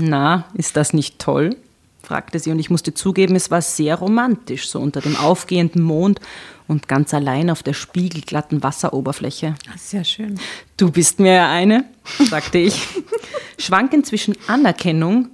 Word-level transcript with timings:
Na, 0.00 0.44
ist 0.54 0.76
das 0.76 0.92
nicht 0.92 1.18
toll? 1.18 1.56
fragte 2.02 2.38
sie, 2.38 2.50
und 2.50 2.58
ich 2.58 2.70
musste 2.70 2.92
zugeben, 2.94 3.36
es 3.36 3.50
war 3.50 3.62
sehr 3.62 3.94
romantisch, 3.94 4.68
so 4.68 4.80
unter 4.80 5.00
dem 5.00 5.16
aufgehenden 5.16 5.82
Mond 5.82 6.18
und 6.66 6.88
ganz 6.88 7.14
allein 7.14 7.50
auf 7.50 7.62
der 7.62 7.72
spiegelglatten 7.72 8.62
Wasseroberfläche. 8.62 9.54
Sehr 9.76 10.02
schön. 10.02 10.40
Du 10.76 10.90
bist 10.90 11.20
mir 11.20 11.34
ja 11.34 11.50
eine, 11.50 11.84
sagte 12.28 12.58
ich, 12.58 12.88
schwankend 13.58 14.06
zwischen 14.06 14.34
Anerkennung 14.48 15.28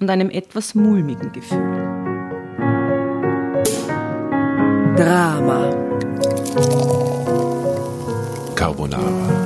und 0.00 0.10
einem 0.10 0.30
etwas 0.30 0.74
mulmigen 0.74 1.32
Gefühl. 1.32 1.60
Drama. 4.96 5.70
Carbonara. 8.54 9.45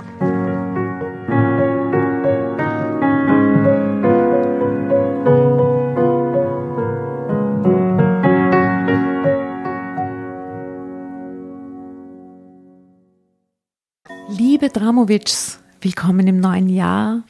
Liebe 14.51 14.67
Dramovics, 14.67 15.59
willkommen 15.79 16.27
im 16.27 16.41
neuen 16.41 16.67
Jahr. 16.67 17.23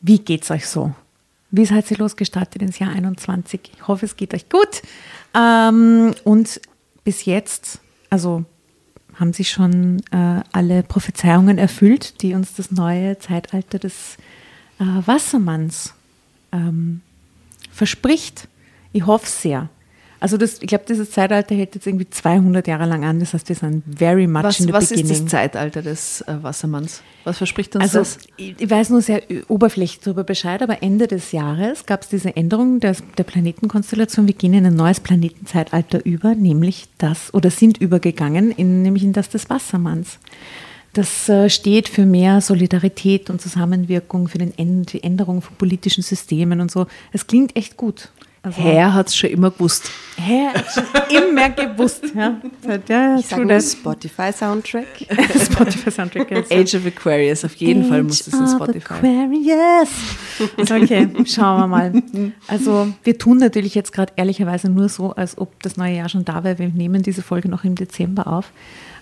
Wie 0.00 0.20
geht's 0.20 0.50
euch 0.50 0.66
so? 0.66 0.94
Wie 1.50 1.66
seid 1.66 1.90
ihr 1.90 1.98
losgestartet 1.98 2.62
ins 2.62 2.78
Jahr 2.78 2.92
21? 2.92 3.60
Ich 3.74 3.86
hoffe, 3.86 4.06
es 4.06 4.16
geht 4.16 4.32
euch 4.32 4.48
gut. 4.48 4.80
Ähm, 5.34 6.14
und 6.24 6.62
bis 7.04 7.26
jetzt, 7.26 7.82
also 8.08 8.46
haben 9.16 9.34
sich 9.34 9.50
schon 9.50 10.00
äh, 10.12 10.40
alle 10.52 10.82
Prophezeiungen 10.82 11.58
erfüllt, 11.58 12.22
die 12.22 12.32
uns 12.32 12.54
das 12.54 12.70
neue 12.70 13.18
Zeitalter 13.18 13.78
des 13.78 14.16
äh, 14.78 14.84
Wassermanns 15.04 15.92
ähm, 16.52 17.02
verspricht. 17.70 18.48
Ich 18.94 19.04
hoffe 19.04 19.26
sehr. 19.26 19.68
Also 20.22 20.36
das, 20.36 20.62
ich 20.62 20.68
glaube, 20.68 20.84
dieses 20.88 21.10
Zeitalter 21.10 21.52
hält 21.56 21.74
jetzt 21.74 21.84
irgendwie 21.84 22.08
200 22.08 22.68
Jahre 22.68 22.86
lang 22.86 23.04
an. 23.04 23.18
Das 23.18 23.34
heißt, 23.34 23.48
wir 23.48 23.56
sind 23.56 23.82
very 23.98 24.28
much 24.28 24.44
Was, 24.44 24.60
in 24.60 24.66
the 24.68 24.72
was 24.72 24.88
beginning. 24.90 25.10
ist 25.12 25.22
das 25.24 25.30
Zeitalter 25.32 25.82
des 25.82 26.20
äh, 26.22 26.36
Wassermanns? 26.40 27.02
Was 27.24 27.38
verspricht 27.38 27.74
uns 27.74 27.82
Also 27.82 27.98
das? 27.98 28.18
ich 28.36 28.54
ich 28.56 28.70
weiß 28.70 28.90
nur 28.90 29.02
sehr 29.02 29.20
oberflächlich 29.48 29.98
darüber 29.98 30.22
Bescheid, 30.22 30.62
aber 30.62 30.80
Ende 30.80 31.08
des 31.08 31.32
Jahres 31.32 31.86
gab 31.86 32.02
es 32.02 32.08
diese 32.08 32.36
Änderung 32.36 32.78
der, 32.78 32.94
der 33.18 33.24
Planetenkonstellation. 33.24 34.28
Wir 34.28 34.34
gehen 34.34 34.54
in 34.54 34.64
ein 34.64 34.76
neues 34.76 35.00
Planetenzeitalter 35.00 36.06
über, 36.06 36.36
nämlich 36.36 36.86
das, 36.98 37.34
oder 37.34 37.50
sind 37.50 37.78
übergegangen, 37.78 38.52
in, 38.52 38.82
nämlich 38.82 39.02
in 39.02 39.12
das 39.12 39.28
des 39.28 39.50
Wassermanns. 39.50 40.20
Das 40.92 41.28
äh, 41.28 41.50
steht 41.50 41.88
für 41.88 42.06
mehr 42.06 42.40
Solidarität 42.40 43.28
und 43.28 43.40
Zusammenwirkung, 43.40 44.28
für 44.28 44.38
den 44.38 44.56
End, 44.56 44.92
die 44.92 45.02
Änderung 45.02 45.42
von 45.42 45.56
politischen 45.56 46.02
Systemen 46.02 46.60
und 46.60 46.70
so. 46.70 46.86
Es 47.12 47.26
klingt 47.26 47.56
echt 47.56 47.76
gut. 47.76 48.10
Also, 48.44 48.60
Herr 48.60 48.92
hat 48.92 49.06
es 49.06 49.16
schon 49.16 49.30
immer 49.30 49.52
gewusst. 49.52 49.88
Herr 50.16 50.52
hat 50.54 50.64
schon 50.74 50.84
immer 51.32 51.48
gewusst. 51.50 52.02
Ja, 52.12 52.40
Seit- 52.66 52.88
ja, 52.88 53.16
Ich 53.18 53.26
sage. 53.26 53.60
Spotify-Soundtrack. 53.60 54.86
Spotify 55.44 55.90
Soundtrack. 55.92 56.30
jetzt. 56.32 56.52
Age 56.52 56.74
of 56.74 56.86
Aquarius, 56.86 57.44
auf 57.44 57.54
jeden 57.54 57.84
Fall 57.84 58.02
muss 58.02 58.24
das 58.24 58.34
in 58.34 58.40
Age 58.40 58.48
of 58.48 58.56
Spotify. 58.56 58.94
Aquarius. 58.94 59.88
Okay, 60.58 61.08
schauen 61.26 61.60
wir 61.60 61.66
mal. 61.68 62.02
Also 62.48 62.88
wir 63.04 63.16
tun 63.16 63.38
natürlich 63.38 63.76
jetzt 63.76 63.92
gerade 63.92 64.12
ehrlicherweise 64.16 64.68
nur 64.68 64.88
so, 64.88 65.12
als 65.12 65.38
ob 65.38 65.62
das 65.62 65.76
neue 65.76 65.96
Jahr 65.96 66.08
schon 66.08 66.24
da 66.24 66.42
wäre. 66.42 66.58
Wir 66.58 66.68
nehmen 66.68 67.02
diese 67.02 67.22
Folge 67.22 67.48
noch 67.48 67.62
im 67.62 67.76
Dezember 67.76 68.26
auf. 68.26 68.50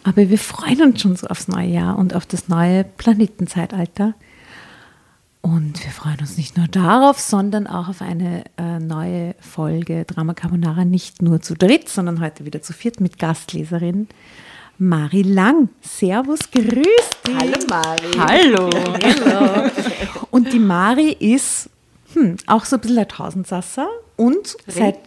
Aber 0.02 0.28
wir 0.28 0.38
freuen 0.38 0.82
uns 0.82 1.00
schon 1.00 1.16
so 1.16 1.26
aufs 1.28 1.48
neue 1.48 1.68
Jahr 1.68 1.98
und 1.98 2.14
auf 2.14 2.26
das 2.26 2.48
neue 2.48 2.84
Planetenzeitalter. 2.84 4.14
Und 5.42 5.82
wir 5.82 5.90
freuen 5.90 6.18
uns 6.20 6.36
nicht 6.36 6.56
nur 6.56 6.68
darauf, 6.68 7.18
sondern 7.18 7.66
auch 7.66 7.88
auf 7.88 8.02
eine 8.02 8.44
äh, 8.58 8.78
neue 8.78 9.34
Folge 9.40 10.04
Drama 10.04 10.34
Carbonara, 10.34 10.84
nicht 10.84 11.22
nur 11.22 11.40
zu 11.40 11.54
dritt, 11.54 11.88
sondern 11.88 12.20
heute 12.20 12.44
wieder 12.44 12.60
zu 12.60 12.72
viert 12.72 13.00
mit 13.00 13.18
Gastleserin 13.18 14.08
Mari 14.78 15.22
Lang. 15.22 15.70
Servus, 15.80 16.50
grüß 16.50 16.64
dich. 16.64 17.36
Hallo 17.38 17.58
Mari. 17.68 18.10
Hallo! 18.18 18.70
Und 20.30 20.52
die 20.52 20.58
Mari 20.58 21.12
ist 21.12 21.70
hm, 22.14 22.36
auch 22.46 22.64
so 22.64 22.76
ein 22.76 22.80
bisschen 22.80 22.98
ein 22.98 23.08
Tausendsasser 23.08 23.88
und 24.16 24.56
seit 24.66 24.98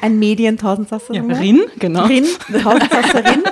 ein 0.00 0.18
Medien-Tausendsasser. 0.18 1.14
Ja. 1.14 1.22
Rin, 1.22 1.62
genau. 1.78 2.04
Rin, 2.04 2.26
Tausendsasserin. 2.62 3.42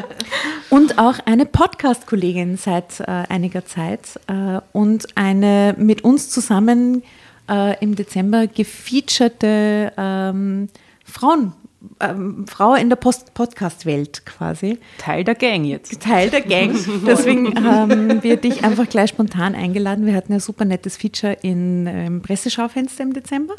und 0.70 0.98
auch 0.98 1.18
eine 1.26 1.46
Podcast-Kollegin 1.46 2.56
seit 2.56 3.00
äh, 3.00 3.04
einiger 3.06 3.64
Zeit 3.66 4.18
äh, 4.26 4.60
und 4.72 5.16
eine 5.16 5.74
mit 5.78 6.02
uns 6.02 6.30
zusammen 6.30 7.02
äh, 7.48 7.76
im 7.82 7.94
Dezember 7.96 8.46
gefeaturete 8.46 9.92
ähm, 9.96 10.68
Frauen, 11.04 11.52
ähm, 11.98 12.46
Frau 12.46 12.74
in 12.74 12.88
der 12.88 12.96
Podcast-Welt 12.96 14.24
quasi. 14.24 14.78
Teil 14.98 15.24
der 15.24 15.34
Gang 15.34 15.64
jetzt. 15.64 16.00
Teil 16.00 16.30
der 16.30 16.42
Gang. 16.42 16.76
Deswegen 17.06 17.64
haben 17.64 18.22
wir 18.22 18.36
dich 18.36 18.64
einfach 18.64 18.88
gleich 18.88 19.10
spontan 19.10 19.54
eingeladen. 19.54 20.06
Wir 20.06 20.14
hatten 20.14 20.32
ein 20.32 20.40
super 20.40 20.64
nettes 20.64 20.96
Feature 20.96 21.36
in, 21.42 21.86
äh, 21.86 22.06
im 22.06 22.22
Presseschaufenster 22.22 23.02
im 23.02 23.12
Dezember. 23.12 23.56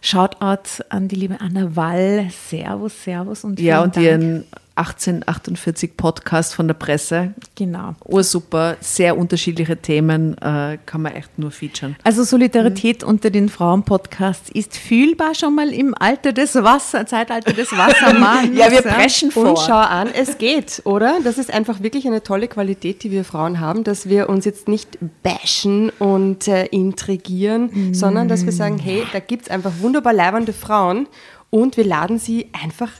Shoutout 0.00 0.82
an 0.88 1.08
die 1.08 1.16
liebe 1.16 1.40
Anna 1.40 1.74
Wall. 1.76 2.28
Servus, 2.30 3.04
Servus 3.04 3.44
und 3.44 3.58
Ja, 3.60 3.82
und 3.82 3.96
Dank. 3.96 4.06
ihren 4.06 4.44
1848 4.76 5.96
Podcast 5.96 6.54
von 6.54 6.68
der 6.68 6.74
Presse. 6.74 7.34
Genau. 7.54 7.94
Ursuper, 8.04 8.76
sehr 8.80 9.16
unterschiedliche 9.16 9.76
Themen, 9.76 10.36
äh, 10.38 10.78
kann 10.84 11.02
man 11.02 11.12
echt 11.12 11.38
nur 11.38 11.50
featuren. 11.50 11.96
Also 12.04 12.24
Solidarität 12.24 13.02
unter 13.02 13.30
den 13.30 13.48
Frauen-Podcasts 13.48 14.50
ist 14.50 14.76
fühlbar 14.76 15.34
schon 15.34 15.54
mal 15.54 15.72
im 15.72 15.94
Alter 15.98 16.32
des 16.32 16.54
Wasser, 16.54 17.06
Zeitalter 17.06 17.52
des 17.52 17.72
Wassermanns. 17.72 18.50
Ja, 18.56 18.70
wir 18.70 18.82
preschen 18.82 19.30
vor. 19.30 19.50
Und 19.50 19.58
schau 19.58 19.74
an, 19.74 20.08
es 20.08 20.38
geht, 20.38 20.82
oder? 20.84 21.18
Das 21.24 21.36
ist 21.36 21.52
einfach 21.52 21.82
wirklich 21.82 22.06
eine 22.06 22.22
tolle 22.22 22.48
Qualität, 22.48 23.02
die 23.02 23.10
wir 23.10 23.24
Frauen 23.24 23.60
haben, 23.60 23.84
dass 23.84 24.08
wir 24.08 24.28
uns 24.28 24.44
jetzt 24.44 24.68
nicht 24.68 24.98
bashen 25.22 25.90
und 25.98 26.48
äh, 26.48 26.66
intrigieren, 26.66 27.92
sondern 27.94 28.28
dass 28.28 28.44
wir 28.44 28.52
sagen, 28.52 28.78
hey, 28.78 29.04
da 29.12 29.20
gibt 29.20 29.44
es 29.44 29.50
einfach 29.50 29.72
wunderbar 29.80 30.12
leibende 30.12 30.52
Frauen 30.52 31.06
und 31.50 31.76
wir 31.76 31.84
laden 31.84 32.18
sie 32.18 32.48
einfach 32.52 32.90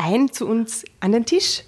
ein 0.00 0.32
zu 0.32 0.46
uns 0.46 0.84
an 1.00 1.12
den 1.12 1.26
Tisch. 1.26 1.62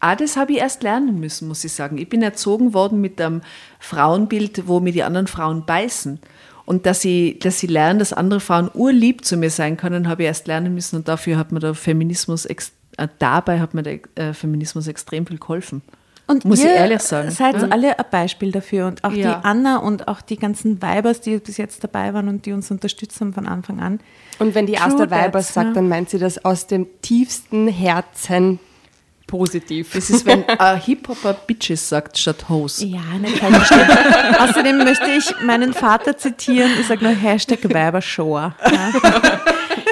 Ah, 0.00 0.16
das 0.16 0.36
habe 0.36 0.52
ich 0.52 0.58
erst 0.58 0.82
lernen 0.82 1.20
müssen, 1.20 1.48
muss 1.48 1.64
ich 1.64 1.72
sagen. 1.72 1.98
Ich 1.98 2.08
bin 2.08 2.22
erzogen 2.22 2.74
worden 2.74 3.00
mit 3.00 3.20
einem 3.20 3.42
Frauenbild, 3.78 4.66
wo 4.66 4.80
mir 4.80 4.92
die 4.92 5.02
anderen 5.02 5.26
Frauen 5.26 5.64
beißen. 5.64 6.18
Und 6.66 6.86
dass 6.86 7.04
ich, 7.04 7.38
dass 7.38 7.62
ich 7.62 7.70
lerne, 7.70 7.98
dass 7.98 8.12
andere 8.12 8.40
Frauen 8.40 8.70
urlieb 8.72 9.24
zu 9.24 9.36
mir 9.36 9.50
sein 9.50 9.76
können, 9.76 10.08
habe 10.08 10.22
ich 10.22 10.26
erst 10.26 10.46
lernen 10.46 10.74
müssen. 10.74 10.96
Und 10.96 11.08
dafür 11.08 11.36
hat 11.36 11.52
mir 11.52 11.60
der 11.60 11.74
Feminismus, 11.74 12.46
äh, 12.46 12.56
dabei 13.18 13.60
hat 13.60 13.74
mir 13.74 13.82
der 13.82 14.00
äh, 14.14 14.32
Feminismus 14.32 14.86
extrem 14.86 15.26
viel 15.26 15.38
geholfen. 15.38 15.82
Und 16.26 16.44
Muss 16.46 16.60
ich 16.60 16.64
ihr 16.64 16.72
ehrlich 16.72 17.00
sagen. 17.02 17.30
Seid 17.30 17.60
Ja. 17.60 17.68
alle 17.68 17.98
ein 17.98 18.04
Beispiel 18.10 18.50
dafür 18.50 18.86
und 18.86 19.04
auch 19.04 19.12
Ja. 19.12 19.34
die 19.40 19.44
Anna 19.44 19.76
und 19.76 20.08
auch 20.08 20.22
die 20.22 20.36
ganzen 20.38 20.80
Weibers, 20.80 21.20
die 21.20 21.36
bis 21.38 21.58
jetzt 21.58 21.84
dabei 21.84 22.14
waren 22.14 22.28
und 22.28 22.46
die 22.46 22.52
uns 22.52 22.70
unterstützt 22.70 23.20
haben 23.20 23.34
von 23.34 23.46
Anfang 23.46 23.80
an. 23.80 24.00
Und 24.38 24.54
wenn 24.54 24.66
die 24.66 24.72
True 24.74 24.86
Asta 24.86 25.10
Weibers 25.10 25.52
sagt, 25.52 25.68
ja. 25.68 25.74
dann 25.74 25.88
meint 25.88 26.08
sie 26.10 26.18
das 26.18 26.42
aus 26.44 26.66
dem 26.66 26.86
tiefsten 27.02 27.68
Herzen 27.68 28.58
positiv. 29.26 29.92
Das 29.92 30.10
ist, 30.10 30.26
wenn 30.26 30.48
ein 30.48 30.80
Hip-Hopper 30.80 31.34
Bitches 31.34 31.88
sagt 31.88 32.18
statt 32.18 32.48
Hoes. 32.48 32.80
Ja, 32.82 33.00
nicht 33.20 33.38
falsch 33.38 33.56
verstehen. 33.56 33.88
Außerdem 34.38 34.78
möchte 34.78 35.10
ich 35.10 35.34
meinen 35.42 35.72
Vater 35.72 36.16
zitieren. 36.16 36.70
Ich 36.80 36.86
sage 36.86 37.04
nur 37.04 37.14
Hashtag 37.14 37.58
Weiberschor. 37.72 38.54
Ja. 38.64 38.92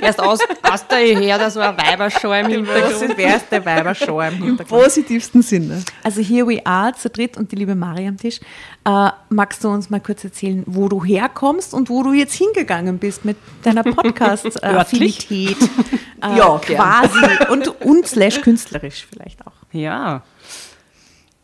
Erst 0.00 0.20
aus, 0.20 0.40
aus 0.62 0.86
der 0.88 0.98
her, 0.98 1.38
da 1.38 1.48
so 1.48 1.60
ein 1.60 1.76
Weiberschau 1.76 2.32
im 2.32 2.48
Hintergrund. 2.48 3.10
Das 3.10 3.16
wäre 3.16 3.40
der 3.50 3.64
Weiberschor 3.64 4.26
im 4.26 4.34
Im 4.34 4.42
Hintergrund. 4.44 4.82
positivsten 4.82 5.42
Sinne. 5.42 5.84
Also 6.02 6.20
here 6.20 6.46
we 6.46 6.64
are 6.66 6.92
zu 6.92 7.08
dritt 7.08 7.36
und 7.36 7.52
die 7.52 7.56
liebe 7.56 7.74
Mari 7.74 8.08
am 8.08 8.16
Tisch. 8.16 8.40
Äh, 8.84 9.10
magst 9.28 9.62
du 9.62 9.68
uns 9.68 9.90
mal 9.90 10.00
kurz 10.00 10.24
erzählen, 10.24 10.64
wo 10.66 10.88
du 10.88 11.04
herkommst 11.04 11.72
und 11.72 11.88
wo 11.88 12.02
du 12.02 12.12
jetzt 12.12 12.34
hingegangen 12.34 12.98
bist 12.98 13.24
mit 13.24 13.36
deiner 13.62 13.82
Podcast-Affinität? 13.84 15.56
Äh, 16.22 16.36
Ja, 16.38 16.56
gern. 16.58 16.80
quasi. 16.80 17.18
Und, 17.50 17.66
und 17.82 18.06
slash 18.06 18.40
künstlerisch 18.42 19.06
vielleicht 19.10 19.44
auch. 19.44 19.52
Ja. 19.72 20.22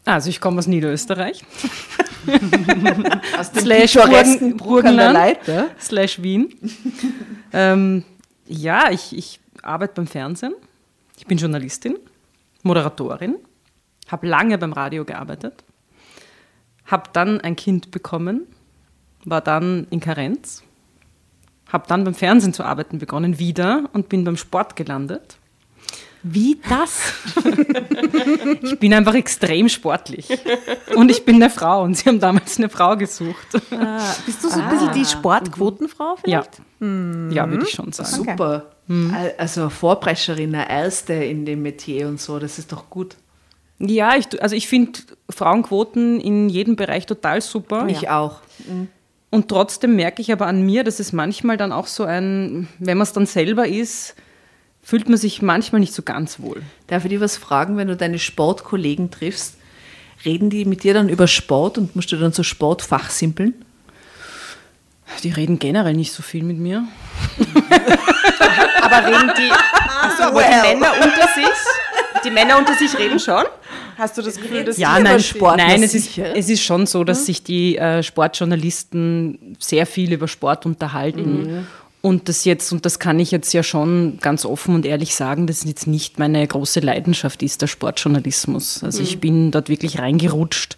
Also 0.05 0.31
ich 0.31 0.41
komme 0.41 0.59
aus 0.61 0.69
Niederösterreich, 0.69 1.45
Aus 3.39 3.51
dem 3.53 3.63
Slash 3.63 3.95
Burgen- 3.95 4.57
Burgenland. 4.57 5.15
Leiter. 5.15 5.67
slash 5.81 6.23
Wien. 6.23 6.55
ähm, 7.53 8.05
ja, 8.47 8.91
ich, 8.91 9.17
ich 9.17 9.41
arbeite 9.63 9.95
beim 9.95 10.07
Fernsehen. 10.07 10.55
Ich 11.17 11.27
bin 11.27 11.39
Journalistin, 11.39 11.99
Moderatorin, 12.63 13.37
habe 14.09 14.27
lange 14.29 14.57
beim 14.59 14.73
Radio 14.73 15.05
gearbeitet, 15.05 15.65
habe 16.89 17.11
dann 17.13 17.41
ein 17.41 17.55
Kind 17.57 17.91
bekommen, 17.93 18.47
war 19.25 19.41
dann 19.41 19.87
in 19.91 20.01
Karenz, 20.01 20.63
habe 21.73 21.85
dann 21.89 22.03
beim 22.05 22.15
Fernsehen 22.15 22.53
zu 22.53 22.65
arbeiten 22.65 22.99
begonnen 22.99 23.39
wieder 23.39 23.85
und 23.93 24.09
bin 24.09 24.25
beim 24.25 24.37
Sport 24.37 24.75
gelandet. 24.77 25.37
Wie 26.25 26.59
das? 26.69 27.13
Ich 28.63 28.79
bin 28.79 28.93
einfach 28.93 29.15
extrem 29.15 29.69
sportlich. 29.69 30.29
Und 30.97 31.11
ich 31.11 31.25
bin 31.25 31.37
eine 31.37 31.49
Frau 31.51 31.83
und 31.83 31.97
sie 31.97 32.09
haben 32.09 32.21
damals 32.21 32.59
eine 32.59 32.69
Frau 32.69 32.97
gesucht. 32.97 33.55
Äh, 33.55 33.59
bist 34.27 34.43
du 34.43 34.49
so 34.49 34.61
ein 34.61 34.69
bisschen 34.69 34.93
die 34.95 35.05
Sportquotenfrau 35.05 36.17
Ja, 36.27 36.43
vielleicht? 36.43 36.61
ja 37.35 37.51
würde 37.51 37.65
ich 37.65 37.71
schon 37.71 37.93
sagen. 37.93 38.09
Super. 38.09 38.67
Al- 38.89 39.35
Also 39.39 39.63
eine 39.63 39.71
Vorprescherin, 39.71 40.55
eine 40.55 40.69
Erste 40.69 41.15
in 41.15 41.45
dem 41.47 41.63
Metier 41.63 42.09
und 42.09 42.21
so, 42.21 42.39
das 42.39 42.59
ist 42.59 42.73
doch 42.73 42.89
gut. 42.91 43.17
Ja, 43.81 44.17
ich, 44.17 44.43
also 44.43 44.57
ich 44.57 44.69
finde 44.69 45.01
Frauenquoten 45.31 46.21
in 46.21 46.49
jedem 46.49 46.77
Bereich 46.77 47.07
total 47.07 47.41
super. 47.41 47.87
Ich 47.89 48.09
auch. 48.09 48.41
Und 49.31 49.49
trotzdem 49.49 49.95
merke 49.97 50.23
ich 50.23 50.33
aber 50.33 50.47
an 50.47 50.63
mir, 50.63 50.85
dass 50.85 51.01
es 51.01 51.13
manchmal 51.13 51.57
dann 51.57 51.71
auch 51.71 51.87
so 51.87 52.05
ein, 52.05 52.69
wenn 52.79 52.99
man 52.99 53.05
es 53.05 53.13
dann 53.13 53.27
selber 53.27 53.69
ist, 53.69 54.15
fühlt 54.83 55.09
man 55.09 55.19
sich 55.19 55.43
manchmal 55.43 55.81
nicht 55.81 55.93
so 55.93 56.03
ganz 56.03 56.41
wohl. 56.41 56.63
Darf 56.87 57.05
ich 57.05 57.11
dir 57.11 57.21
was 57.21 57.37
fragen, 57.37 57.77
wenn 57.77 57.89
du 57.89 57.97
deine 57.97 58.19
Sportkollegen 58.19 59.11
triffst? 59.11 59.57
Reden 60.25 60.51
die 60.51 60.65
mit 60.65 60.83
dir 60.83 60.95
dann 60.95 61.09
über 61.09 61.27
Sport 61.27 61.79
und 61.79 61.95
musst 61.95 62.11
du 62.11 62.17
dann 62.17 62.33
so 62.33 62.43
Sport 62.43 62.83
fachsimpeln? 62.83 63.55
Die 65.23 65.31
reden 65.31 65.59
generell 65.59 65.95
nicht 65.95 66.13
so 66.13 66.23
viel 66.23 66.43
mit 66.43 66.59
mir. 66.59 66.85
Aber 68.81 69.07
reden 69.07 69.33
die, 69.37 69.51
also, 70.03 70.23
aber 70.25 70.43
die 70.43 70.69
Männer 70.69 70.93
unter 71.03 71.29
sich, 71.35 72.25
die 72.25 72.31
Männer 72.31 72.59
unter 72.59 72.75
sich 72.75 72.97
reden 72.99 73.19
schon? 73.19 73.45
Hast 73.99 74.17
du 74.17 74.23
das 74.23 74.37
Gefühl, 74.37 74.65
dass 74.65 74.79
Ja, 74.79 74.99
nein, 75.01 75.19
Sport, 75.21 75.57
nein 75.59 75.83
es, 75.83 75.93
ist, 75.95 76.17
es 76.17 76.49
ist 76.49 76.63
schon 76.63 76.87
so, 76.87 77.03
dass 77.03 77.27
sich 77.27 77.43
die 77.43 77.77
äh, 77.77 78.03
Sportjournalisten 78.05 79.57
sehr 79.59 79.87
viel 79.87 80.13
über 80.13 80.29
Sport 80.29 80.67
unterhalten. 80.67 81.67
Und 82.01 82.29
das 82.29 82.45
jetzt, 82.45 82.71
und 82.73 82.87
das 82.87 83.01
kann 83.01 83.19
ich 83.19 83.33
jetzt 83.33 83.53
ja 83.53 83.65
schon 83.65 84.19
ganz 84.21 84.45
offen 84.45 84.77
und 84.77 84.87
ehrlich 84.87 85.17
sagen, 85.17 85.49
dass 85.49 85.65
jetzt 85.65 85.89
nicht 85.89 86.19
meine 86.19 86.47
große 86.47 86.79
Leidenschaft 86.79 87.43
ist, 87.43 87.61
der 87.61 87.67
Sportjournalismus. 87.67 88.85
Also 88.85 89.03
ich 89.03 89.19
bin 89.19 89.51
dort 89.51 89.69
wirklich 89.69 89.99
reingerutscht 89.99 90.77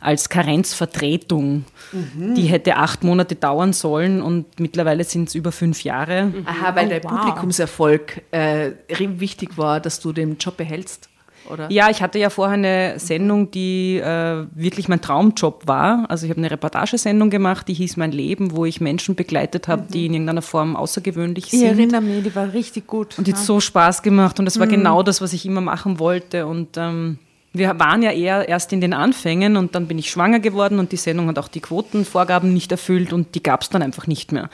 als 0.00 0.28
Karenzvertretung. 0.28 1.64
Die 1.92 2.46
hätte 2.46 2.76
acht 2.76 3.04
Monate 3.04 3.36
dauern 3.36 3.72
sollen 3.72 4.20
und 4.20 4.58
mittlerweile 4.58 5.04
sind 5.04 5.28
es 5.28 5.34
über 5.34 5.52
fünf 5.52 5.84
Jahre. 5.84 6.32
Aha, 6.44 6.74
weil 6.74 6.86
Oh, 6.86 6.88
der 6.90 7.04
wow. 7.04 7.10
Publikumserfolg 7.12 8.22
äh, 8.32 8.72
wichtig 8.88 9.56
war, 9.56 9.80
dass 9.80 10.00
du 10.00 10.12
den 10.12 10.36
Job 10.38 10.56
behältst, 10.56 11.08
oder? 11.50 11.70
Ja, 11.70 11.90
ich 11.90 12.02
hatte 12.02 12.18
ja 12.18 12.30
vorher 12.30 12.54
eine 12.54 12.98
Sendung, 12.98 13.50
die 13.50 13.96
äh, 13.98 14.46
wirklich 14.54 14.88
mein 14.88 15.00
Traumjob 15.00 15.66
war. 15.66 16.06
Also 16.08 16.26
ich 16.26 16.30
habe 16.30 16.38
eine 16.38 16.50
Reportagesendung 16.50 17.30
gemacht, 17.30 17.68
die 17.68 17.74
hieß 17.74 17.96
Mein 17.96 18.12
Leben, 18.12 18.52
wo 18.54 18.64
ich 18.64 18.80
Menschen 18.80 19.14
begleitet 19.14 19.68
habe, 19.68 19.84
die 19.92 20.06
in 20.06 20.14
irgendeiner 20.14 20.42
Form 20.42 20.76
außergewöhnlich 20.76 21.44
Ich 21.52 21.60
sind. 21.60 21.64
erinnere 21.68 22.00
mich, 22.00 22.22
die 22.22 22.34
war 22.34 22.52
richtig 22.52 22.86
gut. 22.86 23.18
Und 23.18 23.26
die 23.26 23.32
hat 23.32 23.40
so 23.40 23.60
Spaß 23.60 24.02
gemacht 24.02 24.38
und 24.38 24.44
das 24.44 24.58
war 24.58 24.66
genau 24.66 25.02
das, 25.02 25.20
was 25.20 25.32
ich 25.32 25.46
immer 25.46 25.60
machen 25.60 25.98
wollte. 25.98 26.46
Und 26.46 26.76
ähm, 26.76 27.18
wir 27.58 27.78
waren 27.78 28.02
ja 28.02 28.10
eher 28.12 28.48
erst 28.48 28.72
in 28.72 28.80
den 28.80 28.92
Anfängen 28.92 29.56
und 29.56 29.74
dann 29.74 29.86
bin 29.86 29.98
ich 29.98 30.10
schwanger 30.10 30.40
geworden 30.40 30.78
und 30.78 30.92
die 30.92 30.96
Sendung 30.96 31.28
hat 31.28 31.38
auch 31.38 31.48
die 31.48 31.60
Quotenvorgaben 31.60 32.52
nicht 32.52 32.70
erfüllt 32.72 33.12
und 33.12 33.34
die 33.34 33.42
gab 33.42 33.62
es 33.62 33.70
dann 33.70 33.82
einfach 33.82 34.06
nicht 34.06 34.32
mehr. 34.32 34.50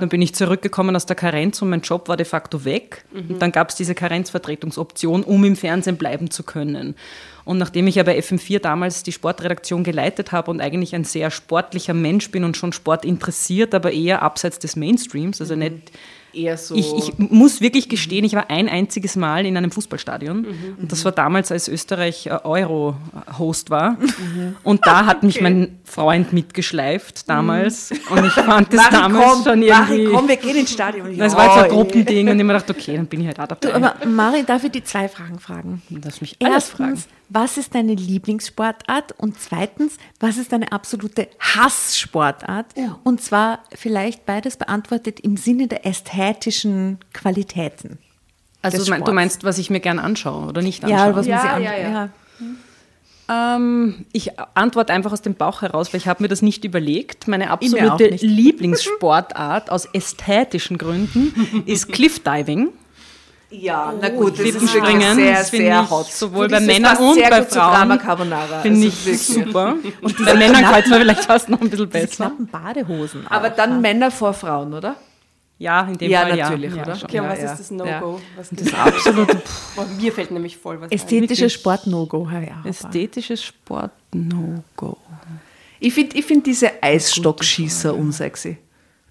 Dann 0.00 0.08
bin 0.08 0.22
ich 0.22 0.34
zurückgekommen 0.34 0.96
aus 0.96 1.06
der 1.06 1.16
Karenz 1.16 1.62
und 1.62 1.70
mein 1.70 1.80
Job 1.80 2.08
war 2.08 2.16
de 2.16 2.26
facto 2.26 2.64
weg. 2.64 3.04
Und 3.12 3.40
dann 3.40 3.52
gab 3.52 3.70
es 3.70 3.76
diese 3.76 3.94
Karenzvertretungsoption, 3.94 5.22
um 5.22 5.44
im 5.44 5.56
Fernsehen 5.56 5.96
bleiben 5.96 6.30
zu 6.30 6.42
können. 6.42 6.94
Und 7.44 7.58
nachdem 7.58 7.86
ich 7.86 7.94
ja 7.94 8.02
bei 8.02 8.18
FM4 8.18 8.58
damals 8.58 9.04
die 9.04 9.12
Sportredaktion 9.12 9.84
geleitet 9.84 10.32
habe 10.32 10.50
und 10.50 10.60
eigentlich 10.60 10.96
ein 10.96 11.04
sehr 11.04 11.30
sportlicher 11.30 11.94
Mensch 11.94 12.32
bin 12.32 12.42
und 12.42 12.56
schon 12.56 12.72
Sport 12.72 13.04
interessiert, 13.04 13.72
aber 13.72 13.92
eher 13.92 14.22
abseits 14.22 14.58
des 14.58 14.74
Mainstreams, 14.74 15.40
also 15.40 15.54
nicht 15.54 15.92
Eher 16.36 16.56
so. 16.58 16.74
ich, 16.74 16.92
ich 16.94 17.18
muss 17.18 17.60
wirklich 17.60 17.88
gestehen, 17.88 18.24
ich 18.24 18.34
war 18.34 18.50
ein 18.50 18.68
einziges 18.68 19.16
Mal 19.16 19.46
in 19.46 19.56
einem 19.56 19.70
Fußballstadion 19.70 20.42
Mhm, 20.42 20.76
und 20.82 20.92
das 20.92 21.04
war 21.04 21.12
damals, 21.12 21.50
als 21.50 21.68
Österreich 21.68 22.26
äh, 22.26 22.30
Euro-Host 22.44 23.70
war. 23.70 23.92
Mhm. 23.92 24.56
Und 24.62 24.86
da 24.86 25.06
hat 25.06 25.22
mich 25.22 25.40
mein 25.40 25.78
Freund 25.84 26.32
mitgeschleift 26.32 27.28
damals 27.28 27.90
und 28.10 28.24
ich 28.24 28.32
fand 28.32 28.72
das 28.72 28.80
Mari, 28.82 28.92
damals 28.92 29.24
komm, 29.24 29.44
schon 29.44 29.60
Mari, 29.60 29.94
irgendwie... 29.96 30.12
komm, 30.14 30.28
wir 30.28 30.36
gehen 30.36 30.56
ins 30.56 30.72
Stadion. 30.72 31.16
das 31.16 31.34
war 31.36 31.44
jetzt 31.44 31.56
ein 31.56 31.62
Ja, 31.64 31.68
Gruppending 31.68 32.28
und 32.28 32.38
ich 32.38 32.44
mir 32.44 32.52
gedacht, 32.52 32.70
okay, 32.70 32.96
dann 32.96 33.06
bin 33.06 33.20
ich 33.22 33.26
halt 33.28 33.40
auch 33.40 33.46
dabei. 33.46 33.68
Du, 33.68 33.74
aber 33.74 34.06
Mari, 34.06 34.44
darf 34.44 34.62
ich 34.64 34.72
die 34.72 34.84
zwei 34.84 35.08
Fragen 35.08 35.38
fragen? 35.38 35.82
Lass 35.90 36.20
mich 36.20 36.36
alles 36.42 36.68
fragen. 36.70 36.90
Erstens, 36.90 37.12
was 37.28 37.56
ist 37.56 37.74
deine 37.74 37.94
Lieblingssportart? 37.94 39.14
Und 39.18 39.40
zweitens, 39.40 39.96
was 40.20 40.36
ist 40.38 40.52
deine 40.52 40.70
absolute 40.72 41.28
Hasssportart? 41.40 42.66
Und 43.04 43.20
zwar 43.20 43.60
vielleicht 43.74 44.26
beides 44.26 44.56
beantwortet 44.56 45.20
im 45.20 45.36
Sinne 45.36 45.66
der 45.66 45.84
ästhetischen 46.30 46.98
Qualitäten. 47.12 47.98
Also 48.62 48.78
des 48.78 48.86
du 48.86 48.90
mein- 48.90 49.04
du 49.04 49.12
meinst, 49.12 49.44
was 49.44 49.58
ich 49.58 49.70
mir 49.70 49.80
gern 49.80 49.98
anschaue 49.98 50.46
oder 50.48 50.62
nicht 50.62 50.84
anschaue? 50.84 50.98
Ja, 50.98 51.16
was 51.16 51.26
Ja, 51.26 51.36
man 51.36 51.42
sie 51.44 51.48
an 51.52 51.62
ja, 51.62 51.76
ja. 51.78 52.08
Ähm, 53.28 54.06
ich 54.12 54.38
antworte 54.54 54.92
einfach 54.92 55.12
aus 55.12 55.20
dem 55.22 55.34
Bauch 55.34 55.62
heraus, 55.62 55.92
weil 55.92 55.98
ich 56.00 56.06
habe 56.06 56.22
mir 56.22 56.28
das 56.28 56.42
nicht 56.42 56.64
überlegt. 56.64 57.26
Meine 57.26 57.50
absolute. 57.50 58.08
Lieblingssportart 58.20 59.70
aus 59.70 59.88
ästhetischen 59.92 60.78
Gründen 60.78 61.62
ist 61.66 61.90
Cliffdiving. 61.90 62.68
Ja, 63.50 63.94
na 64.00 64.08
gut, 64.08 64.38
das 64.38 64.46
ist 64.46 64.60
sehr, 64.72 64.80
das 64.82 65.50
finde 65.50 65.66
sehr 65.66 65.82
ich 65.82 65.90
hot. 65.90 66.06
sowohl 66.06 66.48
bei 66.48 66.58
Männern 66.60 66.96
und 66.96 67.14
sehr 67.14 67.30
bei 67.30 67.44
Frauen. 67.44 67.98
Carbonara. 67.98 68.60
Finde 68.62 68.86
also 68.86 69.10
ich 69.10 69.22
super. 69.26 69.76
Und 70.02 70.24
bei 70.24 70.34
Männern 70.34 70.62
gefällt 70.62 70.84
es 70.86 70.90
mir 70.90 70.98
vielleicht 70.98 71.24
fast 71.24 71.48
noch 71.48 71.60
ein 71.60 71.70
bisschen 71.70 71.88
besser. 71.88 72.26
knappen 72.26 72.46
Badehosen. 72.48 73.26
Aber 73.28 73.48
auch, 73.52 73.56
dann 73.56 73.70
ja. 73.70 73.76
Männer 73.78 74.10
vor 74.10 74.34
Frauen, 74.34 74.74
oder? 74.74 74.96
Ja, 75.58 75.82
in 75.88 75.96
dem 75.96 76.10
Ja, 76.10 76.20
Fall 76.20 76.36
natürlich, 76.36 76.74
ja. 76.74 76.82
oder? 76.82 76.94
Ja. 76.94 77.04
Okay, 77.04 77.20
und 77.20 77.28
was 77.28 77.40
ja. 77.40 77.52
ist 77.52 77.58
das 77.60 77.70
No-Go? 77.70 78.20
Was 78.36 78.50
Das 78.50 78.74
absolute 78.74 79.42
mir 79.98 80.12
fällt 80.12 80.30
nämlich 80.30 80.56
voll 80.56 80.80
was 80.80 80.90
ein. 80.90 80.94
Ästhetisches 80.94 81.52
Sport-No-Go. 81.54 82.28
Ja, 82.30 82.40
ja. 82.40 82.62
ästhetisches 82.64 83.42
Sport 83.42 83.92
No-Go. 84.12 84.98
Ich 85.80 85.94
finde 85.94 86.16
ich 86.16 86.24
find 86.24 86.46
diese 86.46 86.82
Eisstockschießer 86.82 87.94
unsexy. 87.94 88.58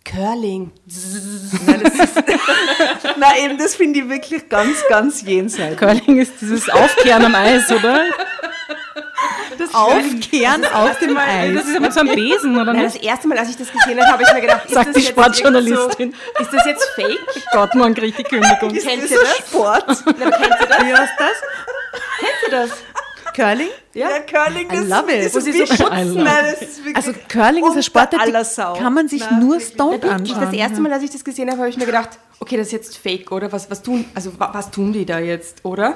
Curling. 0.04 0.72
Nein, 1.66 1.82
das 1.84 1.94
ist, 1.96 2.16
nein, 3.18 3.32
eben, 3.44 3.58
das 3.58 3.75
finde 3.75 4.02
ich 4.02 4.10
wirklich 4.10 4.48
ganz, 4.48 4.78
ganz 4.88 5.24
jenseits. 5.24 5.78
Curling 5.78 6.20
ist 6.20 6.34
dieses 6.40 6.70
Aufkehren 6.70 7.25
am 7.25 7.34
Eis, 7.34 7.72
oder? 7.72 8.04
Aufkehren 9.74 10.66
auf 10.66 10.98
dem 11.00 11.18
Eis. 11.18 11.54
Das 11.56 11.66
ist 11.66 11.74
ja 11.74 11.80
mit 11.80 11.94
so 11.94 12.00
einem 12.02 12.16
Besen, 12.16 12.60
oder 12.60 12.74
nicht? 12.74 12.86
das 12.86 12.96
erste 12.96 13.28
Mal, 13.28 13.38
als 13.38 13.50
ich 13.50 13.58
das 13.58 13.72
gesehen 13.72 14.00
habe, 14.02 14.12
habe 14.12 14.24
ich 14.24 14.34
mir 14.34 14.42
gedacht, 14.42 14.66
ist 14.66 14.76
das 14.76 14.86
die 14.92 15.00
jetzt 15.02 15.10
Sportjournalistin. 15.10 16.14
So, 16.38 16.42
ist 16.44 16.54
das 16.54 16.66
jetzt 16.66 16.86
fake? 16.96 17.20
Gott, 17.52 17.74
man 17.76 17.94
kriegt 17.94 18.18
die 18.18 18.24
Kündigung. 18.24 18.72
Kennt 18.74 18.86
ihr 18.86 18.98
Dieser 19.02 19.16
das? 19.22 19.38
Sport. 19.38 19.86
Na, 19.88 20.26
aber 20.28 20.32
kennt 20.38 20.56
ihr 20.62 20.68
das? 20.68 20.80
Wie 20.86 20.94
heißt 20.94 21.14
das? 21.18 21.38
Kennt 22.20 22.32
ihr 22.46 22.52
das? 22.52 22.70
Curling? 23.36 23.68
Ja, 23.94 24.08
Curling, 24.20 24.70
das 24.70 24.80
I 24.80 24.88
love 24.88 25.12
it. 25.14 25.26
ist 25.26 25.36
Wo 25.36 25.40
sie 25.42 25.54
wie 25.54 25.66
so- 25.66 25.84
love 25.84 25.94
Nein, 26.24 26.26
das 26.58 26.62
ist 26.62 26.80
Also 26.94 27.12
Curling 27.28 27.66
ist 27.78 27.96
aller 28.18 28.46
Sau. 28.46 28.76
die 28.76 28.80
kann 28.82 28.94
man 28.94 29.08
sich 29.10 29.22
Nein, 29.30 29.40
nur 29.46 29.60
stoned 29.60 30.06
anschauen. 30.06 30.40
das 30.42 30.54
erste 30.54 30.80
Mal, 30.80 30.94
als 30.94 31.04
ich 31.04 31.10
das 31.12 31.24
gesehen 31.24 31.50
habe, 31.50 31.60
habe 31.60 31.70
ich 31.70 31.76
mir 31.76 31.86
gedacht, 31.86 32.12
okay, 32.40 32.56
das 32.56 32.68
ist 32.68 32.72
jetzt 32.74 32.98
fake, 32.98 33.32
oder? 33.34 33.52
Was, 33.52 33.70
was 33.70 33.82
tun, 33.82 34.06
also 34.16 34.32
wa- 34.40 34.52
was 34.54 34.72
tun 34.72 34.94
die 34.94 35.06
da 35.06 35.20
jetzt, 35.20 35.66
oder? 35.66 35.96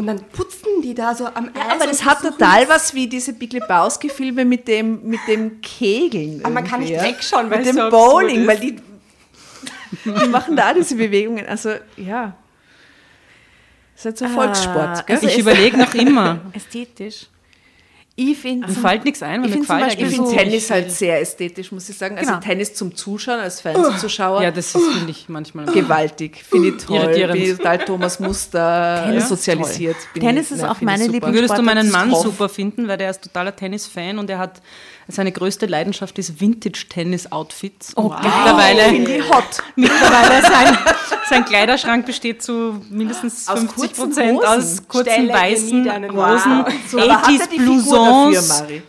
Und 0.00 0.06
dann 0.06 0.18
putzen 0.32 0.80
die 0.82 0.94
da 0.94 1.14
so 1.14 1.26
am 1.26 1.48
Eis. 1.48 1.74
Aber 1.74 1.86
das 1.86 2.02
hat 2.06 2.22
total 2.22 2.66
was 2.70 2.94
wie 2.94 3.06
diese 3.06 3.34
Big 3.34 3.52
Lebowski-Filme 3.52 4.46
mit 4.46 4.66
dem, 4.66 5.06
mit 5.06 5.20
dem 5.28 5.60
Kegeln. 5.60 6.40
Aber 6.42 6.54
man 6.54 6.64
kann 6.64 6.80
nicht 6.80 6.88
ja. 6.88 7.02
wegschauen, 7.02 7.50
weil 7.50 7.58
Mit 7.58 7.66
dem 7.66 7.76
so 7.76 7.90
Bowling, 7.90 8.40
ist. 8.40 8.46
weil 8.48 8.58
die, 8.60 8.76
die 10.06 10.28
machen 10.28 10.56
da 10.56 10.72
diese 10.72 10.94
Bewegungen. 10.94 11.44
Also, 11.46 11.74
ja. 11.98 12.34
Das 13.92 14.00
ist 14.00 14.04
halt 14.06 14.18
so 14.18 14.24
ein 14.24 14.30
Volkssport, 14.30 15.06
gell? 15.06 15.16
also 15.16 15.28
Ich 15.28 15.38
überlege 15.38 15.76
noch 15.76 15.92
immer. 16.06 16.40
Ästhetisch. 16.54 17.26
Ich 18.16 18.36
finde 18.38 18.66
Mir 18.68 18.74
fällt 18.74 19.04
nichts 19.04 19.22
ein, 19.22 19.40
weil 19.40 19.48
Ich 19.48 19.54
mir 19.56 19.64
find 19.64 19.66
zum 19.66 19.76
gefällt 19.76 19.88
Beispiel 19.88 20.06
Ich 20.06 20.12
eigentlich 20.12 20.16
finde 20.16 20.30
so- 20.30 20.36
Tennis 20.50 20.70
halt 20.70 20.92
sehr 20.92 21.20
ästhetisch, 21.20 21.72
muss 21.72 21.88
ich 21.88 21.96
sagen. 21.96 22.18
Also 22.18 22.28
Genau. 22.32 22.40
Tennis 22.42 22.74
zum 22.74 22.94
Zuschauen, 22.94 23.38
als 23.40 23.60
Fernsehzuschauer. 23.62 24.42
Ja, 24.42 24.50
das 24.50 24.74
ist, 24.74 24.86
finde 24.92 25.10
ich, 25.10 25.28
manchmal. 25.28 25.64
gewaltig. 25.66 26.44
Finde 26.44 26.68
ich 26.68 26.84
toll. 26.84 26.96
Irritierend. 26.98 27.32
Bin 27.32 27.42
ich 27.42 27.56
total 27.56 27.78
Thomas 27.78 28.20
Muster 28.20 29.02
Tennis 29.06 29.22
ist 29.22 29.28
sozialisiert. 29.30 29.96
Bin 30.12 30.22
Tennis 30.22 30.46
ich, 30.46 30.56
ist 30.56 30.62
na, 30.62 30.70
auch 30.72 30.76
finde 30.76 30.92
meine 30.92 31.04
super. 31.04 31.16
Lieblings- 31.28 31.32
Würdest 31.34 31.58
du 31.58 31.62
meinen 31.62 31.90
Mann 31.90 32.14
super 32.14 32.48
finden, 32.48 32.88
weil 32.88 32.98
der 32.98 33.10
ist 33.10 33.22
totaler 33.22 33.54
Tennis-Fan 33.56 34.18
und 34.18 34.28
er 34.28 34.38
hat 34.38 34.60
seine 35.10 35.32
größte 35.32 35.66
Leidenschaft 35.66 36.18
ist 36.18 36.40
Vintage-Tennis-Outfits. 36.40 37.96
Oh, 37.96 38.02
Und 38.02 38.10
geil. 38.10 38.20
mittlerweile, 38.24 38.82
Finde 38.90 39.16
ich 39.16 39.28
hot. 39.30 39.44
mittlerweile 39.76 40.42
sein, 40.42 40.78
sein 41.28 41.44
Kleiderschrank 41.44 42.06
besteht 42.06 42.42
zu 42.42 42.80
mindestens 42.90 43.48
Aus 43.48 43.58
50 43.60 43.76
kurzen 43.76 43.94
Prozent 44.04 44.38
Hosen. 44.38 44.46
aus 44.48 44.88
kurzen 44.88 45.12
Stelle 45.12 45.32
weißen 45.32 45.84
Hosen, 45.84 46.16
Wow. 46.16 46.72
So, 46.88 46.98
aber 46.98 47.22
hat 47.22 47.28
er 47.28 47.34
80s 47.34 47.48
die 47.50 47.58
Figur 47.58 47.74
Blousons. 47.74 48.48
dafür, 48.48 48.62
Mari? 48.66 48.82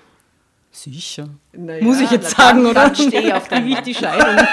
Sicher. 0.72 1.28
Na 1.54 1.74
Muss 1.82 2.00
ich 2.00 2.10
jetzt 2.12 2.32
sagen, 2.36 2.64
dann- 2.64 2.72
oder? 2.72 2.82
dann 2.86 2.96
steh 2.96 3.20
ich 3.20 3.34
auf 3.34 3.48
deinem 3.48 3.68
ich 3.68 3.80
die 3.80 3.94
Scheidung. 3.96 4.46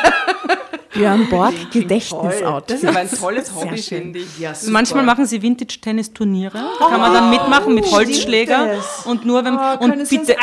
Björn 0.95 1.29
Borg 1.29 1.53
Das 1.55 1.71
Gedächtnisoutfit. 1.71 2.71
Das 2.71 2.83
ist 2.83 2.89
aber 2.89 2.99
ein 3.01 3.11
tolles 3.11 3.55
Hobby, 3.55 3.77
finde 3.77 4.21
ich. 4.21 4.39
Ja, 4.39 4.55
super. 4.55 4.73
Manchmal 4.73 5.05
machen 5.05 5.27
sie 5.27 5.43
Vintage-Tennis-Turniere. 5.43 6.59
Da 6.81 6.87
kann 6.89 6.99
man 7.01 7.13
dann 7.13 7.31
mitmachen 7.31 7.75
mit 7.75 7.85
Holzschläger. 7.93 8.79
Und 9.05 9.27
nur 9.27 9.45
wenn 9.45 9.55
Oh, 9.59 9.85
und 9.85 10.09
bitte 10.09 10.37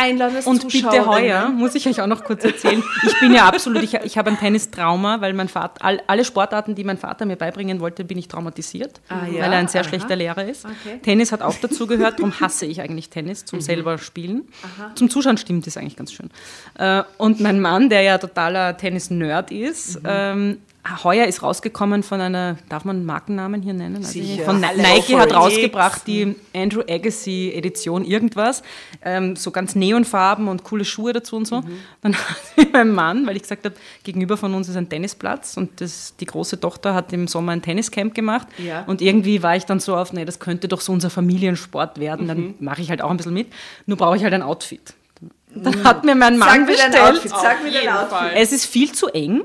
und 0.45 0.67
bitte 0.71 1.05
heuer 1.07 1.49
muss 1.49 1.73
ich 1.73 1.87
euch 1.87 1.99
auch 1.99 2.07
noch 2.07 2.23
kurz 2.23 2.43
erzählen. 2.45 2.83
Ich 3.07 3.19
bin 3.19 3.33
ja 3.33 3.47
absolut, 3.47 3.81
ich, 3.81 3.95
ich 3.95 4.17
habe 4.19 4.29
ein 4.29 4.39
Tennistrauma, 4.39 5.19
weil 5.19 5.33
mein 5.33 5.49
Vater 5.49 5.83
all, 5.83 6.01
alle 6.07 6.23
Sportarten, 6.23 6.75
die 6.75 6.83
mein 6.83 6.97
Vater 6.99 7.25
mir 7.25 7.37
beibringen 7.37 7.79
wollte, 7.79 8.05
bin 8.05 8.17
ich 8.19 8.27
traumatisiert, 8.27 9.01
Ah, 9.09 9.25
ja? 9.25 9.43
weil 9.43 9.51
er 9.53 9.59
ein 9.59 9.67
sehr 9.67 9.81
Aha. 9.81 9.89
schlechter 9.89 10.15
Lehrer 10.15 10.45
ist. 10.45 10.63
Okay. 10.65 10.99
Tennis 11.01 11.31
hat 11.31 11.41
auch 11.41 11.55
dazu 11.59 11.87
gehört, 11.87 12.19
darum 12.19 12.31
hasse 12.39 12.65
ich 12.67 12.81
eigentlich 12.81 13.09
Tennis 13.09 13.41
Mhm. 13.41 13.47
zum 13.47 13.61
selber 13.61 13.97
spielen. 13.97 14.43
Zum 14.93 15.09
Zuschauen 15.09 15.37
stimmt 15.37 15.65
es 15.67 15.75
eigentlich 15.75 15.95
ganz 15.97 16.13
schön. 16.13 16.29
Äh, 16.77 17.03
Und 17.17 17.39
mein 17.39 17.59
Mann, 17.59 17.89
der 17.89 18.01
ja 18.01 18.17
totaler 18.17 18.75
Tennis-Nerd 18.77 19.51
ist, 19.51 20.01
Mhm. 20.03 20.07
ähm, 20.09 20.57
heuer 21.03 21.25
ist 21.25 21.41
rausgekommen 21.41 22.03
von 22.03 22.21
einer, 22.21 22.57
darf 22.69 22.85
man 22.85 23.05
Markennamen 23.05 23.63
hier 23.63 23.73
nennen? 23.73 24.01
Nicht. 24.01 24.41
Von 24.43 24.59
Nike 24.61 25.17
hat 25.17 25.33
rausgebracht 25.33 26.05
die 26.05 26.35
Andrew 26.55 26.81
Agassi 26.87 27.51
Edition 27.55 28.05
irgendwas, 28.05 28.61
ähm, 29.03 29.35
so 29.35 29.49
ganz 29.49 29.73
Neonfarben 29.73 30.47
und 30.47 30.63
coole 30.63 30.85
Schuhe 30.85 31.11
dazu 31.11 31.37
und 31.37 31.47
so. 31.47 31.61
Mhm. 31.61 31.77
Dann 32.03 32.13
hat 32.57 32.67
mein 32.71 32.91
Mann, 32.91 33.25
weil 33.25 33.35
ich 33.35 33.41
gesagt 33.41 33.65
habe, 33.65 33.73
gegenüber 34.03 34.37
von 34.37 34.53
uns 34.53 34.69
ist 34.69 34.75
ein 34.75 34.87
Tennisplatz 34.87 35.57
und 35.57 35.81
das, 35.81 36.13
die 36.19 36.25
große 36.27 36.59
Tochter 36.59 36.93
hat 36.93 37.11
im 37.13 37.27
Sommer 37.27 37.53
ein 37.53 37.63
Tenniscamp 37.63 38.13
gemacht 38.13 38.47
Ja. 38.59 38.83
und 38.85 39.01
irgendwie 39.01 39.41
war 39.41 39.55
ich 39.55 39.65
dann 39.65 39.79
so 39.79 39.95
auf, 39.95 40.13
nee, 40.13 40.23
das 40.25 40.37
könnte 40.39 40.67
doch 40.67 40.81
so 40.81 40.91
unser 40.93 41.09
Familiensport 41.09 41.99
werden, 41.99 42.27
dann 42.27 42.37
Mhm. 42.39 42.53
mache 42.59 42.83
ich 42.83 42.91
halt 42.91 43.01
auch 43.01 43.09
ein 43.09 43.17
bisschen 43.17 43.33
mit, 43.33 43.47
nur 43.87 43.97
brauche 43.97 44.17
ich 44.17 44.23
halt 44.23 44.35
ein 44.35 44.43
Outfit. 44.43 44.93
Dann 45.55 45.83
hat 45.83 46.03
mir 46.03 46.15
mein 46.15 46.37
Mann. 46.37 46.49
Sag 46.49 46.67
bestellt. 46.67 47.21
Sag 47.29 47.63
mir 47.63 47.71
dein 47.71 47.89
Outfit. 47.89 48.31
Es 48.35 48.51
ist 48.51 48.65
viel 48.65 48.91
zu 48.91 49.07
eng. 49.07 49.41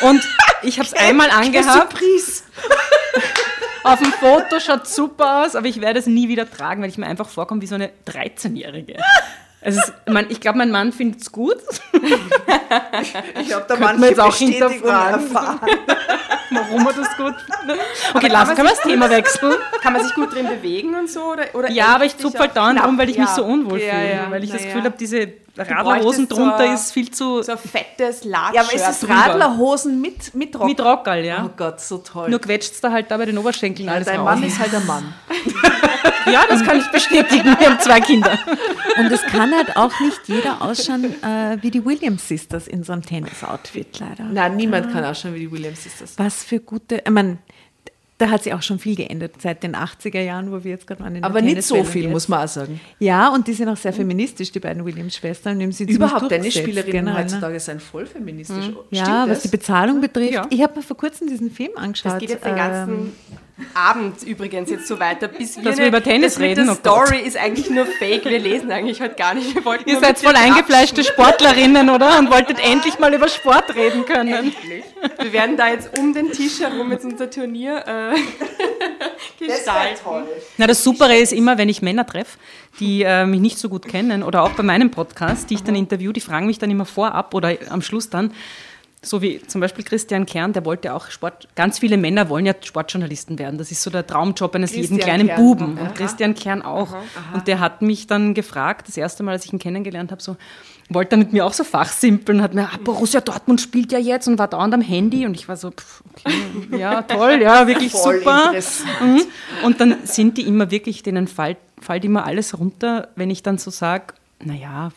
Und 0.00 0.22
ich 0.62 0.78
habe 0.78 0.88
es 0.88 0.94
einmal 0.94 1.30
angehabt. 1.30 1.92
Surprise. 1.92 2.42
Auf 3.84 3.98
dem 3.98 4.12
Foto 4.12 4.60
schaut 4.60 4.86
super 4.86 5.44
aus, 5.44 5.56
aber 5.56 5.66
ich 5.66 5.80
werde 5.80 5.98
es 5.98 6.06
nie 6.06 6.28
wieder 6.28 6.48
tragen, 6.48 6.82
weil 6.82 6.88
ich 6.88 6.98
mir 6.98 7.06
einfach 7.06 7.28
vorkomme 7.28 7.60
wie 7.62 7.66
so 7.66 7.74
eine 7.74 7.90
13-Jährige. 8.06 8.96
Es 9.64 9.76
ist, 9.76 9.92
mein, 10.06 10.26
ich 10.28 10.40
glaube, 10.40 10.58
mein 10.58 10.70
Mann 10.72 10.92
findet 10.92 11.22
es 11.22 11.30
gut. 11.30 11.56
Ich 11.92 13.54
habe 13.54 13.64
da 13.68 13.76
Könnte 13.76 13.80
man 13.80 14.00
manche 14.00 14.06
jetzt 14.08 14.20
auch 14.20 14.34
hinterfragen. 14.36 15.24
erfahren. 15.34 15.60
Warum 16.50 16.86
er 16.86 16.92
das 16.92 17.16
gut 17.16 17.34
findet. 17.58 17.80
Okay, 18.12 18.28
lass, 18.30 18.48
können 18.50 18.66
wir 18.68 18.74
das 18.74 18.80
Thema 18.82 19.08
wechseln? 19.08 19.54
Kann 19.80 19.92
man 19.94 20.02
sich 20.04 20.14
gut 20.14 20.34
drin 20.34 20.46
bewegen 20.48 20.94
und 20.94 21.08
so? 21.08 21.22
Oder, 21.32 21.44
oder 21.54 21.70
Ja, 21.70 21.94
aber 21.94 22.04
ich 22.04 22.16
zupfe 22.18 22.38
halt 22.40 22.50
auch 22.50 22.54
dauernd 22.54 22.84
rum, 22.84 22.98
weil 22.98 23.08
ich 23.08 23.16
mich 23.18 23.28
Ja. 23.28 23.34
so 23.34 23.44
unwohl 23.44 23.80
Ja, 23.80 23.94
fühle. 23.94 24.12
ja, 24.12 24.30
weil 24.30 24.44
ich 24.44 24.50
das 24.50 24.62
Gefühl 24.62 24.82
habe, 24.82 24.96
diese 24.98 25.32
Radlerhosen 25.56 26.26
so 26.28 26.36
drunter 26.36 26.60
ein- 26.60 26.74
ist 26.74 26.92
viel 26.92 27.10
zu... 27.10 27.42
So 27.42 27.52
ein 27.52 27.58
fettes 27.58 28.24
Latsch. 28.24 28.54
Ja, 28.54 28.62
aber 28.62 28.72
ist 28.74 28.88
es. 28.88 29.08
Radlerhosen 29.08 30.00
mit, 30.00 30.34
mit 30.34 30.58
Rock? 30.58 30.66
Mit 30.66 30.80
Rockerl, 30.80 31.24
ja. 31.24 31.44
Oh 31.46 31.50
Gott, 31.56 31.80
so 31.80 31.98
toll. 31.98 32.30
Nur 32.30 32.40
quetscht 32.40 32.72
es 32.72 32.80
da 32.80 32.90
halt 32.90 33.10
da 33.10 33.16
bei 33.16 33.26
den 33.26 33.36
Oberschenkeln 33.38 33.86
Ja, 33.88 33.94
alles 33.94 34.06
dein 34.06 34.20
raus. 34.20 34.24
Mann 34.26 34.42
ist 34.44 34.58
halt 34.58 34.74
ein 34.74 34.86
Mann. 34.86 35.14
Ja, 36.30 36.44
das 36.48 36.62
kann 36.64 36.78
ich 36.78 36.86
bestätigen. 36.90 37.56
Wir 37.58 37.68
haben 37.70 37.80
zwei 37.80 38.00
Kinder. 38.00 38.38
Und 38.96 39.10
es 39.10 39.22
kann 39.22 39.52
halt 39.54 39.76
auch 39.76 39.98
nicht 40.00 40.20
jeder 40.26 40.62
ausschauen 40.62 41.04
äh, 41.22 41.58
wie 41.60 41.70
die 41.70 41.84
Williams 41.84 42.26
Sisters 42.28 42.68
in 42.68 42.84
so 42.84 42.92
einem 42.92 43.02
Tennis-Outfit, 43.02 43.98
leider. 43.98 44.24
Nein, 44.24 44.56
niemand 44.56 44.92
kann 44.92 45.04
ausschauen 45.04 45.34
wie 45.34 45.40
die 45.40 45.50
Williams 45.50 45.84
ist 45.84 46.00
das. 46.00 46.18
Was 46.18 46.44
für 46.44 46.60
gute, 46.60 47.02
ich 47.04 47.10
meine, 47.10 47.38
da 48.22 48.30
hat 48.30 48.44
sich 48.44 48.54
auch 48.54 48.62
schon 48.62 48.78
viel 48.78 48.94
geändert 48.94 49.34
seit 49.42 49.64
den 49.64 49.74
80er 49.74 50.20
Jahren, 50.20 50.52
wo 50.52 50.62
wir 50.62 50.70
jetzt 50.70 50.86
gerade 50.86 51.00
waren. 51.00 51.16
In 51.16 51.22
der 51.22 51.30
Aber 51.30 51.42
nicht 51.42 51.62
so 51.62 51.82
viel, 51.82 52.04
jetzt. 52.04 52.12
muss 52.12 52.28
man 52.28 52.44
auch 52.44 52.48
sagen. 52.48 52.80
Ja, 53.00 53.28
und 53.34 53.48
die 53.48 53.52
sind 53.52 53.68
auch 53.68 53.76
sehr 53.76 53.92
feministisch, 53.92 54.52
die 54.52 54.60
beiden 54.60 54.84
Williams-Schwestern. 54.84 55.60
Überhaupt 55.60 56.28
Tennisspielerinnen 56.28 56.92
generell, 56.92 57.14
ne? 57.14 57.24
heutzutage 57.24 57.58
sind 57.58 57.82
voll 57.82 58.06
feministisch. 58.06 58.70
Ja, 58.90 59.04
Stimmt 59.04 59.18
was 59.18 59.28
das? 59.28 59.42
die 59.42 59.48
Bezahlung 59.48 60.00
betrifft. 60.00 60.34
Ja. 60.34 60.46
Ich 60.50 60.62
habe 60.62 60.76
mir 60.76 60.82
vor 60.82 60.96
kurzem 60.96 61.28
diesen 61.28 61.50
Film 61.50 61.72
angeschaut. 61.74 62.12
Das 62.12 62.20
geht 62.20 62.30
jetzt 62.30 62.44
den 62.44 62.52
ähm, 62.52 62.56
ganzen 62.56 63.12
Abend 63.74 64.22
übrigens 64.22 64.70
jetzt 64.70 64.86
so 64.86 64.98
weiter, 65.00 65.28
bis 65.28 65.56
wir 65.56 65.64
Dass 65.64 65.78
wir 65.78 65.86
über 65.86 66.02
Tennis 66.02 66.34
das 66.34 66.42
reden, 66.42 66.66
Der 66.66 66.74
oh. 66.74 66.78
Story 66.78 67.20
ist 67.20 67.36
eigentlich 67.36 67.70
nur 67.70 67.86
fake. 67.86 68.24
Wir 68.24 68.38
lesen 68.38 68.70
eigentlich 68.70 69.00
heute 69.00 69.14
gar 69.14 69.34
nicht. 69.34 69.54
Wir 69.54 69.64
wollten 69.64 69.88
Ihr 69.88 69.98
seid 69.98 70.18
voll 70.18 70.34
eingefleischte 70.34 71.04
Sportlerinnen, 71.04 71.90
oder? 71.90 72.18
Und 72.18 72.30
wolltet 72.30 72.58
endlich 72.64 72.98
mal 72.98 73.12
über 73.14 73.28
Sport 73.28 73.74
reden 73.74 74.04
können. 74.04 74.52
Wir 75.20 75.32
werden 75.32 75.56
da 75.56 75.68
jetzt 75.68 75.98
um 75.98 76.12
den 76.12 76.32
Tisch 76.32 76.60
herum 76.60 76.90
jetzt 76.92 77.04
unser 77.04 77.30
Turnier 77.30 77.84
äh, 77.86 78.18
gestalten. 79.38 80.00
Na, 80.58 80.66
das 80.66 80.82
Supere 80.82 81.16
ist 81.16 81.32
immer, 81.32 81.58
wenn 81.58 81.68
ich 81.68 81.82
Männer 81.82 82.06
treffe, 82.06 82.38
die 82.80 83.02
äh, 83.02 83.26
mich 83.26 83.40
nicht 83.40 83.58
so 83.58 83.68
gut 83.68 83.86
kennen 83.86 84.22
oder 84.22 84.42
auch 84.42 84.52
bei 84.52 84.62
meinem 84.62 84.90
Podcast, 84.90 85.50
die 85.50 85.54
ich 85.54 85.62
dann 85.62 85.74
interview, 85.74 86.12
die 86.12 86.20
fragen 86.20 86.46
mich 86.46 86.58
dann 86.58 86.70
immer 86.70 86.86
vorab 86.86 87.34
oder 87.34 87.56
am 87.70 87.82
Schluss 87.82 88.10
dann, 88.10 88.32
so 89.04 89.20
wie 89.20 89.40
zum 89.42 89.60
Beispiel 89.60 89.84
Christian 89.84 90.26
Kern, 90.26 90.52
der 90.52 90.64
wollte 90.64 90.94
auch 90.94 91.10
Sport, 91.10 91.48
ganz 91.56 91.80
viele 91.80 91.96
Männer 91.96 92.28
wollen 92.28 92.46
ja 92.46 92.54
Sportjournalisten 92.60 93.38
werden. 93.38 93.58
Das 93.58 93.72
ist 93.72 93.82
so 93.82 93.90
der 93.90 94.06
Traumjob 94.06 94.54
eines 94.54 94.70
jeden 94.72 94.96
Christian 94.96 95.00
kleinen 95.00 95.26
Kern. 95.26 95.40
Buben. 95.40 95.78
Aha. 95.78 95.86
Und 95.86 95.94
Christian 95.96 96.34
Kern 96.34 96.62
auch. 96.62 96.94
Und 97.34 97.48
der 97.48 97.58
hat 97.58 97.82
mich 97.82 98.06
dann 98.06 98.32
gefragt, 98.34 98.86
das 98.86 98.96
erste 98.96 99.24
Mal, 99.24 99.32
als 99.32 99.44
ich 99.44 99.52
ihn 99.52 99.58
kennengelernt 99.58 100.12
habe, 100.12 100.22
so, 100.22 100.36
wollte 100.88 101.16
er 101.16 101.18
mit 101.18 101.32
mir 101.32 101.44
auch 101.44 101.52
so 101.52 101.64
fachsimpeln, 101.64 102.42
hat 102.42 102.54
mir, 102.54 102.64
ah, 102.64 102.78
Borussia 102.82 103.20
Dortmund 103.20 103.60
spielt 103.60 103.92
ja 103.92 103.98
jetzt 103.98 104.28
und 104.28 104.38
war 104.38 104.48
dauernd 104.48 104.74
am 104.74 104.80
Handy 104.80 105.26
und 105.26 105.34
ich 105.34 105.48
war 105.48 105.56
so, 105.56 105.70
pff, 105.70 106.02
okay, 106.12 106.78
ja, 106.78 107.02
toll, 107.02 107.40
ja, 107.42 107.66
wirklich 107.66 107.92
Voll 107.92 108.18
super. 108.18 108.52
Mhm. 109.00 109.22
Und 109.64 109.80
dann 109.80 109.96
sind 110.04 110.38
die 110.38 110.42
immer 110.42 110.70
wirklich, 110.70 111.02
denen 111.02 111.26
fällt, 111.26 111.58
fällt 111.80 112.04
immer 112.04 112.24
alles 112.24 112.58
runter, 112.58 113.08
wenn 113.16 113.30
ich 113.30 113.42
dann 113.42 113.58
so 113.58 113.70
sage, 113.70 114.14
naja, 114.44 114.90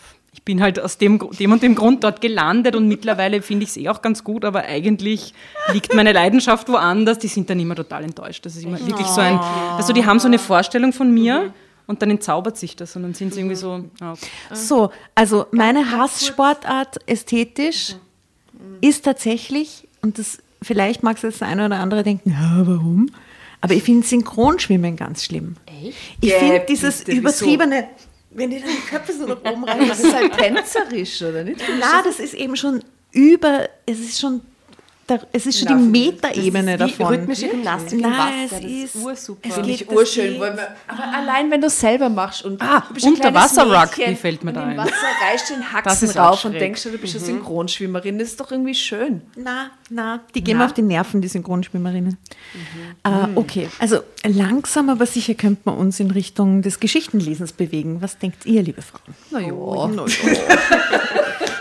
bin 0.45 0.61
halt 0.61 0.79
aus 0.79 0.99
dem, 0.99 1.19
dem 1.39 1.51
und 1.51 1.63
dem 1.63 1.73
Grund 1.73 2.03
dort 2.03 2.21
gelandet 2.21 2.75
und 2.75 2.87
mittlerweile 2.87 3.41
finde 3.41 3.63
ich 3.63 3.71
es 3.71 3.77
eh 3.77 3.89
auch 3.89 4.03
ganz 4.03 4.23
gut, 4.23 4.45
aber 4.45 4.63
eigentlich 4.63 5.33
liegt 5.73 5.95
meine 5.95 6.13
Leidenschaft 6.13 6.69
woanders. 6.69 7.17
Die 7.17 7.27
sind 7.27 7.49
dann 7.49 7.59
immer 7.59 7.75
total 7.75 8.03
enttäuscht. 8.03 8.45
Das 8.45 8.55
ist 8.55 8.63
immer 8.63 8.79
wirklich 8.79 9.07
so 9.07 9.21
ein, 9.21 9.39
also 9.39 9.91
die 9.91 10.05
haben 10.05 10.19
so 10.19 10.27
eine 10.27 10.37
Vorstellung 10.37 10.93
von 10.93 11.11
mir 11.11 11.51
und 11.87 12.01
dann 12.03 12.11
entzaubert 12.11 12.57
sich 12.57 12.75
das 12.75 12.95
und 12.95 13.01
dann 13.01 13.15
sind 13.15 13.33
sie 13.33 13.39
irgendwie 13.39 13.55
so, 13.55 13.85
okay. 13.99 14.29
So, 14.53 14.91
also 15.15 15.47
meine 15.51 15.91
Hasssportart 15.91 16.97
ästhetisch 17.07 17.95
ist 18.81 19.03
tatsächlich, 19.03 19.87
und 20.01 20.19
das 20.19 20.37
vielleicht 20.61 21.01
mag 21.01 21.17
es 21.17 21.23
jetzt 21.23 21.41
der 21.41 21.47
eine 21.47 21.65
oder 21.65 21.79
andere 21.79 22.03
denken, 22.03 22.31
ja, 22.31 22.61
warum? 22.65 23.09
Aber 23.61 23.73
ich 23.73 23.81
finde 23.81 24.05
Synchronschwimmen 24.05 24.95
ganz 24.95 25.23
schlimm. 25.23 25.55
Echt? 25.65 25.97
Ich 26.21 26.33
finde 26.33 26.63
dieses 26.69 27.01
übertriebene, 27.07 27.87
wenn 28.35 28.49
die 28.49 28.59
dann 28.59 28.69
die 28.69 28.89
Köpfe 28.89 29.13
so 29.13 29.25
nach 29.25 29.41
oben 29.43 29.63
rein. 29.67 29.87
Das 29.87 29.99
ist 29.99 30.13
halt 30.13 30.37
tänzerisch, 30.37 31.21
oder 31.21 31.43
nicht? 31.43 31.61
Na, 31.79 32.01
das 32.03 32.19
ist 32.19 32.33
eben 32.33 32.55
schon 32.55 32.83
über, 33.11 33.69
es 33.85 33.99
ist 33.99 34.19
schon, 34.19 34.41
da, 35.07 35.19
es 35.31 35.45
ist 35.45 35.59
schon 35.59 35.67
Na, 35.69 35.75
die 35.77 35.83
Metaebene 35.83 36.77
davon. 36.77 37.05
rhythmische 37.07 37.47
Gymnastik 37.49 37.93
im 37.93 37.99
Nein, 38.01 38.11
Wasser. 38.11 38.33
es 38.45 38.49
das 38.49 38.61
ist- 38.95 38.95
ursuper. 38.95 39.47
es 39.49 39.53
Finde 39.55 39.69
geht 39.69 39.91
urschön. 39.91 40.39
man, 40.39 40.51
aber 40.87 41.03
allein, 41.15 41.51
wenn 41.51 41.61
du 41.61 41.67
es 41.67 41.79
selber 41.79 42.09
machst 42.09 42.43
und 42.43 42.59
Ah, 42.61 42.83
du 42.87 42.93
bist 42.95 43.05
Unterwasser-Rugby 43.05 44.15
fällt 44.15 44.43
mir 44.43 44.51
da 44.53 44.63
im 44.63 44.69
ein. 44.69 44.77
Wasser 44.77 44.91
reißt 45.31 45.49
den 45.51 45.71
Haxen 45.73 46.09
rauf 46.11 46.43
und 46.45 46.53
denkst 46.53 46.81
du, 46.83 46.89
du 46.89 46.97
bist 46.97 47.15
eine 47.15 47.23
Synchronschwimmerin. 47.25 48.17
Das 48.17 48.29
ist 48.29 48.39
doch 48.39 48.51
irgendwie 48.51 48.73
schön. 48.73 49.21
Na, 49.35 49.69
na, 49.91 50.21
die 50.33 50.43
gehen 50.43 50.57
mir 50.57 50.65
auf 50.65 50.73
die 50.73 50.81
Nerven, 50.81 51.21
die 51.21 51.27
Synchronschwimmerinnen. 51.27 52.17
Äh, 53.03 53.09
okay, 53.35 53.69
also 53.79 53.99
langsam 54.23 54.89
aber 54.89 55.05
sicher 55.05 55.35
könnte 55.35 55.61
man 55.65 55.75
uns 55.77 55.99
in 55.99 56.09
Richtung 56.09 56.63
des 56.63 56.79
Geschichtenlesens 56.79 57.53
bewegen. 57.53 58.01
Was 58.01 58.17
denkt 58.17 58.45
ihr, 58.47 58.63
liebe 58.63 58.81
Frauen? 58.81 59.15
Naja. 59.29 59.53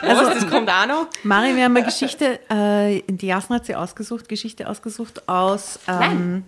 Also, 0.07 0.29
das 0.29 0.47
kommt 0.47 0.69
auch 0.69 0.87
noch. 0.87 1.07
Mari, 1.23 1.57
wir 1.57 1.65
haben 1.65 1.75
eine 1.77 1.87
Geschichte, 1.87 2.39
äh, 2.51 3.01
die 3.09 3.34
Jasna 3.35 3.57
hat 3.57 3.67
sie 3.67 3.75
ausgesucht, 3.75 4.29
Geschichte 4.29 4.69
ausgesucht 4.69 5.29
aus. 5.29 5.81
Ähm, 5.89 6.45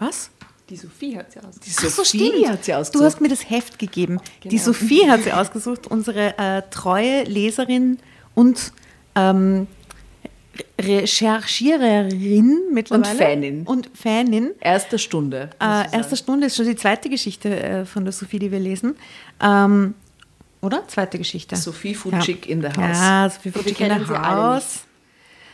was? 0.00 0.30
Die 0.68 0.76
Sophie 0.76 1.16
hat 1.16 1.30
sie 1.32 1.38
aus. 1.40 1.58
Die 1.60 1.70
so, 1.70 1.88
Sophie 1.88 2.30
stimmt. 2.30 2.48
hat 2.48 2.64
sie 2.64 2.72
Du 2.72 2.78
ausgesucht. 2.78 3.04
hast 3.06 3.20
mir 3.20 3.28
das 3.28 3.48
Heft 3.48 3.78
gegeben. 3.78 4.18
Die 4.44 4.58
Sophie 4.58 5.08
hat 5.08 5.22
sie 5.22 5.32
ausgesucht, 5.32 5.86
unsere 5.86 6.36
äh, 6.38 6.62
treue 6.70 7.22
Leserin 7.24 7.98
und 8.34 8.72
ähm, 9.14 9.66
Recherchiererin 10.80 12.58
mittlerweile. 12.72 13.10
Und 13.12 13.18
Fanin. 13.18 13.62
Und 13.66 13.90
Fanin. 13.94 14.50
Erste 14.60 14.98
Stunde. 14.98 15.50
Äh, 15.60 15.92
erste 15.96 16.16
Stunde 16.16 16.46
ist 16.46 16.56
schon 16.56 16.66
die 16.66 16.76
zweite 16.76 17.08
Geschichte 17.08 17.48
äh, 17.62 17.84
von 17.84 18.04
der 18.04 18.12
Sophie, 18.12 18.38
die 18.38 18.50
wir 18.50 18.60
lesen. 18.60 18.96
Ähm, 19.40 19.94
oder? 20.60 20.86
Zweite 20.88 21.18
Geschichte. 21.18 21.56
Sophie 21.56 21.94
Futschig 21.94 22.48
in 22.48 22.60
der 22.60 22.72
Haus. 22.76 22.98
Ja, 22.98 23.30
Sophie 23.30 23.50
Futschig 23.50 23.80
in 23.80 23.90
alle 23.92 24.08
Haus. 24.08 24.84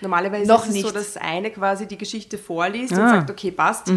Normalerweise 0.00 0.46
Noch 0.48 0.62
ist 0.62 0.68
es 0.68 0.74
nicht. 0.74 0.86
so, 0.86 0.92
dass 0.92 1.16
eine 1.16 1.50
quasi 1.50 1.86
die 1.86 1.96
Geschichte 1.98 2.38
vorliest 2.38 2.92
und 2.92 3.00
Ah. 3.00 3.10
sagt, 3.10 3.30
okay, 3.30 3.50
passt, 3.50 3.90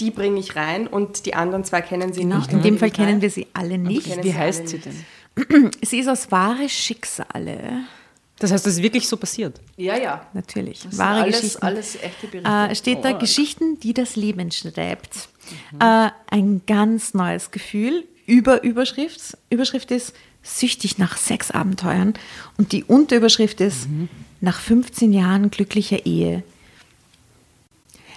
die 0.00 0.10
bringe 0.10 0.38
ich 0.40 0.54
rein 0.56 0.86
und 0.86 1.24
die 1.26 1.34
anderen 1.34 1.64
zwei 1.64 1.80
kennen 1.80 2.12
sie 2.12 2.20
Genau. 2.22 2.36
nicht. 2.38 2.52
In 2.52 2.62
dem 2.62 2.78
Fall 2.78 2.90
kennen 2.90 3.20
wir 3.22 3.30
sie 3.30 3.46
alle 3.54 3.78
nicht. 3.78 4.06
Wie 4.16 4.22
sie 4.22 4.34
heißt 4.34 4.68
sie 4.68 4.78
denn? 4.78 5.70
Sie 5.82 5.98
ist 6.00 6.08
aus 6.08 6.30
wahre 6.30 6.68
Schicksale. 6.68 7.58
Das 8.40 8.52
heißt, 8.52 8.66
das 8.66 8.74
ist 8.74 8.82
wirklich 8.82 9.08
so 9.08 9.16
passiert. 9.16 9.60
Ja, 9.76 9.96
ja. 9.96 10.26
Natürlich. 10.32 10.80
Das 10.84 10.96
wahre 10.98 11.22
alles, 11.22 11.36
Geschichten. 11.40 11.64
alles 11.66 11.96
echte 12.02 12.26
Berichte. 12.28 12.48
Äh, 12.50 12.74
steht 12.76 13.04
da 13.04 13.12
Geschichten, 13.12 13.80
die 13.80 13.94
das 13.94 14.14
Leben 14.16 14.50
schreibt. 14.52 15.28
Äh, 15.80 16.10
ein 16.30 16.62
ganz 16.66 17.14
neues 17.14 17.50
Gefühl. 17.50 18.04
Über 18.26 18.62
Überschrift. 18.62 19.36
Überschrift 19.50 19.90
ist 19.90 20.12
süchtig 20.42 20.98
nach 20.98 21.16
Sexabenteuern. 21.16 22.14
Und 22.58 22.70
die 22.72 22.84
Unterüberschrift 22.84 23.60
ist 23.60 23.88
nach 24.40 24.60
15 24.60 25.12
Jahren 25.12 25.50
glücklicher 25.50 26.06
Ehe. 26.06 26.42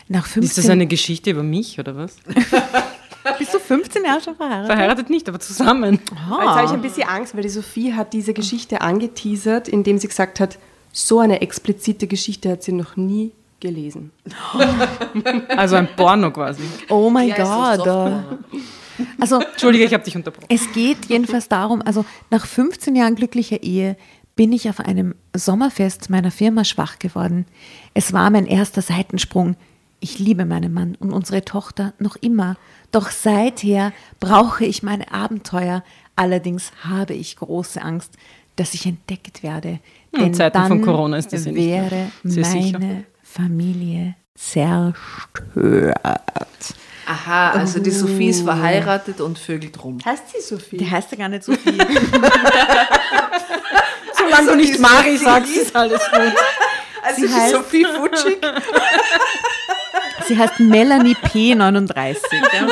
Nach 0.08 0.26
15 0.26 0.44
Ist 0.44 0.58
das 0.58 0.70
eine 0.70 0.88
Geschichte 0.88 1.32
über 1.32 1.44
mich 1.44 1.80
oder 1.80 1.96
was? 1.96 2.18
Bist 3.38 3.54
du 3.54 3.60
15 3.60 4.04
Jahre 4.04 4.22
schon 4.22 4.36
verheiratet? 4.36 4.68
Verheiratet 4.68 5.10
nicht, 5.10 5.30
aber 5.30 5.40
zusammen. 5.40 6.00
Jetzt 6.04 6.22
habe 6.22 6.66
ich 6.66 6.72
ein 6.72 6.82
bisschen 6.82 7.08
Angst, 7.08 7.36
weil 7.36 7.44
die 7.44 7.50
Sophie 7.50 7.94
hat 7.94 8.14
diese 8.14 8.34
Geschichte 8.34 8.82
angeteasert, 8.82 9.68
indem 9.68 10.00
sie 10.00 10.08
gesagt 10.08 10.40
hat, 10.40 10.58
so 10.92 11.20
eine 11.20 11.42
explizite 11.42 12.08
Geschichte 12.08 12.50
hat 12.50 12.64
sie 12.64 12.74
noch 12.74 12.98
nie 12.98 13.32
gelesen. 13.60 14.12
Also 15.56 15.76
ein 15.76 15.88
Porno 15.96 16.32
quasi. 16.32 16.64
Oh 16.90 17.10
mein 17.10 17.30
Ja, 17.30 17.76
Gott. 17.78 17.88
Also 19.20 19.40
Entschuldige, 19.40 19.86
ich 19.86 19.94
habe 19.94 20.04
dich 20.04 20.16
unterbrochen. 20.16 20.48
Es 20.50 20.72
geht 20.74 21.06
jedenfalls 21.08 21.48
darum, 21.48 21.82
also 21.82 22.06
nach 22.30 22.46
15 22.46 22.96
Jahren 22.96 23.16
glücklicher 23.16 23.62
Ehe 23.64 23.96
bin 24.36 24.54
ich 24.54 24.70
auf 24.70 24.80
einem 24.80 25.16
Sommerfest 25.36 26.10
meiner 26.10 26.32
Firma 26.32 26.64
schwach 26.64 27.00
geworden. 27.00 27.46
Es 27.94 28.14
war 28.14 28.30
mein 28.30 28.46
erster 28.46 28.82
Seitensprung. 28.82 29.56
Ich 30.00 30.18
liebe 30.18 30.46
meinen 30.46 30.74
Mann 30.74 30.96
und 31.00 31.12
unsere 31.12 31.46
Tochter 31.46 31.94
noch 32.00 32.16
immer. 32.16 32.58
Doch 32.92 33.12
seither 33.12 33.94
brauche 34.20 34.66
ich 34.66 34.84
meine 34.84 35.12
Abenteuer. 35.12 35.84
Allerdings 36.16 36.72
habe 36.84 37.14
ich 37.14 37.36
große 37.36 37.82
Angst, 37.82 38.18
dass 38.56 38.74
ich 38.74 38.86
entdeckt 38.86 39.44
werde. 39.44 39.80
In 40.12 40.20
Denn 40.20 40.34
Zeiten 40.34 40.58
dann 40.58 40.68
von 40.68 40.82
Corona 40.82 41.18
ist 41.18 41.32
das 41.32 41.46
ja 41.46 41.52
nicht 41.52 41.66
wäre 41.66 42.12
sehr 42.24 42.46
sicher. 42.46 42.80
meine 42.80 43.06
Familie 43.22 44.16
zerstört. 44.36 45.96
Aha, 47.12 47.52
also 47.52 47.80
die 47.80 47.92
Sophie 47.92 48.30
ist 48.30 48.44
verheiratet 48.44 49.20
und 49.20 49.38
vögelt 49.38 49.84
rum. 49.84 49.98
Heißt 50.06 50.24
sie 50.34 50.40
Sophie? 50.42 50.78
Die 50.78 50.90
heißt 50.90 51.12
ja 51.12 51.18
gar 51.18 51.28
nicht 51.30 51.44
so 51.44 51.54
viel. 51.54 51.78
Solange 54.18 54.48
du 54.52 54.56
nicht 54.56 54.80
Mari 54.80 55.18
sagst, 55.18 55.54
ist 55.56 55.76
alles 55.76 56.00
gut. 56.12 56.34
Also 57.04 57.22
Sie 57.22 57.28
die 57.28 57.34
heißt- 57.34 57.52
Sophie 57.52 57.86
Futschig. 57.86 58.38
Sie 60.28 60.38
heißt 60.38 60.60
Melanie 60.60 61.16
P39. 61.16 62.16
Ja. 62.54 62.68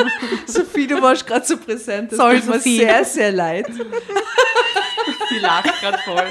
Sophie, 0.46 0.86
du 0.86 1.02
warst 1.02 1.26
gerade 1.26 1.44
so 1.44 1.56
präsent. 1.58 2.12
Das 2.12 2.16
Sorry, 2.18 2.36
tut 2.40 2.48
mir 2.48 2.54
Sophie. 2.54 2.78
sehr, 2.78 3.04
sehr 3.04 3.32
leid. 3.32 3.66
Sie 5.28 5.38
lacht 5.40 5.80
gerade 5.80 5.98
voll. 6.04 6.26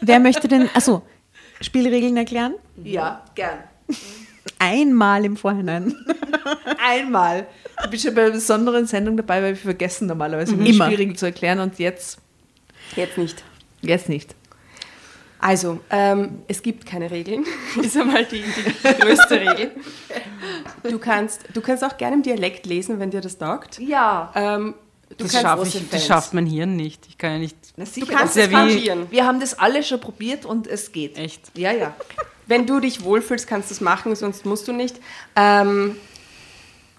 Wer 0.00 0.20
möchte 0.20 0.46
denn, 0.46 0.68
also 0.74 1.02
Spielregeln 1.60 2.16
erklären? 2.16 2.54
Ja, 2.84 3.24
gern. 3.34 3.64
Einmal 4.58 5.24
im 5.24 5.36
Vorhinein. 5.36 5.94
Einmal. 6.84 7.46
Du 7.82 7.90
bist 7.90 8.04
ja 8.04 8.10
bei 8.10 8.22
einer 8.22 8.30
besonderen 8.32 8.86
Sendung 8.86 9.16
dabei, 9.16 9.42
weil 9.42 9.50
wir 9.54 9.56
vergessen 9.56 10.06
normalerweise 10.08 10.54
Mhm. 10.56 10.64
die 10.64 10.70
Immer. 10.74 10.86
Spielregeln 10.86 11.16
zu 11.16 11.26
erklären 11.26 11.60
und 11.60 11.78
jetzt, 11.78 12.18
Jetzt 12.96 13.18
nicht. 13.18 13.44
jetzt 13.82 14.08
nicht. 14.08 14.34
Also, 15.40 15.78
ähm, 15.90 16.40
es 16.48 16.60
gibt 16.62 16.84
keine 16.84 17.10
Regeln. 17.10 17.44
ist 17.82 17.96
einmal 17.96 18.24
die, 18.24 18.42
die 18.42 19.00
größte 19.00 19.40
Regel. 19.40 19.70
Du 20.82 20.98
kannst, 20.98 21.44
du 21.54 21.60
kannst 21.60 21.84
auch 21.84 21.96
gerne 21.96 22.16
im 22.16 22.22
Dialekt 22.24 22.66
lesen, 22.66 22.98
wenn 22.98 23.10
dir 23.12 23.20
das 23.20 23.38
taugt. 23.38 23.78
Ja. 23.78 24.32
Ähm, 24.34 24.74
du 25.16 25.24
Das, 25.24 25.40
schaff 25.40 25.64
ich, 25.64 25.88
das 25.90 26.04
schafft 26.06 26.34
mein 26.34 26.46
Hirn 26.46 26.74
nicht. 26.74 27.06
Ich 27.08 27.16
kann 27.18 27.32
ja 27.34 27.38
nicht. 27.38 27.56
Na, 27.76 27.84
Du 27.84 28.06
kannst 28.06 28.36
Das 28.36 28.46
es 28.46 28.52
variieren. 28.52 29.06
wir 29.10 29.24
haben 29.26 29.38
das 29.38 29.56
alle 29.56 29.84
schon 29.84 30.00
probiert 30.00 30.44
und 30.44 30.66
es 30.66 30.90
geht. 30.90 31.16
Echt? 31.16 31.56
Ja, 31.56 31.70
ja. 31.70 31.94
Wenn 32.48 32.66
du 32.66 32.80
dich 32.80 33.04
wohlfühlst, 33.04 33.46
kannst 33.46 33.70
du 33.70 33.74
es 33.74 33.80
machen, 33.80 34.16
sonst 34.16 34.44
musst 34.46 34.66
du 34.66 34.72
nicht. 34.72 34.96
Ähm, 35.36 35.94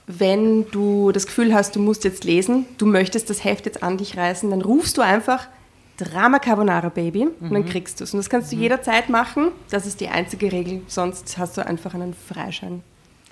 wenn 0.08 0.70
du 0.72 1.12
das 1.12 1.26
Gefühl 1.28 1.54
hast, 1.54 1.76
du 1.76 1.80
musst 1.80 2.04
jetzt 2.04 2.24
lesen, 2.24 2.66
du 2.78 2.86
möchtest 2.86 3.30
das 3.30 3.44
Heft 3.44 3.66
jetzt 3.66 3.84
an 3.84 3.98
dich 3.98 4.18
reißen, 4.18 4.50
dann 4.50 4.62
rufst 4.62 4.98
du 4.98 5.02
einfach 5.02 5.48
Drama 5.98 6.40
Carbonara 6.40 6.90
Baby 6.90 7.28
und 7.42 7.54
dann 7.54 7.66
kriegst 7.66 8.00
du 8.00 8.06
es. 8.06 8.14
Und 8.14 8.20
das 8.20 8.30
kannst 8.30 8.52
du 8.52 8.56
jederzeit 8.56 9.10
machen. 9.10 9.50
Das 9.70 9.86
ist 9.86 10.00
die 10.00 10.08
einzige 10.08 10.52
Regel, 10.52 10.82
sonst 10.88 11.38
hast 11.38 11.58
du 11.58 11.66
einfach 11.66 11.94
einen 11.94 12.14
Freischein. 12.14 12.82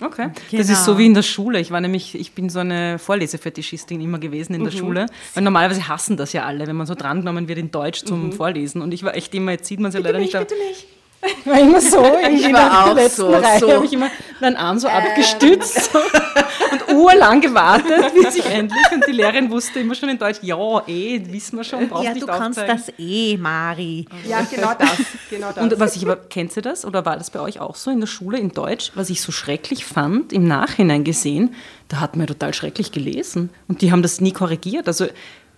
Okay. 0.00 0.28
Das 0.32 0.50
Genau. 0.50 0.72
ist 0.78 0.84
so 0.84 0.96
wie 0.98 1.06
in 1.06 1.14
der 1.14 1.22
Schule. 1.22 1.58
Ich 1.58 1.70
war 1.72 1.80
nämlich, 1.80 2.14
ich 2.14 2.32
bin 2.32 2.48
so 2.50 2.60
eine 2.60 3.00
Vorlesefetischistin 3.00 4.00
immer 4.00 4.18
gewesen 4.20 4.54
in 4.54 4.62
der 4.62 4.70
Schule. 4.70 5.06
Weil 5.34 5.42
normalerweise 5.42 5.88
hassen 5.88 6.16
das 6.16 6.32
ja 6.32 6.44
alle, 6.44 6.66
wenn 6.68 6.76
man 6.76 6.86
so 6.86 6.94
drangenommen 6.94 7.48
wird 7.48 7.58
in 7.58 7.72
Deutsch 7.72 8.04
zum 8.04 8.30
Vorlesen. 8.32 8.80
Und 8.82 8.92
ich 8.94 9.02
war 9.02 9.16
echt 9.16 9.34
immer, 9.34 9.52
jetzt 9.52 9.66
sieht 9.66 9.80
man 9.80 9.88
es 9.88 9.94
ja 9.94 10.00
leider 10.00 10.18
nicht. 10.20 10.38
bitte 10.38 10.54
nicht. 10.68 10.86
Ich 11.20 11.46
war 11.50 11.60
immer 11.60 11.80
so 11.80 12.04
in 12.04 12.52
war 12.52 12.70
der 12.70 12.84
auch 12.84 12.94
letzten 12.94 13.16
so, 13.22 13.28
Reihe, 13.30 13.58
so. 13.58 13.72
habe 13.72 13.84
ich 13.86 13.92
immer 13.92 14.08
meinen 14.40 14.56
Arm 14.56 14.78
so 14.78 14.86
abgestützt 14.86 15.92
so, 15.92 15.98
und 15.98 16.94
urlang 16.94 17.40
gewartet, 17.40 18.14
bis 18.14 18.36
ich 18.36 18.46
endlich, 18.46 18.86
und 18.92 19.04
die 19.06 19.12
Lehrerin 19.12 19.50
wusste 19.50 19.80
immer 19.80 19.96
schon 19.96 20.10
in 20.10 20.18
Deutsch, 20.18 20.38
ja, 20.42 20.56
eh, 20.86 21.20
wissen 21.32 21.56
wir 21.56 21.64
schon, 21.64 21.88
brauchst 21.88 22.04
Ja, 22.04 22.12
nicht 22.12 22.22
du 22.22 22.26
kannst 22.26 22.60
aufzeigen. 22.60 22.82
das 22.86 22.94
eh, 22.98 23.36
Mari. 23.36 24.06
Ja, 24.28 24.42
genau 24.42 24.74
das. 24.78 24.90
Genau 25.28 25.48
das. 25.52 25.62
Und 25.62 25.80
was 25.80 25.96
ich 25.96 26.04
aber, 26.04 26.16
kennt 26.16 26.54
ihr 26.56 26.62
das 26.62 26.84
oder 26.84 27.04
war 27.04 27.16
das 27.16 27.30
bei 27.30 27.40
euch 27.40 27.58
auch 27.58 27.74
so 27.74 27.90
in 27.90 27.98
der 27.98 28.06
Schule 28.06 28.38
in 28.38 28.50
Deutsch? 28.52 28.92
Was 28.94 29.10
ich 29.10 29.20
so 29.20 29.32
schrecklich 29.32 29.84
fand, 29.84 30.32
im 30.32 30.46
Nachhinein 30.46 31.02
gesehen, 31.02 31.54
da 31.88 31.98
hat 32.00 32.14
man 32.14 32.20
ja 32.20 32.26
total 32.26 32.54
schrecklich 32.54 32.92
gelesen 32.92 33.50
und 33.66 33.82
die 33.82 33.90
haben 33.90 34.02
das 34.02 34.20
nie 34.20 34.32
korrigiert. 34.32 34.86
Also 34.86 35.06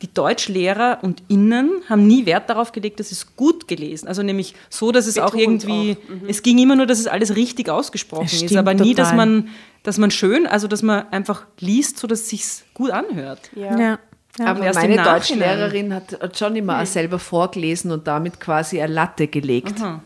die 0.03 0.13
Deutschlehrer 0.13 0.99
und 1.03 1.23
Innen 1.29 1.83
haben 1.89 2.07
nie 2.07 2.25
Wert 2.27 2.49
darauf 2.49 2.73
gelegt, 2.73 3.01
dass 3.01 3.13
es 3.13 3.37
gut 3.37 3.69
gelesen. 3.69 4.09
Also 4.09 4.23
nämlich 4.23 4.55
so, 4.69 4.93
dass 4.93 5.07
es 5.07 5.19
auch 5.19 5.33
Betont 5.33 5.65
irgendwie, 5.65 5.97
es 6.27 6.43
ging 6.43 6.59
immer 6.59 6.77
nur, 6.77 6.87
dass 6.87 6.99
es 6.99 7.07
alles 7.07 7.37
richtig 7.37 7.69
ausgesprochen 7.69 8.25
Es 8.27 8.43
ist, 8.43 8.57
aber 8.57 8.75
nie, 8.75 8.95
dass 8.95 9.11
total. 9.11 9.27
man, 9.27 9.49
dass 9.83 9.99
man 9.99 10.11
schön, 10.11 10.47
also 10.47 10.69
dass 10.69 10.83
man 10.83 11.09
einfach 11.11 11.47
liest, 11.59 11.99
so 11.99 12.07
dass 12.07 12.21
es 12.21 12.29
sich 12.31 12.45
gut 12.75 12.91
anhört. 12.91 13.51
ja. 13.55 13.79
Ja. 13.79 13.99
Aber 14.39 14.63
erst 14.63 14.83
im 14.83 14.91
meine. 14.91 15.03
Deutschlehrerin 15.03 15.93
hat, 15.93 16.19
hat 16.21 16.39
schon 16.39 16.55
immer 16.57 16.81
auch 16.81 16.87
selber 16.87 17.19
vorgelesen 17.19 17.91
und 17.91 18.07
damit 18.07 18.41
quasi 18.41 18.81
eine 18.81 18.93
Latte 18.93 19.27
gelegt. 19.27 19.81
Aha. 19.81 20.01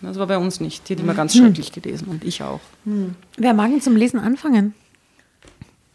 Das 0.00 0.18
war 0.18 0.26
bei 0.26 0.38
uns 0.38 0.60
nicht. 0.60 0.88
Die 0.88 0.94
hat 0.94 1.00
immer 1.00 1.14
ganz 1.14 1.36
schrecklich 1.36 1.72
gelesen 1.72 2.08
und 2.08 2.24
ich 2.24 2.42
auch. 2.42 2.60
Wer 3.36 3.54
mag 3.54 3.70
denn 3.70 3.80
zum 3.80 3.94
Lesen 3.94 4.18
anfangen? 4.18 4.74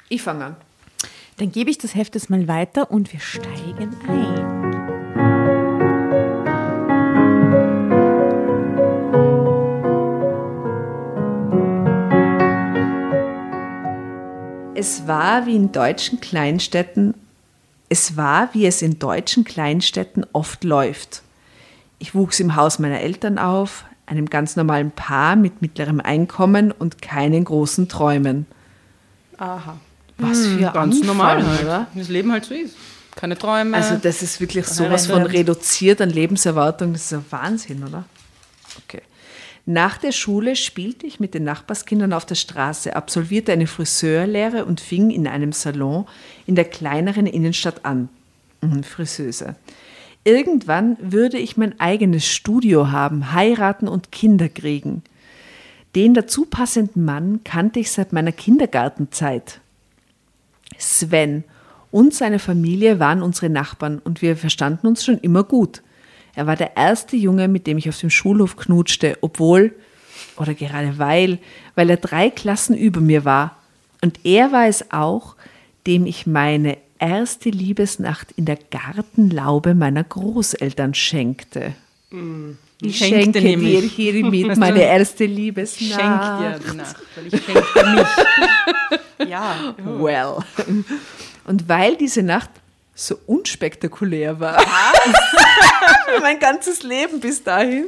Ich 0.10 0.22
fange 0.22 0.46
an. 0.46 0.56
Dann 1.42 1.52
gebe 1.52 1.72
ich 1.72 1.80
das 1.80 1.96
Heft 1.96 2.14
jetzt 2.14 2.30
mal 2.30 2.48
weiter 2.48 2.92
und 2.92 3.12
wir 3.12 3.20
steigen 3.20 3.90
ein. 4.08 4.62
Es 14.76 15.08
war 15.08 15.48
wie 15.48 15.56
in 15.56 15.72
deutschen 15.72 16.22
Kleinstädten, 16.22 17.16
es 17.90 18.16
war, 18.16 18.54
wie 18.54 18.68
es 18.68 18.84
in 18.84 19.00
deutschen 19.00 19.44
Kleinstädten 19.44 20.28
oft 20.34 20.64
läuft. 20.64 21.24
Ich 21.98 22.14
wuchs 22.14 22.40
im 22.40 22.56
Haus 22.56 22.78
meiner 22.78 23.00
Eltern 23.00 23.40
auf, 23.40 23.86
einem 24.06 24.28
ganz 24.28 24.56
normalen 24.56 24.92
Paar 24.92 25.36
mit 25.36 25.64
mittlerem 25.64 26.02
Einkommen 26.02 26.72
und 26.72 27.02
keinen 27.02 27.46
großen 27.46 27.90
Träumen. 27.90 28.46
Aha. 29.40 29.80
Was 30.22 30.46
für 30.48 30.60
Ganz 30.60 30.76
Anfang, 30.78 31.06
normal 31.06 31.48
halt. 31.48 31.64
oder? 31.64 31.88
Das 31.96 32.10
Leben 32.10 32.32
halt 32.32 32.46
so 32.46 32.54
ist. 32.54 32.76
Keine 33.16 33.38
Träume. 33.38 33.76
Also 33.76 33.96
das 33.96 34.22
ist 34.22 34.40
wirklich 34.40 34.66
sowas 34.68 35.08
von 35.08 35.24
reduziert 35.24 36.02
an 36.02 36.10
Lebenserwartung. 36.10 36.94
Das 36.94 37.04
ist 37.06 37.14
ein 37.14 37.26
Wahnsinn, 37.30 37.84
oder? 37.84 38.06
Okay. 38.86 39.02
Nach 39.66 39.98
der 39.98 40.12
Schule 40.12 40.56
spielte 40.56 41.06
ich 41.06 41.20
mit 41.20 41.34
den 41.34 41.44
Nachbarskindern 41.44 42.14
auf 42.14 42.26
der 42.26 42.36
Straße, 42.36 42.96
absolvierte 42.96 43.52
eine 43.52 43.68
Friseurlehre 43.68 44.66
und 44.66 44.82
fing 44.82 45.12
in 45.12 45.28
einem 45.28 45.52
Salon 45.52 46.08
in 46.48 46.56
der 46.56 46.66
kleineren 46.66 47.28
Innenstadt 47.28 47.86
an. 47.86 48.10
Mhm, 48.62 48.84
Friseuse. 48.84 49.56
Irgendwann 50.24 50.98
würde 51.00 51.38
ich 51.38 51.58
mein 51.58 51.80
eigenes 51.80 52.28
Studio 52.28 52.92
haben, 52.92 53.34
heiraten 53.34 53.88
und 53.88 54.12
Kinder 54.12 54.50
kriegen. 54.50 55.04
Den 55.96 56.14
dazu 56.14 56.46
passenden 56.46 57.04
Mann 57.06 57.42
kannte 57.44 57.80
ich 57.80 57.92
seit 57.92 58.14
meiner 58.14 58.32
Kindergartenzeit. 58.32 59.60
Sven 60.78 61.44
und 61.92 62.14
seine 62.14 62.40
Familie 62.40 63.00
waren 63.00 63.22
unsere 63.22 63.50
Nachbarn 63.50 64.00
und 64.00 64.22
wir 64.22 64.38
verstanden 64.38 64.88
uns 64.88 65.04
schon 65.04 65.18
immer 65.20 65.44
gut. 65.44 65.82
Er 66.36 66.48
war 66.48 66.56
der 66.56 66.78
erste 66.78 67.18
Junge, 67.18 67.48
mit 67.48 67.68
dem 67.68 67.78
ich 67.78 67.90
auf 67.90 68.00
dem 68.00 68.10
Schulhof 68.10 68.56
knutschte, 68.56 69.18
obwohl, 69.22 69.74
oder 70.38 70.54
gerade 70.54 70.98
weil, 70.98 71.40
weil 71.76 71.90
er 71.90 71.98
drei 71.98 72.30
Klassen 72.30 72.76
über 72.76 73.02
mir 73.02 73.26
war. 73.26 73.58
Und 74.02 74.20
er 74.24 74.52
war 74.52 74.68
es 74.68 74.92
auch, 74.92 75.36
dem 75.86 76.06
ich 76.06 76.26
meine 76.26 76.78
erste 77.00 77.50
Liebesnacht 77.50 78.32
in 78.34 78.46
der 78.46 78.58
Gartenlaube 78.58 79.74
meiner 79.74 80.04
Großeltern 80.04 80.94
schenkte. 80.94 81.74
Ich 82.84 82.98
Schenkte 82.98 83.40
schenke 83.42 83.58
dir 83.58 83.82
hiermit 83.82 84.58
meine 84.58 84.82
erste 84.84 85.26
Ich 85.26 85.30
Liebesnacht. 85.36 86.02
schenke 86.02 86.60
dir 86.64 86.72
die 86.72 86.78
Nacht, 86.78 86.96
weil 87.16 87.28
ich 87.28 87.44
schenke 87.46 87.96
mich. 89.20 89.30
Ja. 89.30 89.56
Well. 89.86 90.38
Und 91.46 91.70
weil 91.70 91.96
diese 91.96 92.24
Nacht 92.24 92.50
so 92.96 93.18
unspektakulär 93.28 94.40
war, 94.40 94.64
mein 96.22 96.40
ganzes 96.40 96.82
Leben 96.84 97.20
bis 97.20 97.44
dahin. 97.44 97.86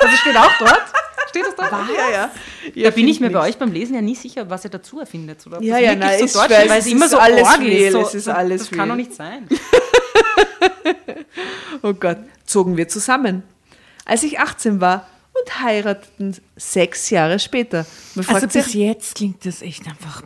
Das 0.00 0.10
steht 0.18 0.36
auch 0.36 0.52
dort. 0.58 0.82
Steht 1.30 1.44
das 1.46 1.54
dort? 1.56 1.70
Ja, 1.72 2.10
ja. 2.12 2.82
Da 2.84 2.90
bin 2.90 3.08
ich 3.08 3.18
mir 3.20 3.30
bei 3.30 3.40
euch 3.48 3.56
beim 3.56 3.72
Lesen 3.72 3.94
ja 3.94 4.02
nie 4.02 4.14
sicher, 4.14 4.48
was 4.48 4.64
ihr 4.64 4.70
dazu 4.70 5.00
erfindet. 5.00 5.44
Oder 5.46 5.60
Ja, 5.62 5.78
ja, 5.78 5.94
nein, 5.96 6.18
so 6.20 6.24
ich 6.26 6.32
dort 6.32 6.50
weiß, 6.50 6.68
weil 6.68 6.78
es 6.80 6.86
immer 6.86 7.08
so 7.08 7.18
alles 7.18 7.58
real, 7.58 7.70
ist. 7.86 7.92
So, 7.92 8.00
es 8.02 8.14
ist 8.14 8.28
alles 8.28 8.60
das 8.62 8.70
kann 8.70 8.80
real. 8.80 8.88
doch 8.88 8.96
nicht 8.96 9.14
sein. 9.14 9.48
Oh 11.82 11.92
Gott, 11.94 12.18
zogen 12.46 12.76
wir 12.76 12.86
zusammen. 12.88 13.42
Als 14.04 14.22
ich 14.22 14.38
18 14.40 14.80
war 14.80 15.06
und 15.34 15.62
heirateten 15.62 16.36
sechs 16.56 17.10
Jahre 17.10 17.38
später. 17.38 17.86
Man 18.14 18.26
Also 18.28 18.46
bis 18.46 18.66
sich, 18.66 18.74
jetzt 18.74 19.14
klingt 19.14 19.44
das 19.46 19.62
echt 19.62 19.86
einfach. 19.86 20.22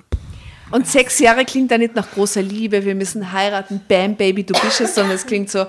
und 0.71 0.87
sechs 0.87 1.19
Jahre 1.19 1.45
klingt 1.45 1.71
da 1.71 1.79
nicht 1.79 1.95
nach 1.95 2.11
großer 2.11 2.43
Liebe, 2.43 2.85
wir 2.85 2.95
müssen 2.95 3.33
heiraten, 3.33 3.81
bam, 3.89 4.17
Baby, 4.17 4.45
du 4.45 4.55
bist 4.61 4.81
es, 4.81 4.95
sondern 4.95 5.15
es 5.15 5.27
klingt 5.27 5.51
so, 5.51 5.67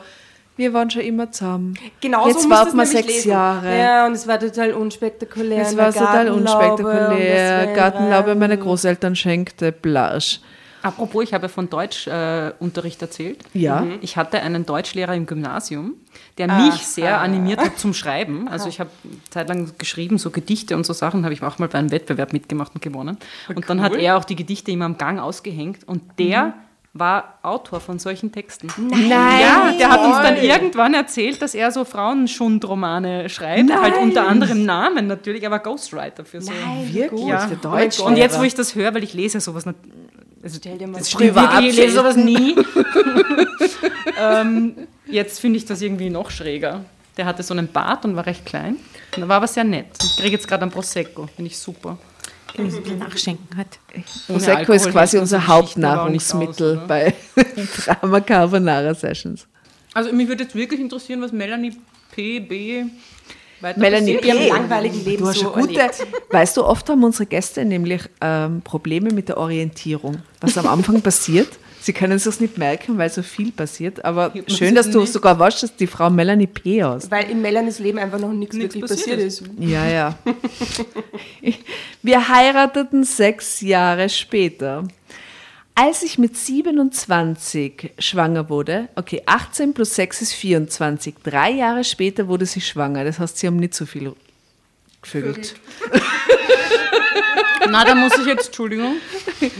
wir 0.55 0.73
waren 0.73 0.89
schon 0.89 1.03
immer 1.03 1.31
zusammen. 1.31 1.75
Genau 2.01 2.27
Jetzt 2.27 2.41
so 2.41 2.49
warten 2.49 2.75
wir 2.77 2.85
sechs 2.87 3.07
lesen. 3.07 3.29
Jahre. 3.29 3.77
Ja, 3.77 4.07
und 4.07 4.13
es 4.13 4.27
war 4.27 4.39
total 4.39 4.73
unspektakulär. 4.73 5.61
Es 5.61 5.77
war 5.77 5.93
total 5.93 6.29
unspektakulär. 6.29 7.73
Gartenlaube 7.75 8.33
meine 8.33 8.57
Großeltern 8.57 9.15
schenkte, 9.15 9.71
Blasch. 9.71 10.39
Apropos, 10.81 11.23
ich 11.23 11.33
habe 11.33 11.49
von 11.49 11.69
Deutschunterricht 11.69 13.01
äh, 13.01 13.05
erzählt. 13.05 13.43
Ja. 13.53 13.81
Mhm. 13.81 13.99
Ich 14.01 14.17
hatte 14.17 14.41
einen 14.41 14.65
Deutschlehrer 14.65 15.15
im 15.15 15.25
Gymnasium, 15.25 15.95
der 16.37 16.47
mich 16.47 16.85
sehr 16.85 17.19
animiert 17.19 17.59
hat 17.59 17.79
zum 17.79 17.93
Schreiben. 17.93 18.47
Also 18.47 18.69
ich 18.69 18.79
habe 18.79 18.89
zeitlang 19.29 19.71
geschrieben, 19.77 20.17
so 20.17 20.29
Gedichte 20.29 20.75
und 20.75 20.85
so 20.85 20.93
Sachen, 20.93 21.23
habe 21.23 21.33
ich 21.33 21.41
auch 21.43 21.59
mal 21.59 21.67
bei 21.67 21.79
einem 21.79 21.91
Wettbewerb 21.91 22.33
mitgemacht 22.33 22.73
und 22.75 22.81
gewonnen. 22.81 23.17
Und 23.53 23.69
dann 23.69 23.81
hat 23.81 23.95
er 23.95 24.17
auch 24.17 24.23
die 24.23 24.35
Gedichte 24.35 24.71
immer 24.71 24.85
am 24.85 24.97
Gang 24.97 25.19
ausgehängt 25.19 25.87
und 25.87 26.01
der 26.19 26.53
war 26.99 27.39
Autor 27.43 27.79
von 27.79 27.99
solchen 27.99 28.31
Texten. 28.31 28.67
Nein! 28.77 29.09
Ja, 29.09 29.71
der 29.77 29.89
hat 29.89 30.05
uns 30.05 30.17
dann 30.17 30.37
irgendwann 30.37 30.93
erzählt, 30.93 31.41
dass 31.41 31.53
er 31.53 31.71
so 31.71 31.85
Frauenschundromane 31.85 33.29
schreibt, 33.29 33.71
halt 33.71 33.97
unter 33.97 34.27
anderem 34.27 34.65
Namen 34.65 35.07
natürlich, 35.07 35.45
aber 35.45 35.59
Ghostwriter 35.59 36.25
für 36.25 36.41
so. 36.41 36.51
Wirklich? 36.91 37.25
Ja. 37.25 37.45
Der 37.45 37.57
Deutsch. 37.57 37.99
Und 37.99 38.17
jetzt, 38.17 38.39
wo 38.39 38.43
ich 38.43 38.55
das 38.55 38.75
höre, 38.75 38.93
weil 38.93 39.03
ich 39.03 39.13
lese 39.13 39.39
sowas 39.39 39.65
nicht. 39.65 39.77
Also, 40.43 40.57
Stell 40.59 40.77
dir 40.77 40.87
mal 40.87 40.99
das 40.99 41.09
Privat 41.09 41.63
ich 41.63 41.75
lese 41.75 41.95
sowas 41.95 42.15
nie. 42.15 42.55
ähm, 44.19 44.87
jetzt 45.05 45.39
finde 45.39 45.57
ich 45.57 45.65
das 45.65 45.81
irgendwie 45.81 46.09
noch 46.09 46.31
schräger. 46.31 46.85
Der 47.17 47.25
hatte 47.25 47.43
so 47.43 47.53
einen 47.53 47.67
Bart 47.67 48.05
und 48.05 48.15
war 48.15 48.25
recht 48.25 48.45
klein. 48.45 48.77
Und 49.15 49.23
er 49.23 49.27
war 49.27 49.37
aber 49.37 49.47
sehr 49.47 49.63
nett. 49.63 49.87
Ich 50.03 50.17
kriege 50.17 50.35
jetzt 50.35 50.47
gerade 50.47 50.63
einen 50.63 50.71
Prosecco. 50.71 51.27
Finde 51.35 51.49
ich 51.49 51.57
super. 51.57 51.97
Nachschenken 52.97 53.55
hat. 53.55 53.79
Prosecco 54.27 54.73
ist 54.73 54.89
quasi 54.89 55.17
unser 55.19 55.45
Hauptnahrungsmittel 55.45 56.79
aus, 56.79 56.87
bei 56.87 57.13
Drama 57.85 58.19
Carbonara 58.21 58.95
Sessions. 58.95 59.47
Also 59.93 60.11
mich 60.11 60.27
würde 60.27 60.43
jetzt 60.43 60.55
wirklich 60.55 60.79
interessieren, 60.79 61.21
was 61.21 61.31
Melanie 61.31 61.75
P. 62.11 62.39
Melanie 63.61 64.17
P. 64.17 64.49
langweiligen 64.49 65.03
Leben 65.03 65.23
Du 65.23 65.27
hast 65.27 65.39
so 65.39 65.45
schon 65.51 65.61
gute, 65.61 65.79
erlebt. 65.79 66.07
weißt 66.29 66.57
du, 66.57 66.63
oft 66.63 66.89
haben 66.89 67.03
unsere 67.03 67.25
Gäste 67.25 67.65
nämlich 67.65 68.03
ähm, 68.21 68.61
Probleme 68.61 69.11
mit 69.11 69.29
der 69.29 69.37
Orientierung. 69.37 70.19
Was 70.41 70.57
am 70.57 70.67
Anfang 70.67 71.01
passiert, 71.03 71.47
sie 71.81 71.93
können 71.93 72.19
sich 72.19 72.39
nicht 72.39 72.57
merken, 72.57 72.97
weil 72.97 73.09
so 73.09 73.23
viel 73.23 73.51
passiert, 73.51 74.05
aber 74.05 74.31
schön, 74.47 74.75
dass 74.75 74.89
du 74.91 75.01
nicht. 75.01 75.13
sogar 75.13 75.39
weißt, 75.39 75.63
dass 75.63 75.75
die 75.75 75.87
Frau 75.87 76.09
Melanie 76.09 76.47
P. 76.47 76.83
aus. 76.83 77.09
Weil 77.09 77.29
in 77.31 77.41
Melanies 77.41 77.79
Leben 77.79 77.97
einfach 77.97 78.19
noch 78.19 78.31
nichts 78.31 78.55
Nichts 78.55 78.75
wirklich 78.75 78.89
passiert 78.89 79.17
passiert 79.17 79.27
ist. 79.27 79.41
ist. 79.41 79.51
Ja, 79.59 79.87
ja. 79.87 80.17
Wir 82.03 82.27
heirateten 82.29 83.03
sechs 83.03 83.61
Jahre 83.61 84.09
später. 84.09 84.83
Als 85.79 86.01
ich 86.01 86.17
mit 86.17 86.35
27 86.35 87.91
schwanger 87.99 88.49
wurde, 88.49 88.89
okay, 88.95 89.21
18 89.27 89.75
plus 89.75 89.93
6 89.93 90.23
ist 90.23 90.33
24, 90.33 91.13
drei 91.23 91.51
Jahre 91.51 91.83
später 91.83 92.27
wurde 92.27 92.47
sie 92.47 92.61
schwanger. 92.61 93.03
Das 93.03 93.19
heißt, 93.19 93.37
sie 93.37 93.45
haben 93.45 93.57
nicht 93.57 93.75
so 93.75 93.85
viel 93.85 94.13
gevögelt. 95.03 95.53
Na, 97.69 97.85
da 97.85 97.93
muss 97.93 98.17
ich 98.17 98.25
jetzt, 98.25 98.47
Entschuldigung. 98.47 98.95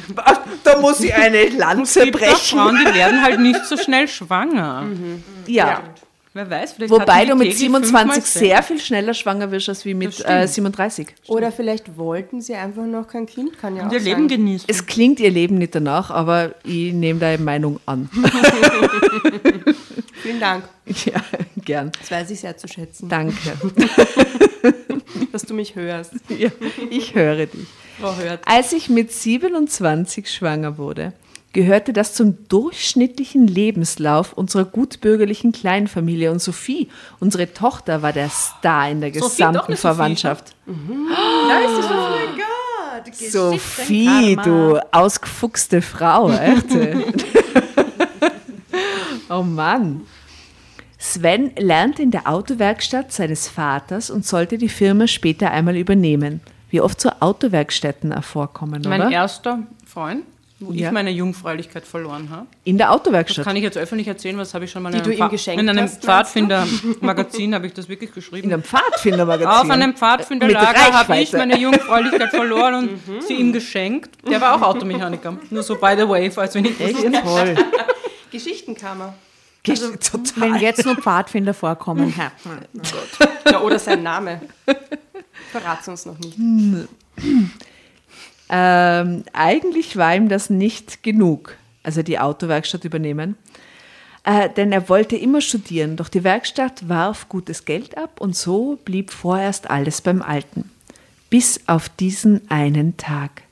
Da 0.64 0.82
muss 0.82 1.00
ich 1.02 1.14
eine 1.14 1.50
Lanze 1.50 2.02
auch 2.02 2.38
Frauen, 2.40 2.78
die 2.78 2.94
werden 2.96 3.22
halt 3.22 3.40
nicht 3.40 3.66
so 3.66 3.78
schnell 3.78 4.08
schwanger. 4.08 4.88
Ja. 5.46 5.84
Wer 6.38 6.52
weiß, 6.52 6.74
vielleicht 6.74 6.92
Wobei 6.92 7.26
du 7.26 7.34
mit 7.34 7.46
täglich 7.48 7.58
27 7.62 8.14
fünfmal 8.14 8.22
sehr 8.22 8.62
viel 8.62 8.80
schneller 8.80 9.16
schwanger 9.16 9.50
wirst 9.50 9.70
als 9.70 9.86
wie 9.86 9.96
mit 9.96 10.14
stimmt. 10.14 10.30
äh, 10.30 10.48
37. 10.48 11.08
Oder 11.26 11.52
vielleicht 11.52 11.98
wollten 11.98 12.42
sie 12.42 12.54
einfach 12.54 12.86
noch 12.86 13.08
kein 13.08 13.26
Kind, 13.26 13.58
kann 13.58 13.76
ja 13.76 13.82
Und 13.82 13.88
auch 13.90 13.94
ihr 13.94 14.00
Leben 14.02 14.30
sein. 14.30 14.38
genießen. 14.38 14.68
Es 14.70 14.86
klingt 14.86 15.20
ihr 15.20 15.32
Leben 15.32 15.58
nicht 15.58 15.74
danach, 15.74 16.12
aber 16.12 16.54
ich 16.64 16.94
nehme 16.94 17.20
deine 17.20 17.44
Meinung 17.44 17.80
an. 17.88 18.08
Vielen 20.22 20.40
Dank. 20.40 20.66
ja, 21.06 21.22
gern. 21.66 21.92
Das 22.00 22.12
weiß 22.12 22.30
ich 22.30 22.40
sehr 22.40 22.56
zu 22.56 22.68
schätzen, 22.68 23.10
Danke. 23.10 23.34
dass 25.32 25.42
du 25.44 25.56
mich 25.56 25.74
hörst. 25.76 26.14
Ja, 26.30 26.50
ich 26.92 27.16
höre 27.16 27.48
dich. 27.48 27.66
Frau 28.00 28.16
Hört. 28.16 28.42
Als 28.46 28.74
ich 28.74 28.90
mit 28.90 29.12
27 29.12 30.30
schwanger 30.32 30.78
wurde, 30.78 31.14
gehörte 31.58 31.92
das 31.92 32.14
zum 32.14 32.48
durchschnittlichen 32.50 33.48
Lebenslauf 33.48 34.34
unserer 34.34 34.64
gutbürgerlichen 34.64 35.52
Kleinfamilie. 35.52 36.30
Und 36.30 36.40
Sophie, 36.40 36.88
unsere 37.20 37.52
Tochter, 37.52 38.04
war 38.04 38.14
der 38.14 38.30
Star 38.30 38.92
in 38.92 39.02
der 39.02 39.12
Sophie, 39.12 39.22
gesamten 39.22 39.72
Sophie. 39.72 39.76
Verwandtschaft. 39.76 40.56
Da 40.68 41.60
ist 41.60 41.80
es 41.80 41.86
oh 41.86 42.10
mein 42.12 42.38
Gott. 42.38 43.16
Sophie, 43.16 44.36
du 44.36 44.80
ausgefuchste 44.92 45.82
Frau, 45.82 46.30
echt. 46.30 46.68
oh 49.30 49.42
Mann. 49.42 50.02
Sven 51.00 51.54
lernte 51.58 52.04
in 52.04 52.12
der 52.12 52.28
Autowerkstatt 52.28 53.12
seines 53.12 53.48
Vaters 53.48 54.12
und 54.12 54.28
sollte 54.28 54.60
die 54.60 54.70
Firma 54.70 55.08
später 55.08 55.50
einmal 55.50 55.76
übernehmen. 55.76 56.42
Wie 56.70 56.82
oft 56.82 57.02
so 57.02 57.10
Autowerkstätten 57.20 58.22
vorkommen, 58.22 58.84
Mein 58.88 59.02
oder? 59.02 59.12
erster 59.12 59.64
Freund, 59.88 60.24
wo 60.60 60.72
Ja. 60.72 60.88
ich 60.88 60.92
meine 60.92 61.12
Jungfräulichkeit 61.12 61.86
verloren 61.86 62.30
habe. 62.32 62.48
In 62.64 62.78
der 62.78 62.88
Das 62.88 62.96
Autowerkstatt. 62.96 63.46
kann 63.46 63.56
ich 63.56 63.64
jetzt 63.64 63.78
öffentlich 63.78 64.08
erzählen, 64.08 64.38
was 64.38 64.54
habe 64.54 64.66
ich 64.66 64.72
schon 64.72 64.82
mal 64.84 64.94
in 64.94 65.02
einem, 65.02 65.12
ihm 65.12 65.20
Pfa- 65.22 65.30
geschenkt 65.30 65.62
in 65.62 65.70
einem? 65.70 65.88
Pfadfinder-Magazin 65.88 67.54
habe 67.54 67.68
ich 67.68 67.74
das 67.74 67.88
wirklich 67.90 68.12
geschrieben. 68.14 68.48
In 68.48 68.54
einem 68.54 68.64
Pfadfindermagazin. 68.64 69.48
Auf 69.48 69.70
einem 69.70 69.90
Mit 69.90 70.00
Pfadfinderlager 70.00 70.94
habe 70.94 71.20
ich 71.20 71.32
meine 71.34 71.58
Jungfräulichkeit 71.60 72.30
verloren 72.32 72.76
und 72.76 73.22
sie 73.28 73.36
ihm 73.36 73.54
geschenkt. 73.54 74.10
Der 74.28 74.42
war 74.42 74.56
auch 74.56 74.62
Automechaniker. 74.62 75.38
Nur 75.50 75.64
so 75.64 75.76
by 75.76 75.94
the 75.98 76.08
way, 76.08 76.32
falls 76.32 76.54
wir 76.56 76.62
nicht 76.62 76.80
Echt 76.82 76.98
toll. 77.24 77.56
Geschichtenkammer. 78.32 79.14
Also, 79.70 79.92
total. 79.98 80.24
Wenn 80.38 80.56
jetzt 80.62 80.86
nur 80.86 80.96
Pfadfinder 80.96 81.54
vorkommen, 81.54 82.10
Herr. 82.16 82.32
Ja, 83.52 83.60
oder 83.62 83.78
sein 83.80 84.02
Name. 84.02 84.42
Verrat's 85.52 85.88
uns 85.90 86.06
noch 86.06 86.18
nicht. 86.18 86.38
Ähm, 88.50 89.24
eigentlich 89.34 89.98
war 89.98 90.16
ihm 90.16 90.30
das 90.30 90.50
nicht 90.50 91.04
genug, 91.04 91.56
also 91.84 92.02
die 92.02 92.20
Autowerkstatt 92.20 92.86
übernehmen. 92.86 93.36
Äh, 94.24 94.50
denn 94.50 94.72
er 94.72 94.90
wollte 94.90 95.16
immer 95.16 95.42
studieren, 95.42 95.96
doch 95.96 96.10
die 96.10 96.24
Werkstatt 96.24 96.90
warf 96.90 97.30
gutes 97.30 97.66
Geld 97.66 97.98
ab 97.98 98.20
und 98.20 98.36
so 98.36 98.78
blieb 98.84 99.12
vorerst 99.12 99.70
alles 99.70 100.02
beim 100.02 100.22
Alten. 100.22 100.70
Bis 101.30 101.62
auf 101.68 101.90
diesen 101.90 102.50
einen 102.50 102.98
Tag. 102.98 103.44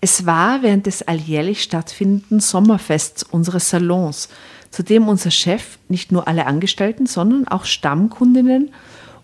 Es 0.00 0.26
war 0.26 0.62
während 0.62 0.86
des 0.86 1.02
alljährlich 1.02 1.62
stattfindenden 1.62 2.40
Sommerfests 2.40 3.22
unseres 3.22 3.70
Salons, 3.70 4.28
zu 4.70 4.82
dem 4.82 5.08
unser 5.08 5.30
Chef 5.30 5.78
nicht 5.88 6.10
nur 6.10 6.26
alle 6.26 6.46
Angestellten, 6.46 7.06
sondern 7.06 7.46
auch 7.46 7.64
Stammkundinnen 7.64 8.72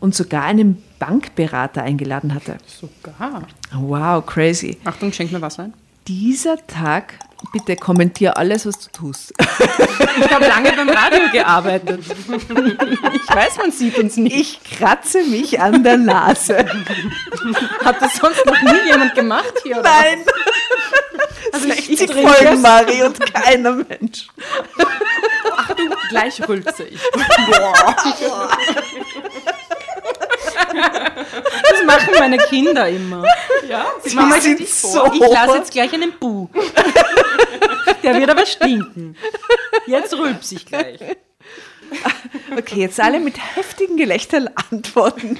und 0.00 0.14
sogar 0.14 0.44
einen 0.44 0.82
Bankberater 0.98 1.82
eingeladen 1.82 2.32
hatte. 2.32 2.58
Sogar. 2.66 3.46
Wow, 3.72 4.24
crazy. 4.24 4.78
Achtung, 4.84 5.12
schenk 5.12 5.32
mir 5.32 5.40
Wasser 5.42 5.64
ein. 5.64 5.74
Dieser 6.06 6.56
Tag, 6.66 7.14
bitte 7.52 7.76
kommentier 7.76 8.36
alles, 8.38 8.64
was 8.66 8.78
du 8.78 8.90
tust. 8.92 9.32
Ich 10.20 10.30
habe 10.34 10.46
lange 10.46 10.72
beim 10.72 10.88
Radio 10.88 11.30
gearbeitet. 11.30 12.00
Ich 12.04 13.34
weiß, 13.34 13.56
man 13.58 13.70
sieht 13.70 13.96
uns 13.98 14.16
nicht. 14.16 14.34
Ich 14.36 14.78
kratze 14.78 15.22
mich 15.22 15.60
an 15.60 15.84
der 15.84 15.96
Nase. 15.96 16.58
Hat 17.84 18.02
das 18.02 18.16
sonst 18.16 18.44
noch 18.44 18.60
nie 18.60 18.86
jemand 18.90 19.14
gemacht 19.14 19.52
hier? 19.62 19.78
Oder? 19.78 19.82
Nein, 19.84 20.24
Also 21.52 21.68
ich, 21.68 21.88
ich 21.90 21.98
60 22.00 22.10
trinke 22.10 22.32
Folgen, 22.32 22.60
Mari, 22.60 23.02
und 23.04 23.32
keiner 23.32 23.72
Mensch. 23.72 24.26
Gleich 26.08 26.46
rülpse 26.48 26.84
ich. 26.84 27.00
Das 31.70 31.84
machen 31.84 32.12
meine 32.18 32.38
Kinder 32.38 32.88
immer. 32.88 33.24
Ja, 33.68 33.86
Sie 34.02 34.14
Mama, 34.16 34.36
ich, 34.36 34.42
sind 34.42 34.66
so- 34.68 35.10
ich 35.12 35.20
lasse 35.20 35.56
jetzt 35.58 35.70
gleich 35.72 35.92
einen 35.92 36.12
Bu. 36.12 36.48
Der 38.02 38.18
wird 38.18 38.30
aber 38.30 38.46
stinken. 38.46 39.16
Jetzt 39.86 40.14
rülps 40.14 40.52
ich 40.52 40.64
gleich. 40.66 41.00
Okay, 42.56 42.80
jetzt 42.80 43.00
alle 43.00 43.18
mit 43.20 43.36
heftigen 43.56 43.96
Gelächtern 43.96 44.48
antworten. 44.70 45.38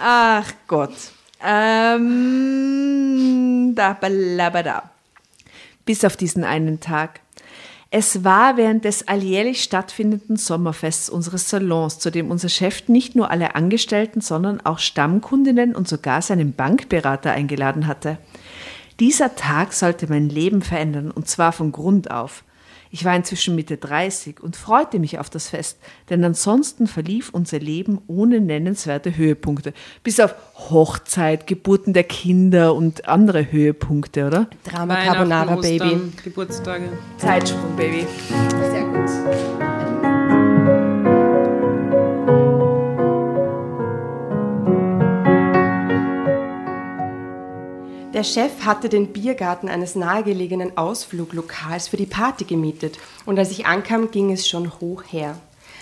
Ach 0.00 0.50
Gott. 0.66 0.94
Ähm, 2.38 3.74
da, 3.74 3.92
balabada. 3.94 4.90
Bis 5.84 6.04
auf 6.04 6.16
diesen 6.16 6.42
einen 6.44 6.80
Tag. 6.80 7.20
Es 7.90 8.22
war 8.22 8.58
während 8.58 8.84
des 8.84 9.08
alljährlich 9.08 9.62
stattfindenden 9.62 10.36
Sommerfests 10.36 11.08
unseres 11.08 11.48
Salons, 11.48 11.98
zu 11.98 12.10
dem 12.10 12.30
unser 12.30 12.50
Chef 12.50 12.86
nicht 12.88 13.16
nur 13.16 13.30
alle 13.30 13.54
Angestellten, 13.54 14.20
sondern 14.20 14.60
auch 14.60 14.78
Stammkundinnen 14.78 15.74
und 15.74 15.88
sogar 15.88 16.20
seinen 16.20 16.52
Bankberater 16.52 17.32
eingeladen 17.32 17.86
hatte. 17.86 18.18
Dieser 19.00 19.36
Tag 19.36 19.72
sollte 19.72 20.06
mein 20.06 20.28
Leben 20.28 20.60
verändern 20.60 21.10
und 21.10 21.28
zwar 21.28 21.52
von 21.52 21.72
Grund 21.72 22.10
auf. 22.10 22.44
Ich 22.90 23.04
war 23.04 23.14
inzwischen 23.14 23.54
Mitte 23.54 23.76
30 23.76 24.40
und 24.40 24.56
freute 24.56 24.98
mich 24.98 25.18
auf 25.18 25.30
das 25.30 25.48
Fest, 25.48 25.78
denn 26.10 26.24
ansonsten 26.24 26.86
verlief 26.86 27.30
unser 27.30 27.58
Leben 27.58 28.00
ohne 28.06 28.40
nennenswerte 28.40 29.16
Höhepunkte. 29.16 29.72
Bis 30.02 30.20
auf 30.20 30.34
Hochzeit, 30.54 31.46
Geburten 31.46 31.92
der 31.92 32.04
Kinder 32.04 32.74
und 32.74 33.08
andere 33.08 33.50
Höhepunkte, 33.52 34.26
oder? 34.26 34.48
Drama 34.64 34.96
Carbonara 34.96 35.56
Baby. 35.56 36.12
Geburtstage. 36.24 36.88
Zeitsprung, 37.18 37.76
Baby. 37.76 38.06
Sehr 38.70 38.84
gut. 38.84 39.67
Der 48.18 48.24
Chef 48.24 48.64
hatte 48.64 48.88
den 48.88 49.12
Biergarten 49.12 49.68
eines 49.68 49.94
nahegelegenen 49.94 50.76
Ausfluglokals 50.76 51.86
für 51.86 51.96
die 51.96 52.04
Party 52.04 52.42
gemietet 52.42 52.98
und 53.26 53.38
als 53.38 53.52
ich 53.52 53.64
ankam, 53.64 54.10
ging 54.10 54.32
es 54.32 54.48
schon 54.48 54.72
hoch 54.80 55.04
her. 55.08 55.36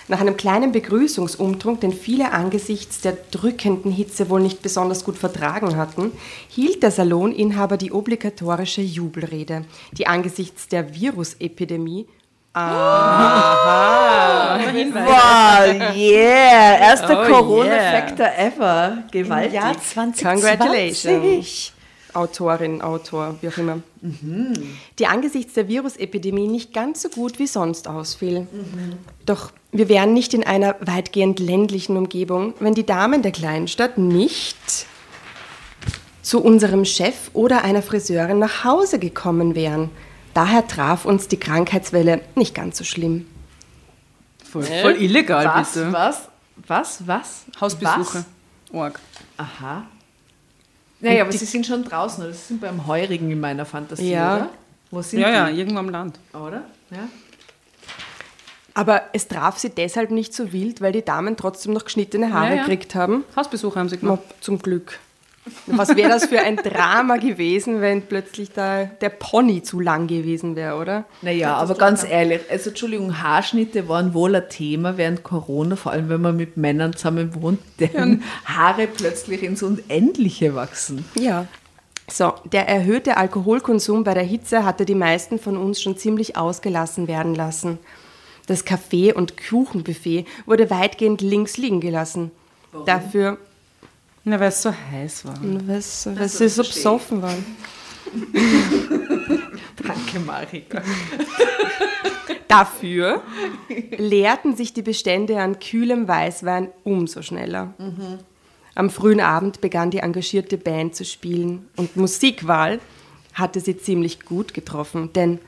Nach 0.07 0.21
einem 0.21 0.37
kleinen 0.37 0.71
Begrüßungsumtrunk, 0.71 1.81
den 1.81 1.91
viele 1.91 2.33
angesichts 2.33 3.01
der 3.01 3.17
drückenden 3.31 3.91
Hitze 3.91 4.29
wohl 4.29 4.39
nicht 4.39 4.61
besonders 4.61 5.03
gut 5.03 5.17
vertragen 5.17 5.77
hatten, 5.77 6.11
hielt 6.47 6.83
der 6.83 6.91
Saloninhaber 6.91 7.75
die 7.75 7.91
obligatorische 7.91 8.81
Jubelrede, 8.81 9.65
die 9.93 10.05
angesichts 10.05 10.67
der 10.67 10.93
Virusepidemie 10.93 12.05
Wow, 12.53 12.63
yeah! 15.95 16.77
Erster 16.79 17.23
Oh, 17.23 17.31
Corona-Factor 17.31 18.29
ever. 18.37 19.03
Gewaltig. 19.11 19.53
Jahr 19.53 19.73
2020. 19.79 20.23
Congratulations. 20.23 21.73
Autorin, 22.13 22.81
Autor, 22.81 23.35
wie 23.41 23.49
auch 23.49 23.57
immer. 23.57 23.81
Die 24.99 25.07
angesichts 25.07 25.53
der 25.53 25.67
Virusepidemie 25.67 26.47
nicht 26.47 26.73
ganz 26.73 27.01
so 27.01 27.09
gut 27.09 27.39
wie 27.39 27.47
sonst 27.47 27.87
ausfiel. 27.87 28.47
Doch 29.25 29.51
wir 29.71 29.89
wären 29.89 30.13
nicht 30.13 30.33
in 30.33 30.45
einer 30.45 30.75
weitgehend 30.79 31.39
ländlichen 31.39 31.97
Umgebung, 31.97 32.53
wenn 32.59 32.73
die 32.73 32.85
Damen 32.85 33.21
der 33.21 33.31
Kleinstadt 33.31 33.97
nicht 33.97 34.57
zu 36.21 36.41
unserem 36.41 36.85
Chef 36.85 37.29
oder 37.33 37.63
einer 37.63 37.81
Friseurin 37.81 38.39
nach 38.39 38.63
Hause 38.63 38.99
gekommen 38.99 39.55
wären. 39.55 39.89
Daher 40.33 40.67
traf 40.67 41.05
uns 41.05 41.27
die 41.27 41.37
Krankheitswelle 41.37 42.21
nicht 42.35 42.53
ganz 42.53 42.77
so 42.77 42.83
schlimm. 42.83 43.25
Voll, 44.43 44.63
voll 44.63 44.95
illegal, 44.95 45.45
Was, 45.45 45.73
bitte. 45.73 45.93
was, 45.93 46.29
was, 46.67 47.07
was? 47.07 47.45
Hausbesuche. 47.59 48.19
Was? 48.19 48.25
Org. 48.71 48.99
Aha. 49.37 49.85
Naja, 50.99 51.21
aber 51.23 51.31
sie 51.31 51.45
sind 51.45 51.65
schon 51.65 51.83
draußen, 51.83 52.23
oder? 52.23 52.33
Sie 52.33 52.47
sind 52.47 52.61
beim 52.61 52.87
Heurigen 52.87 53.29
in 53.31 53.39
meiner 53.39 53.65
Fantasie, 53.65 54.11
Ja. 54.11 54.35
oder? 54.35 54.49
Wo 54.89 55.01
sind 55.01 55.19
Ja, 55.19 55.29
ja, 55.29 55.49
die? 55.49 55.59
irgendwo 55.59 55.79
am 55.79 55.89
Land. 55.89 56.19
Oder? 56.33 56.63
Ja. 56.91 57.07
Aber 58.73 59.01
es 59.13 59.27
traf 59.27 59.57
sie 59.57 59.69
deshalb 59.69 60.11
nicht 60.11 60.33
so 60.33 60.53
wild, 60.53 60.81
weil 60.81 60.91
die 60.91 61.03
Damen 61.03 61.35
trotzdem 61.35 61.73
noch 61.73 61.83
geschnittene 61.85 62.31
Haare 62.31 62.49
Ja, 62.49 62.55
ja. 62.55 62.61
gekriegt 62.61 62.93
haben. 62.95 63.23
Hausbesuche 63.35 63.79
haben 63.79 63.89
sie 63.89 63.97
gemacht. 63.97 64.21
zum 64.39 64.59
Glück. 64.59 64.99
Was 65.67 65.95
wäre 65.95 66.09
das 66.09 66.25
für 66.25 66.39
ein 66.39 66.57
Drama 66.57 67.17
gewesen, 67.17 67.81
wenn 67.81 68.01
plötzlich 68.03 68.51
da 68.51 68.85
der 68.85 69.09
Pony 69.09 69.63
zu 69.63 69.79
lang 69.79 70.07
gewesen 70.07 70.55
wäre, 70.55 70.75
oder? 70.77 71.05
Naja, 71.21 71.55
aber 71.55 71.75
ganz 71.75 72.03
ehrlich, 72.03 72.41
also 72.49 72.69
Entschuldigung, 72.69 73.21
Haarschnitte 73.21 73.87
waren 73.89 74.13
wohl 74.13 74.35
ein 74.35 74.49
Thema 74.49 74.97
während 74.97 75.23
Corona, 75.23 75.75
vor 75.75 75.91
allem 75.91 76.09
wenn 76.09 76.21
man 76.21 76.35
mit 76.35 76.57
Männern 76.57 76.93
zusammen 76.93 77.35
wohnt, 77.35 77.59
deren 77.79 78.23
Haare 78.45 78.87
plötzlich 78.87 79.43
ins 79.43 79.63
Unendliche 79.63 80.55
wachsen. 80.55 81.05
Ja. 81.15 81.47
So, 82.09 82.33
der 82.45 82.69
erhöhte 82.69 83.17
Alkoholkonsum 83.17 84.05
bei 84.05 84.13
der 84.13 84.23
Hitze 84.23 84.63
hatte 84.63 84.85
die 84.85 84.95
meisten 84.95 85.39
von 85.39 85.57
uns 85.57 85.81
schon 85.81 85.97
ziemlich 85.97 86.37
ausgelassen 86.37 87.07
werden 87.09 87.35
lassen. 87.35 87.79
Das 88.47 88.63
Kaffee- 88.63 89.13
und 89.13 89.35
Kuchenbuffet 89.37 90.25
wurde 90.45 90.69
weitgehend 90.69 91.19
links 91.21 91.57
liegen 91.57 91.81
gelassen. 91.81 92.31
Dafür, 92.85 93.37
Na, 94.29 94.37
weil 94.41 94.49
es 94.49 94.61
so 94.61 94.73
heiß 94.91 95.23
war. 95.23 95.35
was, 95.41 96.09
was 96.13 96.37
sie 96.37 96.49
so 96.49 96.61
besoffen 96.61 97.21
waren. 97.21 97.45
Danke, 99.81 100.19
Marika. 100.19 100.81
Dafür 102.49 103.21
leerten 103.97 104.53
sich 104.57 104.73
die 104.73 104.81
Bestände 104.81 105.39
an 105.39 105.59
kühlem 105.59 106.09
Weißwein 106.09 106.67
umso 106.83 107.21
schneller. 107.21 107.73
Am 108.75 108.89
frühen 108.89 109.21
Abend 109.21 109.61
begann 109.61 109.91
die 109.91 109.99
engagierte 109.99 110.57
Band 110.57 110.93
zu 110.93 111.05
spielen 111.05 111.69
und 111.77 111.95
Musikwahl 111.95 112.81
hatte 113.33 113.61
sie 113.61 113.77
ziemlich 113.77 114.25
gut 114.25 114.53
getroffen, 114.53 115.13
denn 115.13 115.39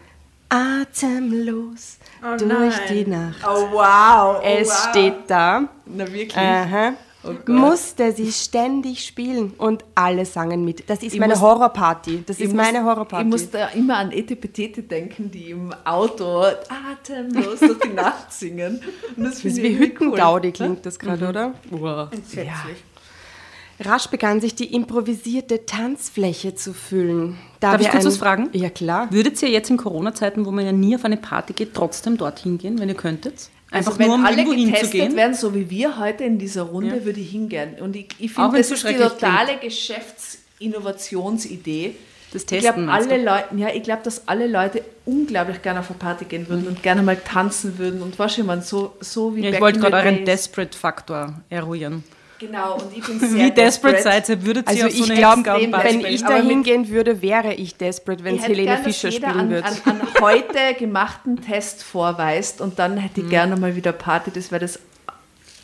atemlos 0.47 1.97
durch 2.37 2.75
die 2.89 3.05
Nacht. 3.05 3.45
Oh 3.45 3.71
wow. 3.71 4.41
es 4.41 4.85
steht 4.89 5.15
da, 5.27 5.67
Na 5.85 6.07
wirklich? 6.07 6.37
aha, 6.37 6.93
Oh 7.21 7.33
musste 7.51 8.13
sie 8.13 8.31
ständig 8.31 9.05
spielen 9.05 9.51
und 9.57 9.83
alle 9.93 10.25
sangen 10.25 10.63
mit. 10.63 10.89
Das 10.89 11.03
ist 11.03 11.13
Ich 11.13 11.19
meine 11.19 11.33
muss- 11.33 11.41
Horrorparty. 11.41 12.23
Das 12.25 12.37
Ich 12.37 12.45
ist 12.45 12.53
muss- 12.53 12.63
meine 12.65 12.85
Horrorparty. 12.85 13.25
Ich 13.25 13.29
muss 13.29 13.49
da 13.51 13.67
immer 13.69 13.97
an 13.97 14.11
Etepetete 14.13 14.83
denken, 14.83 15.29
die 15.29 15.49
im 15.51 15.73
Auto 15.83 16.43
atemlos 16.43 17.59
durch 17.59 17.79
die 17.79 17.89
Nacht 17.93 18.31
singen. 18.39 18.79
Und 19.17 19.23
das 19.25 19.35
das 19.35 19.45
ist 19.45 19.61
wie 19.61 19.77
Hüttengaudi 19.77 20.47
cool. 20.47 20.53
klingt 20.53 20.85
das 20.85 20.97
gerade, 20.97 21.27
oder? 21.27 22.09
Entsetzlich. 22.11 22.77
Rasch 23.81 24.07
begann 24.07 24.41
sich 24.41 24.55
die 24.55 24.73
improvisierte 24.73 25.65
Tanzfläche 25.65 26.53
zu 26.55 26.73
füllen. 26.73 27.37
Da 27.61 27.71
Darf 27.73 27.81
ich 27.81 27.89
kurz 27.89 28.05
was 28.05 28.17
fragen? 28.17 28.49
Ja, 28.53 28.69
klar. 28.69 29.07
Würdet 29.11 29.41
ihr 29.41 29.49
jetzt 29.49 29.69
in 29.69 29.77
Corona-Zeiten, 29.77 30.45
wo 30.45 30.51
man 30.51 30.65
ja 30.65 30.73
nie 30.73 30.95
auf 30.95 31.05
eine 31.05 31.15
Party 31.17 31.53
geht, 31.53 31.73
trotzdem 31.73 32.17
dorthin 32.17 32.57
gehen, 32.57 32.79
wenn 32.79 32.89
ihr 32.89 32.95
könntet? 32.95 33.49
Einfach 33.71 33.91
Also 33.91 33.99
wenn 33.99 34.07
nur, 34.07 34.15
um 34.15 34.25
alle 34.25 34.43
getestet 34.45 35.15
werden, 35.15 35.35
so 35.35 35.53
wie 35.53 35.69
wir 35.69 35.99
heute 35.99 36.23
in 36.23 36.39
dieser 36.39 36.63
Runde, 36.63 36.97
Ja. 36.97 37.05
würde 37.05 37.19
ich 37.19 37.29
hingehen. 37.31 37.75
Und 37.79 37.95
ich, 37.95 38.07
ich 38.17 38.31
finde, 38.33 38.57
das 38.57 38.69
so 38.69 38.73
ist 38.75 38.87
die 38.89 38.95
totale 38.95 39.57
Geschäftsinnovationsidee. 39.61 41.95
Das 42.31 42.43
Ich 42.43 42.47
Testen, 42.47 42.73
glaube, 42.73 42.85
meinst 42.87 43.09
alle? 43.11 43.23
Leute, 43.23 43.45
ja, 43.57 43.69
ich 43.73 43.81
glaube, 43.83 44.01
dass 44.03 44.27
alle 44.27 44.45
Leute 44.47 44.83
unglaublich 45.05 45.61
gerne 45.63 45.79
auf 45.79 45.89
eine 45.89 45.97
Party 45.97 46.25
gehen 46.25 46.47
würden 46.47 46.67
und 46.67 46.83
gerne 46.83 47.01
mal 47.01 47.17
tanzen 47.17 47.79
würden 47.79 48.03
und 48.03 48.19
was 48.19 48.37
ich 48.37 48.43
meine, 48.43 48.61
so, 48.61 48.93
so 48.99 49.35
wie 49.35 49.41
Ja, 49.43 49.49
ich 49.49 49.59
wollte 49.59 49.79
gerade 49.79 49.95
euren 49.95 50.17
days. 50.17 50.25
Desperate-Faktor 50.25 51.33
eruieren. 51.49 52.03
Genau, 52.39 52.75
und 52.75 52.95
ich 52.97 53.03
bin 53.05 53.19
sehr 53.19 53.45
Wie 53.45 53.51
desperate 53.51 54.01
seid 54.01 54.29
ihr? 54.29 54.45
Würdet 54.45 54.65
ihr 54.67 54.85
Also 54.85 54.85
auf 54.87 54.93
so 54.93 55.03
ich 55.03 55.19
glaube, 55.19 55.43
wenn 55.45 55.71
desperate. 55.71 56.07
ich 56.07 56.21
da 56.23 56.35
hingehen 56.37 56.87
würde, 56.89 57.21
wäre 57.21 57.53
ich 57.53 57.75
desperate, 57.75 58.23
wenn 58.23 58.35
Ich 58.35 58.41
es 58.41 58.47
Helene 58.47 58.63
gern, 58.63 58.83
dass 58.83 58.95
Fischer 58.95 59.09
jeder 59.09 59.29
spielen 59.29 59.39
an, 59.41 59.49
würde. 59.49 59.67
an, 59.67 59.75
an 59.85 60.01
heute 60.21 60.73
gemachten 60.79 61.41
Test 61.41 61.83
vorweist 61.83 62.61
und 62.61 62.79
dann 62.79 62.97
hätte 62.97 63.19
ich 63.21 63.25
Mhm. 63.27 63.29
gerne 63.31 63.57
mal 63.57 63.75
wieder 63.75 63.91
Party. 63.91 64.31
Das 64.33 64.51
wäre 64.51 64.61
das 64.61 64.79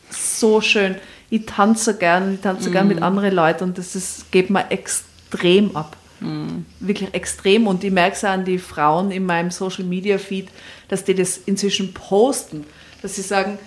so 0.10 0.60
schön. 0.62 0.96
Ich 1.30 1.46
tanze 1.46 1.98
gern, 1.98 2.36
ich 2.36 2.42
tanze 2.42 2.70
gern 2.72 2.88
Mhm. 2.88 2.94
mit 2.96 3.04
anderen 3.04 3.34
Leuten 3.34 3.64
und 3.64 3.78
das 3.78 3.96
ist, 3.96 4.32
geht 4.32 4.50
mir 4.50 4.70
extrem 4.70 5.76
ab. 5.76 5.96
Mhm. 6.20 6.66
Wirklich 6.80 7.14
extrem. 7.14 7.68
Und 7.68 7.84
ich 7.84 7.92
merke 7.92 8.16
es 8.16 8.24
auch 8.24 8.30
an 8.30 8.46
die 8.46 8.58
Frauen 8.58 9.12
in 9.12 9.26
meinem 9.26 9.52
Social 9.52 9.86
Media 9.86 10.18
Feed, 10.18 10.50
dass 10.90 11.04
die 11.04 11.16
das 11.16 11.38
inzwischen 11.38 11.94
posten, 11.94 12.66
dass 13.02 13.16
sie 13.16 13.22
sagen, 13.22 13.58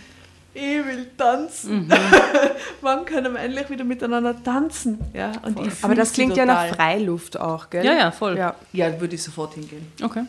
ich 0.59 0.87
will 0.87 1.07
tanzen. 1.17 1.87
Mhm. 1.87 1.93
Wann 2.81 3.05
können 3.05 3.35
wir 3.35 3.41
endlich 3.41 3.71
wieder 3.71 3.85
miteinander 3.85 4.35
tanzen? 4.43 4.99
Ja, 5.15 5.33
und 5.43 5.59
ich 5.67 5.73
Aber 5.83 5.95
das 5.95 6.13
klingt 6.13 6.37
ja 6.37 6.45
nach 6.45 6.65
total. 6.65 6.77
Freiluft 6.77 7.39
auch, 7.39 7.71
gell? 7.71 7.85
Ja, 7.85 7.93
ja, 7.93 8.11
voll. 8.11 8.37
Ja. 8.37 8.55
Ja, 8.73 9.01
würde 9.01 9.15
ich 9.15 9.23
sofort 9.23 9.55
hingehen. 9.55 9.87
Okay. 10.03 10.25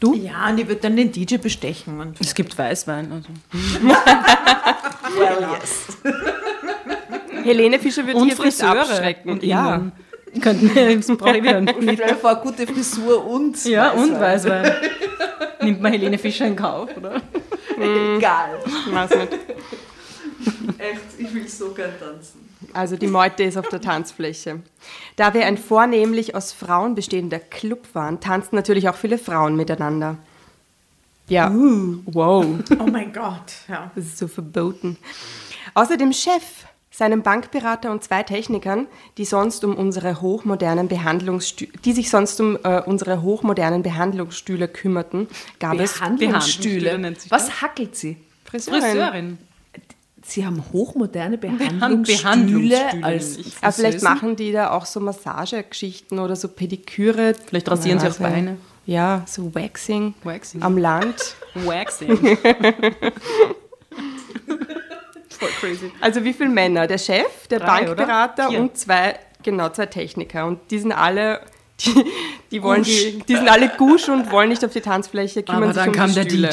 Ja, 0.00 0.48
und 0.48 0.58
ich 0.58 0.68
würde 0.68 0.80
dann 0.80 0.96
den 0.96 1.10
DJ 1.10 1.36
bestechen. 1.38 2.00
Und 2.00 2.20
Es 2.20 2.34
gibt 2.34 2.56
Weißwein. 2.56 3.10
Also. 3.10 3.28
Helene 7.42 7.78
Fischer 7.78 8.06
würde 8.06 8.18
Und 8.18 8.26
hier 8.28 8.36
Friseure. 8.36 8.80
abschrecken. 8.82 9.32
Und 9.32 9.42
ja. 9.42 9.72
irgendwann 9.72 9.92
Könnten 10.40 10.74
wir, 10.74 10.90
jetzt 10.92 11.16
brauche 11.18 11.36
ich 11.36 11.42
wieder 11.42 11.56
einen 11.56 11.68
Stell 11.68 11.96
dir 11.96 12.16
vor, 12.16 12.36
gute 12.36 12.66
Frisur 12.66 13.26
und 13.26 13.62
Ja, 13.64 13.90
und 13.92 14.18
Weißwein. 14.18 14.64
Weißwein. 14.64 14.90
Nimmt 15.62 15.80
man 15.80 15.92
Helene 15.92 16.18
Fischer 16.18 16.46
in 16.46 16.56
Kauf, 16.56 16.96
oder? 16.96 17.20
Egal. 17.76 18.58
Weiß 18.90 19.10
nicht. 19.10 19.32
Echt, 20.78 21.00
ich 21.18 21.34
will 21.34 21.48
so 21.48 21.72
gern 21.72 21.92
tanzen. 21.98 22.48
Also 22.72 22.96
die 22.96 23.06
Meute 23.06 23.44
ist 23.44 23.56
auf 23.56 23.68
der 23.68 23.80
Tanzfläche. 23.80 24.60
Da 25.16 25.34
wir 25.34 25.46
ein 25.46 25.58
vornehmlich 25.58 26.34
aus 26.34 26.52
Frauen 26.52 26.94
bestehender 26.94 27.38
Club 27.38 27.86
waren, 27.94 28.20
tanzten 28.20 28.56
natürlich 28.56 28.88
auch 28.88 28.94
viele 28.94 29.18
Frauen 29.18 29.56
miteinander. 29.56 30.16
Ja, 31.28 31.52
wow, 31.52 32.44
Oh 32.78 32.86
mein 32.86 33.12
Gott. 33.12 33.52
Ja. 33.68 33.90
das 33.94 34.06
ist 34.06 34.18
so 34.18 34.28
verboten. 34.28 34.96
Außer 35.74 35.96
dem 35.98 36.12
Chef, 36.12 36.64
seinem 36.98 37.22
Bankberater 37.22 37.92
und 37.92 38.02
zwei 38.02 38.24
Technikern, 38.24 38.88
die 39.18 39.24
sonst 39.24 39.62
um 39.62 39.76
unsere 39.76 40.20
hochmodernen 40.20 40.88
die 40.88 41.92
sich 41.92 42.10
sonst 42.10 42.40
um 42.40 42.58
äh, 42.64 42.82
unsere 42.84 43.22
hochmodernen 43.22 43.84
Behandlungsstühle 43.84 44.66
kümmerten, 44.66 45.28
gab 45.60 45.78
es 45.78 45.94
Behandlungsstühle. 45.94 46.26
Behandlungsstühle 46.26 46.98
nennt 46.98 47.20
sich 47.20 47.30
Was 47.30 47.62
hackelt 47.62 47.94
sie? 47.94 48.16
Friseurin. 48.44 49.38
Sie 50.24 50.44
haben 50.44 50.64
hochmoderne 50.72 51.38
Behandlungsstühle 51.38 52.18
Behandlungsstühle 52.18 53.04
als. 53.04 53.38
Aber 53.62 53.72
vielleicht 53.72 54.02
machen 54.02 54.34
die 54.34 54.50
da 54.50 54.72
auch 54.72 54.84
so 54.84 54.98
Massagegeschichten 54.98 56.18
oder 56.18 56.34
so 56.34 56.48
Pediküre. 56.48 57.34
Vielleicht 57.46 57.70
rasieren 57.70 58.00
sie 58.00 58.06
auch 58.06 58.10
Also, 58.10 58.24
Beine. 58.24 58.56
Ja, 58.86 59.22
so 59.26 59.54
Waxing, 59.54 60.14
Waxing. 60.24 60.62
am 60.62 60.76
Land. 60.76 61.36
Waxing. 61.54 62.36
Voll 65.38 65.48
crazy. 65.60 65.92
Also 66.00 66.24
wie 66.24 66.32
viele 66.32 66.50
Männer? 66.50 66.86
Der 66.86 66.98
Chef, 66.98 67.46
der 67.48 67.60
Drei, 67.60 67.84
Bankberater 67.84 68.50
und 68.50 68.76
zwei, 68.76 69.18
genau, 69.42 69.68
zwei 69.70 69.86
Techniker. 69.86 70.46
Und 70.46 70.58
die 70.70 70.78
sind 70.78 70.92
alle, 70.92 71.40
die, 71.80 72.04
die 72.50 72.62
wollen, 72.62 72.82
die, 72.82 73.22
die 73.26 73.36
sind 73.36 73.48
alle 73.48 73.70
gusch 73.76 74.08
und 74.08 74.30
wollen 74.32 74.48
nicht 74.48 74.64
auf 74.64 74.72
die 74.72 74.80
Tanzfläche, 74.80 75.42
kümmern 75.42 75.72
sich 75.72 75.86
um 75.86 75.92
die 75.92 76.22
Stühle. 76.22 76.50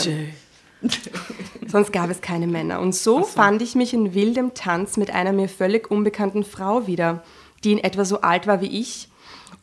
Sonst 1.68 1.92
gab 1.92 2.10
es 2.12 2.22
keine 2.22 2.46
Männer. 2.46 2.80
Und 2.80 2.94
so, 2.94 3.24
fand 3.24 3.62
ich 3.62 3.74
mich 3.76 3.94
in 3.94 4.14
wildem 4.14 4.54
Tanz 4.54 4.98
mit 4.98 5.12
einer 5.12 5.34
mir 5.34 5.50
völlig 5.50 5.90
unbekannten 5.90 6.44
Frau 6.44 6.86
wieder, 6.86 7.24
die 7.64 7.72
in 7.72 7.80
etwa 7.80 8.06
so 8.06 8.22
alt 8.22 8.46
war 8.46 8.62
wie 8.62 8.80
ich 8.80 9.10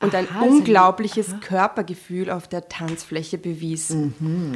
und 0.03 0.15
ein 0.15 0.29
Aha, 0.29 0.43
unglaubliches 0.43 1.41
Körpergefühl 1.41 2.31
auf 2.31 2.49
der 2.49 2.69
Tanzfläche 2.69 3.39
bewies. 3.39 3.95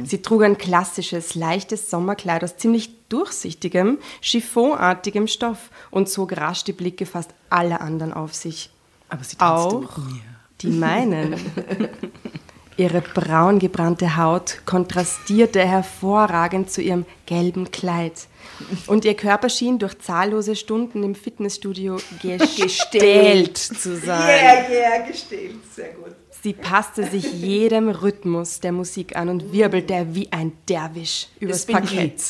Sie 0.03 0.21
trug 0.21 0.43
ein 0.43 0.57
klassisches, 0.57 1.35
leichtes 1.35 1.89
Sommerkleid 1.89 2.43
aus 2.43 2.57
ziemlich 2.57 3.07
durchsichtigem, 3.09 3.97
chiffonartigem 4.21 5.27
Stoff 5.27 5.71
und 5.89 6.09
zog 6.09 6.35
rasch 6.37 6.63
die 6.63 6.73
Blicke 6.73 7.05
fast 7.05 7.31
aller 7.49 7.81
anderen 7.81 8.13
auf 8.13 8.33
sich. 8.35 8.69
Aber 9.09 9.23
sie 9.23 9.37
tanzte 9.37 9.75
Auch 9.77 9.97
mit 9.97 10.07
mir. 10.13 10.21
die 10.61 10.67
meinen. 10.67 11.35
Ihre 12.77 13.01
braun 13.01 13.57
gebrannte 13.57 14.17
Haut 14.17 14.59
kontrastierte 14.65 15.65
hervorragend 15.65 16.69
zu 16.69 16.81
ihrem 16.81 17.05
gelben 17.25 17.71
Kleid. 17.71 18.27
Und 18.85 19.03
ihr 19.03 19.15
Körper 19.15 19.49
schien 19.49 19.79
durch 19.79 19.97
zahllose 19.99 20.55
Stunden 20.55 21.03
im 21.03 21.15
Fitnessstudio 21.15 21.97
gestählt 22.21 23.57
zu 23.81 23.97
sein. 23.97 24.69
yeah, 24.69 24.99
gestellt. 25.07 25.55
Sehr 25.75 25.89
gut. 25.93 26.15
Sie 26.43 26.53
passte 26.53 27.03
sich 27.05 27.33
jedem 27.33 27.89
Rhythmus 27.89 28.59
der 28.59 28.71
Musik 28.71 29.15
an 29.15 29.29
und 29.29 29.51
wirbelte 29.51 30.05
wie 30.11 30.31
ein 30.31 30.53
Derwisch 30.69 31.27
übers 31.39 31.65
bin 31.65 31.77
Parkett. 31.77 32.21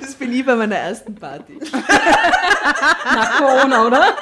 Das 0.00 0.14
bin 0.16 0.32
ich 0.32 0.44
bei 0.44 0.56
meiner 0.56 0.76
ersten 0.76 1.14
Party. 1.14 1.60
Nach 3.04 3.38
Corona, 3.38 3.86
oder? 3.86 4.16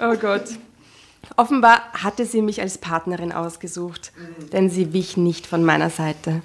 Oh 0.00 0.14
Gott. 0.16 0.44
Offenbar 1.38 1.82
hatte 1.92 2.26
sie 2.26 2.42
mich 2.42 2.60
als 2.60 2.78
Partnerin 2.78 3.30
ausgesucht, 3.30 4.10
denn 4.52 4.68
sie 4.70 4.92
wich 4.92 5.16
nicht 5.16 5.46
von 5.46 5.62
meiner 5.64 5.88
Seite. 5.88 6.42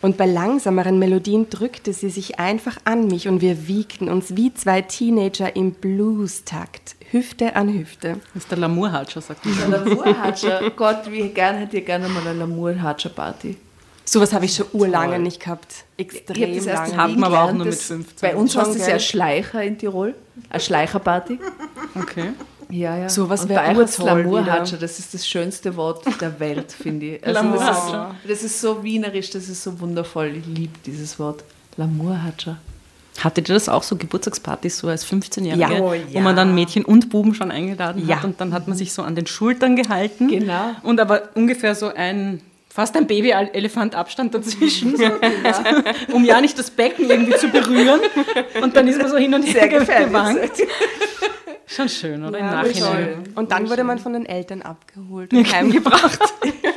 Und 0.00 0.16
bei 0.16 0.24
langsameren 0.24 0.98
Melodien 0.98 1.50
drückte 1.50 1.92
sie 1.92 2.08
sich 2.08 2.38
einfach 2.40 2.78
an 2.86 3.08
mich 3.08 3.28
und 3.28 3.42
wir 3.42 3.68
wiegten 3.68 4.08
uns 4.08 4.34
wie 4.34 4.54
zwei 4.54 4.80
Teenager 4.80 5.54
im 5.54 5.72
Blues-Takt, 5.72 6.96
Hüfte 7.10 7.56
an 7.56 7.74
Hüfte. 7.74 8.20
Das 8.32 8.44
ist 8.44 8.50
der 8.50 8.56
Lamour-Hatscher, 8.56 9.20
sagt 9.20 9.44
man. 9.44 9.70
Lamour-Hatscher. 9.70 10.70
Gott, 10.76 11.10
wie 11.10 11.28
gern 11.28 11.56
hätte 11.56 11.76
ich 11.76 11.84
gerne 11.84 12.08
mal 12.08 12.26
eine 12.26 12.38
Lamour-Hatscher-Party. 12.38 13.58
Sowas 14.06 14.32
habe 14.32 14.46
ich 14.46 14.54
schon 14.54 14.66
urlange 14.72 15.18
nicht 15.18 15.40
gehabt. 15.40 15.84
Ich 15.98 16.06
Extrem 16.06 16.56
das 16.56 16.66
erst 16.66 16.92
lange. 16.92 17.02
Hat 17.02 17.16
man 17.16 17.24
aber 17.24 17.42
auch 17.42 17.52
nur 17.52 17.66
mit 17.66 17.74
das- 17.74 17.82
15. 17.84 18.30
Bei 18.30 18.34
uns 18.34 18.56
heißt 18.56 18.76
es 18.76 18.86
ja? 18.86 18.98
Schleicher 18.98 19.62
in 19.62 19.76
Tirol. 19.76 20.14
Eine 20.48 20.60
Schleicherparty. 20.60 21.38
Okay. 21.94 22.30
Ja, 22.72 22.96
ja. 22.96 23.08
Sowas 23.08 23.42
Und 23.42 23.50
wär 23.50 23.56
bei 23.60 23.70
euch 23.72 23.76
heißt 23.78 23.92
es 23.94 23.98
urtoll 24.00 24.22
Lamour-Hatscher. 24.22 24.76
Das 24.78 24.98
ist 24.98 25.12
das 25.12 25.28
schönste 25.28 25.76
Wort 25.76 26.04
der 26.20 26.40
Welt, 26.40 26.72
finde 26.82 27.06
ich. 27.16 27.26
Also 27.26 27.42
das, 27.52 27.86
ist, 27.86 27.94
das 28.28 28.42
ist 28.42 28.60
so 28.60 28.82
wienerisch, 28.82 29.30
das 29.30 29.48
ist 29.48 29.62
so 29.62 29.78
wundervoll. 29.78 30.36
Ich 30.36 30.46
liebe 30.46 30.72
dieses 30.86 31.18
Wort. 31.18 31.44
Lamour-Hatscher. 31.76 32.56
Hattet 33.22 33.50
ihr 33.50 33.54
das 33.54 33.68
auch 33.68 33.82
so 33.82 33.96
Geburtstagspartys 33.96 34.78
so 34.78 34.88
als 34.88 35.06
15-Jährige, 35.06 35.60
Ja. 35.60 35.80
Oh, 35.80 35.92
wo 36.12 36.20
man 36.20 36.34
dann 36.34 36.54
Mädchen 36.54 36.82
und 36.84 37.10
Buben 37.10 37.34
schon 37.34 37.50
eingeladen 37.50 38.06
Ja. 38.08 38.16
hat 38.16 38.24
und 38.24 38.40
dann 38.40 38.54
hat 38.54 38.68
man 38.68 38.76
sich 38.76 38.94
so 38.94 39.02
an 39.02 39.14
den 39.14 39.26
Schultern 39.26 39.76
gehalten 39.76 40.28
Genau. 40.28 40.70
und 40.82 40.98
aber 40.98 41.28
ungefähr 41.34 41.74
so 41.74 41.92
ein 41.94 42.40
fast 42.70 42.96
ein 42.96 43.06
Baby-Elefant 43.06 43.94
Abstand 43.94 44.34
dazwischen, 44.34 44.96
so, 44.98 45.04
um 46.14 46.24
ja 46.24 46.40
nicht 46.40 46.58
das 46.58 46.70
Becken 46.70 47.10
irgendwie 47.10 47.36
zu 47.36 47.48
berühren 47.48 48.00
und 48.62 48.74
dann 48.74 48.88
ist 48.88 48.98
man 48.98 49.10
so 49.10 49.18
hin 49.18 49.34
und 49.34 49.42
her 49.42 49.68
gewankt. 49.68 50.62
Schon 51.66 51.88
schön, 51.88 52.24
oder? 52.24 52.38
Im 52.38 52.44
Ja, 52.44 52.62
Nachhinein. 52.62 53.24
Und 53.34 53.50
dann 53.52 53.68
wurde 53.70 53.84
man 53.84 53.98
von 53.98 54.12
den 54.12 54.26
Eltern 54.26 54.62
abgeholt 54.62 55.32
und 55.32 55.52
heimgebracht. 55.52 56.20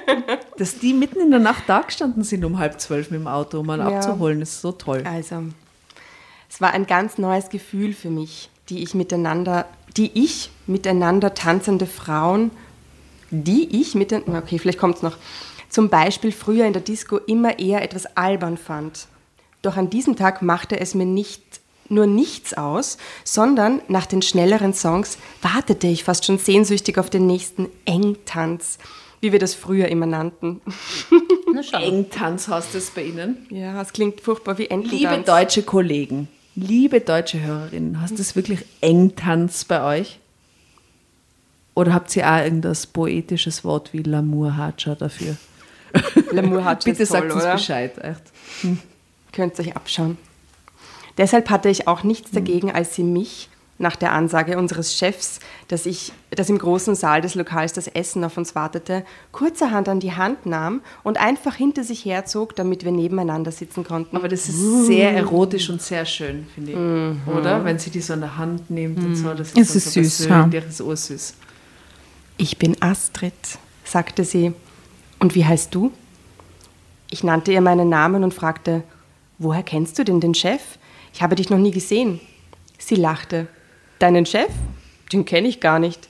Dass 0.57 0.79
die 0.79 0.93
mitten 0.93 1.19
in 1.19 1.31
der 1.31 1.39
Nacht 1.39 1.63
da 1.67 1.81
gestanden 1.81 2.23
sind 2.23 2.45
um 2.45 2.59
halb 2.59 2.79
zwölf 2.79 3.11
mit 3.11 3.19
dem 3.19 3.27
Auto, 3.27 3.59
um 3.59 3.69
einen 3.69 3.87
Ja. 3.89 3.97
abzuholen, 3.97 4.41
ist 4.41 4.61
so 4.61 4.71
toll. 4.71 5.03
Also, 5.05 5.43
es 6.49 6.61
war 6.61 6.71
ein 6.73 6.85
ganz 6.85 7.17
neues 7.17 7.49
Gefühl 7.49 7.93
für 7.93 8.09
mich, 8.09 8.49
die 8.69 8.83
ich 8.83 8.93
miteinander, 8.93 9.65
die 9.97 10.11
ich 10.13 10.51
miteinander 10.67 11.33
tanzende 11.33 11.85
Frauen, 11.87 12.51
die 13.31 13.81
ich 13.81 13.95
mit 13.95 14.11
den, 14.11 14.23
okay, 14.35 14.59
vielleicht 14.59 14.79
kommt 14.79 14.97
es 14.97 15.01
noch, 15.01 15.17
zum 15.69 15.89
Beispiel 15.89 16.31
früher 16.31 16.65
in 16.65 16.73
der 16.73 16.81
Disco 16.81 17.17
immer 17.17 17.59
eher 17.59 17.81
etwas 17.83 18.05
albern 18.15 18.57
fand. 18.57 19.07
Doch 19.61 19.75
an 19.77 19.89
diesem 19.89 20.15
Tag 20.15 20.41
machte 20.41 20.79
es 20.79 20.93
mir 20.93 21.05
nicht 21.07 21.44
nur 21.89 22.07
nichts 22.07 22.53
aus, 22.53 22.97
sondern 23.23 23.81
nach 23.87 24.05
den 24.05 24.21
schnelleren 24.21 24.73
Songs 24.73 25.17
wartete 25.41 25.87
ich 25.87 26.03
fast 26.03 26.25
schon 26.25 26.37
sehnsüchtig 26.37 26.97
auf 26.97 27.09
den 27.09 27.27
nächsten 27.27 27.67
Engtanz, 27.85 28.77
wie 29.21 29.31
wir 29.31 29.39
das 29.39 29.53
früher 29.53 29.87
immer 29.87 30.05
nannten. 30.05 30.61
Engtanz 31.73 32.47
heißt 32.47 32.75
es 32.75 32.91
bei 32.91 33.03
Ihnen. 33.03 33.45
Ja, 33.49 33.81
es 33.81 33.93
klingt 33.93 34.21
furchtbar 34.21 34.57
wie 34.57 34.67
Ententanz. 34.67 35.01
Liebe 35.01 35.23
deutsche 35.25 35.63
Kollegen, 35.63 36.27
liebe 36.55 37.01
deutsche 37.01 37.41
Hörerinnen, 37.41 38.01
hast 38.01 38.19
das 38.19 38.35
wirklich 38.35 38.65
Engtanz 38.81 39.65
bei 39.65 39.99
euch? 39.99 40.19
Oder 41.75 41.93
habt 41.93 42.15
ihr 42.15 42.29
auch 42.29 42.37
irgendein 42.43 42.77
poetisches 42.93 43.63
Wort 43.63 43.91
wie 43.91 44.01
Lamour-Hatscher 44.01 44.95
dafür? 44.95 45.35
L'amour 46.31 46.63
hat 46.63 46.83
Bitte 46.85 47.03
ist 47.03 47.09
toll, 47.09 47.19
sagt 47.19 47.33
uns 47.33 47.43
oder? 47.43 47.53
Bescheid. 47.53 47.97
Echt. 47.97 48.21
Könnt 49.33 49.59
ihr 49.59 49.65
euch 49.65 49.75
abschauen. 49.75 50.17
Deshalb 51.17 51.49
hatte 51.49 51.69
ich 51.69 51.87
auch 51.87 52.03
nichts 52.03 52.31
dagegen, 52.31 52.71
als 52.71 52.95
sie 52.95 53.03
mich 53.03 53.49
nach 53.77 53.95
der 53.97 54.13
Ansage 54.13 54.57
unseres 54.57 54.97
Chefs, 54.97 55.39
dass, 55.67 55.85
ich, 55.85 56.13
dass 56.31 56.49
im 56.49 56.57
großen 56.57 56.95
Saal 56.95 57.19
des 57.21 57.35
Lokals 57.35 57.73
das 57.73 57.87
Essen 57.87 58.23
auf 58.23 58.37
uns 58.37 58.55
wartete, 58.55 59.03
kurzerhand 59.33 59.89
an 59.89 59.99
die 59.99 60.13
Hand 60.13 60.45
nahm 60.45 60.81
und 61.03 61.19
einfach 61.19 61.55
hinter 61.55 61.83
sich 61.83 62.05
herzog, 62.05 62.55
damit 62.55 62.85
wir 62.85 62.93
nebeneinander 62.93 63.51
sitzen 63.51 63.83
konnten. 63.83 64.15
Aber 64.15 64.29
das 64.29 64.47
ist 64.47 64.85
sehr 64.85 65.11
erotisch 65.11 65.69
und 65.69 65.81
sehr 65.81 66.05
schön, 66.05 66.47
finde 66.55 66.71
ich. 66.71 67.33
Oder? 67.33 67.65
Wenn 67.65 67.77
sie 67.77 67.89
die 67.89 67.99
so 67.99 68.13
in 68.13 68.21
der 68.21 68.37
Hand 68.37 68.69
nimmt 68.69 69.03
und 69.03 69.15
so. 69.15 69.33
Das 69.33 69.51
ist, 69.51 69.57
Es 69.57 69.67
dann 69.67 69.77
ist 69.77 69.93
so 69.93 70.01
süß, 70.01 70.25
ja. 70.29 70.47
Das 70.47 70.65
ist 70.65 70.81
ursüß. 70.81 71.33
Ich 72.37 72.57
bin 72.57 72.81
Astrid, 72.81 73.33
sagte 73.83 74.23
sie. 74.23 74.53
Und 75.19 75.35
wie 75.35 75.45
heißt 75.45 75.75
du? 75.75 75.91
Ich 77.09 77.23
nannte 77.23 77.51
ihr 77.51 77.61
meinen 77.61 77.89
Namen 77.89 78.23
und 78.23 78.33
fragte, 78.33 78.83
woher 79.37 79.63
kennst 79.63 79.99
du 79.99 80.05
denn 80.05 80.21
den 80.21 80.33
Chef? 80.33 80.61
Ich 81.15 81.21
habe 81.21 81.35
dich 81.35 81.49
noch 81.49 81.57
nie 81.57 81.71
gesehen. 81.71 82.19
Sie 82.77 82.95
lachte. 82.95 83.47
Deinen 83.99 84.25
Chef? 84.25 84.49
Den 85.13 85.23
kenne 85.23 85.47
ich 85.47 85.61
gar 85.61 85.79
nicht. 85.79 86.09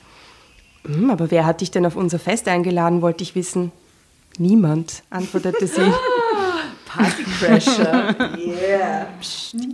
"Hm, 0.84 1.10
aber 1.10 1.30
wer 1.30 1.46
hat 1.46 1.60
dich 1.60 1.70
denn 1.70 1.86
auf 1.86 1.94
unser 1.94 2.18
Fest 2.18 2.48
eingeladen, 2.48 3.02
wollte 3.02 3.22
ich 3.22 3.36
wissen. 3.36 3.70
Niemand, 4.36 5.04
antwortete 5.10 5.68
sie. 5.68 5.80
Partycrasher. 6.86 8.16
yeah. 8.36 9.06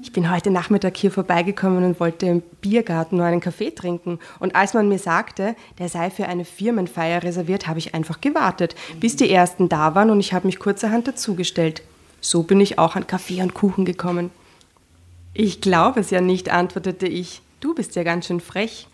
Ich 0.03 0.13
bin 0.13 0.31
heute 0.31 0.51
Nachmittag 0.51 0.99
hier 0.99 1.11
vorbeigekommen 1.11 1.83
und 1.83 1.99
wollte 1.99 2.27
im 2.27 2.43
Biergarten 2.61 3.17
nur 3.17 3.25
einen 3.25 3.41
Kaffee 3.41 3.71
trinken. 3.71 4.19
Und 4.39 4.55
als 4.55 4.75
man 4.75 4.87
mir 4.91 4.99
sagte, 4.99 5.57
der 5.79 5.89
sei 5.89 6.11
für 6.11 6.27
eine 6.27 6.45
Firmenfeier 6.45 7.23
reserviert, 7.23 7.69
habe 7.69 7.79
ich 7.79 7.95
einfach 7.95 8.21
gewartet, 8.21 8.75
bis 9.01 9.17
die 9.17 9.31
ersten 9.31 9.71
da 9.71 9.95
waren 9.95 10.11
und 10.11 10.21
ich 10.21 10.35
habe 10.35 10.47
mich 10.47 10.59
kurzerhand 10.59 11.09
dazugestellt. 11.09 11.83
So 12.21 12.43
bin 12.43 12.61
ich 12.61 12.79
auch 12.79 12.97
an 12.97 13.07
Kaffee 13.07 13.41
und 13.41 13.55
Kuchen 13.55 13.87
gekommen. 13.87 14.31
Ich 15.35 15.61
glaube 15.61 16.01
es 16.01 16.11
ja 16.11 16.21
nicht, 16.21 16.51
antwortete 16.51 17.07
ich. 17.07 17.41
Du 17.61 17.75
bist 17.75 17.97
ja 17.97 18.03
ganz 18.03 18.27
schön 18.27 18.41
frech. 18.41 18.87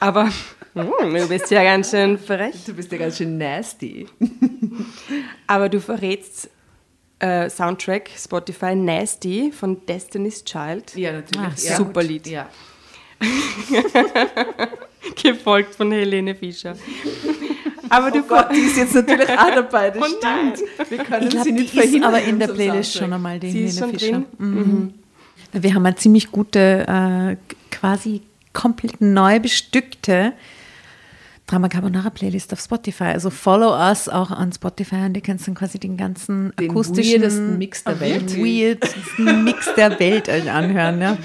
Aber 0.00 0.30
Hm, 0.74 1.14
du 1.14 1.28
bist 1.28 1.50
ja 1.50 1.62
ganz 1.62 1.90
schön 1.90 2.18
frech. 2.18 2.54
Du 2.64 2.72
bist 2.72 2.90
ja 2.90 2.96
ganz 2.98 3.18
schön 3.18 3.36
nasty. 3.36 4.06
Aber 5.46 5.68
du 5.68 5.80
verrätst 5.80 6.48
äh, 7.18 7.50
Soundtrack 7.50 8.08
Spotify 8.16 8.74
Nasty 8.74 9.52
von 9.52 9.84
Destiny's 9.86 10.42
Child. 10.44 10.94
Ja, 10.96 11.12
natürlich. 11.12 11.46
Ah, 11.46 11.52
ja. 11.72 11.76
super 11.76 12.02
Lied. 12.02 12.26
Ja. 12.26 12.48
Gefolgt 15.22 15.74
von 15.74 15.92
Helene 15.92 16.34
Fischer. 16.34 16.74
Aber 17.88 18.10
du 18.10 18.20
Oh 18.20 18.22
Gott, 18.22 18.46
die 18.52 18.60
ist 18.60 18.76
jetzt 18.78 18.94
natürlich 18.94 19.28
auch 19.28 19.54
dabei, 19.54 19.90
das 19.90 20.02
Oh 20.02 20.06
stimmt. 20.06 20.90
Wir 20.90 20.98
können 21.04 21.24
Ich 21.24 21.30
glaube, 21.30 21.44
sie 21.44 21.52
die 21.52 21.60
nicht 21.60 21.74
ist 21.74 21.80
verhindern. 21.80 22.04
aber 22.14 22.22
in 22.22 22.38
der 22.38 22.46
Playlist 22.48 22.92
Soundtrack. 22.92 23.02
schon 23.04 23.12
einmal, 23.12 23.38
die 23.38 23.50
Sie 23.50 23.64
ist 23.64 23.80
Helene 23.80 23.92
schon 23.92 23.98
Fischer. 24.00 24.12
drin? 24.38 24.38
Mhm. 24.38 24.94
Wir 25.52 25.74
haben 25.74 25.86
eine 25.86 25.96
ziemlich 25.96 26.30
gute, 26.32 26.86
äh, 26.88 27.36
quasi 27.70 28.22
komplett 28.52 29.00
neu 29.00 29.40
bestückte 29.40 30.32
Drama 31.46 31.68
Carbonara 31.68 32.08
Playlist 32.08 32.52
auf 32.52 32.60
Spotify. 32.60 33.04
Also 33.04 33.28
follow 33.28 33.76
us 33.76 34.08
auch 34.08 34.30
an 34.30 34.52
Spotify 34.52 35.04
und 35.06 35.16
ihr 35.16 35.22
könnt 35.22 35.46
dann 35.46 35.54
quasi 35.54 35.78
den 35.78 35.96
ganzen 35.96 36.52
Den 36.58 36.70
akustischen 36.70 37.12
weirdesten 37.20 37.58
Mix 37.58 37.84
der 37.84 38.00
Welt. 38.00 38.38
Mix 39.18 39.74
der 39.74 40.00
Welt 40.00 40.28
euch 40.28 40.50
anhören. 40.50 41.00
Ja. 41.00 41.18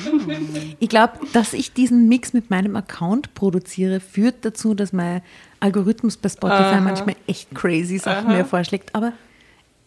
Ich 0.79 0.89
glaube, 0.89 1.13
dass 1.33 1.53
ich 1.53 1.71
diesen 1.71 2.09
Mix 2.09 2.33
mit 2.33 2.49
meinem 2.49 2.75
Account 2.75 3.35
produziere, 3.35 3.99
führt 4.01 4.43
dazu, 4.43 4.73
dass 4.73 4.91
mein 4.91 5.21
Algorithmus 5.61 6.17
bei 6.17 6.29
Spotify 6.29 6.81
manchmal 6.81 7.15
echt 7.27 7.53
crazy 7.55 7.97
Sachen 7.97 8.27
mir 8.29 8.43
vorschlägt. 8.43 8.93
Aber 8.95 9.13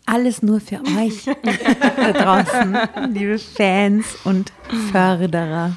alles 0.06 0.42
nur 0.42 0.60
für 0.60 0.80
euch 0.80 1.24
da 1.96 2.12
draußen, 2.12 2.78
liebe 3.12 3.38
Fans 3.38 4.06
und 4.24 4.52
Förderer. 4.92 5.76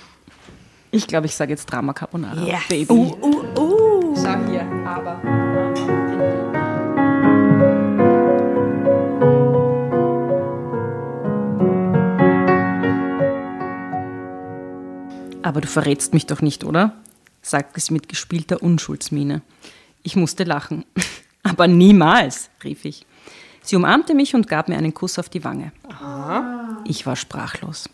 Ich 0.92 1.08
glaube, 1.08 1.26
ich 1.26 1.36
sage 1.36 1.52
jetzt 1.52 1.66
Drama 1.66 1.94
Carbonara. 1.94 2.42
Yes. 2.44 2.68
Baby. 2.70 2.94
Uh, 2.94 3.18
uh, 3.22 3.60
uh. 3.60 4.16
Sag 4.16 4.48
hier, 4.50 4.62
aber. 4.86 5.22
Aber 15.42 15.62
du 15.62 15.68
verrätst 15.68 16.14
mich 16.14 16.26
doch 16.26 16.42
nicht, 16.42 16.64
oder? 16.64 16.94
sagte 17.44 17.80
sie 17.80 17.94
mit 17.94 18.08
gespielter 18.08 18.64
Unschuldsmiene. 18.64 19.42
Ich 20.02 20.16
musste 20.16 20.46
lachen. 20.46 20.86
Aber 21.44 21.68
niemals, 21.68 22.50
rief 22.64 22.86
ich. 22.86 23.06
Sie 23.64 23.76
umarmte 23.76 24.14
mich 24.14 24.36
und 24.36 24.48
gab 24.48 24.70
mir 24.70 24.78
einen 24.78 24.94
Kuss 24.94 25.18
auf 25.18 25.30
die 25.30 25.44
Wange. 25.44 25.72
Ich 26.86 27.06
war 27.06 27.16
sprachlos. 27.16 27.90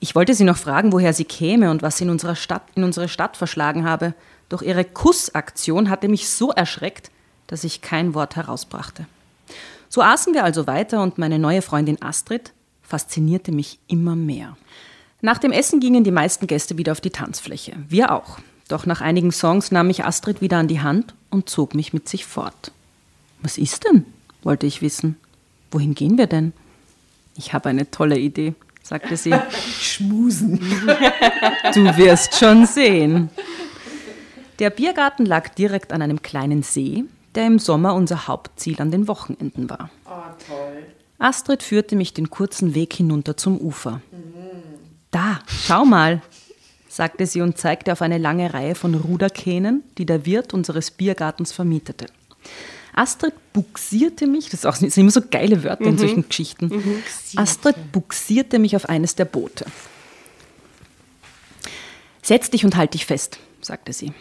Ich 0.00 0.14
wollte 0.14 0.34
sie 0.34 0.44
noch 0.44 0.58
fragen, 0.58 0.92
woher 0.92 1.12
sie 1.12 1.24
käme 1.24 1.70
und 1.70 1.82
was 1.82 1.96
sie 1.96 2.04
in, 2.04 2.10
unserer 2.10 2.36
Stadt, 2.36 2.62
in 2.74 2.84
unsere 2.84 3.08
Stadt 3.08 3.36
verschlagen 3.36 3.84
habe. 3.84 4.14
Doch 4.48 4.62
ihre 4.62 4.84
Kussaktion 4.84 5.90
hatte 5.90 6.08
mich 6.08 6.28
so 6.28 6.52
erschreckt, 6.52 7.10
dass 7.46 7.64
ich 7.64 7.80
kein 7.80 8.14
Wort 8.14 8.36
herausbrachte. 8.36 9.06
So 9.88 10.02
aßen 10.02 10.34
wir 10.34 10.44
also 10.44 10.66
weiter 10.66 11.02
und 11.02 11.18
meine 11.18 11.38
neue 11.38 11.62
Freundin 11.62 12.00
Astrid 12.02 12.52
faszinierte 12.82 13.52
mich 13.52 13.78
immer 13.88 14.14
mehr. 14.14 14.56
Nach 15.20 15.38
dem 15.38 15.50
Essen 15.50 15.80
gingen 15.80 16.04
die 16.04 16.10
meisten 16.10 16.46
Gäste 16.46 16.78
wieder 16.78 16.92
auf 16.92 17.00
die 17.00 17.10
Tanzfläche. 17.10 17.74
Wir 17.88 18.12
auch. 18.12 18.38
Doch 18.68 18.86
nach 18.86 19.00
einigen 19.00 19.32
Songs 19.32 19.72
nahm 19.72 19.88
mich 19.88 20.04
Astrid 20.04 20.40
wieder 20.40 20.58
an 20.58 20.68
die 20.68 20.80
Hand 20.80 21.14
und 21.30 21.48
zog 21.48 21.74
mich 21.74 21.92
mit 21.92 22.08
sich 22.08 22.26
fort. 22.26 22.70
Was 23.40 23.58
ist 23.58 23.84
denn? 23.84 24.04
Wollte 24.48 24.66
ich 24.66 24.80
wissen. 24.80 25.16
Wohin 25.70 25.94
gehen 25.94 26.16
wir 26.16 26.26
denn? 26.26 26.54
Ich 27.36 27.52
habe 27.52 27.68
eine 27.68 27.90
tolle 27.90 28.18
Idee, 28.18 28.54
sagte 28.82 29.18
sie. 29.18 29.34
Schmusen. 29.80 30.58
Du 31.74 31.84
wirst 31.98 32.34
schon 32.34 32.64
sehen. 32.64 33.28
Der 34.58 34.70
Biergarten 34.70 35.26
lag 35.26 35.50
direkt 35.50 35.92
an 35.92 36.00
einem 36.00 36.22
kleinen 36.22 36.62
See, 36.62 37.04
der 37.34 37.46
im 37.46 37.58
Sommer 37.58 37.94
unser 37.94 38.26
Hauptziel 38.26 38.80
an 38.80 38.90
den 38.90 39.06
Wochenenden 39.06 39.68
war. 39.68 39.90
Oh, 40.06 40.32
toll. 40.48 40.86
Astrid 41.18 41.62
führte 41.62 41.94
mich 41.94 42.14
den 42.14 42.30
kurzen 42.30 42.74
Weg 42.74 42.94
hinunter 42.94 43.36
zum 43.36 43.58
Ufer. 43.58 44.00
Da, 45.10 45.40
schau 45.46 45.84
mal, 45.84 46.22
sagte 46.88 47.26
sie 47.26 47.42
und 47.42 47.58
zeigte 47.58 47.92
auf 47.92 48.00
eine 48.00 48.16
lange 48.16 48.54
Reihe 48.54 48.74
von 48.74 48.94
Ruderkähnen, 48.94 49.82
die 49.98 50.06
der 50.06 50.24
Wirt 50.24 50.54
unseres 50.54 50.90
Biergartens 50.90 51.52
vermietete. 51.52 52.06
Astrid 52.98 53.34
buxierte 53.52 54.26
mich, 54.26 54.46
das, 54.46 54.60
ist 54.60 54.66
auch, 54.66 54.76
das 54.76 54.80
sind 54.80 54.98
immer 54.98 55.12
so 55.12 55.20
geile 55.30 55.62
Wörter 55.62 55.84
in 55.84 55.98
solchen 55.98 56.28
Geschichten. 56.28 57.02
Astrid 57.36 57.92
buxierte 57.92 58.58
mich 58.58 58.74
auf 58.74 58.88
eines 58.88 59.14
der 59.14 59.24
Boote. 59.24 59.66
Setz 62.22 62.50
dich 62.50 62.64
und 62.64 62.74
halt 62.76 62.94
dich 62.94 63.06
fest, 63.06 63.38
sagte 63.60 63.92
sie. 63.92 64.12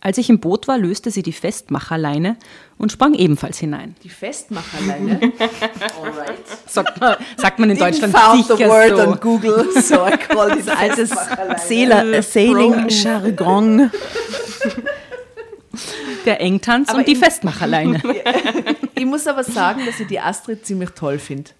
Als 0.00 0.16
ich 0.18 0.30
im 0.30 0.40
Boot 0.40 0.66
war, 0.66 0.78
löste 0.78 1.10
sie 1.12 1.22
die 1.22 1.32
Festmacherleine 1.32 2.36
und 2.76 2.90
sprang 2.90 3.12
ebenfalls 3.14 3.58
hinein. 3.58 3.94
Die 4.02 4.08
Festmacherleine. 4.08 5.20
Alright. 6.02 6.38
Sagt 6.66 7.00
man, 7.00 7.16
sagt 7.36 7.58
man 7.60 7.70
in 7.70 7.78
Deutschland 7.78 8.16
found 8.16 8.46
the 8.46 8.54
sicher 8.56 8.68
word 8.68 8.96
so. 8.96 9.02
on 9.06 9.20
Google, 9.20 9.70
so 9.80 10.04
I 10.06 10.16
call 10.16 10.50
it 10.58 10.68
Altes 10.76 11.10
Sailing-Jargon. 12.32 13.90
Der 16.24 16.40
Engtanz 16.40 16.88
Aber 16.88 16.98
und 16.98 17.08
die 17.08 17.16
Festmacherleine. 17.16 18.00
Ich 18.94 19.06
muss 19.06 19.26
aber 19.26 19.42
sagen, 19.42 19.80
dass 19.84 19.98
ich 19.98 20.06
die 20.06 20.20
Astrid 20.20 20.64
ziemlich 20.64 20.90
toll 20.90 21.18
finde. 21.18 21.50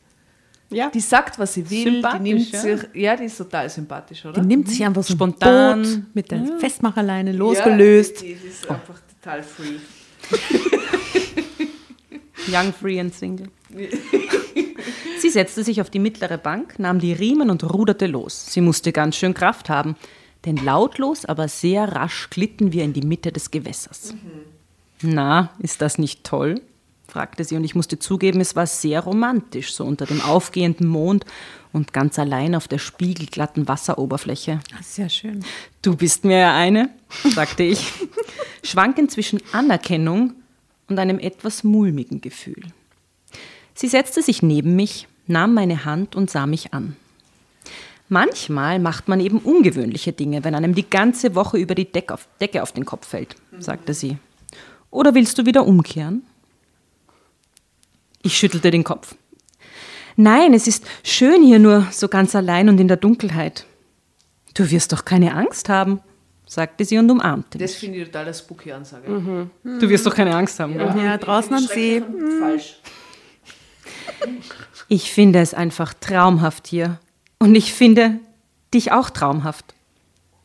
Ja. 0.70 0.90
Die 0.90 1.00
sagt, 1.00 1.40
was 1.40 1.54
sie 1.54 1.68
will, 1.68 1.84
die 1.84 1.90
Sympathisch, 1.94 2.20
nimmt 2.20 2.52
ja. 2.52 2.60
sich, 2.60 2.80
ja, 2.94 3.16
die 3.16 3.24
ist 3.24 3.36
total 3.36 3.68
sympathisch, 3.68 4.24
oder? 4.24 4.40
Die 4.40 4.46
nimmt 4.46 4.68
sich 4.68 4.84
einfach 4.84 5.02
so 5.02 5.14
Spontan. 5.14 5.80
ein 5.80 5.82
Boot 5.82 6.02
mit 6.14 6.30
der 6.30 6.46
Festmacherleine 6.58 7.32
Ja, 7.32 7.36
losgelöst. 7.36 8.22
die, 8.22 8.34
die 8.34 8.48
ist 8.48 8.70
einfach 8.70 9.00
total 9.20 9.42
free. 9.42 9.78
Young, 12.52 12.72
free 12.72 13.00
and 13.00 13.14
single. 13.14 13.48
Sie 15.18 15.30
setzte 15.30 15.62
sich 15.62 15.80
auf 15.80 15.90
die 15.90 15.98
mittlere 15.98 16.38
Bank, 16.38 16.78
nahm 16.78 16.98
die 16.98 17.12
Riemen 17.12 17.50
und 17.50 17.62
ruderte 17.64 18.06
los. 18.06 18.46
Sie 18.50 18.60
musste 18.60 18.92
ganz 18.92 19.16
schön 19.16 19.34
Kraft 19.34 19.68
haben, 19.68 19.96
denn 20.44 20.56
lautlos, 20.56 21.24
aber 21.24 21.48
sehr 21.48 21.92
rasch 21.92 22.28
glitten 22.30 22.72
wir 22.72 22.84
in 22.84 22.92
die 22.92 23.02
Mitte 23.02 23.32
des 23.32 23.50
Gewässers. 23.50 24.14
Na, 25.02 25.50
ist 25.58 25.82
das 25.82 25.98
nicht 25.98 26.24
toll? 26.24 26.60
fragte 27.08 27.44
sie 27.44 27.56
und 27.56 27.64
ich 27.64 27.74
musste 27.74 27.98
zugeben, 27.98 28.40
es 28.40 28.56
war 28.56 28.66
sehr 28.66 29.00
romantisch, 29.00 29.74
so 29.74 29.84
unter 29.84 30.06
dem 30.06 30.22
aufgehenden 30.22 30.86
Mond 30.86 31.26
und 31.72 31.92
ganz 31.92 32.18
allein 32.18 32.54
auf 32.54 32.68
der 32.68 32.78
spiegelglatten 32.78 33.68
Wasseroberfläche. 33.68 34.60
Sehr 34.80 35.10
schön. 35.10 35.44
Du 35.82 35.94
bist 35.94 36.24
mir 36.24 36.38
ja 36.38 36.56
eine, 36.56 36.88
sagte 37.34 37.64
ich, 37.64 37.92
schwankend 38.62 39.10
zwischen 39.10 39.40
Anerkennung 39.52 40.32
und 40.88 40.98
einem 40.98 41.18
etwas 41.18 41.64
mulmigen 41.64 42.22
Gefühl. 42.22 42.62
Sie 43.74 43.88
setzte 43.88 44.22
sich 44.22 44.42
neben 44.42 44.74
mich, 44.74 45.06
nahm 45.26 45.52
meine 45.52 45.84
Hand 45.84 46.16
und 46.16 46.30
sah 46.30 46.46
mich 46.46 46.72
an. 46.72 46.96
Manchmal 48.12 48.78
macht 48.78 49.08
man 49.08 49.20
eben 49.20 49.38
ungewöhnliche 49.38 50.12
Dinge, 50.12 50.44
wenn 50.44 50.54
einem 50.54 50.74
die 50.74 50.88
ganze 50.88 51.34
Woche 51.34 51.56
über 51.56 51.74
die 51.74 51.90
Deck 51.90 52.12
auf, 52.12 52.28
Decke 52.42 52.62
auf 52.62 52.72
den 52.72 52.84
Kopf 52.84 53.08
fällt, 53.08 53.36
sagte 53.58 53.94
sie. 53.94 54.18
Oder 54.90 55.14
willst 55.14 55.38
du 55.38 55.46
wieder 55.46 55.66
umkehren? 55.66 56.22
Ich 58.20 58.36
schüttelte 58.36 58.70
den 58.70 58.84
Kopf. 58.84 59.14
Nein, 60.16 60.52
es 60.52 60.66
ist 60.66 60.84
schön 61.02 61.42
hier 61.42 61.58
nur 61.58 61.86
so 61.90 62.06
ganz 62.08 62.34
allein 62.34 62.68
und 62.68 62.78
in 62.78 62.86
der 62.86 62.98
Dunkelheit. 62.98 63.64
Du 64.52 64.70
wirst 64.70 64.92
doch 64.92 65.06
keine 65.06 65.34
Angst 65.34 65.70
haben, 65.70 66.00
sagte 66.46 66.84
sie 66.84 66.98
und 66.98 67.10
umarmte 67.10 67.56
mich. 67.56 67.66
Das 67.66 67.80
finde 67.80 67.96
ich 68.00 68.04
total 68.04 68.24
eine 68.26 68.34
spooky 68.34 68.72
Ansage. 68.72 69.48
Du 69.64 69.88
wirst 69.88 70.04
doch 70.04 70.14
keine 70.14 70.36
Angst 70.36 70.60
haben. 70.60 70.74
oder? 70.74 70.94
Ja, 71.02 71.16
draußen 71.16 71.54
am 71.54 71.62
See. 71.66 72.02
Falsch. 72.38 72.78
Ich 74.88 75.10
finde 75.10 75.38
es 75.38 75.54
einfach 75.54 75.94
traumhaft 75.94 76.66
hier. 76.66 77.00
Und 77.42 77.56
ich 77.56 77.72
finde 77.72 78.20
dich 78.72 78.92
auch 78.92 79.10
traumhaft. 79.10 79.74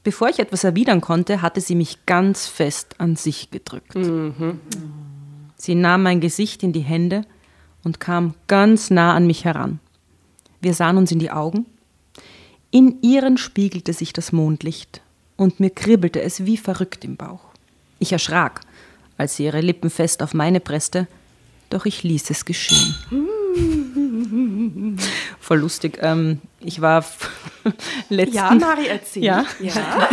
Bevor 0.03 0.29
ich 0.29 0.39
etwas 0.39 0.63
erwidern 0.63 0.99
konnte, 0.99 1.43
hatte 1.43 1.61
sie 1.61 1.75
mich 1.75 2.07
ganz 2.07 2.47
fest 2.47 2.95
an 2.97 3.15
sich 3.15 3.51
gedrückt. 3.51 3.93
Sie 5.57 5.75
nahm 5.75 6.01
mein 6.01 6.21
Gesicht 6.21 6.63
in 6.63 6.73
die 6.73 6.79
Hände 6.79 7.21
und 7.83 7.99
kam 7.99 8.33
ganz 8.47 8.89
nah 8.89 9.13
an 9.13 9.27
mich 9.27 9.45
heran. 9.45 9.79
Wir 10.59 10.73
sahen 10.73 10.97
uns 10.97 11.11
in 11.11 11.19
die 11.19 11.29
Augen. 11.29 11.67
In 12.71 12.99
ihren 13.03 13.37
spiegelte 13.37 13.93
sich 13.93 14.11
das 14.11 14.31
Mondlicht 14.31 15.01
und 15.35 15.59
mir 15.59 15.69
kribbelte 15.69 16.23
es 16.23 16.47
wie 16.47 16.57
verrückt 16.57 17.05
im 17.05 17.15
Bauch. 17.15 17.41
Ich 17.99 18.11
erschrak, 18.11 18.61
als 19.19 19.35
sie 19.35 19.43
ihre 19.45 19.61
Lippen 19.61 19.91
fest 19.91 20.23
auf 20.23 20.33
meine 20.33 20.61
presste, 20.61 21.05
doch 21.69 21.85
ich 21.85 22.01
ließ 22.01 22.31
es 22.31 22.43
geschehen. 22.43 22.95
Voll 25.47 25.59
lustig. 25.59 25.99
Ähm, 26.01 26.41
ich 26.59 26.81
war 26.81 27.05
letzten... 28.09 28.35
Ja, 28.35 28.51
Mari, 28.53 28.87
erzähl. 28.87 29.23
Ja. 29.23 29.45
Ja. 29.61 29.71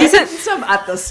Diese, 0.00 0.16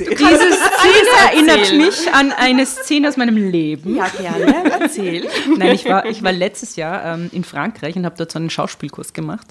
diese 0.08 0.16
Szene 0.16 1.10
erinnert 1.32 1.74
mich 1.74 2.12
an 2.12 2.32
eine 2.32 2.66
Szene 2.66 3.10
aus 3.10 3.16
meinem 3.16 3.38
Leben. 3.38 3.96
Ja, 3.96 4.08
gerne, 4.08 4.72
erzähl. 4.72 5.28
Nein, 5.56 5.76
ich 5.76 5.86
war, 5.86 6.08
ich 6.08 6.24
war 6.24 6.32
letztes 6.32 6.78
Jahr 6.78 7.14
ähm, 7.14 7.30
in 7.32 7.44
Frankreich 7.44 7.96
und 7.96 8.06
habe 8.06 8.16
dort 8.18 8.32
so 8.32 8.40
einen 8.40 8.50
Schauspielkurs 8.50 9.14
gemacht. 9.14 9.46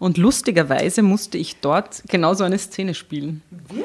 Und 0.00 0.18
lustigerweise 0.18 1.02
musste 1.02 1.38
ich 1.38 1.60
dort 1.60 2.02
genau 2.08 2.34
so 2.34 2.42
eine 2.42 2.58
Szene 2.58 2.92
spielen. 2.92 3.42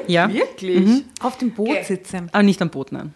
Ja, 0.08 0.32
Wirklich? 0.32 1.04
Auf 1.20 1.38
dem 1.38 1.52
Boot 1.52 1.68
Okay. 1.68 1.84
sitzen. 1.84 2.28
aber 2.32 2.42
nicht 2.42 2.60
am 2.60 2.70
Boot, 2.70 2.90
nein. 2.90 3.14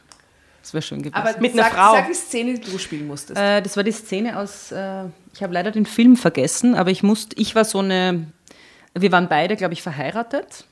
Das 0.69 0.75
wäre 0.75 0.83
schön 0.83 0.99
gewesen. 0.99 1.15
Aber 1.15 1.41
Mit 1.41 1.55
einer 1.55 1.63
sag, 1.63 1.73
Frau. 1.73 1.95
Sag 1.95 2.09
die 2.09 2.15
Szene, 2.15 2.59
die 2.59 2.71
du 2.71 2.79
spielen 2.79 3.07
musstest. 3.07 3.41
Äh, 3.41 3.63
das 3.63 3.75
war 3.77 3.85
die 3.85 3.93
Szene 3.93 4.39
aus, 4.39 4.71
äh, 4.71 5.05
ich 5.39 5.43
habe 5.45 5.55
leider 5.55 5.71
den 5.71 5.87
Film 5.87 6.17
vergessen, 6.17 6.75
aber 6.75 6.91
ich 6.91 7.05
musste, 7.05 7.37
ich 7.39 7.55
war 7.55 7.65
so 7.65 7.79
eine, 7.79 8.27
wir 8.93 9.13
waren 9.13 9.29
beide, 9.29 9.55
glaube 9.55 9.73
ich, 9.73 9.83
verheiratet 9.83 10.65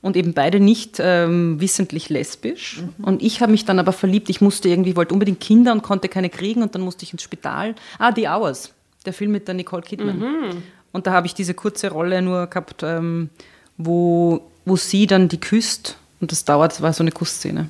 und 0.00 0.16
eben 0.16 0.32
beide 0.32 0.60
nicht 0.60 0.96
ähm, 0.98 1.60
wissentlich 1.60 2.08
lesbisch. 2.08 2.82
Und 3.02 3.22
ich 3.22 3.42
habe 3.42 3.52
mich 3.52 3.66
dann 3.66 3.78
aber 3.78 3.92
verliebt, 3.92 4.30
ich 4.30 4.40
musste 4.40 4.70
irgendwie, 4.70 4.96
wollte 4.96 5.12
unbedingt 5.12 5.40
Kinder 5.40 5.72
und 5.72 5.82
konnte 5.82 6.08
keine 6.08 6.30
kriegen 6.30 6.62
und 6.62 6.74
dann 6.74 6.80
musste 6.80 7.02
ich 7.02 7.12
ins 7.12 7.22
Spital. 7.22 7.74
Ah, 7.98 8.12
The 8.16 8.28
Hours, 8.28 8.72
der 9.04 9.12
Film 9.12 9.32
mit 9.32 9.46
der 9.46 9.54
Nicole 9.54 9.82
Kidman. 9.82 10.62
Und 10.92 11.06
da 11.06 11.12
habe 11.12 11.26
ich 11.26 11.34
diese 11.34 11.52
kurze 11.52 11.90
Rolle 11.90 12.22
nur 12.22 12.46
gehabt, 12.46 12.82
ähm, 12.82 13.28
wo, 13.76 14.40
wo 14.64 14.76
sie 14.76 15.06
dann 15.06 15.28
die 15.28 15.38
küsst 15.38 15.98
und 16.22 16.32
das 16.32 16.46
dauert, 16.46 16.72
das 16.72 16.80
war 16.80 16.94
so 16.94 17.02
eine 17.02 17.12
Kussszene. 17.12 17.68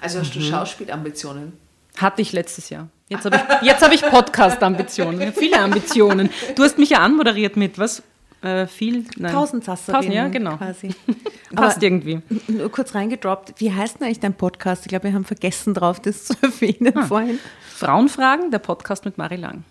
Also 0.00 0.18
hast 0.18 0.34
du 0.34 0.40
Mhm. 0.40 0.44
Schauspielambitionen? 0.44 1.63
Hatte 1.96 2.22
ich 2.22 2.32
letztes 2.32 2.70
Jahr. 2.70 2.88
Jetzt 3.08 3.24
habe 3.26 3.36
ich, 3.36 3.66
jetzt 3.66 3.82
hab 3.82 3.92
ich 3.92 4.02
Podcast-Ambitionen. 4.02 5.32
Viele 5.32 5.60
Ambitionen. 5.60 6.30
Du 6.56 6.62
hast 6.64 6.78
mich 6.78 6.90
ja 6.90 6.98
anmoderiert 7.00 7.56
mit 7.56 7.78
was? 7.78 8.02
Äh, 8.42 8.66
viel? 8.66 9.04
Nein. 9.16 9.32
Tausendsasserin 9.32 9.94
Tausend, 10.00 10.14
ja, 10.14 10.28
genau. 10.28 10.56
quasi. 10.56 10.90
Passt 11.54 11.82
irgendwie. 11.82 12.20
Nur 12.48 12.70
kurz 12.70 12.94
reingedroppt. 12.94 13.54
Wie 13.58 13.72
heißt 13.72 14.00
denn 14.00 14.06
eigentlich 14.06 14.20
dein 14.20 14.34
Podcast? 14.34 14.82
Ich 14.84 14.88
glaube, 14.88 15.04
wir 15.04 15.12
haben 15.14 15.24
vergessen 15.24 15.72
drauf, 15.74 16.00
das 16.00 16.24
zu 16.26 16.34
erwähnen 16.42 16.92
Ah. 16.96 17.04
vorhin. 17.06 17.38
Frauenfragen, 17.74 18.50
der 18.50 18.58
Podcast 18.58 19.04
mit 19.04 19.16
Marie 19.18 19.36
Lang. 19.36 19.64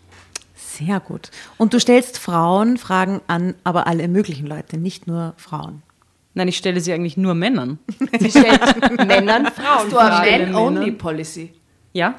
Sehr 0.56 1.00
gut. 1.00 1.30
Und 1.58 1.74
du 1.74 1.80
stellst 1.80 2.18
Frauen 2.18 2.78
Fragen 2.78 3.22
an, 3.28 3.54
aber 3.64 3.86
alle 3.86 4.08
möglichen 4.08 4.48
Leute, 4.48 4.78
nicht 4.78 5.06
nur 5.08 5.34
Frauen. 5.38 5.84
Nein, 6.34 6.48
ich 6.48 6.58
stelle 6.58 6.80
sie 6.82 6.94
eigentlich 6.94 7.16
nur 7.16 7.36
Männern. 7.36 7.78
Sie 8.20 8.32
stellt 8.32 8.60
Männern 9.08 9.46
Frauen. 9.52 9.90
Du 9.92 10.00
hast 10.00 10.16
Frage. 10.26 10.48
Man-Only-Policy. 10.48 11.54
Ja? 11.94 12.16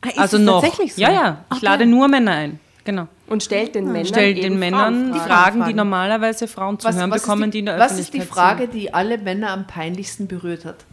Ah, 0.00 0.08
ist 0.08 0.18
also 0.18 0.38
noch. 0.38 0.60
tatsächlich 0.62 0.94
so? 0.94 1.02
Ja, 1.02 1.12
ja. 1.12 1.44
Ich 1.50 1.56
Okay. 1.56 1.64
lade 1.66 1.86
nur 1.86 2.08
Männer 2.08 2.32
ein. 2.32 2.60
Genau. 2.84 3.08
Und 3.26 3.42
stellt 3.42 3.74
den 3.74 3.86
Männern 3.86 4.06
Stell 4.06 4.30
eben 4.32 4.42
den 4.42 4.58
Männern 4.58 4.94
Frauenfragen. 5.10 5.26
Fragen, 5.26 5.54
die 5.56 5.60
Fragen. 5.62 5.76
normalerweise 5.76 6.48
Frauen 6.48 6.78
zu 6.78 6.92
hören 6.92 7.12
ist 7.12 7.22
bekommen, 7.22 7.44
die, 7.50 7.50
die 7.52 7.58
in 7.60 7.66
der 7.66 7.78
was 7.78 7.92
Öffentlichkeit 7.92 8.20
ist 8.20 8.28
die 8.28 8.32
Frage, 8.34 8.68
die 8.68 8.92
alle 8.94 9.16
Männer 9.18 9.50
am 9.50 9.66
peinlichsten 9.66 10.28
berührt 10.28 10.64
hat? 10.66 10.84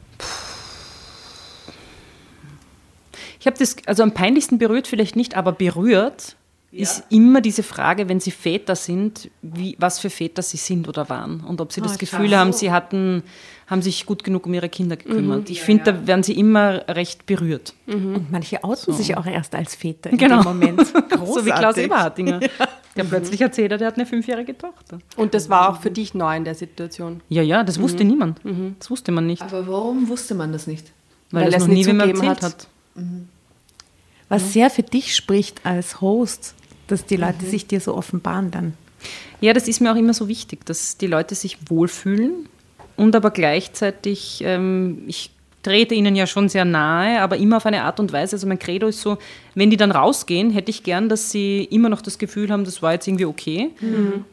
Ich 3.40 3.48
habe 3.48 3.58
das, 3.58 3.76
also 3.88 4.04
am 4.04 4.14
peinlichsten 4.14 4.58
berührt 4.58 4.88
vielleicht 4.88 5.16
nicht, 5.16 5.36
aber 5.36 5.52
berührt 5.52 6.36
ist 6.74 7.04
immer 7.10 7.42
diese 7.42 7.64
Frage, 7.64 8.08
wenn 8.08 8.20
sie 8.22 8.32
Väter 8.32 8.76
sind, 8.78 9.30
wie, 9.42 9.76
was 9.78 10.00
für 10.00 10.10
Väter 10.10 10.42
sie 10.42 10.56
sind 10.58 10.88
oder 10.88 11.10
waren 11.10 11.42
und 11.42 11.60
ob 11.60 11.74
sie 11.74 11.82
das 11.82 11.94
Ah, 11.94 11.98
Gefühl 11.98 12.28
klar. 12.28 12.40
haben, 12.40 12.54
sie 12.54 12.72
hatten, 12.72 13.24
haben 13.68 13.82
sich 13.82 14.06
gut 14.06 14.24
genug 14.24 14.46
um 14.46 14.54
ihre 14.54 14.70
Kinder 14.70 14.96
gekümmert. 14.96 15.50
Ich 15.50 15.62
finde, 15.62 15.84
da 15.92 16.08
werden 16.08 16.24
sie 16.24 16.32
immer 16.34 16.88
recht 16.88 17.26
berührt. 17.26 17.74
Und 17.88 18.32
manche 18.32 18.64
outen 18.64 18.94
sich 18.94 19.18
auch 19.18 19.26
erst 19.26 19.54
als 19.54 19.76
Väter 19.76 20.12
in 20.12 20.18
Genau. 20.18 20.42
dem 20.42 20.46
Moment. 20.46 20.82
So 21.26 21.46
wie 21.46 21.52
Klaus. 21.52 21.76
Eberhardinger, 21.78 22.40
der 22.96 23.04
plötzlich 23.04 23.42
erzählt 23.42 23.72
hat, 23.74 23.82
er 23.82 23.88
hat 23.88 23.96
eine 23.96 24.06
fünfjährige 24.06 24.58
Tochter. 24.58 25.00
Und 25.18 25.34
das 25.34 25.50
war 25.50 25.70
auch 25.70 25.82
für 25.82 25.92
dich 25.92 26.14
neu 26.14 26.36
in 26.38 26.46
der 26.46 26.56
Situation. 26.56 27.22
Ja, 27.30 27.42
ja, 27.42 27.64
das 27.66 27.80
wusste 27.82 28.04
niemand. 28.06 28.40
Das 28.80 28.90
wusste 28.90 29.12
man 29.12 29.28
nicht, 29.28 29.42
Aber 29.42 29.68
warum 29.68 30.08
wusste 30.10 30.36
man 30.36 30.52
das 30.54 30.68
nicht? 30.68 30.92
weil, 31.32 31.44
weil 31.44 31.52
das 31.52 31.54
er 31.54 31.62
es 31.64 31.68
noch 31.68 31.74
nie 31.74 31.84
zugegeben 31.86 32.24
erzählt 32.24 32.42
hat. 32.44 32.44
hat. 32.44 32.68
Was 34.30 34.54
sehr 34.54 34.70
für 34.70 34.84
dich 34.84 35.16
spricht 35.16 35.66
als 35.66 36.00
Host, 36.02 36.56
dass 36.92 37.06
die 37.06 37.16
Leute 37.16 37.46
sich 37.46 37.68
dir 37.68 37.80
so 37.80 37.96
offenbaren 37.96 38.52
dann. 38.52 38.74
Ja, 39.40 39.54
das 39.54 39.68
ist 39.68 39.82
mir 39.82 39.92
auch 39.92 39.96
immer 39.96 40.14
so 40.14 40.28
wichtig, 40.28 40.66
dass 40.66 40.98
die 40.98 41.08
Leute 41.08 41.36
sich 41.36 41.58
wohlfühlen 41.68 42.48
und 42.96 43.16
aber 43.16 43.32
gleichzeitig, 43.32 44.44
ähm, 44.46 45.04
ich 45.08 45.32
trete 45.64 45.94
ihnen 45.94 46.16
ja 46.16 46.28
schon 46.28 46.50
sehr 46.50 46.66
nahe, 46.66 47.22
aber 47.22 47.38
immer 47.38 47.58
auf 47.58 47.66
eine 47.66 47.84
Art 47.84 48.00
und 48.00 48.12
Weise. 48.14 48.36
Also 48.36 48.48
mein 48.48 48.60
Credo 48.60 48.88
ist 48.88 49.02
so, 49.02 49.18
wenn 49.54 49.70
die 49.70 49.78
dann 49.78 49.92
rausgehen, 49.92 50.52
hätte 50.52 50.72
ich 50.72 50.84
gern, 50.84 51.08
dass 51.08 51.32
sie 51.32 51.64
immer 51.66 51.90
noch 51.90 52.02
das 52.02 52.18
Gefühl 52.18 52.50
haben, 52.52 52.64
das 52.64 52.82
war 52.82 52.94
jetzt 52.94 53.08
irgendwie 53.08 53.26
okay. 53.26 53.70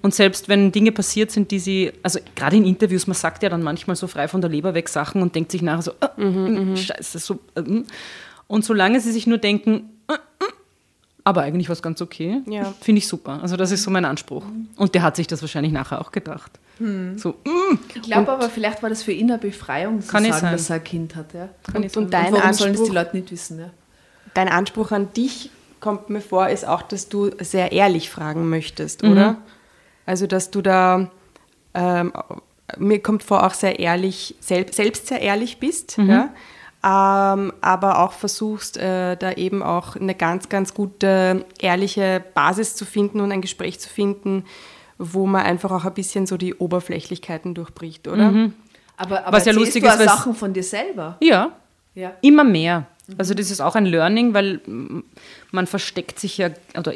Und 0.03 0.15
selbst 0.15 0.49
wenn 0.49 0.73
Dinge 0.73 0.93
passiert 0.93 1.31
sind, 1.31 1.51
die 1.51 1.59
sie, 1.59 1.93
also 2.03 2.19
gerade 2.35 2.57
in 2.57 2.65
Interviews, 2.65 3.07
man 3.07 3.15
sagt 3.15 3.43
ja 3.43 3.49
dann 3.49 3.63
manchmal 3.63 3.97
so 3.97 4.07
frei 4.07 4.29
von 4.29 4.41
der 4.41 4.51
Leber 4.51 4.75
weg 4.75 4.89
Sachen 4.89 5.23
und 5.23 5.35
denkt 5.35 5.53
sich 5.53 5.63
nachher 5.63 5.83
so, 5.83 5.93
äh, 6.01 6.23
äh, 6.23 6.77
scheiße, 6.77 7.19
so. 7.19 7.39
Äh, 7.55 7.83
und 8.47 8.65
solange 8.65 9.01
sie 9.01 9.13
sich 9.13 9.27
nur 9.27 9.39
denken, 9.39 9.91
aber 11.29 11.43
eigentlich 11.43 11.69
war 11.69 11.75
es 11.75 11.83
ganz 11.83 12.01
okay. 12.01 12.41
Ja. 12.47 12.73
Finde 12.81 13.01
ich 13.01 13.07
super. 13.07 13.39
Also 13.43 13.57
das 13.57 13.71
ist 13.71 13.83
so 13.83 13.91
mein 13.91 14.05
Anspruch. 14.07 14.45
Und 14.77 14.95
der 14.95 15.03
hat 15.03 15.15
sich 15.17 15.27
das 15.27 15.43
wahrscheinlich 15.43 15.73
nachher 15.73 16.01
auch 16.01 16.11
gedacht. 16.11 16.53
So, 16.79 17.31
mm, 17.31 17.79
Ich 17.95 18.03
glaube 18.03 18.33
aber, 18.33 18.49
vielleicht 18.49 18.83
war 18.83 18.89
das 18.89 19.03
für 19.03 19.13
ihn 19.13 19.31
eine 19.31 19.39
Befreiung 19.39 20.01
zu 20.01 20.09
Kann 20.13 20.23
sagen, 20.25 20.37
sein. 20.41 20.53
dass 20.53 20.71
er 20.71 20.77
ein 20.77 20.85
Kind 20.85 21.17
hat. 21.17 21.35
Ja? 21.35 21.49
kann 21.71 21.83
ich 21.83 21.89
Und, 21.89 21.93
sagen. 21.93 22.05
und 22.05 22.15
dein, 22.15 22.33
Warum 22.33 22.41
sollen 22.41 22.49
das 22.53 22.57
die 22.59 22.65
Anspruch, 22.89 22.95
Leute 22.95 23.17
nicht 23.17 23.31
wissen? 23.33 23.59
Ja? 23.61 23.71
dein 24.35 24.49
Anspruch 24.49 24.93
an 24.93 25.13
dich, 25.13 25.51
kommt 25.81 26.09
mir 26.11 26.21
vor, 26.21 26.49
ist 26.49 26.67
auch, 26.67 26.83
dass 26.83 27.09
du 27.09 27.31
sehr 27.41 27.73
ehrlich 27.73 28.11
fragen 28.11 28.49
möchtest, 28.49 29.03
oder? 29.03 29.37
Also, 30.07 30.27
dass 30.29 30.51
du 30.53 30.63
da, 30.63 31.11
ähm, 31.75 32.13
mir 32.79 33.01
kommt 33.03 33.23
vor, 33.25 33.45
auch 33.45 33.55
sehr 33.55 33.79
ehrlich, 33.81 34.37
selb, 34.41 34.73
selbst 34.75 35.09
sehr 35.09 35.21
ehrlich 35.21 35.59
bist, 35.59 35.99
ja? 35.99 36.31
Ähm, 36.85 37.53
aber 37.61 37.99
auch 37.99 38.13
versuchst, 38.13 38.77
äh, 38.77 39.17
da 39.17 39.33
eben 39.33 39.63
auch 39.63 39.97
eine 39.97 40.15
ganz, 40.15 40.49
ganz 40.49 40.75
gute, 40.75 41.45
ehrliche 41.61 42.23
Basis 42.35 42.77
zu 42.77 42.85
finden 42.85 43.21
und 43.21 43.33
ein 43.33 43.41
Gespräch 43.41 43.81
zu 43.81 43.89
finden, 43.89 44.45
wo 44.99 45.27
man 45.27 45.43
einfach 45.43 45.71
auch 45.71 45.85
ein 45.85 45.95
bisschen 45.95 46.27
so 46.27 46.37
die 46.37 46.55
Oberflächlichkeiten 46.55 47.55
durchbricht, 47.55 48.09
oder? 48.09 48.51
Aber, 48.97 49.25
aber 49.27 49.37
Was 49.37 49.45
ja 49.45 49.53
lustig 49.53 49.85
du 49.85 49.91
ist, 49.91 50.03
Sachen 50.03 50.35
von 50.35 50.53
dir 50.53 50.63
selber. 50.65 51.17
ja, 51.21 51.53
Ja. 51.95 52.13
immer 52.21 52.45
mehr. 52.45 52.87
Also 53.17 53.33
das 53.35 53.51
ist 53.51 53.61
auch 53.61 53.75
ein 53.75 53.87
Learning, 53.87 54.35
weil 54.35 54.61
man 55.51 55.67
versteckt 55.67 56.19
sich 56.19 56.39
ja, 56.39 56.51
oder 56.77 56.93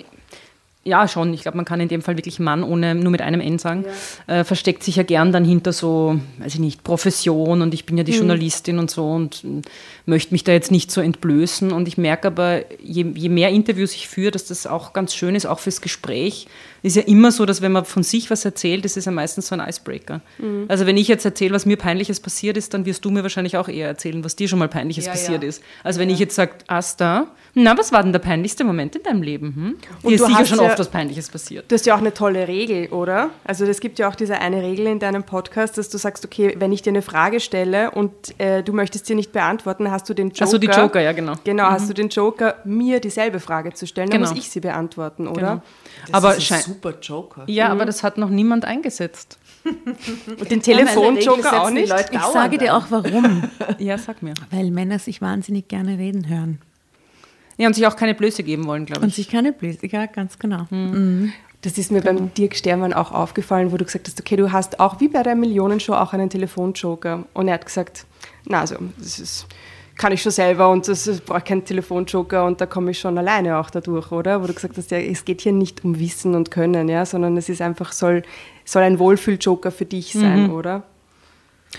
ja 0.84 1.06
schon, 1.06 1.32
ich 1.32 1.42
glaube, 1.42 1.56
man 1.56 1.64
kann 1.64 1.80
in 1.80 1.88
dem 1.88 2.02
Fall 2.02 2.16
wirklich 2.16 2.40
Mann 2.40 2.64
ohne 2.64 2.94
nur 2.94 3.10
mit 3.10 3.22
einem 3.22 3.40
N 3.40 3.58
sagen, 3.58 3.84
äh, 4.26 4.44
versteckt 4.44 4.82
sich 4.82 4.96
ja 4.96 5.02
gern 5.02 5.32
dann 5.32 5.44
hinter 5.44 5.72
so, 5.72 6.18
weiß 6.38 6.54
ich 6.54 6.60
nicht, 6.60 6.82
Profession 6.82 7.62
und 7.62 7.72
ich 7.72 7.86
bin 7.86 7.96
ja 7.96 8.04
die 8.04 8.12
Journalistin 8.12 8.78
und 8.78 8.90
so 8.90 9.08
und 9.08 9.44
mm, 9.44 9.60
möchte 10.06 10.34
mich 10.34 10.44
da 10.44 10.52
jetzt 10.52 10.70
nicht 10.70 10.90
so 10.90 11.00
entblößen. 11.00 11.72
Und 11.72 11.86
ich 11.86 11.98
merke 11.98 12.28
aber, 12.28 12.62
je, 12.80 13.06
je 13.14 13.28
mehr 13.28 13.50
Interviews 13.50 13.94
ich 13.94 14.08
führe, 14.08 14.32
dass 14.32 14.46
das 14.46 14.66
auch 14.66 14.92
ganz 14.92 15.14
schön 15.14 15.34
ist, 15.34 15.46
auch 15.46 15.60
fürs 15.60 15.80
Gespräch. 15.80 16.48
Ist 16.82 16.96
ja 16.96 17.02
immer 17.02 17.30
so, 17.30 17.46
dass 17.46 17.62
wenn 17.62 17.70
man 17.72 17.84
von 17.84 18.02
sich 18.02 18.28
was 18.30 18.44
erzählt, 18.44 18.84
das 18.84 18.96
ist 18.96 19.04
ja 19.04 19.12
meistens 19.12 19.46
so 19.48 19.54
ein 19.56 19.66
Icebreaker. 19.66 20.20
Also 20.68 20.84
wenn 20.86 20.96
ich 20.96 21.06
jetzt 21.08 21.24
erzähle, 21.24 21.54
was 21.54 21.64
mir 21.64 21.76
Peinliches 21.76 22.18
passiert 22.20 22.56
ist, 22.56 22.74
dann 22.74 22.84
wirst 22.86 23.04
du 23.04 23.10
mir 23.10 23.22
wahrscheinlich 23.22 23.56
auch 23.56 23.68
eher 23.68 23.86
erzählen, 23.86 24.24
was 24.24 24.34
dir 24.34 24.48
schon 24.48 24.58
mal 24.58 24.68
Peinliches 24.68 25.06
Ja, 25.06 25.12
passiert 25.12 25.42
ja. 25.42 25.48
ist. 25.48 25.62
Also 25.84 26.00
wenn 26.00 26.10
ich 26.10 26.18
jetzt 26.18 26.34
sage, 26.34 26.52
Asta, 26.66 27.28
na, 27.54 27.76
was 27.78 27.92
war 27.92 28.02
denn 28.02 28.12
der 28.12 28.18
peinlichste 28.18 28.64
Moment 28.64 28.96
in 28.96 29.02
deinem 29.02 29.22
Leben? 29.22 29.54
Hm? 29.54 29.76
Und 30.02 30.10
Dir 30.10 30.14
ist 30.16 30.26
sicher 30.26 30.44
schon 30.46 30.60
oft 30.60 30.78
was 30.78 30.88
Peinliches 30.90 31.28
passiert. 31.28 31.70
Du 31.70 31.74
hast 31.74 31.86
ja 31.86 31.94
auch 31.94 31.98
eine 32.00 32.14
tolle 32.14 32.48
Regel, 32.48 32.88
oder? 32.88 33.30
Also 33.44 33.64
es 33.66 33.78
gibt 33.80 33.98
ja 33.98 34.08
auch 34.08 34.14
diese 34.14 34.38
eine 34.38 34.62
Regel 34.62 34.86
in 34.86 34.98
deinem 34.98 35.22
Podcast, 35.22 35.78
dass 35.78 35.88
du 35.88 35.98
sagst, 35.98 36.24
okay, 36.24 36.54
wenn 36.58 36.72
ich 36.72 36.82
dir 36.82 36.90
eine 36.90 37.02
Frage 37.02 37.40
stelle 37.40 37.90
und 37.92 38.10
äh, 38.38 38.62
du 38.62 38.72
möchtest 38.72 39.06
sie 39.06 39.14
nicht 39.14 39.32
beantworten, 39.32 39.90
hast 39.90 40.08
du 40.08 40.14
den 40.14 40.28
Joker. 40.30 40.44
Ach 40.44 40.48
so, 40.48 40.58
die 40.58 40.66
Joker, 40.66 41.00
ja, 41.00 41.12
genau. 41.12 41.34
Genau, 41.44 41.64
hast 41.64 41.88
du 41.88 41.94
den 41.94 42.08
Joker, 42.08 42.56
mir 42.64 43.00
dieselbe 43.00 43.38
Frage 43.38 43.72
zu 43.72 43.86
stellen, 43.86 44.10
dann 44.10 44.20
Genau. 44.22 44.30
muss 44.30 44.38
ich 44.38 44.50
sie 44.50 44.60
beantworten, 44.60 45.28
oder? 45.28 45.40
Genau. 45.40 45.62
Das 46.06 46.14
aber 46.14 46.36
ist 46.36 46.50
ein 46.52 46.62
super 46.62 46.94
Joker. 47.00 47.44
ja, 47.46 47.68
aber 47.68 47.84
das 47.84 48.02
hat 48.02 48.18
noch 48.18 48.30
niemand 48.30 48.64
eingesetzt. 48.64 49.38
Und 49.64 50.50
den 50.50 50.60
Telefonjoker 50.62 51.62
auch 51.62 51.70
nicht? 51.70 51.92
Ich 52.10 52.20
sage 52.20 52.58
dir 52.58 52.76
auch 52.76 52.86
warum. 52.90 53.48
Ja, 53.78 53.96
sag 53.98 54.22
mir. 54.22 54.34
Weil 54.50 54.70
Männer 54.70 54.98
sich 54.98 55.20
wahnsinnig 55.22 55.68
gerne 55.68 55.98
reden 55.98 56.28
hören. 56.28 56.58
Ja, 57.58 57.68
und 57.68 57.74
sich 57.74 57.86
auch 57.86 57.96
keine 57.96 58.14
Blöße 58.14 58.42
geben 58.42 58.66
wollen, 58.66 58.86
glaube 58.86 59.02
Und 59.02 59.08
ich. 59.08 59.14
sich 59.16 59.28
keine 59.28 59.52
Blöße, 59.52 59.86
ja, 59.86 60.06
ganz 60.06 60.38
genau. 60.38 60.66
Das 61.60 61.78
ist 61.78 61.92
mir 61.92 62.00
beim 62.00 62.34
Dirk 62.34 62.56
Stermann 62.56 62.92
auch 62.92 63.12
aufgefallen, 63.12 63.70
wo 63.70 63.76
du 63.76 63.84
gesagt 63.84 64.08
hast, 64.08 64.18
okay, 64.18 64.36
du 64.36 64.50
hast 64.50 64.80
auch 64.80 65.00
wie 65.00 65.08
bei 65.08 65.22
der 65.22 65.36
Millionenshow 65.36 65.92
auch 65.92 66.12
einen 66.12 66.28
Telefonjoker. 66.28 67.24
Und 67.34 67.48
er 67.48 67.54
hat 67.54 67.66
gesagt, 67.66 68.04
na 68.46 68.60
also, 68.60 68.76
das 68.98 69.20
ist, 69.20 69.46
kann 69.96 70.12
ich 70.12 70.22
schon 70.22 70.32
selber 70.32 70.70
und 70.70 70.88
das 70.88 71.06
ist- 71.06 71.24
brauche 71.26 71.42
keinen 71.42 71.64
Telefonjoker 71.64 72.44
und 72.44 72.60
da 72.60 72.66
komme 72.66 72.90
ich 72.92 72.98
schon 72.98 73.16
alleine 73.18 73.58
auch 73.58 73.70
dadurch, 73.70 74.10
oder? 74.10 74.42
Wo 74.42 74.46
du 74.46 74.54
gesagt 74.54 74.76
hast, 74.76 74.90
ja, 74.90 74.98
es 74.98 75.24
geht 75.24 75.40
hier 75.42 75.52
nicht 75.52 75.84
um 75.84 75.98
Wissen 75.98 76.34
und 76.34 76.50
Können, 76.50 76.88
ja, 76.88 77.04
sondern 77.06 77.36
es 77.36 77.48
ist 77.48 77.60
einfach, 77.60 77.92
soll, 77.92 78.22
soll 78.64 78.82
ein 78.82 78.98
Wohlfühljoker 78.98 79.70
für 79.70 79.84
dich 79.84 80.12
sein, 80.12 80.50
oder? 80.50 80.82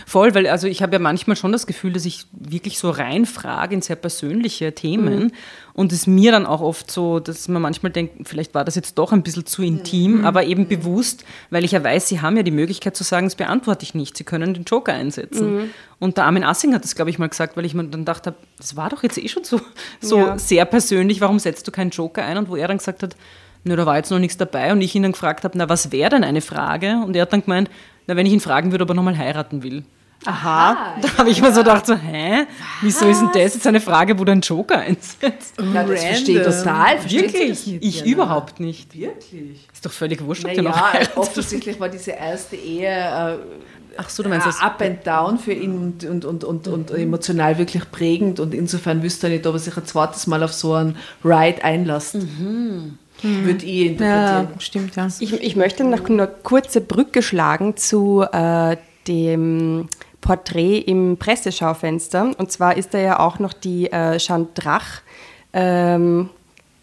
Voll, 0.08 0.34
weil 0.34 0.48
also 0.48 0.68
ich 0.68 0.82
habe 0.82 0.94
ja 0.94 1.00
manchmal 1.00 1.36
schon 1.36 1.52
das 1.52 1.68
Gefühl, 1.68 1.94
dass 1.94 2.06
ich 2.06 2.26
wirklich 2.32 2.80
so 2.80 2.90
reinfrage 2.90 3.76
in 3.76 3.82
sehr 3.84 3.96
persönliche 3.96 4.74
Themen 4.74 5.32
und 5.74 5.92
es 5.92 6.08
mir 6.08 6.32
dann 6.32 6.48
auch 6.48 6.62
oft 6.62 6.90
so, 6.90 7.20
dass 7.20 7.48
man 7.48 7.62
manchmal 7.62 7.92
denkt, 7.92 8.28
vielleicht 8.28 8.56
war 8.56 8.66
das 8.66 8.74
jetzt 8.74 8.98
doch 8.98 9.12
ein 9.12 9.22
bisschen 9.22 9.46
zu 9.46 9.62
intim, 9.62 10.26
aber 10.26 10.46
eben 10.46 10.68
bewusst, 10.68 11.26
weil 11.52 11.64
ich 11.64 11.74
ja 11.74 11.84
weiß, 11.84 12.08
sie 12.08 12.22
haben 12.22 12.36
ja 12.38 12.44
die 12.44 12.50
Möglichkeit 12.52 12.96
zu 12.98 13.04
sagen, 13.04 13.28
das 13.28 13.36
beantworte 13.36 13.84
ich 13.84 13.94
nicht, 13.94 14.18
sie 14.18 14.24
können 14.24 14.56
den 14.56 14.64
Joker 14.64 14.94
einsetzen. 14.94 15.72
Und 16.00 16.18
der 16.18 16.26
Armin 16.26 16.44
Assing 16.44 16.74
hat 16.74 16.84
das, 16.84 16.96
glaube 16.96 17.12
ich, 17.12 17.20
mal 17.20 17.30
gesagt, 17.30 17.56
weil 17.56 17.66
ich 17.66 17.76
mir 17.76 17.84
dann 17.84 18.02
gedacht 18.02 18.26
habe, 18.26 18.36
das 18.58 18.76
war 18.76 18.90
doch 18.90 19.04
jetzt 19.04 19.18
eh 19.20 19.28
schon 19.28 19.44
so, 19.44 19.62
so 20.02 20.18
Ja. 20.18 20.38
sehr 20.40 20.66
persönlich, 20.66 21.22
warum 21.22 21.38
setzt 21.38 21.68
du 21.68 21.72
keinen 21.72 21.92
Joker 21.92 22.26
ein? 22.26 22.38
Und 22.38 22.50
wo 22.50 22.56
er 22.56 22.68
dann 22.68 22.80
gesagt 22.80 23.04
hat, 23.04 23.16
nö, 23.64 23.76
da 23.76 23.86
war 23.86 23.98
jetzt 23.98 24.10
noch 24.12 24.20
nichts 24.20 24.38
dabei 24.38 24.72
und 24.72 24.82
ich 24.82 24.96
ihn 24.96 25.04
dann 25.04 25.14
gefragt 25.14 25.44
habe, 25.44 25.58
na, 25.58 25.70
was 25.70 25.92
wäre 25.92 26.10
denn 26.10 26.24
eine 26.24 26.42
Frage? 26.42 27.02
Und 27.06 27.16
er 27.16 27.22
hat 27.22 27.32
dann 27.34 27.44
gemeint, 27.44 27.70
na, 28.08 28.16
wenn 28.16 28.26
ich 28.26 28.34
ihn 28.34 28.40
fragen 28.40 28.72
würde, 28.72 28.84
ob 28.84 28.90
er 28.90 28.96
nochmal 28.96 29.18
heiraten 29.18 29.64
will. 29.64 29.84
Aha. 30.26 30.96
Da 31.02 31.18
habe 31.18 31.30
ich 31.32 31.42
mir 31.42 31.52
so 31.52 31.60
gedacht, 31.60 31.86
so, 31.86 31.96
hä? 31.96 32.46
Wieso 32.82 33.08
ist 33.10 33.20
denn 33.20 33.30
das 33.34 33.56
jetzt 33.56 33.68
eine 33.68 33.82
Frage, 33.82 34.18
wo 34.18 34.24
du 34.24 34.32
einen 34.32 34.40
Joker 34.40 34.78
einsetzt? 34.80 35.56
Na, 35.62 35.84
das 35.84 36.02
verstehe 36.02 36.40
ich 36.40 36.46
total. 36.46 36.98
Versteht 37.00 37.32
sie 37.36 37.50
das 37.50 37.68
nicht, 37.68 37.84
Ich 37.84 38.00
Jana? 38.00 38.12
überhaupt 38.12 38.60
nicht. 38.62 38.98
Wirklich? 38.98 39.68
Ist 39.74 39.86
doch 39.86 39.92
völlig 39.92 40.24
wurscht, 40.24 40.46
ob 40.46 40.54
der 40.54 40.64
noch 40.64 40.72
Naja, 40.76 40.94
heiratet. 40.94 41.18
offensichtlich 41.18 41.78
war 41.78 41.90
diese 41.90 42.12
erste 42.12 42.56
Ehe 42.56 42.88
äh, 42.88 43.38
Ach 43.98 44.10
so, 44.10 44.24
du 44.24 44.30
meinst 44.30 44.48
das? 44.48 44.62
up 44.62 44.82
and 44.82 45.06
down 45.06 45.38
für 45.38 45.52
ihn 45.54 45.78
und, 45.78 46.04
und, 46.06 46.26
und, 46.26 46.44
und, 46.46 46.68
und 46.70 46.92
emotional 46.92 47.58
wirklich 47.58 47.92
prägend 47.92 48.40
und 48.40 48.54
insofern 48.56 49.04
wüsste 49.04 49.28
er 49.28 49.34
nicht, 49.34 49.46
ob 49.46 49.54
er 49.56 49.60
sich 49.60 49.76
ein 49.78 49.86
zweites 49.86 50.26
Mal 50.26 50.42
auf 50.42 50.54
so 50.54 50.74
einen 50.74 50.96
Ride 51.24 51.64
einlässt. 51.64 52.16
Würde 53.24 53.66
ich 53.66 53.86
interpretieren. 53.88 54.48
Ja, 54.54 54.60
stimmt, 54.60 54.96
ja. 54.96 55.08
Ich, 55.20 55.34
ich 55.34 55.56
möchte 55.56 55.84
noch 55.84 56.10
eine 56.10 56.28
kurze 56.28 56.82
Brücke 56.82 57.22
schlagen 57.22 57.78
zu 57.78 58.24
äh, 58.32 58.78
dem 59.08 59.88
Porträt 60.22 60.80
im 60.80 61.18
Presseschaufenster. 61.18 62.32
Und 62.38 62.52
zwar 62.52 62.78
ist 62.78 62.94
da 62.94 62.98
ja 62.98 63.20
auch 63.20 63.40
noch 63.40 63.54
die 63.54 63.92
äh, 63.92 64.18
Jeanne 64.18 64.48
Drach 64.54 65.02
ähm, 65.54 66.30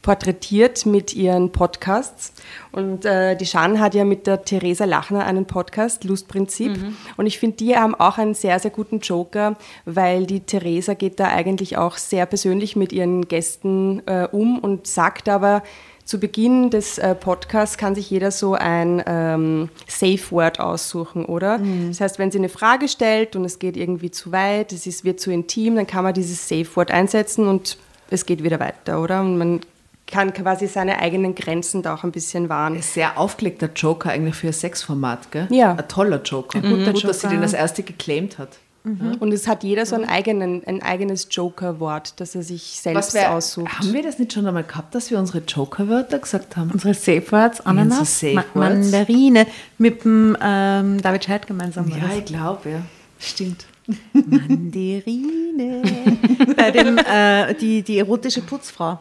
porträtiert 0.03 0.87
mit 0.87 1.15
ihren 1.15 1.53
Podcasts. 1.53 2.33
Und 2.73 3.05
äh, 3.05 3.37
die 3.37 3.45
Jeanne 3.45 3.81
hat 3.81 3.95
ja 3.95 4.05
mit 4.05 4.27
der 4.27 4.45
Theresa 4.45 4.85
Lachner 4.85 5.25
einen 5.27 5.45
Podcast, 5.45 6.05
Lustprinzip. 6.05 6.73
Und 7.17 7.27
ich 7.27 7.39
finde, 7.39 7.57
die 7.59 7.77
haben 7.77 7.95
auch 7.95 8.17
einen 8.17 8.35
sehr, 8.35 8.59
sehr 8.59 8.71
guten 8.71 9.01
Joker, 9.01 9.57
weil 9.85 10.27
die 10.27 10.41
Theresa 10.41 10.95
geht 10.95 11.21
da 11.21 11.29
eigentlich 11.29 11.77
auch 11.77 11.97
sehr 11.99 12.27
persönlich 12.27 12.77
mit 12.77 12.93
ihren 12.93 13.29
Gästen 13.29 14.03
äh, 14.07 14.27
um 14.31 14.59
und 14.59 14.87
sagt 14.87 15.29
aber, 15.29 15.63
zu 16.11 16.19
Beginn 16.19 16.71
des 16.71 16.99
äh, 16.99 17.15
Podcasts 17.15 17.79
kann 17.79 17.95
sich 17.95 18.11
jeder 18.11 18.33
so 18.33 18.55
ein 18.55 19.01
ähm, 19.07 19.69
Safe 19.87 20.19
Word 20.31 20.59
aussuchen, 20.59 21.25
oder? 21.25 21.61
Das 21.87 22.01
heißt, 22.01 22.19
wenn 22.19 22.33
sie 22.33 22.39
eine 22.39 22.49
Frage 22.49 22.89
stellt 22.89 23.37
und 23.37 23.45
es 23.45 23.61
geht 23.61 23.77
irgendwie 23.77 24.11
zu 24.11 24.33
weit, 24.33 24.73
es 24.73 24.89
ist, 24.89 25.05
wird 25.05 25.21
zu 25.21 25.31
intim, 25.31 25.77
dann 25.77 25.87
kann 25.87 26.03
man 26.03 26.13
dieses 26.13 26.49
Safe 26.49 26.67
Word 26.75 26.91
einsetzen 26.91 27.47
und 27.47 27.79
es 28.11 28.27
geht 28.27 28.43
wieder 28.43 28.59
weiter, 28.59 29.01
oder? 29.01 29.21
Und 29.21 29.39
man 29.39 29.61
kann 30.09 30.35
quasi 30.35 30.67
seine 30.67 30.99
eigenen 30.99 31.37
Grenzen 31.37 31.81
da 31.83 31.95
auch 31.95 32.03
ein 32.03 32.11
bisschen 32.11 32.49
wahren. 32.49 32.75
Ein 32.75 32.83
sehr 32.83 33.17
aufgelegter 33.17 33.71
Joker 33.73 34.11
eigentlich 34.11 34.35
für 34.35 34.49
ein 34.49 34.53
Sexformat, 34.53 35.31
gell? 35.31 35.47
Ja. 35.51 35.77
Ein 35.77 35.87
toller 35.87 36.21
Joker. 36.23 36.59
Ein 36.59 36.77
guter 36.77 36.93
Gut, 36.93 37.05
dass 37.05 37.21
sie 37.21 37.29
den 37.29 37.43
als 37.43 37.53
erste 37.53 37.85
geclaimt 37.85 38.37
hat. 38.37 38.59
Und 38.83 39.33
es 39.33 39.47
hat 39.47 39.63
jeder 39.63 39.85
so 39.85 39.95
einen 39.95 40.07
eigenen, 40.07 40.65
ein 40.67 40.83
eigenes 40.83 41.29
Joker-Wort, 41.31 42.19
das 42.19 42.35
er 42.35 42.43
sich 42.43 42.63
selbst 42.81 43.13
wär- 43.13 43.35
aussucht. 43.35 43.79
Haben 43.79 43.93
wir 43.93 44.03
das 44.03 44.19
nicht 44.19 44.33
schon 44.33 44.47
einmal 44.47 44.65
gehabt, 44.65 44.95
dass 44.95 45.11
wir 45.11 45.19
unsere 45.19 45.41
Joker-Wörter 45.47 46.19
gesagt 46.19 46.57
haben? 46.57 46.71
Unsere 46.71 46.95
Safe 46.95 47.31
Words, 47.31 47.61
Ananas, 47.61 47.99
Unsere 47.99 48.35
Safe 48.35 48.35
Ma 48.35 48.45
Words. 48.55 48.91
Mandarine, 48.93 49.47
mit 49.77 50.05
dem 50.05 50.35
ähm, 50.41 51.03
David 51.03 51.25
Scheid 51.25 51.47
gemeinsam. 51.47 51.89
Ja, 51.91 51.97
das. 52.09 52.17
ich 52.19 52.25
glaube, 52.25 52.71
ja. 52.71 52.83
Stimmt. 53.19 53.67
Mandarine. 54.15 55.83
Bei 56.57 56.71
dem, 56.71 56.97
äh, 56.99 57.55
die, 57.55 57.83
die 57.83 57.99
erotische 57.99 58.41
Putzfrau. 58.43 58.99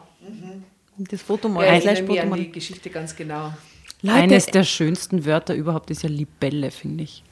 Das 0.98 1.22
Fotomodel. 1.22 1.68
Ja, 1.68 1.78
ich 1.78 1.86
erinnere 1.86 2.12
mich 2.12 2.20
an 2.22 2.34
die 2.34 2.52
Geschichte 2.52 2.90
ganz 2.90 3.16
genau. 3.16 3.52
Eines 4.06 4.46
der 4.46 4.64
schönsten 4.64 5.24
Wörter 5.24 5.54
überhaupt 5.54 5.90
ist 5.90 6.02
ja 6.02 6.08
Libelle, 6.10 6.70
finde 6.70 7.04
ich. 7.04 7.22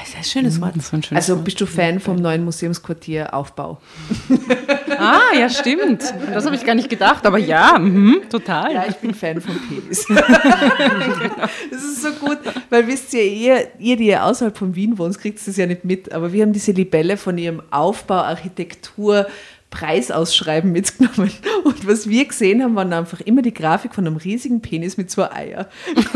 Das 0.00 0.08
ist 0.08 0.16
ein 0.16 0.24
schönes 0.24 0.60
Wort. 0.60 0.76
Das 0.76 0.84
ist 0.84 0.90
so 0.90 0.96
ein 0.96 1.02
schönes 1.02 1.24
Also 1.24 1.36
Wort. 1.36 1.44
bist 1.44 1.60
du 1.60 1.66
Fan 1.66 2.00
vom 2.00 2.16
neuen 2.16 2.44
Museumsquartier 2.44 3.32
Aufbau? 3.34 3.80
Ah, 4.98 5.34
ja, 5.38 5.48
stimmt. 5.48 6.02
Das 6.32 6.46
habe 6.46 6.56
ich 6.56 6.64
gar 6.64 6.74
nicht 6.74 6.88
gedacht, 6.88 7.26
aber 7.26 7.38
ja, 7.38 7.78
mhm, 7.78 8.22
total. 8.30 8.72
Ja, 8.72 8.84
ich 8.88 8.96
bin 8.96 9.12
Fan 9.14 9.40
vom 9.40 9.56
Penis. 9.68 10.06
das 11.70 11.82
ist 11.82 12.02
so 12.02 12.12
gut, 12.12 12.38
weil 12.70 12.86
wisst 12.86 13.12
ihr, 13.14 13.24
ihr, 13.24 13.68
ihr, 13.78 13.96
die 13.96 14.06
ihr 14.06 14.24
außerhalb 14.24 14.56
von 14.56 14.74
Wien 14.74 14.96
wohnt, 14.98 15.18
kriegt 15.18 15.46
das 15.46 15.56
ja 15.56 15.66
nicht 15.66 15.84
mit, 15.84 16.12
aber 16.12 16.32
wir 16.32 16.42
haben 16.42 16.52
diese 16.52 16.72
Libelle 16.72 17.16
von 17.16 17.36
ihrem 17.38 17.62
Aufbau, 17.70 18.22
Architektur, 18.22 19.26
Preisausschreiben 19.74 20.70
mitgenommen. 20.72 21.32
Und 21.64 21.86
was 21.86 22.08
wir 22.08 22.24
gesehen 22.24 22.62
haben, 22.62 22.76
waren 22.76 22.92
einfach 22.92 23.20
immer 23.20 23.42
die 23.42 23.52
Grafik 23.52 23.94
von 23.94 24.06
einem 24.06 24.16
riesigen 24.16 24.60
Penis 24.60 24.96
mit 24.96 25.10
zwei 25.10 25.30
Eier. 25.32 25.68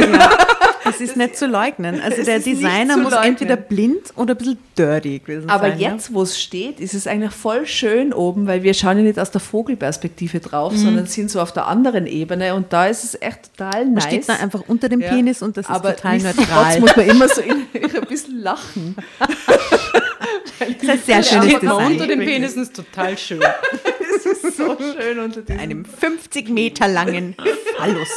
Das 0.85 1.03
ist 1.03 1.19
nicht 1.19 1.37
zu 1.37 1.47
leugnen. 1.47 2.01
Also 2.01 2.23
der 2.23 2.39
Designer 2.39 2.97
muss 2.97 3.11
leugnen. 3.13 3.29
entweder 3.33 3.57
blind 3.57 4.05
oder 4.17 4.33
ein 4.33 4.39
bisschen 4.39 4.59
dirty 4.79 5.19
gewesen 5.19 5.51
Aber 5.51 5.69
sein. 5.71 5.79
ja. 5.81 5.91
jetzt, 5.93 6.15
wo 6.15 6.23
es 6.23 6.41
steht, 6.41 6.81
ist 6.81 6.95
es 6.95 7.07
eigentlich 7.07 7.33
voll 7.33 7.67
schön 7.67 8.15
oben, 8.15 8.47
weil 8.47 8.63
wir 8.63 8.73
schauen 8.73 8.97
ja 8.97 9.03
nicht 9.03 9.19
aus 9.19 9.31
der 9.31 9.43
Vogelperspektive 9.43 10.41
drauf, 10.41 10.75
sondern 10.75 11.05
sind 11.07 11.31
so 11.31 11.43
auf 11.43 11.53
der 11.53 11.67
anderen 11.67 12.07
Ebene 12.07 12.55
und 12.55 12.73
da 12.73 12.87
ist 12.87 13.05
es 13.05 13.21
echt 13.21 13.55
total 13.55 13.85
Man 13.85 13.95
nice. 13.95 14.05
steht 14.05 14.29
da 14.31 14.35
einfach 14.37 14.63
unter 14.67 14.89
dem 14.89 15.03
Ja. 15.03 15.11
Penis 15.11 15.43
und 15.43 15.59
das 15.59 15.67
ist 15.67 15.71
Aber 15.71 15.95
total 15.95 16.19
neutral. 16.21 16.81
muss 16.81 16.97
man 16.97 17.07
immer 17.07 17.29
so 17.29 17.43
in, 17.43 17.51
ein 17.75 18.07
bisschen 18.09 18.41
lachen. 18.41 18.97
Das 20.59 20.69
ist 20.71 20.89
ein 20.89 21.23
sehr 21.23 21.39
man 21.39 21.49
Design. 21.61 21.93
unter 21.93 22.07
den 22.07 22.21
Penissen 22.21 22.63
ist 22.63 22.75
total 22.75 23.19
schön. 23.19 23.41
Es 24.19 24.27
ist 24.27 24.57
so 24.57 24.77
schön 24.77 25.19
unter 25.21 25.43
diesem 25.43 25.61
einem 25.61 25.85
50 25.85 26.49
Meter 26.49 26.89
langen 26.89 27.37
Phallus. 27.77 28.09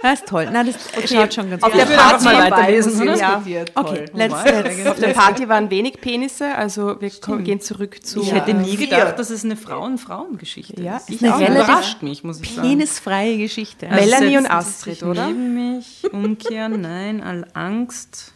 Das 0.00 0.20
ist 0.20 0.28
toll. 0.28 0.48
Na, 0.52 0.62
das 0.62 0.76
schaut 1.10 1.32
schon 1.32 1.48
ganz 1.48 1.62
auf 1.62 1.72
gut 1.72 1.80
der 1.80 1.86
aus. 1.88 2.12
Einfach 2.12 2.22
mal 2.24 2.34
Party 2.36 2.52
weiterlesen, 2.52 3.02
oder? 3.02 3.16
Ja. 3.16 3.42
Okay, 3.74 4.04
let's, 4.12 4.34
let's, 4.44 4.86
Auf 4.86 4.98
der 5.00 5.08
Party 5.14 5.48
waren 5.48 5.70
wenig 5.70 5.98
Penisse, 6.00 6.54
also 6.54 7.00
wir 7.00 7.10
ko- 7.10 7.38
gehen 7.38 7.60
zurück 7.62 8.04
zu. 8.04 8.20
Ich 8.20 8.32
hätte 8.32 8.52
nie 8.52 8.76
Vier. 8.76 8.86
gedacht, 8.88 9.18
dass 9.18 9.30
es 9.30 9.44
eine 9.44 9.56
Frauen-Frauen-Geschichte 9.56 10.82
Ja, 10.82 10.98
ist. 10.98 11.10
ich 11.10 11.26
auch. 11.28 11.40
überrascht 11.40 12.02
mich, 12.02 12.22
muss 12.22 12.40
ich 12.40 12.54
sagen. 12.54 12.68
penisfreie 12.68 13.38
Geschichte. 13.38 13.88
Also 13.88 14.04
Melanie 14.04 14.36
und 14.36 14.46
Astrid, 14.50 15.02
oder? 15.02 15.26
Neben 15.28 15.72
mich, 15.78 16.02
umkehren, 16.12 16.82
nein, 16.82 17.22
all 17.22 17.46
Angst. 17.54 18.32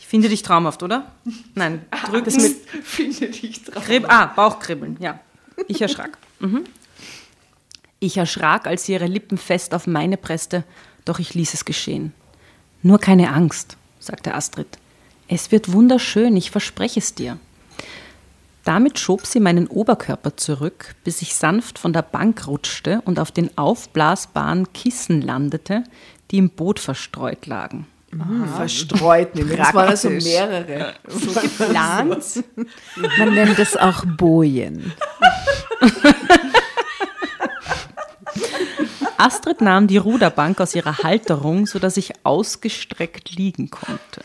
Ich 0.00 0.06
finde 0.06 0.30
dich 0.30 0.42
traumhaft, 0.42 0.82
oder? 0.82 1.04
Nein, 1.54 1.84
drücken. 2.10 2.24
Das 2.24 2.36
mit 2.38 2.56
Finde 2.82 3.26
dich 3.28 3.62
drauf. 3.62 3.84
Krib 3.84 4.06
ah, 4.08 4.32
Bauchkribbeln, 4.34 4.96
ja. 5.00 5.20
Ich 5.66 5.82
erschrak. 5.82 6.18
Mhm. 6.40 6.64
Ich 8.00 8.16
erschrak, 8.16 8.66
als 8.66 8.84
sie 8.84 8.92
ihre 8.92 9.06
Lippen 9.06 9.38
fest 9.38 9.74
auf 9.74 9.86
meine 9.86 10.16
presste, 10.16 10.64
doch 11.04 11.18
ich 11.18 11.34
ließ 11.34 11.54
es 11.54 11.64
geschehen. 11.64 12.12
Nur 12.82 12.98
keine 12.98 13.32
Angst, 13.32 13.76
sagte 13.98 14.34
Astrid. 14.34 14.78
Es 15.26 15.50
wird 15.50 15.72
wunderschön, 15.72 16.36
ich 16.36 16.50
verspreche 16.50 17.00
es 17.00 17.14
dir. 17.14 17.38
Damit 18.64 18.98
schob 18.98 19.26
sie 19.26 19.40
meinen 19.40 19.66
Oberkörper 19.66 20.36
zurück, 20.36 20.94
bis 21.02 21.22
ich 21.22 21.34
sanft 21.34 21.78
von 21.78 21.92
der 21.92 22.02
Bank 22.02 22.46
rutschte 22.46 23.00
und 23.04 23.18
auf 23.18 23.32
den 23.32 23.56
aufblasbaren 23.56 24.72
Kissen 24.72 25.22
landete, 25.22 25.84
die 26.30 26.38
im 26.38 26.50
Boot 26.50 26.78
verstreut 26.78 27.46
lagen. 27.46 27.86
Verstreut 28.56 29.34
nämlich. 29.34 29.58
Das 29.58 29.74
waren 29.74 29.88
also 29.88 30.08
Praktisch. 30.08 30.32
mehrere. 30.32 30.94
So 31.08 31.40
geplant. 31.40 32.24
Man 33.18 33.34
nennt 33.34 33.58
es 33.58 33.76
auch 33.76 34.04
Bojen. 34.06 34.92
Astrid 39.18 39.60
nahm 39.60 39.88
die 39.88 39.96
Ruderbank 39.96 40.60
aus 40.60 40.74
ihrer 40.76 40.98
Halterung, 41.02 41.66
sodass 41.66 41.96
ich 41.96 42.12
ausgestreckt 42.24 43.32
liegen 43.32 43.68
konnte. 43.68 44.22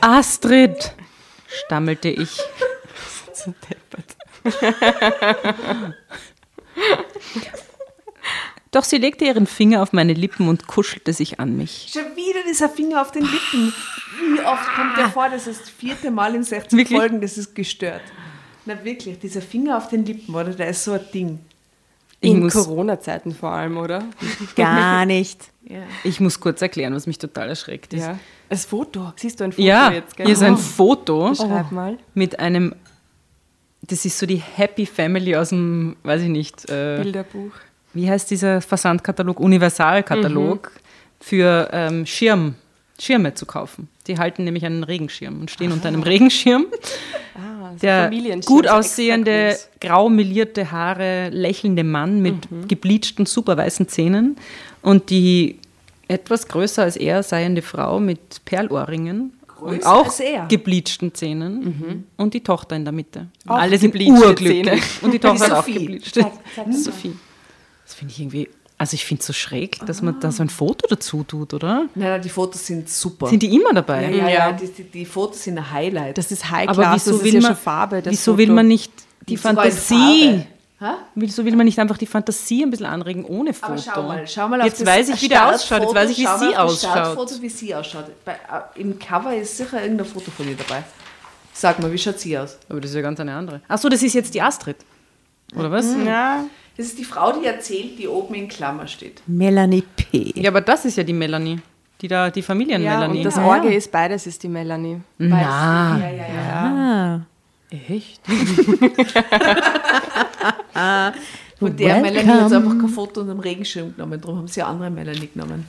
Astrid, 0.00 0.94
stammelte 1.66 2.08
ich. 2.08 2.38
Doch 8.74 8.82
sie 8.84 8.96
legte 8.98 9.24
ihren 9.24 9.46
Finger 9.46 9.82
auf 9.82 9.92
meine 9.92 10.14
Lippen 10.14 10.48
und 10.48 10.66
kuschelte 10.66 11.12
sich 11.12 11.38
an 11.38 11.56
mich. 11.56 11.90
Schon 11.92 12.16
wieder 12.16 12.40
dieser 12.48 12.68
Finger 12.68 13.00
auf 13.02 13.12
den 13.12 13.22
Lippen. 13.22 13.72
Wie 14.34 14.40
oft 14.40 14.66
kommt 14.74 14.96
der 14.98 15.10
vor? 15.10 15.28
Das 15.30 15.46
ist 15.46 15.60
das 15.62 15.70
vierte 15.70 16.10
Mal 16.10 16.34
in 16.34 16.42
60 16.42 16.76
Wirklich? 16.76 16.98
Folgen, 16.98 17.20
das 17.20 17.38
ist 17.38 17.54
gestört. 17.54 18.02
Na 18.66 18.82
wirklich, 18.84 19.18
dieser 19.20 19.42
Finger 19.42 19.76
auf 19.76 19.88
den 19.88 20.04
Lippen, 20.04 20.34
oder? 20.34 20.50
Der 20.50 20.70
ist 20.70 20.82
so 20.82 20.92
ein 20.92 21.00
Ding. 21.14 21.38
Ich 22.20 22.32
In 22.32 22.48
Corona-Zeiten 22.50 23.32
vor 23.32 23.50
allem, 23.50 23.76
oder? 23.76 24.04
Gar 24.56 25.06
nicht. 25.06 25.40
ich 26.02 26.18
muss 26.18 26.40
kurz 26.40 26.60
erklären, 26.60 26.94
was 26.94 27.06
mich 27.06 27.18
total 27.18 27.50
erschreckt 27.50 27.92
ist. 27.94 28.00
Ja. 28.02 28.18
Das 28.48 28.64
Foto. 28.64 29.12
Siehst 29.16 29.38
du 29.38 29.44
ein 29.44 29.52
Foto 29.52 29.62
Ja, 29.66 29.92
jetzt, 29.92 30.16
gell? 30.16 30.26
hier 30.26 30.32
ist 30.34 30.42
ein 30.42 30.54
Oh. 30.54 30.56
Foto 30.56 31.32
Schreib 31.34 31.70
mal. 31.70 31.96
mit 32.14 32.40
einem, 32.40 32.74
das 33.82 34.04
ist 34.04 34.18
so 34.18 34.26
die 34.26 34.36
Happy 34.42 34.86
Family 34.86 35.36
aus 35.36 35.50
dem, 35.50 35.96
weiß 36.02 36.22
ich 36.22 36.28
nicht, 36.28 36.68
äh, 36.70 36.98
Bilderbuch. 37.02 37.52
Wie 37.94 38.08
heißt 38.10 38.30
dieser 38.30 38.60
Versandkatalog? 38.60 39.40
Universalkatalog 39.40 40.72
für 41.20 41.68
ähm, 41.72 42.06
Schirm. 42.06 42.54
Schirme 43.00 43.34
zu 43.34 43.44
kaufen. 43.44 43.88
Die 44.06 44.18
halten 44.18 44.44
nämlich 44.44 44.64
einen 44.64 44.84
Regenschirm 44.84 45.40
und 45.40 45.50
stehen 45.50 45.72
unter 45.72 45.88
einem 45.88 46.02
Regenschirm. 46.02 46.66
der 47.82 48.04
Familienschirm, 48.04 48.54
gut 48.54 48.64
so 48.66 48.70
extra 48.70 48.78
aussehende, 48.78 49.48
groß. 49.48 49.68
grau 49.80 50.08
melierte 50.08 50.70
Haare, 50.70 51.30
lächelnde 51.30 51.82
Mann 51.84 52.20
mit 52.20 52.36
gebleachten, 52.68 53.26
super 53.26 53.56
weißen 53.56 53.88
Zähnen 53.88 54.36
und 54.82 55.10
die 55.10 55.58
etwas 56.06 56.46
größer 56.48 56.82
als 56.82 56.96
er 56.96 57.22
seiende 57.22 57.62
Frau 57.62 57.98
mit 57.98 58.44
Perlohrringen 58.44 59.32
und 59.60 59.86
auch 59.86 60.12
gebleachten 60.48 61.14
Zähnen 61.14 62.04
und 62.16 62.34
die 62.34 62.42
Tochter 62.42 62.76
in 62.76 62.84
der 62.84 62.92
Mitte. 62.92 63.28
Auch 63.46 63.56
Alle 63.56 63.78
sind 63.78 63.92
gebleachte 63.92 64.28
urglücklich. 64.28 64.64
Zähne. 64.66 64.80
Und 65.02 65.14
die 65.14 65.18
Tochter 65.20 65.44
hat 65.46 65.52
auch 65.52 65.56
Sophie. 65.66 65.72
gebleacht. 65.86 66.20
Sophie. 66.70 67.12
Das 67.84 67.94
finde 67.94 68.12
ich 68.12 68.20
irgendwie, 68.20 68.48
also 68.78 68.94
ich 68.94 69.04
finde 69.04 69.20
es 69.20 69.26
so 69.26 69.32
schräg, 69.32 69.84
dass 69.86 70.02
man 70.02 70.18
da 70.20 70.32
so 70.32 70.42
ein 70.42 70.48
Foto 70.48 70.86
dazu 70.88 71.22
tut, 71.24 71.54
oder? 71.54 71.86
Nein, 71.94 72.08
nein, 72.08 72.22
die 72.22 72.28
Fotos 72.28 72.66
sind 72.66 72.88
super. 72.88 73.28
Sind 73.28 73.42
die 73.42 73.54
immer 73.54 73.72
dabei? 73.72 74.02
ja, 74.04 74.08
ja, 74.10 74.16
Ja. 74.16 74.28
ja. 74.28 74.52
Die, 74.52 74.66
die, 74.68 74.84
die 74.84 75.04
Fotos 75.06 75.44
sind 75.44 75.58
ein 75.58 75.70
Highlight. 75.70 76.18
Das 76.18 76.30
ist 76.32 76.50
High 76.50 76.68
Aber 76.68 76.82
Class, 76.82 76.94
wieso 77.06 77.10
das 77.12 77.18
ist 77.20 77.24
will 77.24 77.34
ja 77.34 77.40
man, 77.40 77.48
schon 77.50 77.56
Farbe. 77.62 78.02
das 78.02 78.12
wieso 78.12 78.38
will 78.38 78.46
Foto. 78.46 78.54
man 78.56 78.68
nicht 78.68 78.92
die 79.28 79.34
in 79.34 79.38
Fantasie, 79.38 80.46
wieso 81.14 81.44
will 81.44 81.56
man 81.56 81.64
nicht 81.66 81.78
einfach 81.78 81.96
die 81.96 82.06
Fantasie 82.06 82.62
ein 82.62 82.70
bisschen 82.70 82.86
anregen 82.86 83.24
ohne 83.24 83.54
Foto? 83.54 83.72
Aber 83.72 83.78
schau 83.82 84.02
mal, 84.02 84.26
schau 84.28 84.48
mal 84.48 84.60
auf 84.60 84.66
Jetzt 84.66 84.80
das 84.80 84.86
weiß 84.88 85.08
ich, 85.10 85.22
wie 85.22 85.28
der 85.28 85.54
ausschaut, 85.54 85.82
jetzt 85.82 85.94
weiß 85.94 86.10
ich, 86.10 86.18
wie 86.18 86.22
sie 86.22 86.56
ausschaut. 86.56 86.78
Startfoto, 86.90 87.40
wie 87.42 87.48
sie 87.48 87.74
ausschaut. 87.74 88.06
Bei, 88.24 88.32
äh, 88.32 88.80
Im 88.80 88.98
Cover 88.98 89.34
ist 89.34 89.56
sicher 89.56 89.80
irgendein 89.82 90.06
Foto 90.06 90.30
von 90.30 90.48
ihr 90.48 90.56
dabei. 90.56 90.82
Sag 91.52 91.78
mal, 91.80 91.90
wie 91.92 91.98
schaut 91.98 92.18
sie 92.18 92.36
aus? 92.36 92.58
Aber 92.68 92.80
das 92.80 92.90
ist 92.90 92.96
ja 92.96 93.02
ganz 93.02 93.20
eine 93.20 93.34
andere. 93.34 93.60
Ach 93.68 93.78
so, 93.78 93.88
das 93.88 94.02
ist 94.02 94.12
jetzt 94.14 94.34
die 94.34 94.42
Astrid. 94.42 94.76
Oder 95.56 95.70
was? 95.70 95.86
Ja, 96.04 96.44
Das 96.76 96.86
ist 96.86 96.98
die 96.98 97.04
Frau, 97.04 97.32
die 97.38 97.46
erzählt, 97.46 97.98
die 97.98 98.08
oben 98.08 98.34
in 98.34 98.48
Klammer 98.48 98.86
steht. 98.86 99.22
Melanie 99.26 99.84
P. 99.96 100.32
Ja, 100.34 100.50
aber 100.50 100.60
das 100.60 100.84
ist 100.84 100.96
ja 100.96 101.04
die 101.04 101.12
Melanie. 101.12 101.58
Die 102.00 102.08
da, 102.08 102.30
die 102.30 102.40
ja 102.40 102.46
Familien-Melanie. 102.46 103.18
und 103.18 103.24
das 103.24 103.36
Ja. 103.36 103.44
Orge 103.46 103.72
ist 103.72 103.90
beides, 103.92 104.26
ist 104.26 104.42
die 104.42 104.48
Melanie. 104.48 105.00
Na, 105.18 105.40
Ja, 105.40 105.98
ja, 106.10 106.26
ja. 106.34 106.64
Ah. 106.64 107.20
echt? 107.88 108.20
Und 111.60 111.78
der 111.80 112.00
Melanie 112.00 112.28
hat 112.28 112.50
Welcome. 112.50 112.56
einfach 112.56 112.78
kein 112.78 112.88
Foto 112.88 113.20
unter 113.20 113.32
dem 113.34 113.40
Regenschirm 113.40 113.94
genommen, 113.94 114.20
darum 114.20 114.38
haben 114.38 114.48
sie 114.48 114.60
eine 114.60 114.70
andere 114.70 114.90
Melanie 114.90 115.28
genommen. 115.32 115.64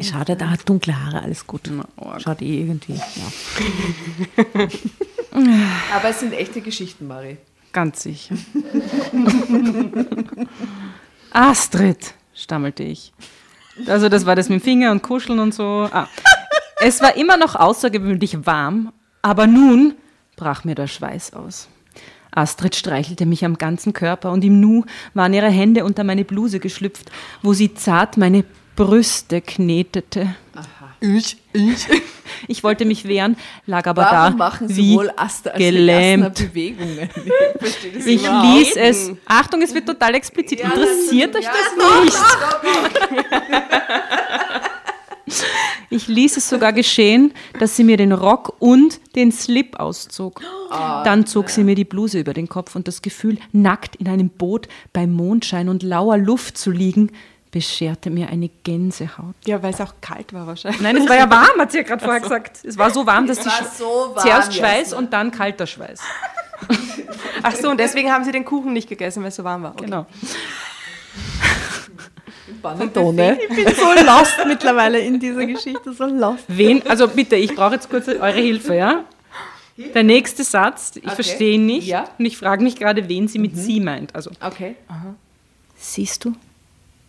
Schaut, 0.00 0.28
er 0.28 0.36
da 0.36 0.50
hat 0.50 0.68
dunkle 0.68 0.94
Haare, 0.98 1.22
alles 1.22 1.44
gut. 1.46 1.62
Schaut 2.18 2.40
eh 2.40 2.60
irgendwie. 2.60 2.94
Ja. 2.94 3.04
Aber 5.94 6.08
es 6.08 6.20
sind 6.20 6.32
echte 6.32 6.60
Geschichten, 6.60 7.06
Mari. 7.08 7.36
Ganz 7.72 8.02
sicher. 8.02 8.34
Astrid, 11.30 12.14
stammelte 12.34 12.82
ich. 12.82 13.12
Also 13.86 14.08
das 14.08 14.26
war 14.26 14.34
das 14.34 14.48
mit 14.48 14.60
dem 14.60 14.64
Finger 14.64 14.90
und 14.90 15.02
Kuscheln 15.02 15.38
und 15.38 15.54
so. 15.54 15.88
Ah. 15.92 16.08
Es 16.80 17.00
war 17.00 17.16
immer 17.16 17.36
noch 17.36 17.54
außergewöhnlich 17.54 18.46
warm, 18.46 18.92
aber 19.22 19.46
nun 19.46 19.94
brach 20.36 20.64
mir 20.64 20.74
der 20.74 20.86
Schweiß 20.86 21.34
aus. 21.34 21.68
Astrid 22.32 22.76
streichelte 22.76 23.26
mich 23.26 23.44
am 23.44 23.58
ganzen 23.58 23.92
Körper 23.92 24.32
und 24.32 24.44
im 24.44 24.60
Nu 24.60 24.84
waren 25.14 25.34
ihre 25.34 25.50
Hände 25.50 25.84
unter 25.84 26.04
meine 26.04 26.24
Bluse 26.24 26.60
geschlüpft, 26.60 27.10
wo 27.42 27.52
sie 27.52 27.74
zart 27.74 28.16
meine 28.16 28.44
Brüste 28.76 29.40
knetete. 29.40 30.34
Ich, 31.00 31.36
ich. 31.52 31.86
Ich 32.48 32.64
wollte 32.64 32.86
mich 32.86 33.06
wehren, 33.06 33.36
lag 33.66 33.86
aber 33.86 34.02
Warum 34.02 34.32
da 34.32 34.44
machen 34.44 34.68
wie 34.70 34.92
sowohl 34.92 35.12
Asta 35.14 35.50
gelähmt. 35.50 36.36
Bewegungen? 36.36 37.10
Ich 37.60 37.92
das 37.92 38.06
Ich 38.06 38.22
ließ 38.22 38.76
es. 38.76 39.10
Achtung, 39.26 39.60
es 39.60 39.74
wird 39.74 39.84
total 39.86 40.14
explizit. 40.14 40.60
Interessiert 40.60 41.36
euch 41.36 41.44
das 41.44 42.04
nicht? 42.04 42.16
Ich 45.92 46.06
ließ 46.06 46.36
es 46.36 46.48
sogar 46.48 46.72
geschehen, 46.72 47.32
dass 47.58 47.76
sie 47.76 47.82
mir 47.82 47.96
den 47.96 48.12
Rock 48.12 48.54
und 48.60 49.00
den 49.16 49.32
Slip 49.32 49.78
auszog. 49.78 50.40
Dann 50.70 51.26
zog 51.26 51.50
sie 51.50 51.64
mir 51.64 51.74
die 51.74 51.84
Bluse 51.84 52.20
über 52.20 52.32
den 52.32 52.48
Kopf 52.48 52.76
und 52.76 52.86
das 52.86 53.02
Gefühl, 53.02 53.38
nackt 53.52 53.96
in 53.96 54.08
einem 54.08 54.28
Boot 54.28 54.68
bei 54.92 55.06
Mondschein 55.06 55.68
und 55.68 55.82
lauer 55.82 56.16
Luft 56.16 56.56
zu 56.56 56.70
liegen, 56.70 57.10
bescherte 57.50 58.10
mir 58.10 58.28
eine 58.28 58.48
Gänsehaut. 58.62 59.34
Ja, 59.44 59.62
weil 59.62 59.72
es 59.74 59.80
auch 59.80 59.94
kalt 60.00 60.32
war 60.32 60.46
wahrscheinlich. 60.46 60.80
Nein, 60.80 60.96
es 60.96 61.08
war 61.08 61.16
ja 61.16 61.28
warm, 61.28 61.58
hat 61.60 61.72
sie 61.72 61.78
ja 61.78 61.82
gerade 61.84 62.02
vorher 62.04 62.20
gesagt. 62.20 62.64
Es 62.64 62.78
war 62.78 62.90
so 62.90 63.04
warm, 63.06 63.26
dass 63.26 63.38
Es 63.38 63.44
die 63.44 63.50
war 63.50 63.56
Sch- 63.56 63.76
so 63.78 64.12
warm, 64.14 64.18
zuerst. 64.18 64.54
Schweiß 64.54 64.92
und 64.92 65.12
dann 65.12 65.30
kalter 65.32 65.66
Schweiß. 65.66 66.00
Ach 67.42 67.54
so, 67.56 67.70
und 67.70 67.80
deswegen 67.80 68.12
haben 68.12 68.24
sie 68.24 68.32
den 68.32 68.44
Kuchen 68.44 68.72
nicht 68.72 68.88
gegessen, 68.88 69.22
weil 69.22 69.30
es 69.30 69.36
so 69.36 69.44
warm 69.44 69.62
war. 69.64 69.72
Okay. 69.72 69.84
Genau. 69.86 70.06
Panettone. 72.62 73.38
Ich 73.40 73.48
bin 73.64 73.74
so 73.74 73.92
lost 74.04 74.34
mittlerweile 74.46 74.98
in 75.00 75.18
dieser 75.18 75.46
Geschichte, 75.46 75.92
so 75.92 76.04
lost. 76.04 76.44
Wen, 76.48 76.86
also 76.86 77.08
bitte, 77.08 77.36
ich 77.36 77.54
brauche 77.54 77.74
jetzt 77.74 77.88
kurz 77.88 78.08
eure 78.08 78.32
Hilfe, 78.32 78.74
ja? 78.74 79.04
Der 79.94 80.02
nächste 80.02 80.44
Satz, 80.44 80.92
ich 81.02 81.10
verstehe 81.10 81.54
ihn 81.54 81.64
nicht 81.64 81.86
Ja. 81.86 82.04
und 82.18 82.26
ich 82.26 82.36
frage 82.36 82.62
mich 82.62 82.76
gerade, 82.76 83.08
wen 83.08 83.28
sie 83.28 83.38
mit 83.38 83.56
sie 83.56 83.80
meint. 83.80 84.14
Also, 84.14 84.30
Okay. 84.40 84.76
siehst 85.78 86.24
du, 86.26 86.34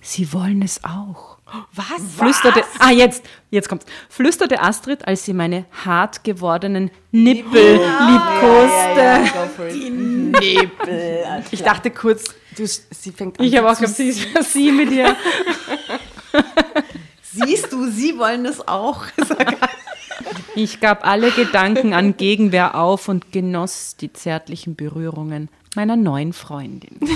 sie 0.01 0.33
wollen 0.33 0.61
es 0.61 0.83
auch. 0.83 1.37
Was? 1.73 2.01
Flüsterte, 2.17 2.63
ah 2.79 2.91
jetzt, 2.91 3.23
jetzt 3.49 3.67
kommt's. 3.67 3.85
Flüsterte 4.09 4.61
Astrid, 4.61 5.07
als 5.07 5.25
sie 5.25 5.33
meine 5.33 5.65
hart 5.85 6.23
gewordenen 6.23 6.91
Nippel 7.11 7.73
liebkoste. 7.73 9.23
go 9.33 9.47
for 9.55 9.67
it. 9.67 10.71
Ich 11.51 11.63
dachte 11.63 11.91
kurz, 11.91 12.33
du, 12.55 12.65
sie 12.65 13.11
fängt 13.11 13.39
an. 13.39 13.45
Ich 13.45 13.57
habe 13.57 13.69
auch 13.69 13.77
gedacht, 13.77 13.95
sie, 13.95 14.11
sie 14.11 14.71
mit 14.71 14.91
ihr. 14.91 15.15
Siehst 17.21 17.71
du, 17.71 17.89
sie 17.89 18.17
wollen 18.17 18.45
es 18.45 18.67
auch. 18.67 19.05
Ich 20.53 20.81
gab 20.81 21.07
alle 21.07 21.31
Gedanken 21.31 21.93
an 21.93 22.17
Gegenwehr 22.17 22.75
auf 22.75 23.07
und 23.07 23.31
genoss 23.31 23.95
die 23.95 24.11
zärtlichen 24.11 24.75
Berührungen 24.75 25.47
meiner 25.75 25.95
neuen 25.95 26.33
Freundin. 26.33 26.99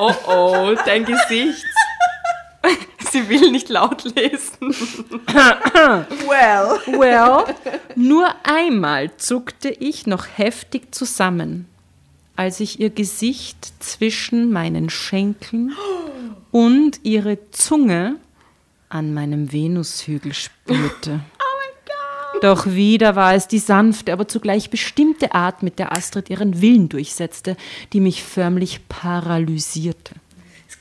Oh 0.00 0.14
oh, 0.26 0.76
dein 0.86 1.04
Gesicht. 1.04 1.64
Sie 3.10 3.28
will 3.28 3.50
nicht 3.50 3.68
laut 3.68 4.04
lesen. 4.04 4.74
Well. 6.26 6.78
Well, 6.86 7.44
nur 7.96 8.32
einmal 8.44 9.16
zuckte 9.16 9.70
ich 9.70 10.06
noch 10.06 10.26
heftig 10.36 10.94
zusammen, 10.94 11.66
als 12.36 12.60
ich 12.60 12.78
ihr 12.78 12.90
Gesicht 12.90 13.72
zwischen 13.82 14.52
meinen 14.52 14.88
Schenkeln 14.88 15.74
und 16.52 17.00
ihre 17.02 17.50
Zunge 17.50 18.16
an 18.88 19.14
meinem 19.14 19.52
Venushügel 19.52 20.32
spürte. 20.32 21.20
Doch 22.40 22.66
wieder 22.66 23.16
war 23.16 23.34
es 23.34 23.48
die 23.48 23.58
sanfte, 23.58 24.12
aber 24.12 24.28
zugleich 24.28 24.70
bestimmte 24.70 25.34
Art, 25.34 25.62
mit 25.62 25.78
der 25.78 25.92
Astrid 25.96 26.30
ihren 26.30 26.60
Willen 26.60 26.88
durchsetzte, 26.88 27.56
die 27.92 28.00
mich 28.00 28.22
förmlich 28.22 28.80
paralysierte. 28.88 30.14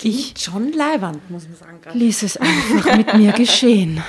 Ich 0.04 0.36
Schon 0.38 0.74
leiwand, 0.74 1.30
muss 1.32 1.46
man 1.46 1.56
sagen. 1.56 1.98
ließ 1.98 2.22
es 2.24 2.38
einfach 2.38 2.98
mit 2.98 3.16
mir 3.16 3.32
geschehen. 3.32 4.04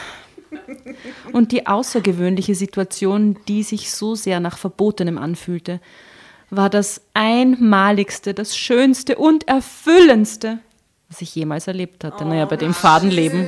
Und 1.33 1.53
die 1.53 1.67
außergewöhnliche 1.67 2.55
Situation, 2.55 3.39
die 3.49 3.63
sich 3.63 3.91
so 3.91 4.15
sehr 4.15 4.41
nach 4.41 4.59
Verbotenem 4.59 5.17
anfühlte, 5.17 5.81
war 6.51 6.69
das 6.69 7.01
einmaligste, 7.15 8.35
das 8.35 8.57
schönste 8.57 9.17
und 9.17 9.49
erfüllendste, 9.49 10.59
was 11.09 11.23
ich 11.23 11.35
jemals 11.35 11.67
erlebt 11.67 12.05
hatte. 12.05 12.25
naja, 12.25 12.45
bei 12.45 12.57
dem 12.57 12.75
Fadenleben. 12.75 13.47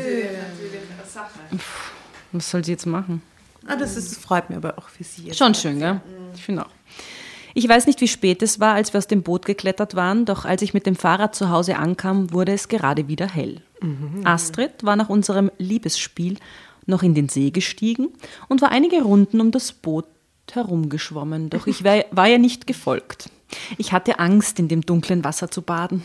Pff, 1.55 1.93
Was 2.33 2.51
soll 2.51 2.65
sie 2.65 2.73
jetzt 2.73 2.87
machen? 2.87 3.23
Ah, 3.67 3.77
das, 3.77 3.97
ist, 3.97 4.21
freut 4.21 4.49
mich 4.49 4.57
aber 4.57 4.79
auch 4.79 4.89
für 4.89 5.05
sie. 5.05 5.25
Jetzt. 5.25 5.39
Schon 5.39 5.55
schön, 5.55 5.79
gell? 5.79 6.01
Ich 6.35 6.43
finde 6.43 6.67
auch. 6.67 6.71
Ich 7.55 7.69
weiß 7.69 7.87
nicht, 7.87 8.01
wie 8.01 8.09
spät 8.09 8.43
es 8.43 8.61
war, 8.61 8.75
als 8.75 8.93
wir 8.93 8.99
aus 8.99 9.09
dem 9.09 9.23
Boot 9.23 9.45
geklettert 9.45 9.97
waren, 9.97 10.25
doch 10.25 10.45
als 10.45 10.63
ich 10.63 10.73
mit 10.73 10.87
dem 10.87 10.95
Fahrrad 10.95 11.35
zu 11.35 11.51
Hause 11.51 11.77
ankam, 11.77 12.33
wurde 12.33 12.53
es 12.53 12.69
gerade 12.69 13.09
wieder 13.09 13.27
hell. 13.27 13.63
Astrid 14.25 14.85
war 14.85 14.95
nach 14.95 15.09
unserem 15.09 15.51
Liebesspiel 15.59 16.37
noch 16.87 17.03
in 17.03 17.15
den 17.15 17.29
See 17.29 17.51
gestiegen 17.51 18.09
und 18.49 18.63
war 18.63 18.71
einige 18.71 19.03
Runden 19.03 19.41
um 19.41 19.51
das 19.51 19.73
Boot 19.73 20.07
herumgeschwommen, 20.53 21.49
doch 21.49 21.67
ich 21.67 21.85
war, 21.85 22.05
war 22.11 22.29
ihr 22.29 22.39
nicht 22.39 22.67
gefolgt. 22.67 23.31
Ich 23.79 23.93
hatte 23.93 24.19
Angst, 24.19 24.59
in 24.59 24.69
dem 24.69 24.83
dunklen 24.83 25.25
Wasser 25.25 25.51
zu 25.51 25.63
baden. 25.63 26.03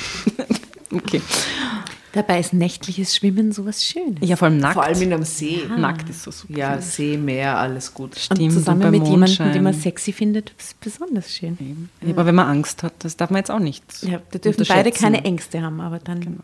okay. 0.92 1.22
Dabei 2.16 2.40
ist 2.40 2.54
nächtliches 2.54 3.14
Schwimmen 3.14 3.52
sowas 3.52 3.84
Schönes. 3.84 4.26
Ja, 4.26 4.36
vor 4.36 4.48
allem 4.48 4.56
nackt. 4.56 4.72
Vor 4.72 4.84
allem 4.84 5.02
in 5.02 5.12
einem 5.12 5.24
See. 5.24 5.60
nackt 5.76 6.08
ist 6.08 6.22
so 6.22 6.30
super. 6.30 6.56
Ja, 6.56 6.80
See, 6.80 7.18
Meer, 7.18 7.58
alles 7.58 7.92
gut. 7.92 8.12
Und 8.12 8.18
Stimmt, 8.18 8.52
zusammen 8.54 8.82
und 8.82 8.90
bei 8.90 8.98
mit 8.98 9.06
jemandem, 9.06 9.52
den 9.52 9.62
man 9.62 9.74
sexy 9.74 10.12
findet, 10.12 10.54
ist 10.58 10.80
besonders 10.80 11.30
schön. 11.34 11.90
Ja, 12.00 12.12
Aber 12.12 12.24
wenn 12.24 12.34
man 12.34 12.48
Angst 12.48 12.82
hat, 12.82 12.94
das 13.00 13.18
darf 13.18 13.28
man 13.28 13.40
jetzt 13.40 13.50
auch 13.50 13.58
nicht. 13.58 13.84
Ja, 14.00 14.22
da 14.30 14.38
dürfen 14.38 14.64
beide 14.66 14.92
keine 14.92 15.24
Ängste 15.24 15.60
haben, 15.60 15.78
aber 15.82 15.98
dann 15.98 16.40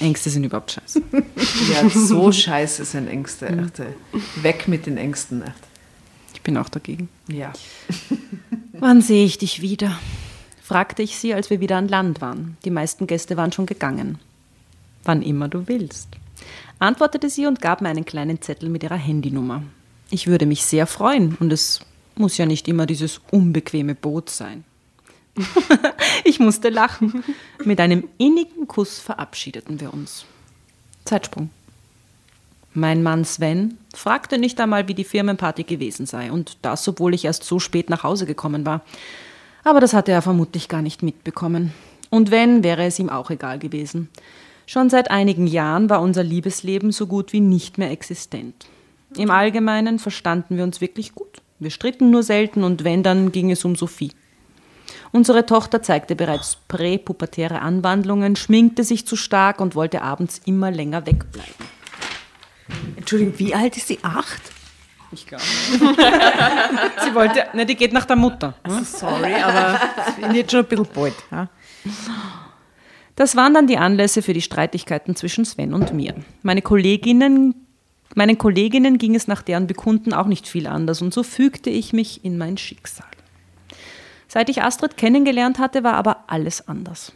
Ängste 0.00 0.30
sind 0.30 0.42
überhaupt 0.42 0.72
scheiße. 0.72 1.00
Ja, 1.72 1.88
so 1.88 2.32
scheiße 2.32 2.84
sind 2.84 3.06
Ängste. 3.06 3.46
Echt. 3.46 4.42
Weg 4.42 4.66
mit 4.66 4.86
den 4.86 4.96
Ängsten. 4.96 5.42
Echt. 5.42 5.54
Ich 6.34 6.42
bin 6.42 6.56
auch 6.56 6.68
dagegen. 6.68 7.08
Ja. 7.28 7.52
Wann 8.72 9.00
sehe 9.00 9.24
ich 9.24 9.38
dich 9.38 9.62
wieder? 9.62 9.96
fragte 10.60 11.02
ich 11.02 11.18
sie, 11.18 11.34
als 11.34 11.50
wir 11.50 11.60
wieder 11.60 11.76
an 11.76 11.86
Land 11.86 12.20
waren. 12.20 12.56
Die 12.64 12.70
meisten 12.70 13.06
Gäste 13.06 13.36
waren 13.36 13.52
schon 13.52 13.66
gegangen. 13.66 14.18
Wann 15.04 15.22
immer 15.22 15.48
du 15.48 15.68
willst, 15.68 16.08
antwortete 16.78 17.28
sie 17.30 17.46
und 17.46 17.60
gab 17.60 17.80
mir 17.80 17.88
einen 17.88 18.04
kleinen 18.04 18.40
Zettel 18.40 18.68
mit 18.68 18.82
ihrer 18.82 18.96
Handynummer. 18.96 19.62
Ich 20.10 20.26
würde 20.26 20.46
mich 20.46 20.64
sehr 20.64 20.86
freuen 20.86 21.36
und 21.40 21.52
es 21.52 21.80
muss 22.16 22.36
ja 22.36 22.46
nicht 22.46 22.68
immer 22.68 22.86
dieses 22.86 23.20
unbequeme 23.30 23.94
Boot 23.94 24.30
sein. 24.30 24.64
ich 26.24 26.38
musste 26.38 26.68
lachen. 26.68 27.24
Mit 27.64 27.80
einem 27.80 28.08
innigen 28.18 28.68
Kuss 28.68 28.98
verabschiedeten 28.98 29.80
wir 29.80 29.92
uns. 29.92 30.24
Zeitsprung. 31.04 31.50
Mein 32.72 33.02
Mann 33.02 33.24
Sven 33.24 33.78
fragte 33.94 34.38
nicht 34.38 34.60
einmal, 34.60 34.88
wie 34.88 34.94
die 34.94 35.04
Firmenparty 35.04 35.62
gewesen 35.62 36.06
sei, 36.06 36.32
und 36.32 36.58
das, 36.62 36.86
obwohl 36.88 37.14
ich 37.14 37.24
erst 37.24 37.44
so 37.44 37.60
spät 37.60 37.88
nach 37.88 38.02
Hause 38.02 38.26
gekommen 38.26 38.66
war. 38.66 38.80
Aber 39.62 39.80
das 39.80 39.94
hatte 39.94 40.12
er 40.12 40.22
vermutlich 40.22 40.68
gar 40.68 40.82
nicht 40.82 41.02
mitbekommen. 41.02 41.72
Und 42.10 42.30
wenn, 42.30 42.64
wäre 42.64 42.84
es 42.84 42.98
ihm 42.98 43.10
auch 43.10 43.30
egal 43.30 43.58
gewesen. 43.58 44.08
Schon 44.66 44.90
seit 44.90 45.10
einigen 45.10 45.46
Jahren 45.46 45.90
war 45.90 46.00
unser 46.00 46.22
Liebesleben 46.22 46.90
so 46.92 47.06
gut 47.06 47.32
wie 47.32 47.40
nicht 47.40 47.78
mehr 47.78 47.90
existent. 47.90 48.66
Im 49.16 49.30
Allgemeinen 49.30 49.98
verstanden 49.98 50.56
wir 50.56 50.64
uns 50.64 50.80
wirklich 50.80 51.14
gut. 51.14 51.42
Wir 51.58 51.70
stritten 51.70 52.10
nur 52.10 52.22
selten 52.22 52.64
und 52.64 52.84
wenn, 52.84 53.02
dann 53.02 53.30
ging 53.30 53.50
es 53.50 53.64
um 53.64 53.76
Sophie. 53.76 54.12
Unsere 55.12 55.46
Tochter 55.46 55.82
zeigte 55.82 56.16
bereits 56.16 56.56
präpubertäre 56.66 57.60
Anwandlungen, 57.60 58.34
schminkte 58.34 58.82
sich 58.82 59.06
zu 59.06 59.16
stark 59.16 59.60
und 59.60 59.76
wollte 59.76 60.02
abends 60.02 60.40
immer 60.44 60.70
länger 60.70 61.06
wegbleiben. 61.06 61.54
Entschuldigung, 62.96 63.38
wie 63.38 63.54
alt 63.54 63.76
ist 63.76 63.88
sie? 63.88 63.98
Acht? 64.02 64.42
Ich 65.12 65.26
glaube. 65.26 65.44
sie 67.04 67.14
wollte, 67.14 67.46
ne, 67.52 67.64
die 67.64 67.76
geht 67.76 67.92
nach 67.92 68.04
der 68.04 68.16
Mutter. 68.16 68.54
Hm? 68.66 68.84
Sorry, 68.84 69.34
aber 69.34 69.80
bin 70.20 70.34
jetzt 70.34 70.50
schon 70.50 70.60
ein 70.60 70.66
bisschen 70.66 70.88
bald. 70.92 71.14
Ja? 71.30 71.48
Das 73.16 73.36
waren 73.36 73.54
dann 73.54 73.66
die 73.66 73.78
Anlässe 73.78 74.22
für 74.22 74.32
die 74.32 74.42
Streitigkeiten 74.42 75.14
zwischen 75.14 75.44
Sven 75.44 75.72
und 75.72 75.94
mir. 75.94 76.14
Meine 76.42 76.62
Kolleginnen, 76.62 77.54
meinen 78.14 78.38
Kolleginnen 78.38 78.98
ging 78.98 79.14
es 79.14 79.28
nach 79.28 79.42
deren 79.42 79.66
Bekunden 79.66 80.12
auch 80.12 80.26
nicht 80.26 80.48
viel 80.48 80.66
anders 80.66 81.00
und 81.00 81.14
so 81.14 81.22
fügte 81.22 81.70
ich 81.70 81.92
mich 81.92 82.24
in 82.24 82.38
mein 82.38 82.56
Schicksal. 82.56 83.06
Seit 84.26 84.48
ich 84.48 84.62
Astrid 84.62 84.96
kennengelernt 84.96 85.58
hatte, 85.58 85.84
war 85.84 85.94
aber 85.94 86.24
alles 86.26 86.66
anders. 86.66 87.12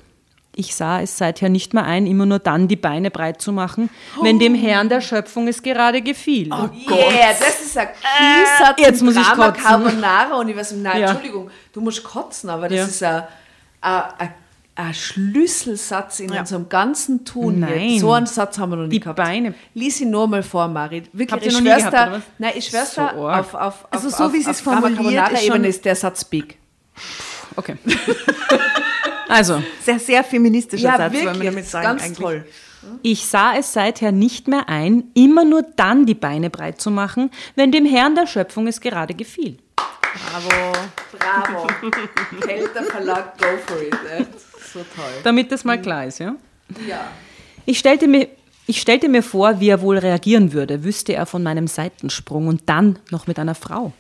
Ich 0.55 0.75
sah 0.75 1.01
es 1.01 1.17
seither 1.17 1.49
nicht 1.49 1.73
mehr 1.73 1.85
ein, 1.85 2.07
immer 2.07 2.27
nur 2.27 2.41
dann 2.41 2.67
die 2.67 2.77
Beine 2.77 3.13
breit 3.13 3.41
zu 3.41 3.53
machen, 3.53 3.91
wenn 4.23 4.41
dem 4.41 4.57
Herrn 4.57 4.89
der 4.89 5.01
Schöpfung 5.01 5.47
es 5.47 5.63
gerade 5.63 6.03
gefiel. 6.03 6.49
Oh 6.53 6.69
Gott. 6.87 6.99
Yeah, 6.99 7.33
das 7.39 7.61
ist 7.61 7.79
ein 7.79 7.89
Kiesatz 7.89 8.79
äh, 8.79 8.83
jetzt 8.83 9.03
muss 9.03 9.15
ich 9.15 9.23
kotzen. 9.23 9.63
Carbonara 9.63 10.31
weiß, 10.31 10.73
nein, 10.73 11.01
ja. 11.01 11.11
Entschuldigung, 11.11 11.51
du 11.73 11.81
musst 11.81 12.03
kotzen, 12.03 12.51
aber 12.51 12.69
das 12.69 12.77
ja. 12.77 12.85
ist 12.87 13.03
ein, 13.03 13.23
ein, 13.81 14.03
ein, 14.19 14.35
ein, 14.79 14.95
Schlüsselsatz 14.95 16.21
in 16.21 16.33
ja. 16.33 16.41
unserem 16.41 16.69
ganzen 16.69 17.25
Tun. 17.25 17.61
Nein. 17.61 17.99
So 17.99 18.13
einen 18.13 18.27
Satz 18.27 18.59
haben 18.59 18.71
wir 18.71 18.77
noch 18.77 18.85
nie 18.85 18.91
die 18.91 19.01
gehabt. 19.01 19.17
Beine. 19.17 19.55
Lies 19.75 20.01
ihn 20.01 20.11
nur 20.11 20.29
mal 20.29 20.43
vor, 20.43 20.69
Marit. 20.69 21.07
Wirklich, 21.13 21.33
Habt 21.33 21.47
ich 21.47 21.53
ihr 21.53 21.59
noch 21.59 21.61
nie 21.61 21.77
gehabt, 21.77 21.93
da, 21.93 22.23
nein, 22.39 22.53
ich 22.55 22.67
schwör's 22.67 22.95
so 22.95 23.01
da, 23.01 23.41
auf, 23.41 23.55
auf, 23.55 23.89
also 23.91 24.09
auf, 24.09 24.15
so 24.15 24.25
auf, 24.25 24.33
wie 24.33 24.41
sie 24.41 24.51
es 24.51 24.61
formuliert, 24.61 24.97
Carbonara-Ebene 24.97 25.67
ist 25.69 25.85
der 25.85 25.97
Satz 25.97 26.25
big. 26.25 26.59
Okay. 27.57 27.77
also. 29.29 29.63
Sehr, 29.83 29.99
sehr 29.99 30.23
feministischer 30.23 30.85
ja, 30.85 30.97
Satz, 30.97 31.13
wirklich, 31.13 31.29
wollen 31.29 31.41
wir 31.43 31.51
damit 31.51 31.67
sagen. 31.67 31.85
Ganz 31.85 32.03
eigentlich. 32.03 32.19
toll. 32.19 32.47
Ich 33.03 33.27
sah 33.27 33.57
es 33.57 33.73
seither 33.73 34.13
nicht 34.13 34.47
mehr 34.47 34.69
ein, 34.69 35.11
immer 35.15 35.45
nur 35.45 35.63
dann 35.75 36.07
die 36.07 36.15
Beine 36.15 36.51
breit 36.51 36.81
zu 36.81 36.93
machen, 36.93 37.31
wenn 37.57 37.73
dem 37.73 37.85
Herrn 37.85 38.15
der 38.15 38.29
Schöpfung 38.29 38.69
es 38.69 38.81
gerade 38.81 39.15
gefiel. 39.15 39.59
Bravo. 39.77 40.73
Bravo. 41.19 41.67
Kelter 42.41 42.85
Verlag, 42.85 43.37
go 43.39 43.47
for 43.67 43.83
it. 43.83 43.93
So 44.73 44.81
toll. 44.81 45.05
Damit 45.25 45.53
das 45.53 45.65
mal 45.65 45.81
klar 45.81 46.07
ist, 46.07 46.19
ja? 46.19 46.37
Ja. 46.87 47.11
Ich 47.67 47.79
stellte 47.79 48.07
mir 48.09 48.29
ich 48.71 48.83
stellte 48.83 49.09
mir 49.09 49.23
vor, 49.23 49.61
wie 49.61 49.71
er 49.71 49.81
wohl 49.81 49.97
reagieren 49.97 50.53
würde, 50.53 50.85
wüsste 50.85 51.15
er 51.15 51.25
von 51.25 51.43
meinem 51.43 51.69
Seitensprung 51.69 52.49
und 52.49 52.65
dann 52.67 52.99
noch 53.11 53.27
mit 53.27 53.39
einer 53.39 53.55
Frau. 53.55 53.95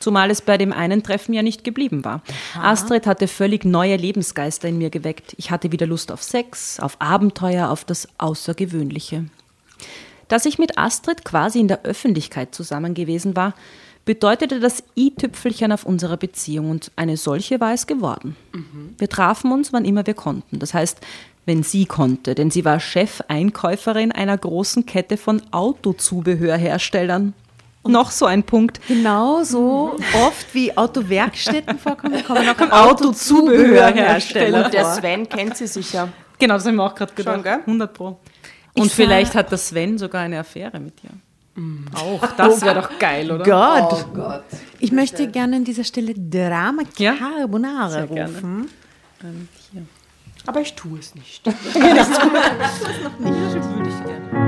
Zumal 0.00 0.30
es 0.30 0.40
bei 0.40 0.56
dem 0.56 0.72
einen 0.72 1.02
Treffen 1.02 1.34
ja 1.34 1.42
nicht 1.42 1.62
geblieben 1.62 2.06
war. 2.06 2.22
Aha. 2.54 2.72
Astrid 2.72 3.06
hatte 3.06 3.28
völlig 3.28 3.66
neue 3.66 3.96
Lebensgeister 3.96 4.66
in 4.66 4.78
mir 4.78 4.88
geweckt. 4.88 5.34
Ich 5.36 5.50
hatte 5.50 5.72
wieder 5.72 5.86
Lust 5.86 6.10
auf 6.10 6.22
Sex, 6.22 6.80
auf 6.80 6.96
Abenteuer, 7.00 7.68
auf 7.68 7.84
das 7.84 8.08
Außergewöhnliche. 8.16 9.26
Dass 10.28 10.46
ich 10.46 10.58
mit 10.58 10.78
Astrid 10.78 11.26
quasi 11.26 11.60
in 11.60 11.68
der 11.68 11.82
Öffentlichkeit 11.82 12.54
zusammen 12.54 12.94
gewesen 12.94 13.36
war, 13.36 13.52
bedeutete 14.08 14.58
das 14.58 14.82
i-Tüpfelchen 14.96 15.70
auf 15.70 15.84
unserer 15.84 16.16
Beziehung 16.16 16.70
und 16.70 16.90
eine 16.96 17.18
solche 17.18 17.60
war 17.60 17.74
es 17.74 17.86
geworden. 17.86 18.36
Mhm. 18.54 18.94
Wir 18.96 19.10
trafen 19.10 19.52
uns, 19.52 19.70
wann 19.74 19.84
immer 19.84 20.06
wir 20.06 20.14
konnten. 20.14 20.58
Das 20.60 20.72
heißt, 20.72 20.98
wenn 21.44 21.62
sie 21.62 21.84
konnte, 21.84 22.34
denn 22.34 22.50
sie 22.50 22.64
war 22.64 22.80
Chefeinkäuferin 22.80 24.10
einer 24.10 24.38
großen 24.38 24.86
Kette 24.86 25.18
von 25.18 25.42
Autozubehörherstellern 25.50 27.34
noch 27.84 28.10
so 28.10 28.24
ein 28.24 28.44
Punkt. 28.44 28.80
Genau 28.88 29.42
so 29.42 29.98
oft 30.14 30.54
wie 30.54 30.74
Autowerkstätten 30.74 31.78
vorkommen, 31.78 32.24
kommen 32.24 32.48
auch 32.48 32.90
Autozubehörhersteller. 32.90 34.64
Und 34.64 34.72
der 34.72 34.86
Sven 34.86 35.28
kennt 35.28 35.58
sie 35.58 35.66
sicher. 35.66 36.08
Genau, 36.38 36.54
das 36.54 36.64
haben 36.64 36.76
wir 36.76 36.84
auch 36.84 36.94
gerade 36.94 37.12
gedacht. 37.12 37.34
Schon, 37.34 37.42
gell? 37.44 37.58
100 37.60 37.92
Pro. 37.92 38.18
Und 38.72 38.86
ich 38.86 38.92
vielleicht 38.92 39.34
hat 39.34 39.50
der 39.50 39.58
Sven 39.58 39.98
sogar 39.98 40.22
eine 40.22 40.38
Affäre 40.38 40.80
mit 40.80 41.02
dir. 41.02 41.10
Mm. 41.58 41.86
Auch, 41.94 42.24
das 42.36 42.62
wäre 42.62 42.80
doch 42.82 42.98
geil, 42.98 43.30
oder? 43.30 43.44
Gott. 43.44 44.06
Oh 44.08 44.14
Gott. 44.14 44.44
Ich 44.78 44.92
möchte 44.92 45.26
gerne 45.26 45.56
an 45.56 45.64
dieser 45.64 45.82
Stelle 45.84 46.14
Drama 46.14 46.82
Ja? 46.98 47.14
Carbonara 47.14 48.04
gerne. 48.06 48.32
rufen. 48.32 48.68
Ähm. 49.24 49.48
Aber 50.46 50.60
ich 50.60 50.74
tue 50.74 50.98
es 50.98 51.14
nicht. 51.14 51.44
Würde 51.46 51.56
ich 53.88 54.04
gerne. 54.04 54.47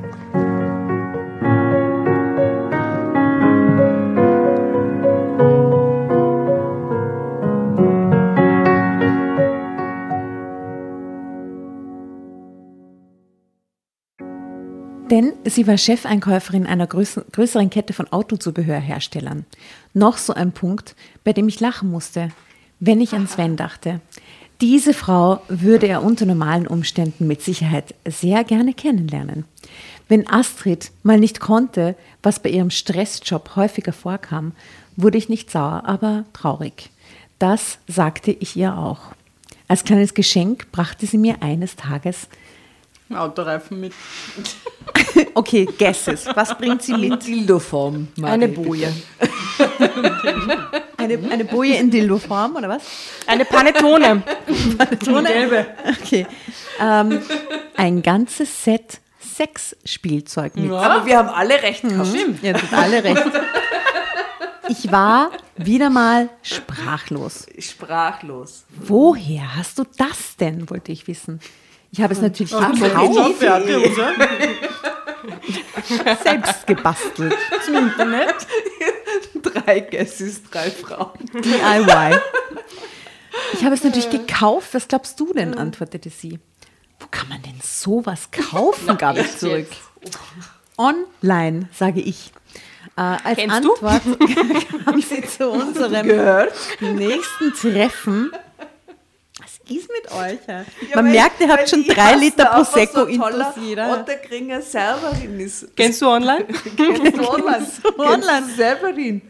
Denn 15.11 15.33
sie 15.43 15.67
war 15.67 15.77
Chefeinkäuferin 15.77 16.65
einer 16.65 16.87
größ- 16.87 17.25
größeren 17.33 17.69
Kette 17.69 17.91
von 17.91 18.11
Autozubehörherstellern. 18.11 19.45
Noch 19.93 20.17
so 20.17 20.33
ein 20.33 20.53
Punkt, 20.53 20.95
bei 21.25 21.33
dem 21.33 21.49
ich 21.49 21.59
lachen 21.59 21.91
musste, 21.91 22.31
wenn 22.79 23.01
ich 23.01 23.13
an 23.13 23.27
Sven 23.27 23.57
dachte. 23.57 23.99
Diese 24.61 24.93
Frau 24.93 25.41
würde 25.49 25.87
er 25.87 26.03
unter 26.03 26.25
normalen 26.25 26.65
Umständen 26.65 27.27
mit 27.27 27.41
Sicherheit 27.41 27.93
sehr 28.07 28.43
gerne 28.45 28.73
kennenlernen. 28.73 29.43
Wenn 30.07 30.29
Astrid 30.29 30.91
mal 31.03 31.19
nicht 31.19 31.39
konnte, 31.39 31.95
was 32.23 32.41
bei 32.41 32.49
ihrem 32.49 32.69
Stressjob 32.69 33.55
häufiger 33.55 33.93
vorkam, 33.93 34.53
wurde 34.95 35.17
ich 35.17 35.29
nicht 35.29 35.51
sauer, 35.51 35.83
aber 35.85 36.25
traurig. 36.31 36.89
Das 37.37 37.79
sagte 37.87 38.31
ich 38.31 38.55
ihr 38.55 38.77
auch. 38.77 38.99
Als 39.67 39.83
kleines 39.83 40.13
Geschenk 40.13 40.71
brachte 40.71 41.05
sie 41.05 41.17
mir 41.17 41.41
eines 41.41 41.75
Tages 41.75 42.27
Autoreifen 43.15 43.79
mit. 43.79 43.93
Okay, 45.33 45.65
Guesses. 45.77 46.25
Was 46.35 46.57
bringt 46.57 46.81
sie 46.81 46.93
mit? 46.93 47.25
Dildo-Form. 47.25 48.09
Eine 48.21 48.47
Boje. 48.49 48.91
Eine, 50.97 51.31
eine 51.31 51.45
Boje 51.45 51.75
in 51.77 51.89
Dildo-Form 51.89 52.55
oder 52.55 52.69
was? 52.69 52.83
Eine 53.25 53.45
Panettone. 53.45 54.23
Gelbe. 55.05 55.65
Okay. 56.01 56.27
Ähm, 56.79 57.21
ein 57.75 58.01
ganzes 58.03 58.63
Set 58.63 58.99
Sexspielzeug 59.19 60.55
mit. 60.55 60.71
Aber 60.71 61.05
wir 61.05 61.17
haben 61.17 61.29
alle 61.29 61.61
recht 61.61 61.81
gehabt. 61.81 62.07
Stimmt. 62.07 62.43
Ihr 62.43 62.53
habt 62.53 62.73
alle 62.73 63.03
recht. 63.03 63.23
Ich 64.69 64.91
war 64.91 65.31
wieder 65.57 65.89
mal 65.89 66.29
sprachlos. 66.43 67.47
Sprachlos. 67.57 68.65
Woher 68.69 69.55
hast 69.55 69.79
du 69.79 69.83
das 69.97 70.37
denn, 70.37 70.69
wollte 70.69 70.91
ich 70.91 71.07
wissen. 71.07 71.39
Ich 71.91 72.01
habe 72.01 72.13
es 72.13 72.21
natürlich 72.21 72.53
Ach, 72.55 72.71
gekauft, 72.71 73.37
Fertighose. 73.37 74.07
selbst 76.23 76.65
gebastelt. 76.65 77.35
Zum 77.65 77.75
Internet. 77.75 78.35
Drei 79.41 79.81
Guesses, 79.81 80.41
drei 80.49 80.71
Frauen. 80.71 81.19
DIY. 81.33 82.17
Ich 83.53 83.65
habe 83.65 83.75
es 83.75 83.83
natürlich 83.83 84.09
gekauft. 84.09 84.73
Was 84.73 84.87
glaubst 84.87 85.19
du 85.19 85.33
denn? 85.33 85.57
antwortete 85.57 86.09
sie. 86.09 86.39
Wo 86.99 87.07
kann 87.11 87.27
man 87.27 87.41
denn 87.41 87.59
sowas 87.61 88.29
kaufen? 88.31 88.97
gab 88.97 89.17
ich 89.17 89.37
zurück. 89.37 89.67
Online, 90.77 91.67
sage 91.73 91.99
ich. 91.99 92.31
Äh, 92.95 93.01
als 93.01 93.37
Kennst 93.37 93.63
du? 93.63 93.73
Antwort 93.73 94.01
kam 94.85 95.01
sie 95.01 95.21
zu 95.23 95.49
unserem 95.49 96.07
nächsten 96.81 97.53
Treffen. 97.53 98.31
Ist 99.69 99.89
mit 99.89 100.11
euch? 100.11 100.39
ja? 100.47 100.65
Man 100.95 101.11
merkt, 101.11 101.39
ihr 101.39 101.47
habt 101.47 101.69
schon 101.69 101.85
drei 101.85 102.15
Liter 102.15 102.45
Prosecco 102.45 103.03
intus 103.03 103.55
jeder. 103.61 103.97
Und 103.97 104.07
der 104.07 104.17
Kringer 104.17 104.61
Serverin 104.61 105.39
ist. 105.39 105.67
Kennst 105.75 106.01
du 106.01 106.07
online? 106.07 106.45
Kennst 106.77 107.17
du 107.17 107.29
online? 107.29 107.67
online. 107.97 108.25
Kennst 108.25 108.49
du 108.49 108.55
Serverin. 108.55 109.21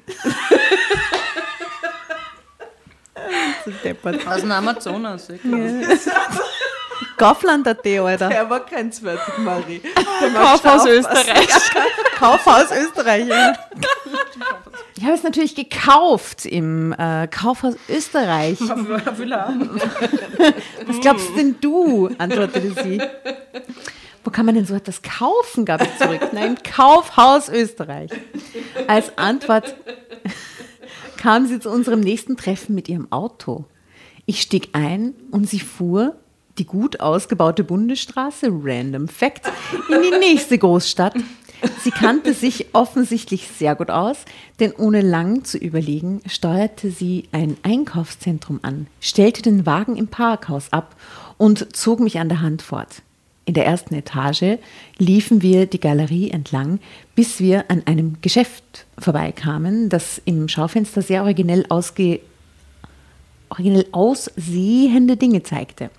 Aus 4.25 4.41
dem 4.41 4.51
Amazonas. 4.51 5.27
ja, 5.27 5.35
klar. 7.17 7.33
Kaufland.at, 7.33 7.85
Alter. 7.85 8.29
Der 8.29 8.49
war 8.49 8.65
kein 8.65 8.91
Zwerg, 8.91 9.19
Marie. 9.39 9.81
Kaufhaus 10.33 10.85
Österreich. 10.85 11.49
Kaufhaus 12.17 12.71
Österreich. 12.71 13.27
Ja. 13.27 13.53
Ich 14.97 15.03
habe 15.03 15.15
es 15.15 15.23
natürlich 15.23 15.55
gekauft 15.55 16.45
im 16.45 16.93
äh, 16.93 17.27
Kaufhaus 17.27 17.75
Österreich. 17.89 18.59
Was 18.59 20.99
glaubst 21.01 21.35
denn 21.35 21.55
du? 21.59 22.09
antwortete 22.17 22.71
sie. 22.83 23.01
Wo 24.23 24.29
kann 24.29 24.45
man 24.45 24.55
denn 24.55 24.65
so 24.65 24.75
etwas 24.75 25.01
kaufen? 25.01 25.65
gab 25.65 25.81
ich 25.81 25.97
zurück. 25.97 26.29
Nein, 26.33 26.55
im 26.55 26.63
Kaufhaus 26.63 27.49
Österreich. 27.49 28.11
Als 28.87 29.17
Antwort 29.17 29.75
kam 31.17 31.47
sie 31.47 31.59
zu 31.59 31.69
unserem 31.69 32.01
nächsten 32.01 32.37
Treffen 32.37 32.75
mit 32.75 32.87
ihrem 32.87 33.11
Auto. 33.11 33.65
Ich 34.25 34.41
stieg 34.41 34.69
ein 34.73 35.15
und 35.31 35.49
sie 35.49 35.59
fuhr 35.59 36.15
die 36.61 36.67
gut 36.67 36.99
ausgebaute 36.99 37.63
Bundesstraße, 37.63 38.51
random 38.51 39.07
fact, 39.07 39.51
in 39.89 39.99
die 39.99 40.17
nächste 40.19 40.59
Großstadt. 40.59 41.15
Sie 41.83 41.89
kannte 41.89 42.35
sich 42.35 42.67
offensichtlich 42.73 43.47
sehr 43.47 43.73
gut 43.73 43.89
aus, 43.89 44.17
denn 44.59 44.71
ohne 44.71 45.01
lang 45.01 45.43
zu 45.43 45.57
überlegen, 45.57 46.21
steuerte 46.27 46.91
sie 46.91 47.23
ein 47.31 47.57
Einkaufszentrum 47.63 48.59
an, 48.61 48.85
stellte 48.99 49.41
den 49.41 49.65
Wagen 49.65 49.95
im 49.95 50.07
Parkhaus 50.07 50.71
ab 50.71 50.95
und 51.39 51.75
zog 51.75 51.99
mich 51.99 52.19
an 52.19 52.29
der 52.29 52.41
Hand 52.41 52.61
fort. 52.61 53.01
In 53.45 53.55
der 53.55 53.65
ersten 53.65 53.95
Etage 53.95 54.59
liefen 54.99 55.41
wir 55.41 55.65
die 55.65 55.79
Galerie 55.79 56.29
entlang, 56.29 56.79
bis 57.15 57.39
wir 57.39 57.71
an 57.71 57.81
einem 57.87 58.17
Geschäft 58.21 58.85
vorbeikamen, 58.99 59.89
das 59.89 60.21
im 60.25 60.47
Schaufenster 60.47 61.01
sehr 61.01 61.23
originell, 61.23 61.65
ausge 61.69 62.19
originell 63.49 63.87
aussehende 63.91 65.17
Dinge 65.17 65.41
zeigte. 65.41 65.89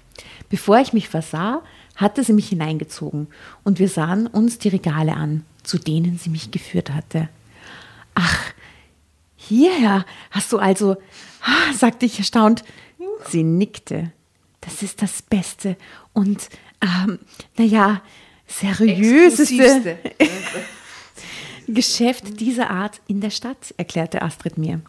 Bevor 0.53 0.79
ich 0.81 0.93
mich 0.93 1.09
versah, 1.09 1.63
hatte 1.97 2.23
sie 2.23 2.35
mich 2.35 2.51
hineingezogen 2.51 3.29
und 3.65 3.79
wir 3.79 3.89
sahen 3.89 4.27
uns 4.27 4.59
die 4.59 4.69
Regale 4.69 5.15
an, 5.15 5.47
zu 5.63 5.79
denen 5.79 6.19
sie 6.19 6.29
mich 6.29 6.51
geführt 6.51 6.93
hatte. 6.93 7.31
Ach, 8.15 8.39
hierher 9.35 10.05
hast 10.31 10.53
du 10.53 10.59
also, 10.59 10.99
ah, 11.41 11.73
sagte 11.73 12.05
ich 12.05 12.19
erstaunt. 12.19 12.65
Sie 13.31 13.45
nickte. 13.45 14.13
Das 14.61 14.83
ist 14.83 15.01
das 15.01 15.23
Beste 15.23 15.79
und, 16.13 16.51
ähm, 16.83 17.19
naja, 17.57 18.03
seriöseste. 18.47 19.97
Geschäft 21.67 22.41
dieser 22.41 22.69
Art 22.69 23.01
in 23.07 23.23
der 23.23 23.31
Stadt, 23.31 23.73
erklärte 23.79 24.21
Astrid 24.21 24.59
mir. 24.59 24.83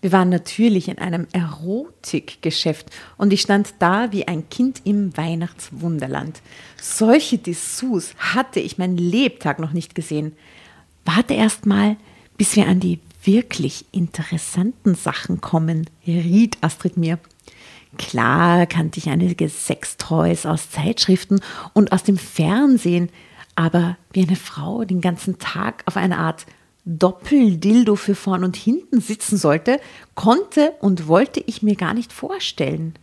Wir 0.00 0.12
waren 0.12 0.28
natürlich 0.28 0.88
in 0.88 0.98
einem 0.98 1.26
Erotikgeschäft 1.32 2.86
und 3.16 3.32
ich 3.32 3.40
stand 3.40 3.74
da 3.80 4.12
wie 4.12 4.28
ein 4.28 4.48
Kind 4.48 4.82
im 4.84 5.16
Weihnachtswunderland. 5.16 6.40
Solche 6.80 7.38
Dessous 7.38 8.14
hatte 8.18 8.60
ich 8.60 8.78
mein 8.78 8.96
Lebtag 8.96 9.58
noch 9.58 9.72
nicht 9.72 9.96
gesehen. 9.96 10.36
Warte 11.04 11.34
erst 11.34 11.66
mal, 11.66 11.96
bis 12.36 12.54
wir 12.54 12.68
an 12.68 12.78
die 12.78 13.00
wirklich 13.24 13.86
interessanten 13.90 14.94
Sachen 14.94 15.40
kommen, 15.40 15.90
riet 16.06 16.58
Astrid 16.60 16.96
mir. 16.96 17.18
Klar 17.96 18.66
kannte 18.66 18.98
ich 18.98 19.08
einige 19.08 19.48
Sextoys 19.48 20.46
aus 20.46 20.70
Zeitschriften 20.70 21.40
und 21.72 21.90
aus 21.90 22.04
dem 22.04 22.18
Fernsehen, 22.18 23.08
aber 23.56 23.96
wie 24.12 24.22
eine 24.22 24.36
Frau 24.36 24.84
den 24.84 25.00
ganzen 25.00 25.38
Tag 25.38 25.82
auf 25.86 25.96
eine 25.96 26.18
Art 26.18 26.46
Doppeldildo 26.88 27.96
für 27.96 28.14
vorn 28.14 28.44
und 28.44 28.56
hinten 28.56 29.00
sitzen 29.00 29.36
sollte, 29.36 29.78
konnte 30.14 30.72
und 30.80 31.06
wollte 31.06 31.42
ich 31.44 31.62
mir 31.62 31.76
gar 31.76 31.92
nicht 31.92 32.14
vorstellen. 32.14 32.94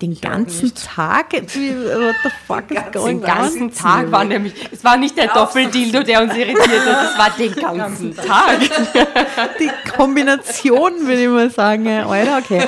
Den 0.00 0.18
ganzen 0.18 0.72
Tag? 0.74 1.32
What 1.32 1.50
the 1.50 2.30
fuck 2.46 2.70
is 2.70 2.92
going 2.92 3.18
Den 3.18 3.26
ganzen 3.26 3.74
Tag 3.74 4.10
war 4.10 4.24
nämlich, 4.24 4.54
es 4.72 4.82
war 4.82 4.96
nicht 4.96 5.18
der 5.18 5.28
Doppeldildo, 5.28 6.04
der 6.04 6.22
uns 6.22 6.34
irritiert 6.36 6.86
hat, 6.86 7.12
es 7.12 7.18
war 7.18 7.30
den 7.36 7.54
ganzen 7.54 8.16
Tag. 8.16 8.60
Die 9.60 9.90
Kombination, 9.90 10.92
würde 11.00 11.22
ich 11.22 11.28
mal 11.28 11.50
sagen. 11.50 11.86
Alter, 11.88 12.38
okay. 12.38 12.62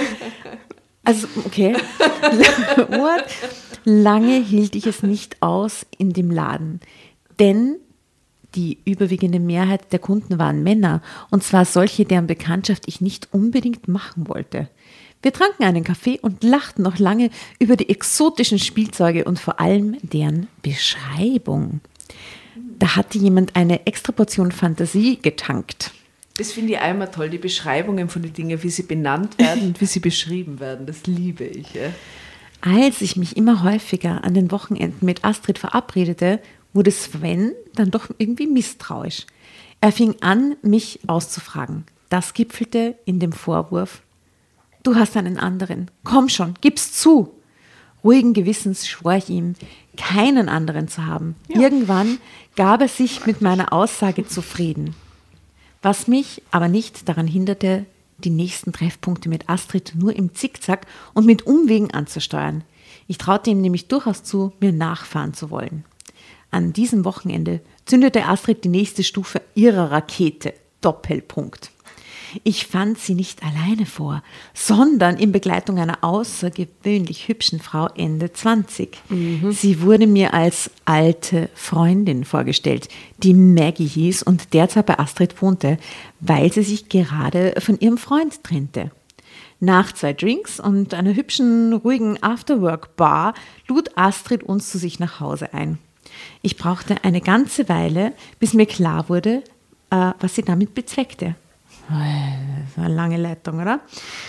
Also, 1.05 1.29
okay. 1.47 1.77
What? 2.89 3.25
Lange 3.85 4.35
hielt 4.35 4.75
ich 4.75 4.87
es 4.87 5.03
nicht 5.03 5.41
aus 5.41 5.87
in 5.97 6.13
dem 6.13 6.31
Laden, 6.31 6.81
denn 7.39 7.77
die 8.55 8.79
überwiegende 8.85 9.41
Mehrheit 9.41 9.93
der 9.93 9.99
Kunden 9.99 10.39
waren 10.39 10.63
Männer, 10.63 11.03
und 11.31 11.43
zwar 11.43 11.65
solche, 11.65 12.05
deren 12.05 12.27
Bekanntschaft 12.27 12.85
ich 12.87 13.01
nicht 13.01 13.29
unbedingt 13.33 13.89
machen 13.89 14.29
wollte. 14.29 14.69
Wir 15.23 15.33
tranken 15.33 15.65
einen 15.65 15.85
Kaffee 15.85 16.19
und 16.21 16.43
lachten 16.43 16.83
noch 16.83 16.99
lange 16.99 17.31
über 17.59 17.77
die 17.77 17.91
exotischen 17.91 18.59
Spielzeuge 18.59 19.25
und 19.25 19.39
vor 19.39 19.61
allem 19.61 19.97
deren 20.03 20.47
Beschreibung. 20.63 21.81
Da 22.79 22.97
hatte 22.97 23.19
jemand 23.19 23.55
eine 23.55 23.87
extra 23.87 24.13
Portion 24.13 24.53
Fantasie 24.53 25.19
getankt. 25.21 25.93
Das 26.39 26.53
finde 26.53 26.73
ich 26.73 26.79
einmal 26.79 27.11
toll, 27.11 27.29
die 27.29 27.37
Beschreibungen 27.37 28.09
von 28.09 28.23
den 28.23 28.33
Dingen, 28.33 28.63
wie 28.63 28.71
sie 28.71 28.85
benannt 28.85 29.39
werden 29.39 29.63
und 29.69 29.81
wie 29.83 29.87
sie 29.87 30.01
beschrieben 30.01 30.59
werden. 30.59 30.87
Das 30.87 31.07
liebe 31.07 31.45
ich. 31.45 31.75
Ja. 31.75 31.91
Als 32.63 33.03
ich 33.03 33.17
mich 33.17 33.37
immer 33.37 33.63
häufiger 33.63 34.25
an 34.25 34.33
den 34.33 34.51
Wochenenden 34.51 35.05
mit 35.05 35.23
Astrid 35.23 35.59
verabredete, 35.59 36.41
wurde 36.73 36.91
Sven 36.91 37.53
dann 37.75 37.91
doch 37.91 38.11
irgendwie 38.19 38.47
misstrauisch. 38.47 39.27
Er 39.81 39.93
fing 39.93 40.17
an, 40.21 40.57
mich 40.63 41.01
auszufragen. 41.07 41.85
Das 42.09 42.35
gipfelte 42.35 42.97
in 43.05 43.21
dem 43.21 43.33
Vorwurf, 43.33 44.03
du 44.83 44.97
hast 44.97 45.17
einen 45.17 45.39
anderen. 45.39 45.91
Komm 46.05 46.29
schon, 46.29 46.55
gib's 46.61 46.93
zu. 46.93 47.35
Ruhigen 48.03 48.33
Gewissens 48.33 48.89
schwor 48.89 49.15
ich 49.15 49.29
ihm, 49.29 49.55
keinen 49.97 50.49
anderen 50.49 50.89
zu 50.89 51.07
haben. 51.07 51.37
Irgendwann 51.49 52.19
gab 52.57 52.81
er 52.81 52.89
sich 52.89 53.27
mit 53.27 53.43
meiner 53.43 53.73
Aussage 53.73 54.27
zufrieden. 54.27 54.95
Was 55.83 56.09
mich 56.09 56.43
aber 56.51 56.69
nicht 56.69 57.09
daran 57.09 57.27
hinderte, 57.27 57.87
die 58.19 58.31
nächsten 58.31 58.73
Treffpunkte 58.73 59.29
mit 59.29 59.49
Astrid 59.49 59.95
nur 59.97 60.15
im 60.15 60.35
Zickzack 60.35 60.87
und 61.15 61.27
mit 61.27 61.47
Umwegen 61.47 61.91
anzusteuern. 61.93 62.65
Ich 63.07 63.19
traute 63.19 63.51
ihm 63.51 63.61
nämlich 63.61 63.89
durchaus 63.89 64.23
zu, 64.23 64.53
mir 64.61 64.73
nachfahren 64.73 65.35
zu 65.35 65.51
wollen. 65.51 65.85
An 66.51 66.73
diesem 66.73 67.05
Wochenende 67.05 67.61
zündete 67.85 68.27
Astrid 68.27 68.65
die 68.65 68.69
nächste 68.69 69.05
Stufe 69.05 69.41
ihrer 69.55 69.91
Rakete. 69.91 70.55
Doppelpunkt. 70.81 71.71
Ich 72.45 72.67
fand 72.67 72.99
sie 72.99 73.15
nicht 73.15 73.43
alleine 73.43 73.87
vor, 73.87 74.23
sondern 74.55 75.17
in 75.17 75.33
Begleitung 75.33 75.79
einer 75.79 75.99
außergewöhnlich 76.03 77.27
hübschen 77.27 77.59
Frau 77.59 77.89
Ende 77.97 78.33
20. 78.33 79.03
Sie 79.51 79.83
wurde 79.83 80.07
mir 80.07 80.33
als 80.33 80.71
alte 80.85 81.49
Freundin 81.55 82.25
vorgestellt, 82.25 82.89
die 83.19 83.35
Maggie 83.35 83.87
hieß 83.87 84.23
und 84.23 84.55
derzeit 84.55 84.87
bei 84.87 84.99
Astrid 84.99 85.43
wohnte, 85.43 85.79
weil 86.21 86.53
sie 86.53 86.63
sich 86.63 86.89
gerade 86.89 87.55
von 87.59 87.79
ihrem 87.81 87.99
Freund 87.99 88.45
trennte. 88.45 88.93
Nach 89.59 89.93
zwei 89.93 90.13
Drinks 90.13 90.61
und 90.61 90.95
einer 90.95 91.15
hübschen, 91.15 91.73
ruhigen 91.73 92.23
Afterwork-Bar 92.23 93.35
lud 93.67 93.91
Astrid 93.97 94.43
uns 94.43 94.71
zu 94.71 94.79
sich 94.79 95.01
nach 95.01 95.21
Hause 95.21 95.53
ein. 95.53 95.79
Ich 96.43 96.57
brauchte 96.57 97.05
eine 97.05 97.21
ganze 97.21 97.69
Weile, 97.69 98.13
bis 98.39 98.55
mir 98.55 98.67
klar 98.67 99.09
wurde, 99.09 99.43
äh, 99.91 100.13
was 100.19 100.35
sie 100.35 100.43
damit 100.43 100.75
bezweckte. 100.75 101.35
Das 101.89 102.77
war 102.77 102.85
eine 102.85 102.95
lange 102.95 103.17
Leitung, 103.17 103.61
oder? 103.61 103.81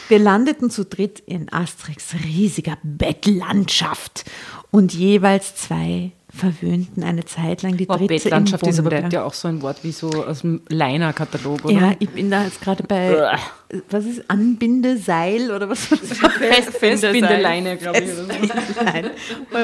Wir 0.09 0.18
landeten 0.18 0.72
zu 0.72 0.84
dritt 0.84 1.20
in 1.20 1.51
Asterix 1.53 2.16
riesiger 2.24 2.78
Bettlandschaft 2.82 4.26
und 4.72 4.93
jeweils 4.93 5.55
zwei 5.55 6.12
verwöhnten 6.34 7.03
eine 7.03 7.25
Zeit 7.25 7.61
lang 7.61 7.75
die 7.77 7.86
Boah, 7.86 7.97
dritte 7.97 8.13
Bettlandschaft 8.13 8.65
ist 8.65 8.79
aber 8.79 9.09
ja 9.09 9.23
auch 9.23 9.34
so 9.34 9.47
ein 9.47 9.61
Wort 9.61 9.84
wie 9.84 9.91
so 9.91 10.09
aus 10.09 10.41
dem 10.41 10.61
Leiner-Katalog, 10.69 11.65
oder? 11.65 11.73
Ja, 11.73 11.93
ich 11.99 12.09
bin 12.09 12.32
da 12.32 12.45
jetzt 12.45 12.61
gerade 12.61 12.84
bei, 12.84 13.38
was 13.89 14.05
ist 14.05 14.29
Anbindeseil 14.29 15.51
oder 15.51 15.69
was? 15.69 15.86
Fest, 15.86 16.77
Festbindeleine, 16.79 17.77
glaube 17.77 17.99
ich. 17.99 18.05
Oder 18.05 18.15
so. 18.15 18.84
Nein, 18.84 19.11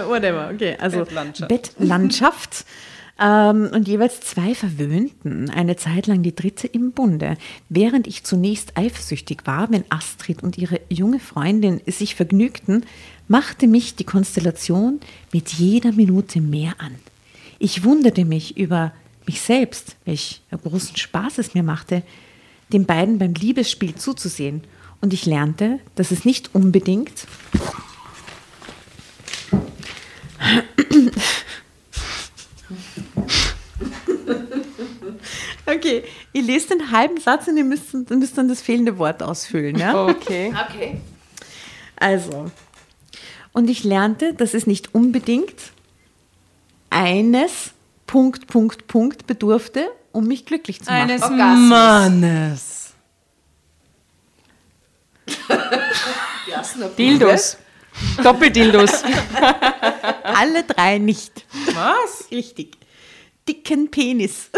whatever, 0.07 0.51
okay. 0.53 0.75
Also 0.79 0.99
Bettlandschaft. 0.99 1.49
Bettlandschaft. 1.49 2.65
Ähm, 3.19 3.69
und 3.73 3.87
jeweils 3.87 4.19
zwei 4.21 4.53
verwöhnten, 4.53 5.49
eine 5.49 5.75
Zeit 5.75 6.07
lang 6.07 6.21
die 6.21 6.35
dritte 6.35 6.67
im 6.67 6.91
Bunde. 6.91 7.37
Während 7.69 8.07
ich 8.07 8.23
zunächst 8.23 8.77
eifersüchtig 8.77 9.41
war, 9.45 9.71
wenn 9.71 9.85
Astrid 9.89 10.43
und 10.43 10.57
ihre 10.57 10.79
junge 10.89 11.19
Freundin 11.19 11.81
sich 11.87 12.15
vergnügten, 12.15 12.85
machte 13.27 13.67
mich 13.67 13.95
die 13.95 14.03
Konstellation 14.03 14.99
mit 15.33 15.49
jeder 15.49 15.91
Minute 15.91 16.41
mehr 16.41 16.75
an. 16.77 16.95
Ich 17.59 17.83
wunderte 17.83 18.23
mich 18.23 18.57
über 18.57 18.93
mich 19.25 19.41
selbst, 19.41 19.95
welch 20.05 20.41
großen 20.51 20.95
Spaß 20.95 21.39
es 21.39 21.53
mir 21.53 21.63
machte, 21.63 22.03
den 22.71 22.85
beiden 22.85 23.17
beim 23.17 23.33
Liebesspiel 23.33 23.95
zuzusehen. 23.95 24.61
Und 25.01 25.13
ich 25.13 25.25
lernte, 25.25 25.79
dass 25.95 26.11
es 26.11 26.23
nicht 26.23 26.53
unbedingt 26.53 27.25
Okay, 35.67 36.03
ich 36.31 36.45
lese 36.45 36.69
den 36.69 36.91
halben 36.91 37.19
Satz 37.19 37.47
und 37.47 37.57
ihr 37.57 37.63
müsst, 37.65 37.93
müsst 37.93 38.37
dann 38.37 38.47
das 38.47 38.61
fehlende 38.61 38.97
Wort 38.97 39.21
ausfüllen. 39.21 39.77
Ja? 39.77 39.93
Okay. 40.07 40.53
Okay. 40.69 41.01
Also, 41.97 42.49
und 43.53 43.69
ich 43.69 43.83
lernte, 43.83 44.33
dass 44.33 44.53
es 44.53 44.67
nicht 44.67 44.93
unbedingt 44.93 45.55
eines 46.89 47.71
Punkt, 48.05 48.47
Punkt, 48.47 48.87
Punkt 48.87 49.27
bedurfte, 49.27 49.89
um 50.11 50.27
mich 50.27 50.45
glücklich 50.45 50.79
zu 50.79 50.91
machen. 50.91 51.09
Eines 51.09 51.23
Orgasmus. 51.23 51.69
Mannes. 51.69 52.93
Dildos. 56.97 57.57
Doppeldildos. 58.23 59.03
Alle 60.23 60.63
drei 60.63 60.97
nicht. 60.99 61.45
Was? 61.73 62.29
Richtig. 62.31 62.77
Dicken 63.47 63.89
Penis. 63.89 64.49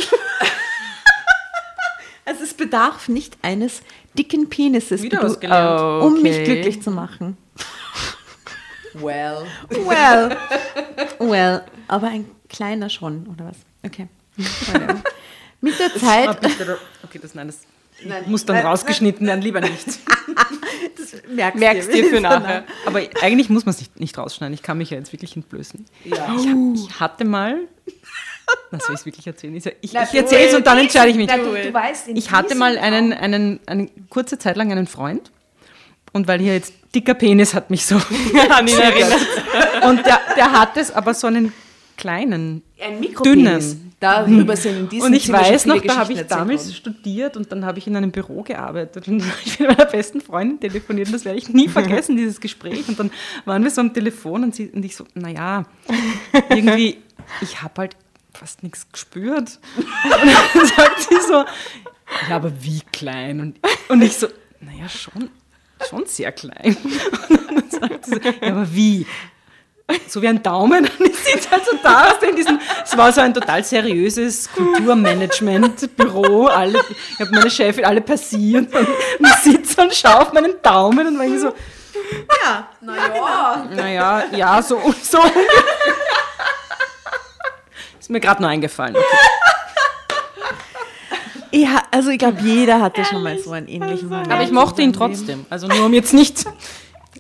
Also 2.30 2.44
es 2.44 2.54
bedarf 2.54 3.10
nicht 3.10 3.38
eines 3.42 3.82
dicken 4.18 4.50
Penises, 4.50 5.02
Wieder 5.02 5.24
was 5.24 5.40
gelernt. 5.40 6.04
um 6.04 6.22
mich 6.22 6.44
glücklich 6.44 6.82
zu 6.82 6.92
machen. 6.92 7.38
Well. 8.94 9.46
Well, 9.70 10.38
well, 11.20 11.64
aber 11.88 12.08
ein 12.08 12.30
kleiner 12.48 12.90
schon, 12.90 13.26
oder 13.28 13.46
was? 13.46 13.58
Okay. 13.84 14.08
Mit 15.62 15.78
der 15.80 15.94
Zeit, 15.96 16.38
Okay, 17.04 17.20
das, 17.20 17.34
nein, 17.34 17.48
das 17.48 18.28
muss 18.28 18.46
dann 18.46 18.58
rausgeschnitten 18.58 19.26
werden, 19.26 19.42
lieber 19.42 19.62
nicht. 19.62 19.88
merkst, 21.30 21.60
Merkst 21.60 21.94
dir 21.94 22.06
für 22.06 22.22
nachher. 22.22 22.64
Aber 22.86 23.02
eigentlich 23.22 23.50
muss 23.50 23.66
man 23.66 23.74
es 23.74 23.80
nicht, 23.80 24.00
nicht 24.00 24.18
rausschneiden. 24.18 24.54
Ich 24.54 24.62
kann 24.64 24.78
mich 24.78 24.92
ja 24.92 24.98
jetzt 24.98 25.12
wirklich 25.12 25.36
entblößen. 25.36 25.86
Ja. 26.06 26.36
Ich, 26.38 26.48
hab, 26.48 26.58
ich 26.76 27.00
hatte 27.00 27.26
mal. 27.26 27.68
Was 28.72 28.86
soll 28.86 28.96
ich 28.96 29.02
es 29.02 29.06
wirklich 29.06 29.28
erzählen? 29.28 29.56
Ich, 29.56 29.66
ich, 29.82 29.94
Na, 29.94 30.04
ich 30.04 30.14
erzähle 30.14 30.48
es 30.48 30.54
und 30.54 30.66
dann 30.68 30.78
entscheide 30.78 31.10
ich 31.10 31.18
mich. 31.18 31.28
Na, 31.28 31.38
du, 31.38 31.52
du 31.52 31.74
weißt, 31.74 32.10
Ich 32.10 32.32
hatte 32.32 32.56
mal 32.56 32.78
einen, 32.78 33.14
einen, 33.14 33.60
eine 33.66 33.90
kurze 34.10 34.38
Zeit 34.38 34.58
lang 34.58 34.72
einen 34.72 34.88
Freund. 34.88 35.32
Und 36.12 36.28
weil 36.28 36.40
hier 36.40 36.54
jetzt 36.54 36.74
dicker 36.94 37.14
Penis 37.14 37.54
hat 37.54 37.70
mich 37.70 37.86
so 37.86 37.96
an 38.50 38.68
ihn 38.68 38.80
erinnert. 38.80 39.26
Und 39.84 40.06
der, 40.06 40.20
der 40.36 40.52
hat 40.52 40.78
es 40.78 40.92
aber 40.92 41.14
so 41.14 41.28
einen 41.28 41.54
kleinen. 41.98 42.64
ein 42.82 43.06
dünnen. 43.24 43.94
Darüber 44.00 44.56
sind 44.56 44.78
in 44.78 44.90
diesem 44.90 45.08
Und 45.08 45.14
ich 45.14 45.30
weiß 45.30 45.66
noch, 45.66 45.82
da 45.82 45.98
habe 45.98 46.14
ich 46.14 46.26
damals 46.26 46.64
worden. 46.66 46.74
studiert 46.74 47.36
und 47.36 47.52
dann 47.52 47.66
habe 47.66 47.80
ich 47.80 47.88
in 47.88 47.98
einem 47.98 48.12
Büro 48.12 48.44
gearbeitet 48.44 49.10
und 49.10 49.22
ich 49.46 49.58
bin 49.58 49.68
mit 49.68 49.78
meiner 49.78 49.92
besten 49.92 50.22
Freundin 50.22 50.60
telefoniert 50.60 51.10
und 51.10 51.14
das 51.14 51.26
werde 51.26 51.38
ich 51.38 51.50
nie 51.50 51.68
vergessen, 51.68 52.16
dieses 52.16 52.40
Gespräch. 52.40 52.88
Und 52.88 52.98
dann 52.98 53.12
waren 53.44 53.62
wir 53.62 53.70
so 53.70 53.82
am 53.82 53.94
Telefon 53.94 54.46
und, 54.46 54.56
sie, 54.56 54.70
und 54.70 54.86
ich 54.86 54.96
so, 54.96 55.06
naja, 55.16 55.66
irgendwie, 56.50 56.98
ich 57.42 57.62
habe 57.62 57.74
halt 57.78 57.98
fast 58.34 58.64
nichts 58.64 58.88
gespürt. 58.92 59.60
Und 59.78 59.88
dann 60.56 60.66
sagt 60.76 61.02
sie 61.02 61.22
so, 61.28 61.46
ja, 62.30 62.36
aber 62.36 62.52
wie 62.62 62.82
klein? 62.92 63.40
Und, 63.40 63.60
und 63.88 64.02
ich 64.02 64.18
so, 64.18 64.28
naja, 64.60 64.90
schon, 64.90 65.30
schon 65.90 66.06
sehr 66.06 66.32
klein. 66.32 66.78
Und 67.30 67.48
dann 67.48 67.70
sagt 67.70 68.06
sie 68.06 68.14
so, 68.14 68.20
ja, 68.20 68.52
aber 68.52 68.74
wie? 68.74 69.06
so 70.08 70.22
wie 70.22 70.28
ein 70.28 70.42
Daumen. 70.44 70.88
Und 71.00 71.08
ich 71.08 71.18
sitze 71.18 71.50
halt 71.52 71.66
so 71.66 71.72
da, 71.82 72.12
in 72.28 72.36
diesem, 72.36 72.60
es 72.84 72.96
war 72.96 73.12
so 73.12 73.22
ein 73.22 73.34
total 73.34 73.64
seriöses 73.64 74.50
Kulturmanagement-Büro. 74.52 76.46
Alle, 76.46 76.80
ich 77.14 77.20
habe 77.20 77.32
meine 77.32 77.50
Chefin 77.50 77.86
alle 77.86 78.02
passiert 78.02 78.74
und 78.74 78.88
ich 79.20 79.34
sitze 79.36 79.82
und 79.82 79.94
schaue 79.94 80.22
auf 80.22 80.34
meinen 80.34 80.62
Daumen 80.62 81.08
und 81.08 81.20
denke 81.20 81.40
so, 81.40 81.54
Naja, 82.28 82.68
naja, 83.76 84.24
ja, 84.36 84.62
so, 84.62 84.94
so. 85.02 85.20
Ist 88.10 88.14
mir 88.14 88.22
gerade 88.22 88.42
nur 88.42 88.50
eingefallen. 88.50 88.96
Okay. 88.96 89.06
Ja, 91.52 91.82
also 91.90 92.12
ich 92.12 92.20
glaube, 92.20 92.40
jeder 92.42 92.80
hatte 92.80 93.04
schon 93.04 93.24
mal 93.24 93.38
so 93.40 93.52
einen 93.52 93.68
ähnlichen 93.68 94.08
Moment. 94.08 94.32
Aber 94.32 94.44
ich 94.44 94.52
mochte 94.52 94.84
ihn 94.84 94.94
trotzdem. 94.94 95.48
Also 95.50 95.68
nur 95.68 95.86
um 95.86 95.94
jetzt 95.94 96.14
nicht. 96.14 96.46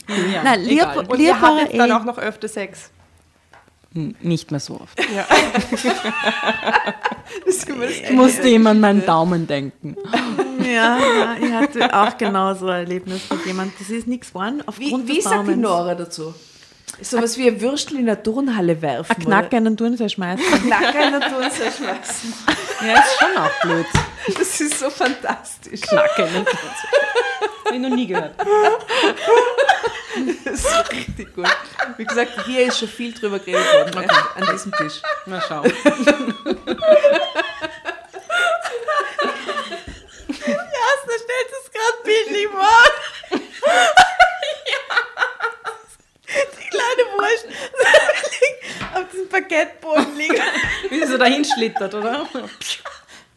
Ja, 0.08 0.42
Na, 0.44 0.56
egal. 0.56 0.64
lieb, 0.64 1.10
Und 1.10 1.20
ihr 1.20 1.34
liebbarer 1.34 1.62
hattet 1.62 1.80
dann 1.80 1.92
auch 1.92 2.04
noch 2.04 2.18
öfter 2.20 2.48
Sex. 2.48 2.90
Nicht 3.94 4.50
mehr 4.52 4.60
so 4.60 4.82
oft. 4.82 5.00
Ja. 5.16 5.26
Ich 7.48 8.12
musste 8.12 8.50
immer 8.50 8.72
an 8.72 8.80
meinen 8.80 9.06
Daumen 9.06 9.46
denken. 9.46 9.96
Ja, 10.64 10.98
ja, 10.98 11.36
ich 11.40 11.52
hatte 11.52 11.94
auch 11.96 12.18
genau 12.18 12.54
so 12.56 12.68
ein 12.68 12.82
Erlebnis 12.82 13.22
mit 13.30 13.46
jemandem. 13.46 13.76
Das 13.78 13.90
ist 13.90 14.08
nichts 14.08 14.30
geworden. 14.30 14.64
wie, 14.78 14.96
wie 15.08 15.22
sagt 15.22 15.48
die. 15.48 15.56
Nora 15.56 15.94
dazu? 15.96 16.34
Sowas 17.02 17.38
wie 17.38 17.48
ein 17.48 17.62
Würstel 17.62 18.00
in 18.00 18.06
der 18.06 18.22
Turnhalle 18.22 18.82
werfen. 18.82 19.16
Ein 19.16 19.24
Knacker 19.24 19.58
in 19.58 19.66
den 19.66 19.78
Turnseil 19.78 20.10
schmeißen. 20.10 20.46
Oder? 20.46 20.58
Knacker 20.60 21.06
in 21.06 21.12
der 21.20 21.30
Turnhalle 21.30 21.72
schmeißen. 21.72 22.34
Ja, 22.82 22.94
ist 22.94 23.20
schon 23.20 23.38
auch 23.38 23.62
blöd. 23.62 23.86
Das 24.38 24.62
ist 24.62 24.80
so 24.80 24.90
fantastisch. 24.90 25.82
Knacke. 25.82 26.22
Ne? 26.22 26.46
Habe 27.66 27.76
ich 27.76 27.82
noch 27.82 27.90
nie 27.90 28.08
gehört. 28.08 28.36
Das 30.46 30.64
ist 30.64 30.92
richtig 30.94 31.36
gut. 31.36 31.46
Wie 31.98 32.06
gesagt, 32.06 32.46
hier 32.46 32.68
ist 32.68 32.80
schon 32.80 32.88
viel 32.88 33.14
drüber 33.14 33.38
geredet 33.40 33.66
worden 33.74 34.10
äh, 34.10 34.42
an 34.42 34.48
diesem 34.54 34.72
Tisch. 34.72 35.02
Mal 35.26 35.42
schauen. 35.46 35.70
Du 41.10 41.16
stellst 41.18 41.54
es 41.64 41.72
gerade 41.74 41.98
bildlich 42.06 42.48
vor. 42.48 42.84
Die 46.30 46.70
kleine 46.70 47.04
Wurst 47.16 47.48
auf 48.96 49.10
diesem 49.12 49.30
Parkettboden 49.30 50.16
liegt. 50.18 50.42
Wie 50.90 51.00
sie 51.00 51.08
so 51.08 51.18
dahin 51.18 51.44
schlittert, 51.44 51.94
oder? 51.94 52.28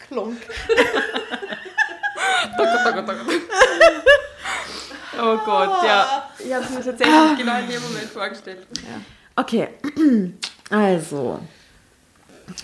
Klonk. 0.08 0.36
Oh 5.18 5.36
Gott, 5.44 5.84
ja. 5.84 6.30
Ich 6.38 6.52
habe 6.52 6.64
es 6.64 6.70
mir 6.70 6.82
tatsächlich 6.84 7.38
genau 7.38 7.58
in 7.58 7.68
dem 7.68 7.82
Moment 7.82 8.10
vorgestellt. 8.10 8.66
Okay, 9.36 9.68
also, 10.70 11.38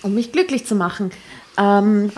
um 0.03 0.15
mich 0.15 0.33
glücklich 0.33 0.67
zu 0.67 0.75
machen, 0.75 1.11
ähm, 1.57 2.13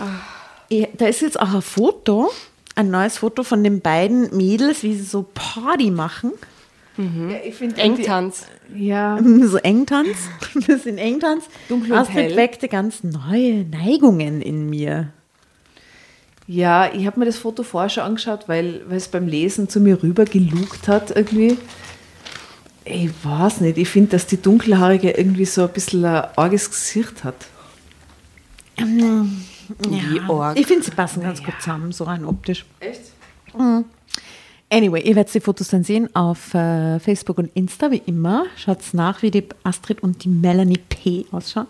eh, 0.69 0.87
da 0.93 1.07
ist 1.07 1.21
jetzt 1.21 1.39
auch 1.39 1.53
ein 1.53 1.61
Foto, 1.61 2.31
ein 2.75 2.89
neues 2.91 3.19
Foto 3.19 3.43
von 3.43 3.63
den 3.63 3.81
beiden 3.81 4.35
Mädels, 4.35 4.83
wie 4.83 4.95
sie 4.95 5.03
so 5.03 5.25
Party 5.33 5.91
machen. 5.91 6.33
Ja, 7.29 7.37
ich 7.45 7.55
finde 7.55 7.79
irgendwie- 7.81 8.01
Engtanz. 8.03 8.45
Ja. 8.75 9.19
So 9.43 9.57
Engtanz, 9.57 10.17
ein 10.55 10.61
bisschen 10.61 10.97
Engtanz. 10.97 11.45
Dunkel 11.69 11.91
und 11.93 11.97
Astrid 11.97 12.15
hell. 12.17 12.35
weckte 12.37 12.67
ganz 12.67 13.03
neue 13.03 13.65
Neigungen 13.65 14.41
in 14.41 14.69
mir. 14.69 15.09
Ja, 16.47 16.91
ich 16.93 17.05
habe 17.05 17.19
mir 17.19 17.25
das 17.25 17.37
Foto 17.37 17.63
vorher 17.63 17.89
schon 17.89 18.03
angeschaut, 18.03 18.47
weil, 18.47 18.81
weil 18.87 18.97
es 18.97 19.07
beim 19.07 19.27
Lesen 19.27 19.69
zu 19.69 19.79
mir 19.79 20.01
rüber 20.03 20.25
gelugt 20.25 20.87
hat 20.87 21.15
irgendwie. 21.15 21.57
Ich 22.83 23.09
weiß 23.23 23.61
nicht, 23.61 23.77
ich 23.77 23.87
finde, 23.87 24.11
dass 24.11 24.25
die 24.25 24.41
Dunkelhaarige 24.41 25.11
irgendwie 25.11 25.45
so 25.45 25.63
ein 25.63 25.69
bisschen 25.69 26.03
ein 26.03 26.25
arges 26.35 26.69
Gesicht 26.69 27.23
hat. 27.23 27.35
Wie 28.77 30.19
arg. 30.27 30.59
Ich 30.59 30.65
finde, 30.67 30.83
sie 30.83 30.91
passen 30.91 31.21
ganz 31.21 31.43
gut 31.43 31.53
zusammen, 31.59 31.91
so 31.91 32.03
rein 32.05 32.25
optisch. 32.25 32.65
Echt? 32.79 33.01
Anyway, 34.73 35.01
ihr 35.01 35.17
werdet 35.17 35.33
die 35.33 35.41
Fotos 35.41 35.67
dann 35.67 35.83
sehen 35.83 36.15
auf 36.15 36.53
äh, 36.53 36.97
Facebook 36.99 37.37
und 37.39 37.51
Insta, 37.55 37.91
wie 37.91 38.01
immer. 38.05 38.45
Schaut 38.55 38.79
nach, 38.93 39.21
wie 39.21 39.29
die 39.29 39.45
Astrid 39.63 40.01
und 40.01 40.23
die 40.23 40.29
Melanie 40.29 40.77
P. 40.77 41.25
ausschauen. 41.31 41.67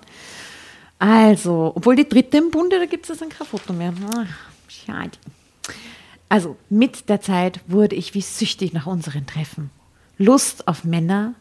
Also, 0.99 1.71
obwohl 1.73 1.95
die 1.95 2.07
dritte 2.07 2.37
im 2.37 2.51
Bunde, 2.51 2.77
da 2.77 2.85
gibt 2.85 3.09
es 3.09 3.17
dann 3.17 3.29
kein 3.29 3.47
Foto 3.47 3.73
mehr. 3.73 3.91
Ach, 4.15 4.27
schade. 4.67 5.17
Also, 6.29 6.57
mit 6.69 7.09
der 7.09 7.21
Zeit 7.21 7.59
wurde 7.65 7.95
ich 7.95 8.13
wie 8.13 8.21
süchtig 8.21 8.71
nach 8.71 8.85
unseren 8.85 9.25
Treffen. 9.25 9.71
Lust 10.19 10.67
auf 10.67 10.83
Männer, 10.83 11.33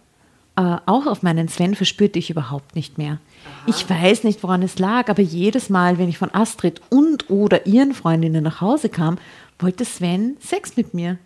äh, 0.56 0.78
auch 0.86 1.06
auf 1.06 1.22
meinen 1.22 1.48
Sven 1.48 1.74
verspürte 1.74 2.18
ich 2.18 2.30
überhaupt 2.30 2.74
nicht 2.74 2.96
mehr. 2.96 3.18
Ich 3.66 3.88
weiß 3.88 4.24
nicht, 4.24 4.42
woran 4.42 4.62
es 4.62 4.78
lag, 4.78 5.10
aber 5.10 5.22
jedes 5.22 5.68
Mal, 5.68 5.98
wenn 5.98 6.08
ich 6.08 6.16
von 6.16 6.34
Astrid 6.34 6.80
und 6.88 7.28
oder 7.28 7.66
ihren 7.66 7.92
Freundinnen 7.92 8.44
nach 8.44 8.62
Hause 8.62 8.88
kam, 8.88 9.18
wollte 9.58 9.84
Sven 9.84 10.38
Sex 10.40 10.78
mit 10.78 10.94
mir. 10.94 11.18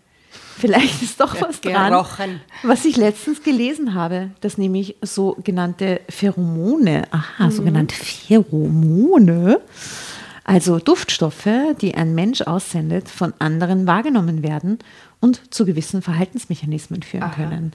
Vielleicht 0.57 1.01
ist 1.01 1.19
doch 1.19 1.39
was 1.41 1.59
dran, 1.59 1.91
Gerochen. 1.91 2.41
was 2.63 2.85
ich 2.85 2.95
letztens 2.95 3.43
gelesen 3.43 3.93
habe, 3.93 4.31
dass 4.39 4.57
nämlich 4.57 4.95
sogenannte 5.01 5.99
Pheromone, 6.09 7.03
aha, 7.11 7.51
sogenannte 7.51 7.95
Pheromone, 7.95 9.59
also 10.45 10.79
Duftstoffe, 10.79 11.49
die 11.81 11.95
ein 11.95 12.15
Mensch 12.15 12.41
aussendet, 12.41 13.09
von 13.09 13.33
anderen 13.39 13.85
wahrgenommen 13.85 14.43
werden 14.43 14.79
und 15.19 15.53
zu 15.53 15.65
gewissen 15.65 16.01
Verhaltensmechanismen 16.01 17.03
führen 17.03 17.31
können. 17.31 17.73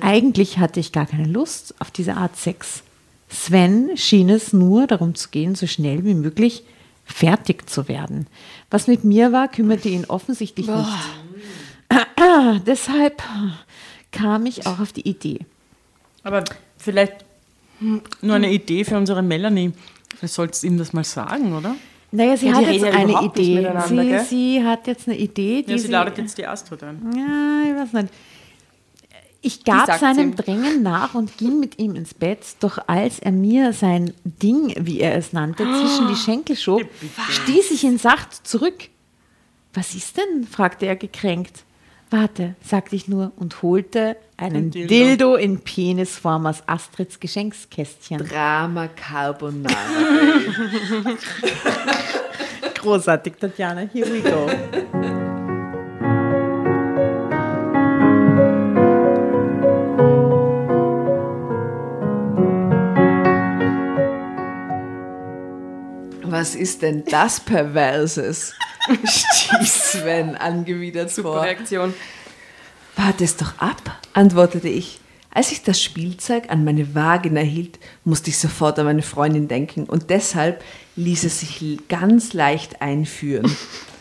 Eigentlich 0.00 0.58
hatte 0.58 0.80
ich 0.80 0.92
gar 0.92 1.06
keine 1.06 1.26
Lust 1.26 1.74
auf 1.78 1.90
diese 1.90 2.16
Art 2.16 2.36
Sex. 2.36 2.82
Sven 3.30 3.96
schien 3.96 4.28
es 4.28 4.52
nur 4.52 4.86
darum 4.86 5.14
zu 5.14 5.30
gehen, 5.30 5.54
so 5.54 5.66
schnell 5.66 6.04
wie 6.04 6.14
möglich 6.14 6.64
fertig 7.04 7.68
zu 7.70 7.88
werden. 7.88 8.26
Was 8.70 8.88
mit 8.88 9.04
mir 9.04 9.32
war, 9.32 9.48
kümmerte 9.48 9.88
ihn 9.88 10.04
offensichtlich 10.04 10.66
nicht. 10.66 10.88
Deshalb 12.66 13.22
kam 14.12 14.46
ich 14.46 14.66
auch 14.66 14.80
auf 14.80 14.92
die 14.92 15.08
Idee. 15.08 15.40
Aber 16.22 16.44
vielleicht 16.76 17.24
nur 18.20 18.36
eine 18.36 18.50
Idee 18.50 18.84
für 18.84 18.96
unsere 18.96 19.22
Melanie. 19.22 19.72
Vielleicht 20.16 20.34
sollst 20.34 20.62
du 20.62 20.66
ihm 20.66 20.78
das 20.78 20.92
mal 20.92 21.04
sagen, 21.04 21.54
oder? 21.56 21.76
Naja, 22.12 22.36
sie 22.36 22.48
Ja, 22.48 22.56
hat 22.56 22.66
jetzt 22.66 22.84
eine 22.84 23.22
Idee. 23.22 23.72
Sie, 23.86 24.18
sie 24.28 24.64
hat 24.64 24.86
jetzt 24.86 25.08
eine 25.08 25.16
Idee, 25.16 25.64
Ja, 25.66 25.78
sie 25.78 25.88
ladet 25.88 26.18
jetzt 26.18 26.36
die 26.38 26.46
Astrid 26.46 26.82
ein. 26.82 27.00
Ja, 27.16 27.70
ich 27.70 27.76
weiß 27.82 28.02
nicht. 28.02 28.12
Ich 29.42 29.64
gab 29.64 29.98
seinem 29.98 30.30
ihm. 30.30 30.36
Drängen 30.36 30.82
nach 30.82 31.14
und 31.14 31.38
ging 31.38 31.60
mit 31.60 31.78
ihm 31.78 31.94
ins 31.94 32.12
Bett, 32.12 32.40
doch 32.60 32.78
als 32.88 33.20
er 33.20 33.32
mir 33.32 33.72
sein 33.72 34.12
Ding, 34.24 34.74
wie 34.78 35.00
er 35.00 35.14
es 35.16 35.32
nannte, 35.32 35.62
zwischen 35.64 36.08
die 36.08 36.16
Schenkel 36.16 36.56
schob, 36.56 36.82
stieß 37.30 37.70
ich 37.70 37.84
ihn 37.84 37.96
sacht 37.96 38.46
zurück. 38.46 38.88
Was 39.72 39.94
ist 39.94 40.18
denn? 40.18 40.46
fragte 40.46 40.84
er 40.86 40.96
gekränkt. 40.96 41.64
Warte, 42.10 42.56
sagte 42.64 42.96
ich 42.96 43.06
nur 43.06 43.30
und 43.36 43.62
holte 43.62 44.16
einen 44.36 44.56
Ein 44.66 44.70
Dildo. 44.72 44.88
Dildo. 44.88 45.34
in 45.36 45.60
Penisform 45.60 46.46
aus 46.46 46.62
Astrids 46.66 47.20
Geschenkskästchen. 47.20 48.18
Drama 48.26 48.88
Carbonara. 48.88 49.74
Großartig, 52.74 53.34
Tatjana. 53.38 53.82
Here 53.92 54.06
we 54.12 54.20
go. 54.22 54.48
Was 66.40 66.54
ist 66.54 66.80
denn 66.80 67.04
das 67.04 67.38
Perverses? 67.38 68.54
stieß 69.04 69.92
Sven 69.92 70.36
angewidert 70.36 71.10
vor. 71.10 71.42
Reaktion. 71.42 71.92
Warte 72.96 73.24
es 73.24 73.36
doch 73.36 73.58
ab, 73.58 74.00
antwortete 74.14 74.70
ich. 74.70 75.00
Als 75.30 75.52
ich 75.52 75.64
das 75.64 75.82
Spielzeug 75.82 76.44
an 76.48 76.64
meine 76.64 76.94
Vagina 76.94 77.42
hielt, 77.42 77.78
musste 78.04 78.30
ich 78.30 78.38
sofort 78.38 78.78
an 78.78 78.86
meine 78.86 79.02
Freundin 79.02 79.48
denken 79.48 79.84
und 79.84 80.08
deshalb 80.08 80.64
ließ 80.96 81.24
es 81.24 81.40
sich 81.40 81.78
ganz 81.90 82.32
leicht 82.32 82.80
einführen. 82.80 83.54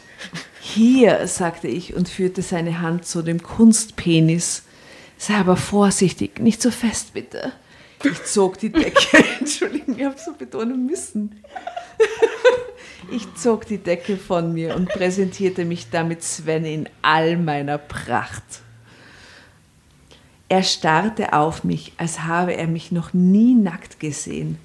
Hier, 0.62 1.28
sagte 1.28 1.68
ich 1.68 1.94
und 1.94 2.08
führte 2.08 2.42
seine 2.42 2.80
Hand 2.80 3.06
zu 3.06 3.22
dem 3.22 3.44
Kunstpenis. 3.44 4.64
Sei 5.18 5.36
aber 5.36 5.58
vorsichtig, 5.58 6.40
nicht 6.40 6.62
so 6.62 6.72
fest 6.72 7.12
bitte. 7.14 7.52
Ich 8.02 8.24
zog 8.24 8.60
die 8.60 8.72
Decke, 8.72 9.18
Entschuldigung, 9.40 9.98
ich 9.98 10.06
habe 10.06 10.16
so 10.18 10.32
betonen 10.32 10.86
müssen. 10.86 11.44
Ich 13.12 13.34
zog 13.36 13.66
die 13.66 13.80
Decke 13.80 14.18
von 14.18 14.54
mir 14.54 14.76
und 14.76 14.90
präsentierte 14.90 15.66
mich 15.66 15.90
damit 15.90 16.22
Sven 16.22 16.64
in 16.64 16.90
all 17.02 17.38
meiner 17.38 17.80
Pracht. 17.80 18.44
Er 20.48 20.64
starrte 20.64 21.34
auf 21.34 21.64
mich, 21.64 21.94
als 21.98 22.22
habe 22.26 22.56
er 22.56 22.68
mich 22.68 22.92
noch 22.92 23.14
nie 23.14 23.56
nackt 23.56 24.00
gesehen. 24.00 24.58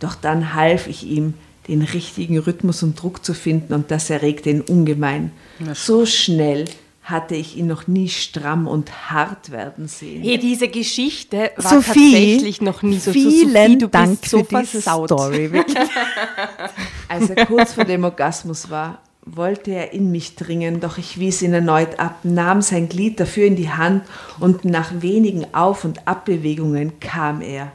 Doch 0.00 0.16
dann 0.16 0.54
half 0.54 0.88
ich 0.88 1.04
ihm, 1.04 1.34
den 1.68 1.82
richtigen 1.82 2.38
Rhythmus 2.38 2.82
und 2.82 3.00
Druck 3.00 3.24
zu 3.24 3.32
finden 3.32 3.74
und 3.74 3.90
das 3.90 4.10
erregte 4.10 4.50
ihn 4.50 4.60
ungemein. 4.60 5.32
So 5.72 6.04
schnell 6.04 6.66
hatte 7.04 7.34
ich 7.34 7.58
ihn 7.58 7.66
noch 7.66 7.86
nie 7.86 8.08
stramm 8.08 8.66
und 8.66 9.10
hart 9.10 9.50
werden 9.50 9.88
sehen. 9.88 10.22
Hey, 10.22 10.38
diese 10.38 10.68
Geschichte 10.68 11.52
war 11.56 11.70
Sophie, 11.70 12.12
tatsächlich 12.12 12.60
noch 12.62 12.82
nie 12.82 12.98
so. 12.98 13.12
Vielen 13.12 13.52
Sophie, 13.52 13.78
du 13.78 13.88
Dank 13.88 14.20
bist 14.22 14.30
so 14.30 14.38
für 14.38 14.60
diese 14.60 14.80
versaut. 14.80 15.08
Story. 15.10 15.52
Wirklich. 15.52 15.76
Als 17.08 17.28
er 17.28 17.44
kurz 17.44 17.74
vor 17.74 17.84
dem 17.84 18.04
Orgasmus 18.04 18.70
war, 18.70 19.02
wollte 19.26 19.70
er 19.70 19.92
in 19.92 20.10
mich 20.10 20.34
dringen, 20.34 20.80
doch 20.80 20.96
ich 20.96 21.18
wies 21.18 21.42
ihn 21.42 21.52
erneut 21.52 21.98
ab, 21.98 22.20
nahm 22.22 22.62
sein 22.62 22.88
Glied 22.88 23.20
dafür 23.20 23.46
in 23.46 23.56
die 23.56 23.70
Hand 23.70 24.04
und 24.40 24.64
nach 24.64 25.02
wenigen 25.02 25.54
Auf- 25.54 25.84
und 25.84 26.08
Abbewegungen 26.08 27.00
kam 27.00 27.42
er. 27.42 27.72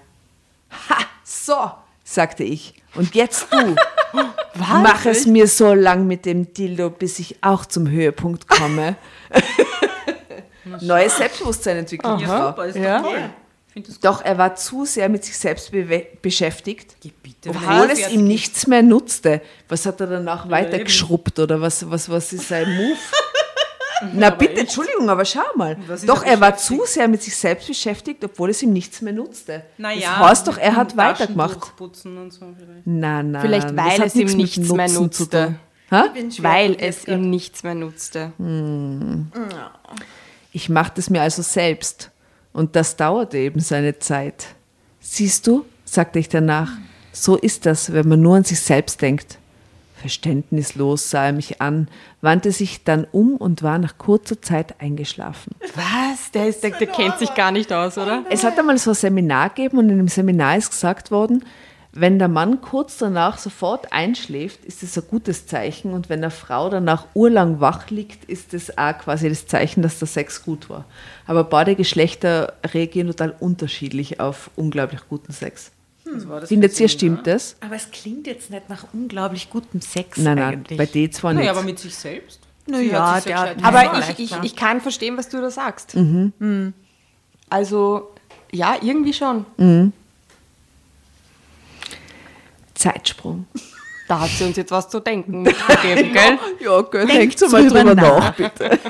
Ha, 0.90 0.98
so, 1.24 1.72
sagte 2.04 2.44
ich. 2.44 2.79
Und 2.96 3.16
jetzt 3.16 3.48
du. 3.52 3.76
Mach 4.56 5.06
es 5.06 5.26
mir 5.26 5.48
so 5.48 5.74
lang 5.74 6.08
mit 6.08 6.26
dem 6.26 6.54
Dildo, 6.54 6.90
bis 6.90 7.20
ich 7.20 7.38
auch 7.42 7.66
zum 7.66 7.90
Höhepunkt 7.90 8.48
komme. 8.48 8.96
Neues 10.82 11.18
Selbstbewusstsein 11.18 11.78
entwickelt. 11.78 12.20
Super, 12.22 12.66
ist 12.66 12.76
Ja. 12.76 13.00
doch 13.02 13.10
toll. 13.10 13.30
Doch 14.02 14.26
er 14.26 14.38
war 14.38 14.56
zu 14.56 14.84
sehr 14.86 15.08
mit 15.08 15.24
sich 15.24 15.38
selbst 15.38 15.72
beschäftigt. 16.22 16.98
bitte, 17.24 17.50
Obwohl 17.50 17.90
es 17.92 18.10
ihm 18.10 18.26
nichts 18.28 18.68
mehr 18.68 18.82
nutzte. 18.82 19.42
Was 19.70 19.86
hat 19.86 20.02
er 20.02 20.08
danach 20.08 20.50
weitergeschrubbt 20.50 21.40
oder 21.40 21.62
was, 21.62 21.90
was, 21.90 22.10
was 22.10 22.34
ist 22.34 22.48
sein 22.50 22.76
Move? 22.76 22.98
Na 24.14 24.30
bitte, 24.30 24.62
Entschuldigung, 24.62 25.10
aber 25.10 25.26
schau 25.26 25.42
mal. 25.56 25.78
Doch, 26.06 26.24
er 26.24 26.40
war 26.40 26.56
zu 26.58 26.82
sehr 26.86 27.08
mit 27.08 27.22
sich 27.24 27.36
selbst 27.36 27.68
beschäftigt, 27.68 28.24
obwohl 28.24 28.50
es 28.50 28.62
ihm 28.64 28.74
nichts 28.74 29.02
mehr 29.02 29.14
nutzte. 29.14 29.64
Naja, 29.78 30.18
das 30.20 30.30
heißt 30.30 30.48
doch, 30.48 30.58
er 30.58 30.76
hat 30.76 30.96
weitergemacht. 30.98 31.56
durchputzen 31.62 32.18
und 32.18 32.32
so 32.32 32.54
vielleicht. 32.58 32.86
Na, 32.86 33.24
na, 33.24 33.42
Vielleicht 33.42 33.76
weil 33.76 34.02
es 34.04 34.16
ihm 34.16 34.28
mit 34.28 34.38
nichts 34.38 34.70
mehr 34.72 34.90
nutzte. 34.90 35.56
Weil 35.90 36.76
es 36.80 37.08
ihm 37.08 37.30
nichts 37.30 37.64
mehr 37.64 37.76
nutzte. 37.76 38.32
Ich 40.52 40.70
machte 40.70 41.02
es 41.02 41.10
mir 41.10 41.22
also 41.22 41.42
selbst. 41.42 42.12
Und 42.54 42.76
das 42.76 42.96
dauerte 42.96 43.38
eben 43.38 43.60
seine 43.60 44.00
Zeit. 44.00 44.48
Siehst 45.00 45.48
du, 45.48 45.66
sagte 45.86 46.20
ich 46.20 46.30
danach, 46.30 46.72
so 47.12 47.36
ist 47.36 47.66
das, 47.66 47.94
wenn 47.94 48.08
man 48.08 48.22
nur 48.22 48.36
an 48.38 48.44
sich 48.44 48.60
selbst 48.60 49.02
denkt. 49.02 49.38
Verständnislos 50.00 51.10
sah 51.10 51.28
er 51.28 51.34
mich 51.34 51.62
an, 51.62 51.88
wandte 52.22 52.52
sich 52.52 52.84
dann 52.84 53.06
um 53.12 53.36
und 53.36 53.64
war 53.64 53.78
nach 53.78 53.98
kurzer 53.98 54.42
Zeit 54.42 54.80
eingeschlafen. 54.80 55.56
Was? 55.76 56.32
Der, 56.32 56.48
ist, 56.48 56.64
der, 56.64 56.72
der 56.72 56.88
kennt 56.88 57.20
sich 57.20 57.34
gar 57.36 57.52
nicht 57.52 57.72
aus, 57.74 57.98
oder? 57.98 58.24
Es 58.30 58.44
hat 58.44 58.58
einmal 58.58 58.78
so 58.78 58.92
ein 58.92 58.96
Seminar 58.96 59.50
gegeben 59.50 59.78
und 59.78 59.90
in 59.90 59.98
dem 59.98 60.08
Seminar 60.08 60.58
ist 60.58 60.72
gesagt 60.72 61.12
worden, 61.12 61.44
wenn 61.92 62.20
der 62.20 62.28
Mann 62.28 62.62
kurz 62.62 62.98
danach 62.98 63.40
sofort 63.40 63.92
einschläft, 63.92 64.64
ist 64.64 64.84
es 64.84 64.96
ein 64.98 65.06
gutes 65.10 65.48
Zeichen 65.48 65.92
und 65.92 66.08
wenn 66.08 66.20
eine 66.20 66.30
Frau 66.30 66.70
danach 66.70 67.08
urlang 67.16 67.60
wach 67.60 67.90
liegt, 67.90 68.26
ist 68.26 68.54
es 68.54 68.78
auch 68.78 68.98
quasi 68.98 69.28
das 69.28 69.48
Zeichen, 69.48 69.82
dass 69.82 69.98
der 69.98 70.08
Sex 70.08 70.44
gut 70.44 70.70
war. 70.70 70.86
Aber 71.26 71.44
beide 71.44 71.76
Geschlechter 71.76 72.54
reagieren 72.74 73.08
total 73.08 73.36
unterschiedlich 73.40 74.20
auf 74.20 74.52
unglaublich 74.56 75.02
guten 75.10 75.34
Sex. 75.34 75.72
Was 76.14 76.28
war 76.28 76.40
das 76.42 76.50
Findet 76.50 76.74
für 76.74 76.84
ihr, 76.84 76.90
stimmt 76.90 77.28
das? 77.28 77.56
Aber 77.62 77.76
es 77.76 77.90
klingt 77.92 78.28
jetzt 78.28 78.50
nicht 78.50 78.70
nach 78.70 78.86
unglaublich 78.94 79.50
gutem 79.50 79.82
Sex 79.82 80.18
Nein, 80.18 80.36
nein, 80.38 80.54
eigentlich. 80.54 80.78
bei 80.78 80.86
D 80.86 81.10
zwar 81.10 81.34
nicht. 81.34 81.42
Naja, 81.42 81.52
aber 81.52 81.64
mit 81.64 81.80
sich 81.80 81.96
selbst. 81.96 82.40
Na 82.66 82.78
Sie 82.80 82.90
ja, 82.90 83.14
hat 83.16 83.24
sich 83.24 83.32
der- 83.34 83.56
gescheit- 83.56 83.64
Aber 83.64 84.00
ich, 84.00 84.20
ich, 84.20 84.36
ich 84.44 84.56
kann 84.56 84.82
verstehen, 84.82 85.18
was 85.18 85.30
du 85.30 85.40
da 85.42 85.50
sagst. 85.50 85.96
Mhm. 85.96 86.74
Also, 87.50 88.12
ja, 88.52 88.76
irgendwie 88.82 89.14
schon. 89.14 89.46
Zeitsprung. 92.74 93.46
Da 94.08 94.22
hat 94.22 94.30
sie 94.30 94.44
uns 94.46 94.58
jetzt 94.58 94.72
was 94.72 94.90
zu 94.90 95.00
denken 95.00 95.42
mitgegeben, 95.44 96.14
gell? 96.14 96.40
Ja, 96.62 96.82
gell, 96.82 97.06
Denkt 97.08 97.42
mal 97.52 97.64
drüber 97.68 97.84
drüber 97.84 97.96
nach. 97.96 98.20
nach, 98.20 98.36
bitte. 98.36 98.80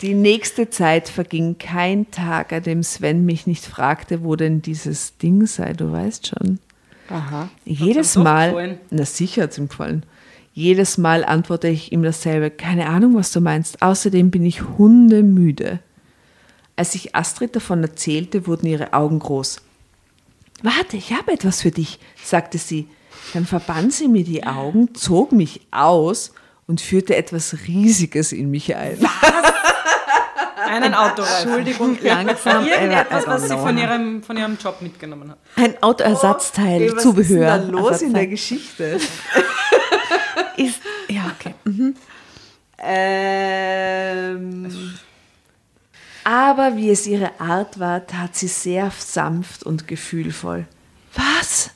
Die 0.00 0.14
nächste 0.14 0.70
Zeit 0.70 1.08
verging 1.08 1.58
kein 1.58 2.10
Tag, 2.12 2.52
an 2.52 2.62
dem 2.62 2.82
Sven 2.84 3.24
mich 3.24 3.48
nicht 3.48 3.64
fragte, 3.64 4.22
wo 4.22 4.36
denn 4.36 4.62
dieses 4.62 5.16
Ding 5.18 5.46
sei, 5.46 5.72
du 5.72 5.90
weißt 5.90 6.28
schon. 6.28 6.60
Aha. 7.08 7.48
Jedes 7.64 8.14
Mal, 8.16 8.78
na 8.90 9.04
sicher 9.04 9.44
hat 9.44 9.52
es 9.52 9.58
ihm 9.58 9.68
gefallen. 9.68 10.04
Jedes 10.52 10.98
Mal 10.98 11.24
antworte 11.24 11.68
ich 11.68 11.92
ihm 11.92 12.02
dasselbe. 12.02 12.50
Keine 12.50 12.88
Ahnung, 12.88 13.16
was 13.16 13.32
du 13.32 13.40
meinst. 13.40 13.82
Außerdem 13.82 14.30
bin 14.30 14.44
ich 14.44 14.62
hundemüde. 14.62 15.80
Als 16.76 16.94
ich 16.94 17.16
Astrid 17.16 17.56
davon 17.56 17.82
erzählte, 17.82 18.46
wurden 18.46 18.66
ihre 18.66 18.92
Augen 18.92 19.18
groß. 19.18 19.60
Warte, 20.62 20.96
ich 20.96 21.12
habe 21.12 21.32
etwas 21.32 21.62
für 21.62 21.70
dich, 21.70 21.98
sagte 22.22 22.58
sie. 22.58 22.88
Dann 23.34 23.46
verband 23.46 23.92
sie 23.92 24.08
mir 24.08 24.24
die 24.24 24.44
Augen, 24.44 24.94
zog 24.94 25.32
mich 25.32 25.60
aus 25.70 26.32
und 26.66 26.80
führte 26.80 27.16
etwas 27.16 27.56
Riesiges 27.66 28.32
in 28.32 28.50
mich 28.50 28.76
ein. 28.76 28.98
Einen 30.66 30.94
Autoreifen. 30.94 31.48
Entschuldigung, 31.48 31.98
langsam. 32.02 32.66
Irgendetwas, 32.66 33.24
don't 33.24 33.28
was 33.28 33.42
sie 33.42 33.48
know. 33.48 33.58
von 33.58 33.78
ihrem, 33.78 34.22
von 34.22 34.36
ihrem 34.36 34.56
Job 34.56 34.80
mitgenommen 34.82 35.30
hat. 35.30 35.38
Ein 35.56 35.82
Autoersatzteil, 35.82 36.82
Ey, 36.82 36.92
was 36.96 37.02
Zubehör. 37.02 37.22
ist 37.24 37.30
denn 37.30 37.72
da 37.72 37.78
los 37.80 38.02
in 38.02 38.14
der. 38.14 38.26
Geschichte? 38.26 38.98
Ist, 40.56 40.80
ja, 41.08 41.30
okay. 41.38 41.54
Mhm. 41.64 41.94
Ähm, 42.80 44.68
aber 46.24 46.76
wie 46.76 46.90
es 46.90 47.06
ihre 47.06 47.40
Art 47.40 47.78
war, 47.78 48.06
tat 48.06 48.34
sie 48.36 48.48
sehr 48.48 48.90
sanft 48.98 49.62
und 49.62 49.86
gefühlvoll. 49.88 50.66
Was? 51.14 51.70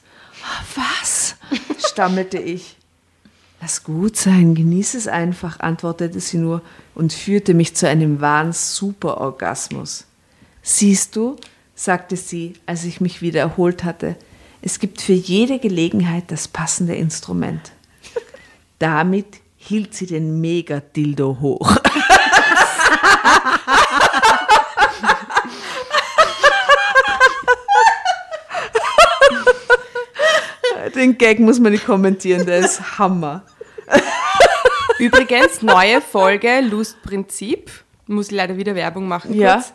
Was? 0.75 1.37
stammelte 1.87 2.39
ich. 2.39 2.77
Lass 3.61 3.85
gut 3.85 4.17
sein, 4.17 4.55
genieß 4.55 4.95
es 4.95 5.07
einfach, 5.07 5.61
antwortete 5.61 6.19
sie 6.21 6.39
nur 6.39 6.63
und 6.95 7.13
führte 7.13 7.55
mich 7.55 7.75
zu 7.75 7.89
einem 7.89 8.21
wahren 8.21 8.53
Superorgasmus. 8.53 10.07
Siehst 10.63 11.17
du, 11.17 11.37
sagte 11.75 12.17
sie, 12.17 12.55
als 12.67 12.85
ich 12.85 13.01
mich 13.01 13.23
wieder 13.23 13.41
erholt 13.41 13.85
hatte, 13.85 14.17
es 14.61 14.79
gibt 14.79 15.03
für 15.03 15.13
jede 15.13 15.59
Gelegenheit 15.59 16.25
das 16.29 16.47
passende 16.47 16.95
Instrument. 16.95 17.73
Damit 18.79 19.41
hielt 19.57 19.95
sie 19.95 20.07
den 20.07 20.41
Megadildo 20.41 21.39
hoch. 21.41 21.77
Den 30.95 31.17
Gag 31.17 31.41
muss 31.41 31.59
man 31.59 31.73
nicht 31.73 31.87
kommentieren, 31.87 32.47
der 32.47 32.59
ist 32.59 32.99
Hammer. 32.99 33.43
Übrigens, 35.03 35.63
neue 35.63 36.01
Folge, 36.01 36.61
Lustprinzip. 36.61 37.73
Muss 38.07 38.31
leider 38.31 38.57
wieder 38.57 38.77
Werbung 38.77 39.09
machen. 39.09 39.35
Ja. 39.35 39.55
Kurz. 39.55 39.73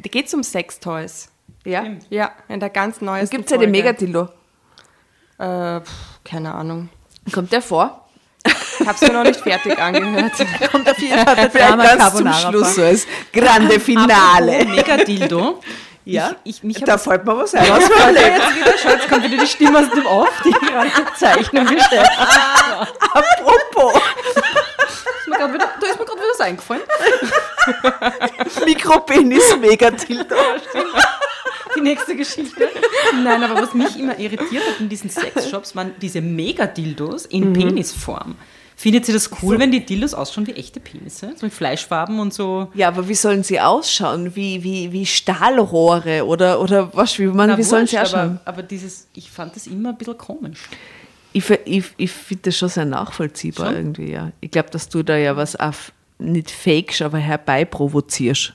Da 0.00 0.08
geht 0.08 0.26
es 0.26 0.34
um 0.34 0.42
Sextoys. 0.42 1.28
Ja? 1.64 1.84
Ja, 2.10 2.32
in 2.48 2.58
der 2.58 2.70
ganz 2.70 3.00
neuen 3.00 3.28
Gibt 3.30 3.44
es 3.44 3.52
ja 3.52 3.58
den 3.58 3.70
Megadildo. 3.70 4.28
Äh, 5.38 5.80
keine 6.24 6.54
Ahnung. 6.54 6.88
Kommt 7.32 7.52
der 7.52 7.62
vor? 7.62 8.08
Ich 8.44 8.86
habe 8.86 8.96
es 8.96 9.00
mir 9.02 9.12
noch 9.12 9.22
nicht 9.22 9.40
fertig 9.40 9.78
angehört. 9.78 10.32
Kommt 10.72 10.90
auf 10.90 10.98
jeden 10.98 11.24
Fall 11.24 11.36
der 11.36 11.50
Vielleicht 11.52 11.78
ganz 11.78 12.16
zum 12.16 12.32
Schluss 12.32 12.74
so 12.74 12.82
als 12.82 13.06
grande 13.32 13.78
Finale. 13.78 14.64
Mega-Dildo. 14.64 15.60
Ja? 16.04 16.34
Ich, 16.44 16.56
ich, 16.56 16.62
mich 16.62 16.80
Da 16.80 16.98
fällt 16.98 17.24
mir 17.24 17.36
was 17.36 17.54
ein. 17.54 17.68
Was 17.70 17.88
war 17.88 18.10
jetzt 18.10 18.56
wieder? 18.56 18.92
Jetzt 18.92 19.08
kommt 19.08 19.24
wieder 19.24 19.38
die 19.38 19.46
Stimme 19.46 19.78
aus 19.78 19.90
dem 19.90 20.04
Off, 20.04 20.42
die 20.44 20.50
gerade 20.50 20.90
die 20.90 21.18
Zeichnung 21.18 21.64
gestellt. 21.64 22.10
Apropos, 23.14 24.02
mir 25.34 25.38
grad 25.38 25.54
wieder, 25.54 25.68
da 25.80 25.86
ist 25.86 25.98
mir 25.98 26.04
gerade 26.04 26.20
wieder 26.20 26.30
was 26.32 26.40
eingefallen. 26.40 26.82
Mikropenis 28.64 29.56
Megadildo. 29.60 30.34
Die 31.76 31.80
nächste 31.80 32.16
Geschichte. 32.16 32.68
Nein, 33.22 33.42
aber 33.42 33.60
was 33.62 33.74
mich 33.74 33.98
immer 33.98 34.18
irritiert 34.18 34.64
hat 34.66 34.80
in 34.80 34.88
diesen 34.88 35.10
Sexshops, 35.10 35.74
waren 35.74 35.92
diese 36.00 36.20
Mega-Dildos 36.20 37.26
in 37.26 37.52
Penisform. 37.52 38.36
Findet 38.76 39.06
ihr 39.08 39.14
das 39.14 39.30
cool, 39.42 39.58
wenn 39.60 39.70
die 39.70 39.84
Dildos 39.86 40.14
ausschauen 40.14 40.46
wie 40.48 40.52
echte 40.52 40.80
Penisse? 40.80 41.32
So 41.36 41.46
mit 41.46 41.54
Fleischfarben 41.54 42.18
und 42.18 42.34
so. 42.34 42.68
Ja, 42.74 42.88
aber 42.88 43.08
wie 43.08 43.14
sollen 43.14 43.44
sie 43.44 43.60
ausschauen? 43.60 44.34
Wie, 44.34 44.64
wie, 44.64 44.90
wie 44.90 45.06
Stahlrohre 45.06 46.26
oder, 46.26 46.60
oder 46.60 46.92
was? 46.92 47.18
Wie, 47.18 47.26
man, 47.26 47.50
Na, 47.50 47.58
wie 47.58 47.62
sollen 47.62 47.86
sie 47.86 47.96
wurscht, 47.96 48.14
ausschauen? 48.14 48.40
aber, 48.44 48.58
aber 48.58 48.62
dieses, 48.64 49.06
ich 49.14 49.30
fand 49.30 49.54
das 49.54 49.68
immer 49.68 49.90
ein 49.90 49.96
bisschen 49.96 50.18
komisch. 50.18 50.64
Ich, 51.36 51.50
ich, 51.50 51.84
ich 51.96 52.10
finde 52.12 52.42
das 52.44 52.56
schon 52.56 52.68
sehr 52.68 52.84
nachvollziehbar 52.86 53.66
Schon? 53.66 53.76
irgendwie, 53.76 54.12
ja. 54.12 54.30
Ich 54.40 54.50
glaube, 54.50 54.70
dass 54.70 54.88
du 54.88 55.02
da 55.02 55.16
ja 55.16 55.36
was 55.36 55.56
auf, 55.56 55.92
nicht 56.18 56.50
fakest, 56.50 57.02
aber 57.02 57.18
herbeiprovozierst. 57.18 58.54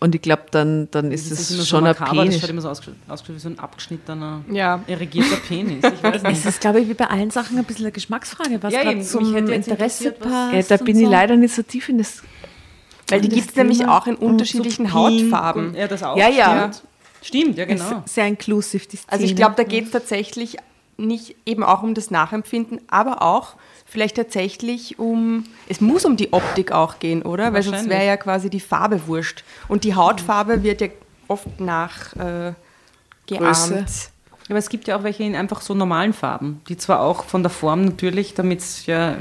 Und 0.00 0.14
ich 0.14 0.20
glaube, 0.20 0.42
dann, 0.50 0.88
dann 0.90 1.10
ist 1.12 1.30
Das 1.30 1.38
es 1.48 1.56
schon 1.56 1.64
so 1.64 1.76
ein 1.78 1.84
makaber, 1.84 2.16
das 2.16 2.24
Penis. 2.24 2.40
schaut 2.40 2.50
immer 2.50 2.60
so 2.60 2.68
ausgeschnitten 2.68 3.34
wie 3.36 3.38
so 3.38 3.48
ein 3.48 3.58
abgeschnittener, 3.58 4.44
Ja. 4.50 4.82
irrigierter 4.86 5.36
Penis. 5.36 5.84
Ich 5.84 6.02
weiß 6.02 6.22
Es 6.24 6.44
ist, 6.44 6.60
glaube 6.60 6.80
ich, 6.80 6.88
wie 6.88 6.94
bei 6.94 7.06
allen 7.06 7.30
Sachen 7.30 7.56
ein 7.56 7.64
bisschen 7.64 7.86
eine 7.86 7.92
Geschmacksfrage, 7.92 8.62
was 8.62 8.74
Ja, 8.74 8.82
gerade 8.82 9.00
zum 9.02 9.24
Mich 9.32 9.40
hätte 9.40 9.52
jetzt 9.52 9.68
Interesse 9.68 10.12
passt. 10.12 10.52
Ja, 10.70 10.76
da 10.76 10.84
bin 10.84 10.98
ich 10.98 11.04
so. 11.06 11.10
leider 11.10 11.36
nicht 11.36 11.54
so 11.54 11.62
tief 11.62 11.88
in 11.88 11.98
das. 11.98 12.22
Weil 13.08 13.20
die 13.22 13.28
gibt 13.28 13.50
es 13.50 13.56
nämlich 13.56 13.86
auch 13.86 14.06
in 14.06 14.16
unterschiedlichen 14.16 14.86
Pink 14.86 14.92
Hautfarben. 14.94 15.68
und- 15.68 15.74
Ja, 15.76 15.86
das 15.88 16.02
auch. 16.02 16.16
Ja, 16.16 16.28
ja. 16.28 16.70
Stimmt, 16.72 16.82
Stimmt 17.22 17.58
ja, 17.58 17.64
genau. 17.64 18.02
Ist 18.04 18.14
sehr 18.14 18.26
inclusive, 18.26 18.86
die 18.86 18.96
Szene. 18.96 19.12
Also 19.12 19.24
ich 19.24 19.36
glaube, 19.36 19.54
da 19.56 19.62
geht 19.62 19.84
es 19.86 19.90
tatsächlich 19.92 20.56
nicht 21.06 21.36
eben 21.46 21.62
auch 21.62 21.82
um 21.82 21.94
das 21.94 22.10
Nachempfinden, 22.10 22.80
aber 22.88 23.22
auch 23.22 23.54
vielleicht 23.86 24.16
tatsächlich 24.16 24.98
um, 24.98 25.44
es 25.68 25.80
muss 25.80 26.04
um 26.04 26.16
die 26.16 26.32
Optik 26.32 26.72
auch 26.72 26.98
gehen, 26.98 27.22
oder? 27.22 27.52
Weil 27.52 27.62
sonst 27.62 27.88
wäre 27.88 28.06
ja 28.06 28.16
quasi 28.16 28.50
die 28.50 28.60
Farbe 28.60 29.06
wurscht. 29.06 29.44
Und 29.68 29.84
die 29.84 29.94
Hautfarbe 29.94 30.62
wird 30.62 30.80
ja 30.80 30.88
oft 31.28 31.60
nach 31.60 32.14
äh, 32.16 32.52
geahmt. 33.26 34.10
Aber 34.48 34.58
es 34.58 34.68
gibt 34.68 34.88
ja 34.88 34.96
auch 34.96 35.04
welche 35.04 35.22
in 35.22 35.36
einfach 35.36 35.60
so 35.60 35.74
normalen 35.74 36.12
Farben, 36.12 36.60
die 36.68 36.76
zwar 36.76 37.00
auch 37.00 37.24
von 37.24 37.42
der 37.42 37.50
Form 37.50 37.84
natürlich, 37.84 38.34
damit 38.34 38.58
es 38.60 38.86
ja 38.86 39.16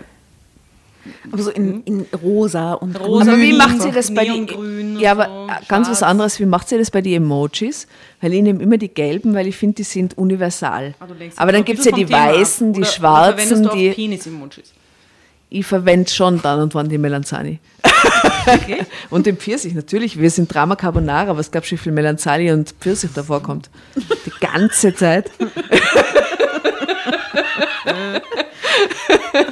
aber 1.32 1.42
so 1.42 1.50
in, 1.52 1.82
in 1.84 2.06
rosa 2.24 2.74
und 2.74 3.00
Rosa, 3.00 3.32
Aber 3.32 3.40
wie 3.42 3.50
Grün, 3.50 3.58
macht 3.58 3.82
sie 3.82 3.92
das 3.92 4.14
bei 4.14 4.26
den 4.26 5.00
Ja, 5.00 5.12
aber 5.12 5.26
so, 5.26 5.68
ganz 5.68 5.90
was 5.90 6.00
schwarz. 6.00 6.10
anderes, 6.12 6.40
wie 6.40 6.46
macht 6.46 6.70
sie 6.70 6.78
das 6.78 6.92
bei 6.92 7.02
den 7.02 7.14
Emojis? 7.24 7.88
Weil 8.22 8.34
ich 8.34 8.42
nehme 8.42 8.62
immer 8.62 8.78
die 8.78 8.90
gelben, 8.90 9.34
weil 9.34 9.48
ich 9.48 9.56
finde, 9.58 9.76
die 9.76 9.84
sind 9.84 10.18
universal. 10.18 10.94
Lenkst 11.18 11.40
aber 11.40 11.52
dann 11.52 11.64
gibt 11.66 11.80
es 11.80 11.86
ja 11.86 11.92
die 11.92 12.06
Thema 12.06 12.28
weißen, 12.34 12.74
die 12.74 12.80
Oder- 12.82 12.88
oder 12.90 12.96
schwarzen, 12.96 13.68
auch 13.68 13.74
die 13.74 13.90
Penis-Emojis. 13.92 14.74
ich 15.50 15.66
verwende 15.66 16.10
schon 16.12 16.42
dann 16.42 16.60
und 16.62 16.76
wann 16.76 16.90
die 16.90 16.98
Melanzani. 16.98 17.60
Okay. 18.46 18.80
Und 19.10 19.26
den 19.26 19.38
Pfirsich, 19.38 19.74
natürlich. 19.74 20.18
Wir 20.20 20.30
sind 20.32 20.54
Drama 20.54 20.76
Carbonara, 20.76 21.36
was 21.38 21.52
gab 21.52 21.66
schon 21.66 21.78
viel 21.78 21.92
Melanzani 21.92 22.52
und 22.52 22.72
Pfirsich 22.80 23.12
davor 23.14 23.44
kommt. 23.44 23.70
Die 23.96 24.32
ganze 24.40 24.94
Zeit. 24.96 25.30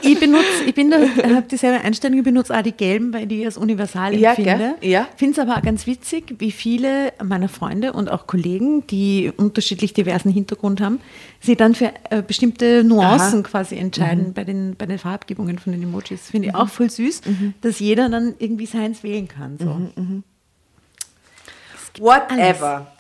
Ich 0.02 0.20
benutze, 0.20 0.64
ich 0.66 0.74
bin 0.76 0.90
da, 0.92 0.98
habe 1.00 1.44
dieselbe 1.50 1.84
Einstellung, 1.84 2.18
ich 2.20 2.24
benutze 2.24 2.56
auch 2.58 2.62
die 2.62 2.72
gelben, 2.72 3.14
weil 3.14 3.24
ich 3.24 3.28
die 3.30 3.46
als 3.46 3.58
universal 3.58 4.16
Ja, 4.16 4.32
empfinde. 4.32 4.76
gell? 4.80 4.90
Ja. 4.90 5.08
Finde 5.16 5.34
es 5.34 5.48
aber 5.48 5.58
auch 5.58 5.62
ganz 5.62 5.86
witzig, 5.88 6.36
wie 6.40 6.52
viele 6.52 7.14
meiner 7.24 7.50
Freunde 7.50 7.94
und 7.94 8.10
auch 8.12 8.28
Kollegen, 8.28 8.86
die 8.88 9.32
unterschiedlich 9.36 9.94
diversen 9.94 10.30
Hintergrund 10.32 10.82
haben, 10.82 11.00
sich 11.42 11.58
dann 11.58 11.76
für 11.76 11.92
äh, 12.10 12.22
bestimmte 12.22 12.84
Nuancen 12.84 13.44
quasi 13.44 13.76
entscheiden 13.78 14.34
bei, 14.34 14.44
den, 14.44 14.76
bei 14.76 14.86
den 14.86 14.98
Farbgebungen 15.00 15.60
von 15.60 15.74
den 15.74 15.84
Emojis. 15.84 16.30
Finde 16.32 16.50
ich 16.50 16.56
auch 16.56 16.70
voll 16.70 16.90
süß, 16.90 17.22
dass 17.62 17.80
jeder 17.80 18.10
dann 18.10 18.36
irgendwie 18.40 18.66
seins 18.66 19.04
wählen 19.04 19.28
kann. 19.28 19.58
So. 19.58 19.90
Whatever. 22.00 22.88
Ah, 22.88 22.97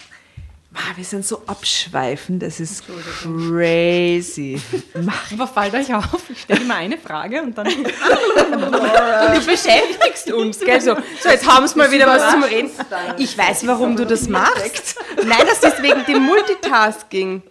wir 0.95 1.03
sind 1.03 1.25
so 1.25 1.41
abschweifend, 1.47 2.41
das 2.43 2.59
ist 2.59 2.83
crazy. 3.21 4.61
Aber 5.33 5.47
fällt 5.47 5.73
euch 5.73 5.93
auf, 5.93 6.29
ich 6.29 6.41
stelle 6.41 6.61
immer 6.61 6.75
eine 6.75 6.97
Frage 6.97 7.41
und 7.41 7.57
dann. 7.57 7.67
und 7.67 7.85
du 7.85 9.45
beschäftigst 9.45 10.31
uns, 10.31 10.59
Gell, 10.59 10.81
so, 10.81 10.95
so, 11.21 11.29
jetzt 11.29 11.47
haben 11.47 11.67
sie 11.67 11.77
mal 11.77 11.91
wieder 11.91 12.07
was 12.07 12.31
zum 12.31 12.43
Reden. 12.43 12.69
Ich 13.17 13.37
weiß, 13.37 13.67
warum 13.67 13.95
du 13.95 14.05
das 14.05 14.27
machst. 14.27 14.97
Nein, 15.25 15.45
das 15.47 15.73
ist 15.73 15.81
wegen 15.81 16.05
dem 16.05 16.23
Multitasking. 16.23 17.43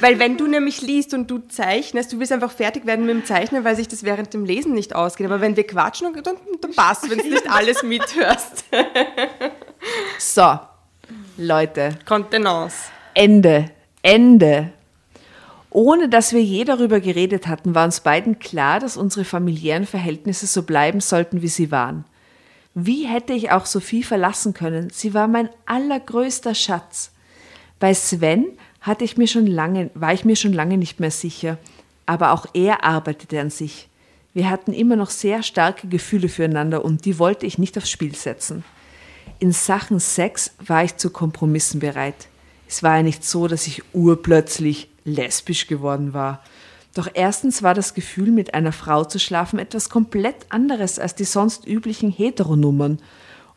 Weil 0.00 0.18
wenn 0.18 0.36
du 0.36 0.46
nämlich 0.46 0.80
liest 0.80 1.14
und 1.14 1.30
du 1.30 1.38
zeichnest, 1.38 2.12
du 2.12 2.18
willst 2.18 2.32
einfach 2.32 2.52
fertig 2.52 2.86
werden 2.86 3.06
mit 3.06 3.14
dem 3.14 3.24
Zeichnen, 3.24 3.64
weil 3.64 3.76
sich 3.76 3.88
das 3.88 4.02
während 4.02 4.34
dem 4.34 4.44
Lesen 4.44 4.74
nicht 4.74 4.94
ausgeht. 4.94 5.26
Aber 5.26 5.40
wenn 5.40 5.56
wir 5.56 5.66
quatschen, 5.66 6.12
dann, 6.22 6.36
dann 6.60 6.74
passt, 6.74 7.08
wenn 7.10 7.18
du 7.18 7.28
nicht 7.28 7.50
alles 7.50 7.82
mithörst. 7.82 8.64
So, 10.18 10.58
Leute, 11.40 11.96
Kontenance. 12.04 12.90
Ende, 13.14 13.70
Ende. 14.02 14.72
Ohne 15.70 16.08
dass 16.08 16.32
wir 16.32 16.42
je 16.42 16.64
darüber 16.64 16.98
geredet 16.98 17.46
hatten, 17.46 17.76
war 17.76 17.84
uns 17.84 18.00
beiden 18.00 18.40
klar, 18.40 18.80
dass 18.80 18.96
unsere 18.96 19.24
familiären 19.24 19.86
Verhältnisse 19.86 20.48
so 20.48 20.64
bleiben 20.64 20.98
sollten, 20.98 21.40
wie 21.40 21.46
sie 21.46 21.70
waren. 21.70 22.04
Wie 22.74 23.06
hätte 23.06 23.34
ich 23.34 23.52
auch 23.52 23.66
Sophie 23.66 24.02
verlassen 24.02 24.52
können? 24.52 24.90
Sie 24.90 25.14
war 25.14 25.28
mein 25.28 25.48
allergrößter 25.64 26.56
Schatz. 26.56 27.12
Bei 27.78 27.94
Sven 27.94 28.46
hatte 28.80 29.04
ich 29.04 29.16
mir 29.16 29.28
schon 29.28 29.46
lange, 29.46 29.90
war 29.94 30.12
ich 30.12 30.24
mir 30.24 30.34
schon 30.34 30.52
lange 30.52 30.76
nicht 30.76 30.98
mehr 30.98 31.12
sicher, 31.12 31.56
aber 32.04 32.32
auch 32.32 32.46
er 32.52 32.82
arbeitete 32.82 33.40
an 33.40 33.50
sich. 33.50 33.88
Wir 34.34 34.50
hatten 34.50 34.72
immer 34.72 34.96
noch 34.96 35.10
sehr 35.10 35.44
starke 35.44 35.86
Gefühle 35.86 36.28
füreinander 36.28 36.84
und 36.84 37.04
die 37.04 37.20
wollte 37.20 37.46
ich 37.46 37.58
nicht 37.58 37.78
aufs 37.78 37.90
Spiel 37.90 38.16
setzen. 38.16 38.64
In 39.38 39.52
Sachen 39.52 40.00
Sex 40.00 40.52
war 40.58 40.84
ich 40.84 40.96
zu 40.96 41.10
Kompromissen 41.10 41.80
bereit. 41.80 42.28
Es 42.68 42.82
war 42.82 42.96
ja 42.96 43.02
nicht 43.02 43.24
so, 43.24 43.48
dass 43.48 43.66
ich 43.66 43.82
urplötzlich 43.94 44.88
lesbisch 45.04 45.66
geworden 45.66 46.12
war. 46.12 46.42
Doch 46.94 47.08
erstens 47.12 47.62
war 47.62 47.74
das 47.74 47.94
Gefühl, 47.94 48.30
mit 48.30 48.54
einer 48.54 48.72
Frau 48.72 49.04
zu 49.04 49.18
schlafen, 49.18 49.58
etwas 49.58 49.88
komplett 49.88 50.46
anderes 50.50 50.98
als 50.98 51.14
die 51.14 51.24
sonst 51.24 51.66
üblichen 51.66 52.10
Heteronummern. 52.10 52.98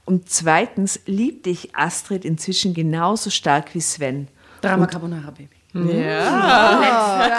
Und 0.06 0.30
zweitens 0.30 0.99
liebte 1.06 1.49
ich 1.49 1.76
Astrid 1.76 2.26
inzwischen 2.26 2.73
genauso 2.73 3.30
stark 3.30 3.73
wie 3.73 3.81
Sven. 3.81 4.27
Drama 4.61 4.85
Carbonara 4.85 5.31
Baby. 5.31 5.49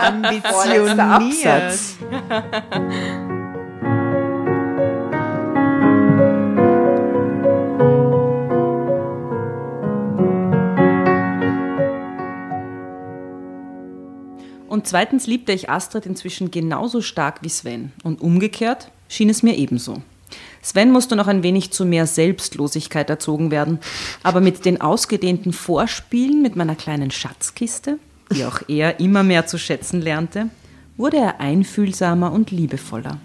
Ambitioniert. 0.07 0.99
Absatz. 0.99 1.97
Und 14.73 14.87
zweitens 14.87 15.27
liebte 15.27 15.53
ich 15.53 15.69
Astrid 15.69 16.07
inzwischen 16.07 16.51
genauso 16.51 17.03
stark 17.03 17.41
wie 17.43 17.51
Sven. 17.51 17.93
Und 18.05 18.23
umgekehrt 18.23 18.91
schien 19.07 19.29
es 19.29 19.43
mir 19.43 19.59
ebenso. 19.59 20.01
Sven 20.63 20.91
musste 20.91 21.15
noch 21.15 21.27
ein 21.27 21.43
wenig 21.43 21.73
zu 21.73 21.85
mehr 21.85 22.07
Selbstlosigkeit 22.07 23.11
erzogen 23.11 23.51
werden. 23.51 23.81
Aber 24.23 24.41
mit 24.41 24.65
den 24.65 24.81
ausgedehnten 24.81 25.53
Vorspielen 25.53 26.41
mit 26.41 26.57
meiner 26.57 26.75
kleinen 26.75 27.11
Schatzkiste, 27.11 27.99
die 28.35 28.47
auch 28.47 28.63
er 28.67 28.99
immer 28.99 29.23
mehr 29.23 29.47
zu 29.47 29.59
schätzen 29.59 30.01
lernte, 30.01 30.49
wurde 30.97 31.19
er 31.19 31.39
einfühlsamer 31.39 32.33
und 32.33 32.51
liebevoller. 32.51 33.19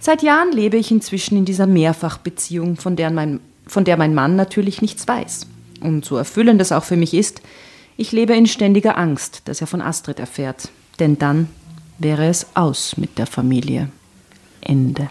Seit 0.00 0.24
Jahren 0.24 0.50
lebe 0.50 0.78
ich 0.78 0.90
inzwischen 0.90 1.38
in 1.38 1.44
dieser 1.44 1.68
Mehrfachbeziehung, 1.68 2.74
von 2.74 2.96
der, 2.96 3.12
mein, 3.12 3.38
von 3.68 3.84
der 3.84 3.96
mein 3.96 4.16
Mann 4.16 4.34
natürlich 4.34 4.82
nichts 4.82 5.06
weiß. 5.06 5.46
Und 5.80 6.04
so 6.04 6.16
erfüllend 6.16 6.60
es 6.60 6.72
auch 6.72 6.82
für 6.82 6.96
mich 6.96 7.14
ist, 7.14 7.40
ich 7.96 8.12
lebe 8.12 8.34
in 8.34 8.46
ständiger 8.46 8.98
Angst, 8.98 9.42
dass 9.46 9.60
er 9.60 9.66
von 9.66 9.80
Astrid 9.80 10.20
erfährt. 10.20 10.68
Denn 10.98 11.18
dann 11.18 11.48
wäre 11.98 12.26
es 12.26 12.46
aus 12.54 12.96
mit 12.96 13.18
der 13.18 13.26
Familie. 13.26 13.88
Ende. 14.60 15.08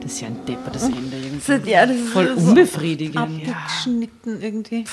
Das 0.00 0.12
ist 0.12 0.20
ja 0.20 0.28
ein 0.28 0.44
deppertes 0.46 0.84
Ende 0.84 1.16
irgendwie. 1.16 1.70
Ja, 1.70 1.86
das 1.86 1.96
ist 1.96 2.08
Voll 2.10 2.38
so 2.38 2.48
unbefriedigend. 2.48 3.16
abgeschnitten 3.18 4.40
irgendwie. 4.40 4.84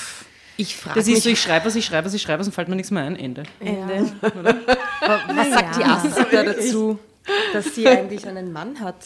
Ich 0.56 0.76
frage 0.76 1.00
Das 1.00 1.08
ist 1.08 1.14
mich, 1.14 1.22
so, 1.24 1.30
ich 1.30 1.40
schreibe 1.40 1.66
was, 1.66 1.74
ich 1.74 1.84
schreibe 1.84 2.06
was, 2.06 2.14
ich 2.14 2.22
schreibe 2.22 2.40
was 2.40 2.46
und 2.46 2.52
fällt 2.52 2.68
mir 2.68 2.76
nichts 2.76 2.90
mehr 2.90 3.02
ein. 3.04 3.16
Ende. 3.16 3.42
was 3.60 5.50
sagt 5.50 5.76
die 5.78 5.84
Astrid 5.84 6.26
da 6.32 6.42
dazu, 6.44 6.98
dass 7.52 7.74
sie 7.74 7.86
eigentlich 7.88 8.26
einen 8.26 8.52
Mann 8.52 8.78
hat? 8.80 8.96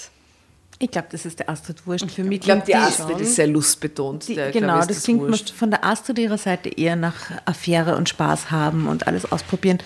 Ich 0.80 0.90
glaube, 0.92 1.08
das 1.10 1.26
ist 1.26 1.40
der 1.40 1.48
Astrid 1.50 1.84
wurscht. 1.86 2.08
Für 2.10 2.22
mich 2.22 2.38
Ich 2.38 2.44
glaube, 2.44 2.62
die 2.66 2.74
Astrid 2.74 3.20
ist 3.20 3.34
sehr 3.34 3.48
lustbetont. 3.48 4.28
Die, 4.28 4.34
Der, 4.36 4.52
genau, 4.52 4.74
glaub 4.76 4.80
ist 4.90 4.90
das 4.98 5.02
klingt 5.04 5.20
wurscht. 5.22 5.50
von 5.50 5.70
der 5.70 5.84
Astrid 5.84 6.18
ihrer 6.20 6.38
Seite 6.38 6.68
eher 6.68 6.94
nach 6.94 7.16
Affäre 7.46 7.96
und 7.96 8.08
Spaß 8.08 8.50
haben 8.52 8.86
und 8.86 9.06
alles 9.08 9.30
ausprobieren. 9.32 9.78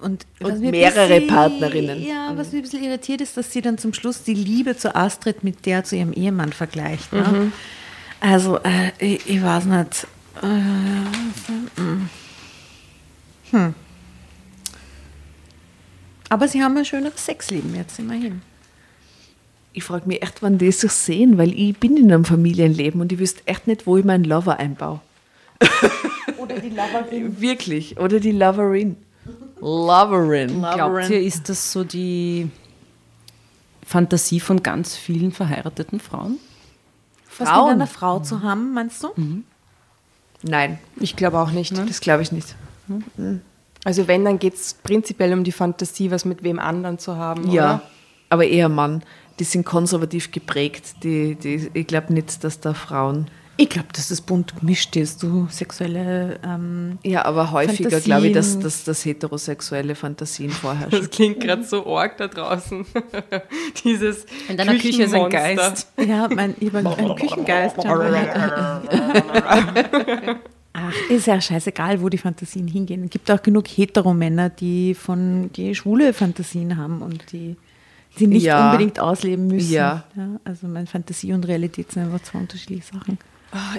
Und, 0.00 0.24
ein 0.44 0.60
mehrere 0.60 1.08
bisschen- 1.08 1.26
Partnerinnen. 1.28 2.04
Ja, 2.06 2.32
was 2.36 2.52
mir 2.52 2.58
ein 2.58 2.62
bisschen 2.62 2.84
irritiert 2.84 3.20
ist, 3.20 3.36
dass 3.36 3.52
sie 3.52 3.62
dann 3.62 3.78
zum 3.78 3.94
Schluss 3.94 4.22
die 4.22 4.34
Liebe 4.34 4.76
zu 4.76 4.94
Astrid 4.94 5.42
mit 5.42 5.64
der 5.66 5.84
zu 5.84 5.96
ihrem 5.96 6.12
Ehemann 6.12 6.52
vergleicht. 6.52 7.12
Ne? 7.12 7.50
Also, 8.20 8.58
äh, 8.58 8.90
ich, 8.98 9.28
ich 9.28 9.42
weiß 9.42 9.64
nicht. 9.64 10.06
Äh, 10.40 10.46
hm. 11.76 12.08
Hm. 13.50 13.74
Aber 16.28 16.48
sie 16.48 16.62
haben 16.62 16.76
ein 16.78 16.84
schöneres 16.84 17.26
Sexleben 17.26 17.74
jetzt 17.74 17.98
immerhin. 17.98 18.40
Ich 19.74 19.84
frage 19.84 20.06
mich 20.06 20.22
echt, 20.22 20.42
wann 20.42 20.58
die 20.58 20.72
sich 20.72 20.92
sehen, 20.92 21.38
weil 21.38 21.52
ich 21.52 21.78
bin 21.78 21.96
in 21.96 22.12
einem 22.12 22.24
Familienleben 22.24 23.00
und 23.00 23.12
ich 23.12 23.18
wüsste 23.18 23.46
echt 23.46 23.66
nicht, 23.66 23.86
wo 23.86 23.96
ich 23.96 24.04
meinen 24.04 24.24
Lover 24.24 24.58
einbaue. 24.58 25.00
Oder 26.38 26.58
die 26.58 26.70
Loverin. 26.70 27.40
Wirklich. 27.40 27.98
Oder 27.98 28.20
die 28.20 28.32
Loverin. 28.32 28.96
Loverin. 29.60 30.60
Glaubt 30.60 31.10
ihr, 31.10 31.20
ist 31.20 31.48
das 31.48 31.72
so 31.72 31.84
die 31.84 32.50
Fantasie 33.86 34.40
von 34.40 34.62
ganz 34.62 34.96
vielen 34.96 35.32
verheirateten 35.32 36.00
Frauen? 36.00 36.38
Was 37.38 37.48
Frauen. 37.48 37.64
mit 37.66 37.74
einer 37.74 37.86
Frau 37.86 38.20
zu 38.20 38.42
haben, 38.42 38.74
meinst 38.74 39.02
du? 39.04 39.08
Nein, 40.42 40.78
Ich 41.00 41.16
glaube 41.16 41.38
auch 41.38 41.50
nicht. 41.52 41.76
das 41.76 42.00
glaube 42.00 42.22
ich 42.22 42.32
nicht. 42.32 42.54
Also 43.84 44.06
wenn, 44.08 44.24
dann 44.24 44.38
geht 44.38 44.54
es 44.54 44.74
prinzipiell 44.74 45.32
um 45.32 45.44
die 45.44 45.52
Fantasie, 45.52 46.10
was 46.10 46.24
mit 46.24 46.42
wem 46.42 46.58
anderen 46.58 46.98
zu 46.98 47.16
haben, 47.16 47.50
Ja, 47.50 47.76
oder? 47.76 47.82
aber 48.28 48.44
eher 48.46 48.68
Mann. 48.68 49.02
Die 49.38 49.44
sind 49.44 49.64
konservativ 49.64 50.30
geprägt. 50.30 51.02
Die, 51.02 51.34
die, 51.36 51.70
ich 51.74 51.86
glaube 51.86 52.12
nicht, 52.12 52.44
dass 52.44 52.60
da 52.60 52.74
Frauen. 52.74 53.28
Ich 53.58 53.68
glaube, 53.68 53.88
dass 53.92 54.10
es 54.10 54.20
bunt 54.22 54.56
gemischt 54.58 54.96
ist, 54.96 55.22
du 55.22 55.46
sexuelle. 55.50 56.40
Ähm, 56.44 56.98
Ja, 57.04 57.24
aber 57.26 57.52
häufiger 57.52 58.00
glaube 58.00 58.28
ich, 58.28 58.32
dass, 58.32 58.58
dass, 58.58 58.82
dass 58.84 59.04
heterosexuelle 59.04 59.94
Fantasien 59.94 60.50
vorherrschen. 60.50 60.98
Das 61.00 61.10
klingt 61.10 61.40
gerade 61.40 61.62
so 61.62 61.86
arg 61.96 62.16
da 62.16 62.28
draußen. 62.28 62.86
Dieses 63.84 64.24
In 64.48 64.56
deiner 64.56 64.76
Küche 64.76 65.02
ist 65.04 65.14
ein. 65.14 65.28
Geist. 65.30 65.86
ja, 65.98 66.28
mein, 66.34 66.54
ich 66.60 66.72
hab 66.72 66.98
einen 66.98 67.14
Küchengeist. 67.16 67.76
Ach, 70.74 70.92
ist 71.10 71.26
ja 71.26 71.38
scheißegal, 71.40 72.00
wo 72.00 72.08
die 72.08 72.18
Fantasien 72.18 72.66
hingehen. 72.66 73.04
Es 73.04 73.10
gibt 73.10 73.30
auch 73.30 73.42
genug 73.42 73.68
Heteromänner, 73.68 74.48
die 74.48 74.94
von 74.94 75.50
die 75.52 75.74
schwule 75.74 76.14
Fantasien 76.14 76.78
haben 76.78 77.02
und 77.02 77.30
die 77.32 77.56
sie 78.16 78.26
nicht 78.26 78.44
Ja. 78.44 78.70
unbedingt 78.70 78.98
ausleben 78.98 79.46
müssen. 79.48 79.72
Ja. 79.72 80.04
also 80.44 80.66
meine 80.66 80.86
Fantasie 80.86 81.32
und 81.34 81.46
Realität 81.46 81.92
sind 81.92 82.04
einfach 82.04 82.22
zwei 82.22 82.38
unterschiedliche 82.38 82.86
Sachen. 82.86 83.18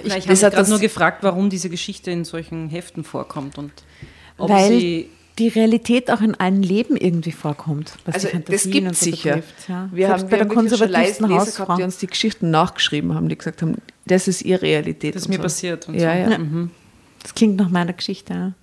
Ich, 0.04 0.14
ich 0.14 0.28
habe 0.44 0.54
gerade 0.54 0.70
nur 0.70 0.78
gefragt, 0.78 1.22
warum 1.22 1.50
diese 1.50 1.68
Geschichte 1.68 2.10
in 2.10 2.24
solchen 2.24 2.68
Heften 2.68 3.02
vorkommt 3.04 3.58
und 3.58 3.72
ob 4.38 4.50
Weil 4.50 4.68
sie 4.68 5.08
die 5.38 5.48
Realität 5.48 6.12
auch 6.12 6.20
in 6.20 6.36
allen 6.36 6.62
Leben 6.62 6.96
irgendwie 6.96 7.32
vorkommt, 7.32 7.94
was 8.04 8.14
Also 8.14 8.28
die 8.28 8.32
das 8.34 8.44
Fantasien 8.44 8.72
gibt 8.72 8.86
und 8.88 8.96
so 8.96 9.04
sicher. 9.04 9.30
betrifft. 9.36 9.68
Ja. 9.68 9.88
Wir 9.92 10.06
Selbst 10.06 10.22
haben, 10.22 10.30
bei 10.30 10.36
wir 10.38 10.44
der 10.44 10.54
konservativsten 10.54 11.26
Leser 11.28 11.40
Hausfrau. 11.40 11.64
gehabt, 11.64 11.78
die 11.80 11.84
uns 11.84 11.98
die 11.98 12.06
Geschichten 12.06 12.50
nachgeschrieben 12.52 13.14
haben, 13.14 13.28
die 13.28 13.36
gesagt 13.36 13.62
haben, 13.62 13.76
das 14.06 14.28
ist 14.28 14.42
ihre 14.42 14.62
Realität. 14.62 15.16
das 15.16 15.22
ist 15.22 15.28
mir 15.28 15.36
so. 15.36 15.42
passiert. 15.42 15.88
Und 15.88 15.94
Ja, 15.96 16.24
so. 16.26 16.30
ja. 16.32 16.38
Das 17.22 17.34
klingt 17.34 17.56
nach 17.56 17.68
meiner 17.70 17.94
Geschichte. 17.94 18.54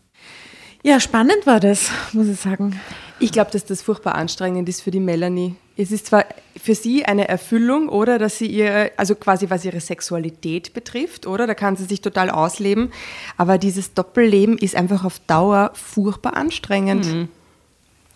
Ja. 0.83 0.99
spannend 0.99 1.45
war 1.45 1.59
das, 1.59 1.89
muss 2.13 2.27
ich 2.27 2.39
sagen. 2.39 2.79
Ich 3.19 3.31
glaube, 3.31 3.51
dass 3.51 3.65
das 3.65 3.81
furchtbar 3.81 4.15
anstrengend 4.15 4.67
ist 4.67 4.81
für 4.81 4.91
die 4.91 4.99
Melanie. 4.99 5.55
Es 5.77 5.91
ist 5.91 6.07
zwar 6.07 6.25
für 6.57 6.75
sie 6.75 7.05
eine 7.05 7.27
Erfüllung, 7.27 7.87
oder, 7.89 8.17
dass 8.19 8.37
sie 8.37 8.47
ihr, 8.47 8.91
also 8.97 9.15
quasi 9.15 9.49
was 9.49 9.63
ihre 9.63 9.79
Sexualität 9.79 10.73
betrifft, 10.73 11.27
oder, 11.27 11.47
da 11.47 11.53
kann 11.53 11.75
sie 11.75 11.85
sich 11.85 12.01
total 12.01 12.29
ausleben, 12.29 12.91
aber 13.37 13.57
dieses 13.57 13.93
Doppelleben 13.93 14.57
ist 14.57 14.75
einfach 14.75 15.05
auf 15.05 15.19
Dauer 15.19 15.71
furchtbar 15.73 16.35
anstrengend. 16.35 17.29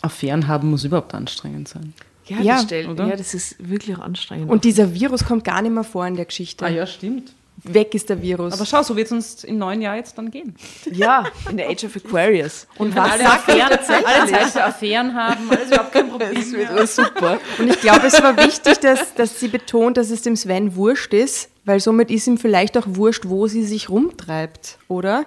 Affären 0.02 0.48
haben 0.48 0.70
muss 0.70 0.84
überhaupt 0.84 1.14
anstrengend 1.14 1.68
sein. 1.68 1.94
Ja, 2.28 2.40
Ja, 2.42 2.54
das, 2.56 2.64
stellt, 2.64 2.88
oder? 2.90 3.08
ja, 3.08 3.16
das 3.16 3.34
ist 3.34 3.56
wirklich 3.60 3.96
auch 3.98 4.02
anstrengend. 4.02 4.50
Und 4.50 4.64
dieser 4.64 4.94
Virus 4.94 5.26
kommt 5.26 5.44
gar 5.44 5.62
nicht 5.62 5.72
mehr 5.72 5.84
vor 5.84 6.06
in 6.08 6.16
der 6.16 6.26
Geschichte. 6.26 6.66
Ah 6.66 6.70
ja, 6.70 6.88
stimmt. 6.88 7.34
Weg 7.68 7.96
ist 7.96 8.10
der 8.10 8.22
Virus. 8.22 8.54
Aber 8.54 8.66
schau, 8.66 8.84
so 8.84 8.96
wird 8.96 9.08
es 9.08 9.12
uns 9.12 9.44
im 9.44 9.58
neuen 9.58 9.82
Jahr 9.82 9.96
jetzt 9.96 10.18
dann 10.18 10.32
gehen. 10.32 10.56
ja, 10.92 11.26
in 11.50 11.58
der 11.58 11.70
Age 11.70 11.86
of 11.86 11.96
Aquarius. 11.96 12.68
Und 12.78 12.96
was 12.96 13.12
alle 13.12 13.26
Affären, 13.26 13.62
alle 13.62 13.82
Zeit 13.82 14.58
Affären 14.58 15.14
haben, 15.14 15.50
alles 15.50 15.68
überhaupt 15.68 15.92
kein 15.92 16.10
Problem. 16.10 16.34
Das 16.34 16.52
wird 16.52 16.70
aber 16.70 16.88
super. 16.88 17.40
Und 17.58 17.68
ich 17.68 17.80
glaube, 17.82 18.08
es 18.08 18.22
war 18.22 18.38
wichtig, 18.38 18.80
dass, 18.80 19.14
dass 19.16 19.40
sie 19.40 19.48
betont, 19.48 19.98
dass 19.98 20.10
es 20.10 20.22
dem 20.22 20.36
Sven 20.36 20.76
wurscht 20.76 21.14
ist, 21.14 21.50
weil 21.66 21.80
somit 21.80 22.12
ist 22.12 22.28
ihm 22.28 22.38
vielleicht 22.38 22.78
auch 22.78 22.86
wurscht, 22.88 23.24
wo 23.28 23.48
sie 23.48 23.64
sich 23.64 23.90
rumtreibt, 23.90 24.78
oder? 24.88 25.26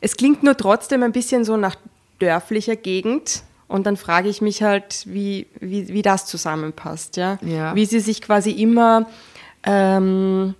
Es 0.00 0.16
klingt 0.16 0.42
nur 0.42 0.56
trotzdem 0.56 1.02
ein 1.02 1.12
bisschen 1.12 1.44
so 1.44 1.56
nach 1.56 1.76
dörflicher 2.18 2.76
Gegend. 2.76 3.42
Und 3.68 3.86
dann 3.86 3.96
frage 3.96 4.28
ich 4.28 4.40
mich 4.40 4.62
halt, 4.64 5.04
wie, 5.06 5.46
wie, 5.60 5.88
wie 5.88 6.02
das 6.02 6.26
zusammenpasst, 6.26 7.16
ja? 7.16 7.38
Ja. 7.40 7.74
Wie 7.76 7.86
sie 7.86 8.00
sich 8.00 8.20
quasi 8.20 8.50
immer, 8.50 9.06
ähm, 9.62 10.54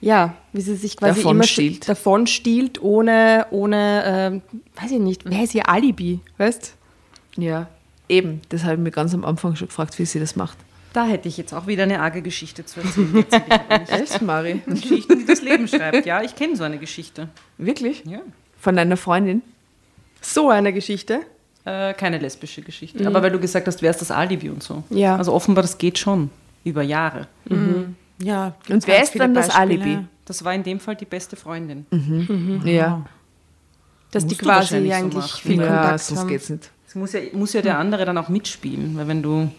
ja, 0.00 0.34
wie 0.52 0.60
sie 0.60 0.76
sich 0.76 0.96
quasi 0.96 1.20
Davon 1.20 1.36
immer 1.36 1.44
stiehlt. 1.44 1.88
davon 1.88 2.26
stiehlt, 2.26 2.80
ohne, 2.82 3.46
ohne 3.50 4.02
ähm, 4.06 4.42
weiß 4.80 4.90
ich 4.92 4.98
nicht, 4.98 5.22
wer 5.24 5.42
ist 5.42 5.54
ihr 5.54 5.68
Alibi, 5.68 6.20
weißt 6.38 6.74
Ja, 7.36 7.68
eben. 8.08 8.40
Das 8.48 8.64
habe 8.64 8.74
ich 8.74 8.80
mir 8.80 8.90
ganz 8.90 9.14
am 9.14 9.24
Anfang 9.24 9.56
schon 9.56 9.68
gefragt, 9.68 9.98
wie 9.98 10.04
sie 10.04 10.20
das 10.20 10.36
macht. 10.36 10.58
Da 10.92 11.04
hätte 11.04 11.28
ich 11.28 11.36
jetzt 11.36 11.52
auch 11.52 11.66
wieder 11.66 11.82
eine 11.82 12.00
arge 12.00 12.22
Geschichte 12.22 12.64
zu 12.64 12.80
erzählen. 12.80 13.26
Echt, 13.88 14.22
Mari? 14.22 14.62
Geschichten, 14.66 15.18
die 15.18 15.26
das 15.26 15.42
Leben 15.42 15.68
schreibt. 15.68 16.06
Ja, 16.06 16.22
ich 16.22 16.34
kenne 16.36 16.56
so 16.56 16.64
eine 16.64 16.78
Geschichte. 16.78 17.28
Wirklich? 17.58 18.02
Ja. 18.06 18.20
Von 18.58 18.76
deiner 18.76 18.96
Freundin? 18.96 19.42
So 20.22 20.48
eine 20.48 20.72
Geschichte. 20.72 21.20
Äh, 21.66 21.92
keine 21.94 22.16
lesbische 22.18 22.62
Geschichte. 22.62 23.06
Aber 23.06 23.22
weil 23.22 23.30
du 23.30 23.38
gesagt 23.38 23.66
hast, 23.66 23.82
wer 23.82 23.90
ist 23.90 24.00
das 24.00 24.10
Alibi 24.10 24.48
und 24.48 24.62
so. 24.62 24.84
Ja. 24.88 25.16
Also 25.16 25.32
offenbar, 25.34 25.62
das 25.62 25.76
geht 25.76 25.98
schon 25.98 26.30
über 26.64 26.82
Jahre. 26.82 27.26
Ja, 28.18 28.54
Und 28.68 28.86
wer 28.86 29.02
ist 29.02 29.18
dann 29.18 29.34
das 29.34 29.50
Alibi? 29.50 29.98
Das 30.24 30.44
war 30.44 30.54
in 30.54 30.62
dem 30.62 30.80
Fall 30.80 30.96
die 30.96 31.04
beste 31.04 31.36
Freundin. 31.36 31.86
Ja. 32.64 33.04
Dass 34.10 34.24
Musst 34.24 34.40
die 34.40 34.42
quasi 34.44 34.86
so 34.86 34.92
eigentlich. 34.92 35.24
Mhm. 35.44 35.48
viel 35.48 35.60
ja, 35.60 35.66
Kontakt 35.66 36.00
sonst 36.00 36.20
haben. 36.20 36.28
geht's 36.28 36.48
nicht. 36.50 36.70
Es 36.88 36.94
muss 36.94 37.12
ja, 37.12 37.20
muss 37.32 37.52
ja 37.52 37.62
der 37.62 37.78
andere 37.78 38.04
dann 38.04 38.16
auch 38.18 38.28
mitspielen, 38.28 38.96
weil 38.96 39.08
wenn 39.08 39.22
du 39.22 39.50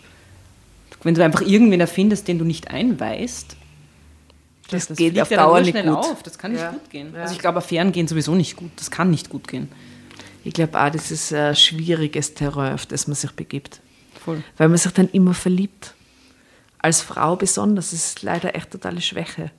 Wenn 1.03 1.13
du 1.13 1.23
einfach 1.23 1.41
irgendwen 1.41 1.79
erfindest, 1.79 2.27
den 2.27 2.39
du 2.39 2.45
nicht 2.45 2.69
einweist, 2.71 3.55
Das, 4.71 4.87
geht 4.87 4.97
fliegt 4.97 5.19
auf 5.21 5.29
ja 5.31 5.37
Dauer 5.37 5.59
nicht 5.59 5.69
schnell 5.71 5.85
gut. 5.87 5.97
auf. 5.97 6.23
Das 6.23 6.37
kann 6.39 6.53
nicht 6.53 6.61
Ja. 6.61 6.71
gut 6.71 6.89
gehen. 6.89 7.13
Ja. 7.13 7.21
Also 7.21 7.33
ich 7.33 7.39
glaube, 7.39 7.59
Affären 7.59 7.91
gehen 7.91 8.07
sowieso 8.07 8.33
nicht 8.33 8.55
gut. 8.55 8.71
Das 8.77 8.89
kann 8.89 9.11
nicht 9.11 9.29
gut 9.29 9.47
gehen. 9.47 9.69
Ich 10.43 10.53
glaube 10.53 10.81
auch, 10.81 10.89
das 10.89 11.11
ist 11.11 11.31
ein 11.33 11.55
schwieriges 11.55 12.33
Terrain, 12.33 12.73
auf 12.73 12.85
das 12.85 13.05
man 13.07 13.15
sich 13.15 13.31
begibt. 13.31 13.81
Voll. 14.23 14.41
Weil 14.57 14.69
man 14.69 14.77
sich 14.77 14.91
dann 14.93 15.09
immer 15.09 15.33
verliebt. 15.33 15.93
Als 16.79 17.01
Frau 17.01 17.35
besonders. 17.35 17.91
Das 17.91 17.99
ist 17.99 18.23
leider 18.23 18.55
echt 18.55 18.71
totale 18.71 19.01
Schwäche. 19.01 19.51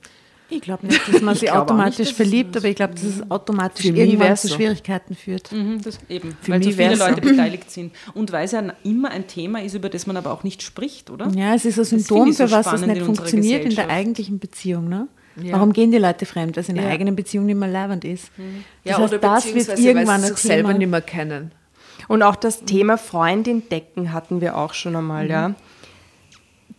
Ich 0.51 0.61
glaube 0.61 0.87
nicht, 0.87 1.01
dass 1.07 1.21
man 1.21 1.37
auch 1.49 1.55
automatisch 1.55 1.99
nicht, 1.99 2.15
verliebt, 2.15 2.57
aber 2.57 2.67
ich 2.67 2.75
glaube, 2.75 2.95
dass 2.95 3.03
es 3.03 3.29
automatisch 3.29 3.85
Für 3.85 3.91
mich 3.91 4.01
irgendwann 4.01 4.35
zu 4.35 4.47
so. 4.47 4.55
Schwierigkeiten 4.55 5.15
führt. 5.15 5.51
Mhm, 5.51 5.81
das 5.83 5.99
eben, 6.09 6.35
Für 6.41 6.53
weil 6.53 6.63
so 6.63 6.71
viele 6.71 6.95
so. 6.95 7.05
Leute 7.05 7.21
beteiligt 7.21 7.69
sind. 7.69 7.93
Und 8.15 8.31
weil 8.31 8.45
es 8.45 8.51
ja 8.53 8.63
immer 8.83 9.11
ein 9.11 9.27
Thema 9.27 9.61
ist, 9.61 9.75
über 9.75 9.89
das 9.89 10.07
man 10.07 10.17
aber 10.17 10.31
auch 10.31 10.43
nicht 10.43 10.63
spricht, 10.63 11.11
oder? 11.11 11.27
Ja, 11.35 11.53
es 11.53 11.65
ist 11.65 11.77
ein 11.77 11.85
Symptom, 11.85 12.33
für 12.33 12.49
was 12.49 12.65
es 12.65 12.79
spannend 12.79 12.93
nicht 12.95 13.05
funktioniert 13.05 13.63
in 13.63 13.75
der 13.75 13.89
eigentlichen 13.89 14.39
Beziehung. 14.39 14.89
Ne? 14.89 15.07
Ja. 15.35 15.53
Warum 15.53 15.71
gehen 15.71 15.91
die 15.91 15.99
Leute 15.99 16.25
fremd? 16.25 16.55
Weil 16.57 16.61
es 16.63 16.69
in 16.69 16.75
der 16.75 16.85
Ja. 16.85 16.89
eigenen 16.91 17.15
Beziehung 17.15 17.45
nicht 17.45 17.57
mehr 17.57 17.69
leibend 17.69 18.03
ist. 18.03 18.31
Das 18.37 18.45
Ja, 18.91 18.97
heißt, 18.97 19.13
oder 19.13 19.19
das 19.19 19.53
wird 19.53 19.77
irgendwann 19.77 20.07
weil 20.23 20.29
sie 20.29 20.33
sich 20.33 20.37
selber 20.39 20.73
nicht 20.73 20.89
mehr 20.89 21.01
kennen. 21.01 21.51
Und 22.07 22.23
auch 22.23 22.35
das 22.35 22.65
Thema 22.65 22.97
Freundin 22.97 23.69
decken 23.69 24.13
hatten 24.13 24.41
wir 24.41 24.57
auch 24.57 24.73
schon 24.73 24.95
einmal, 24.95 25.29
ja. 25.29 25.53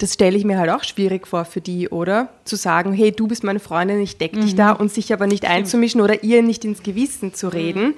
Das 0.00 0.14
stelle 0.14 0.38
ich 0.38 0.46
mir 0.46 0.58
halt 0.58 0.70
auch 0.70 0.82
schwierig 0.82 1.26
vor 1.26 1.44
für 1.44 1.60
die, 1.60 1.90
oder? 1.90 2.30
Zu 2.44 2.56
sagen, 2.56 2.94
hey, 2.94 3.12
du 3.12 3.26
bist 3.26 3.44
meine 3.44 3.60
Freundin, 3.60 4.00
ich 4.00 4.16
deck 4.16 4.32
dich 4.32 4.54
da 4.54 4.72
und 4.72 4.90
sich 4.90 5.12
aber 5.12 5.26
nicht 5.26 5.44
einzumischen 5.44 6.00
oder 6.00 6.24
ihr 6.24 6.42
nicht 6.42 6.64
ins 6.64 6.82
Gewissen 6.82 7.34
zu 7.34 7.48
reden 7.48 7.92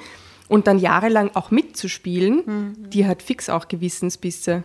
und 0.48 0.66
dann 0.66 0.80
jahrelang 0.80 1.30
auch 1.34 1.52
mitzuspielen, 1.52 2.42
die 2.92 3.06
hat 3.06 3.22
fix 3.22 3.48
auch 3.48 3.68
Gewissensbisse. 3.68 4.64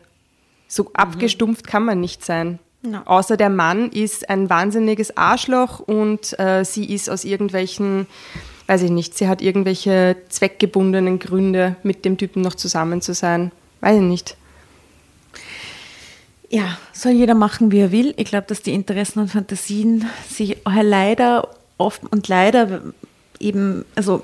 So 0.67 0.89
abgestumpft 0.93 1.67
kann 1.67 1.85
man 1.85 2.01
nicht 2.01 2.25
sein. 2.25 2.57
Ja. 2.81 3.03
Außer 3.05 3.37
der 3.37 3.51
Mann 3.51 3.91
ist 3.91 4.31
ein 4.31 4.49
wahnsinniges 4.49 5.15
Arschloch 5.15 5.79
und 5.79 6.37
äh, 6.39 6.65
sie 6.65 6.91
ist 6.91 7.07
aus 7.07 7.23
irgendwelchen, 7.23 8.07
weiß 8.65 8.81
ich 8.81 8.91
nicht, 8.91 9.15
sie 9.15 9.27
hat 9.27 9.43
irgendwelche 9.43 10.17
zweckgebundenen 10.29 11.19
Gründe, 11.19 11.75
mit 11.83 12.03
dem 12.03 12.17
Typen 12.17 12.41
noch 12.41 12.55
zusammen 12.55 13.01
zu 13.01 13.13
sein. 13.13 13.51
Weiß 13.81 13.97
ich 13.97 14.01
nicht. 14.01 14.37
Ja, 16.49 16.77
soll 16.93 17.11
jeder 17.11 17.33
machen, 17.33 17.71
wie 17.71 17.79
er 17.79 17.91
will. 17.91 18.13
Ich 18.17 18.25
glaube, 18.25 18.47
dass 18.47 18.61
die 18.61 18.73
Interessen 18.73 19.19
und 19.19 19.29
Fantasien 19.29 20.05
sich 20.29 20.57
leider 20.65 21.49
oft 21.77 22.01
und 22.11 22.27
leider 22.27 22.81
eben, 23.39 23.85
also 23.95 24.23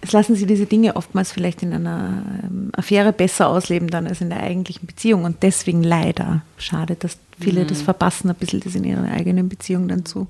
es 0.00 0.12
lassen 0.12 0.34
sie 0.34 0.46
diese 0.46 0.66
Dinge 0.66 0.96
oftmals 0.96 1.30
vielleicht 1.30 1.62
in 1.62 1.72
einer 1.72 2.22
ähm, 2.42 2.70
Affäre 2.72 3.12
besser 3.12 3.48
ausleben 3.48 3.88
dann 3.88 4.06
als 4.06 4.20
in 4.20 4.30
der 4.30 4.42
eigentlichen 4.42 4.86
Beziehung. 4.86 5.24
Und 5.24 5.42
deswegen 5.42 5.82
leider 5.82 6.42
schade, 6.56 6.96
dass 6.96 7.18
viele 7.38 7.64
das 7.64 7.82
verpassen, 7.82 8.30
ein 8.30 8.36
bisschen 8.36 8.60
das 8.60 8.74
in 8.74 8.84
ihrer 8.84 9.04
eigenen 9.04 9.48
Beziehung 9.48 9.88
dann 9.88 10.04
zu 10.04 10.26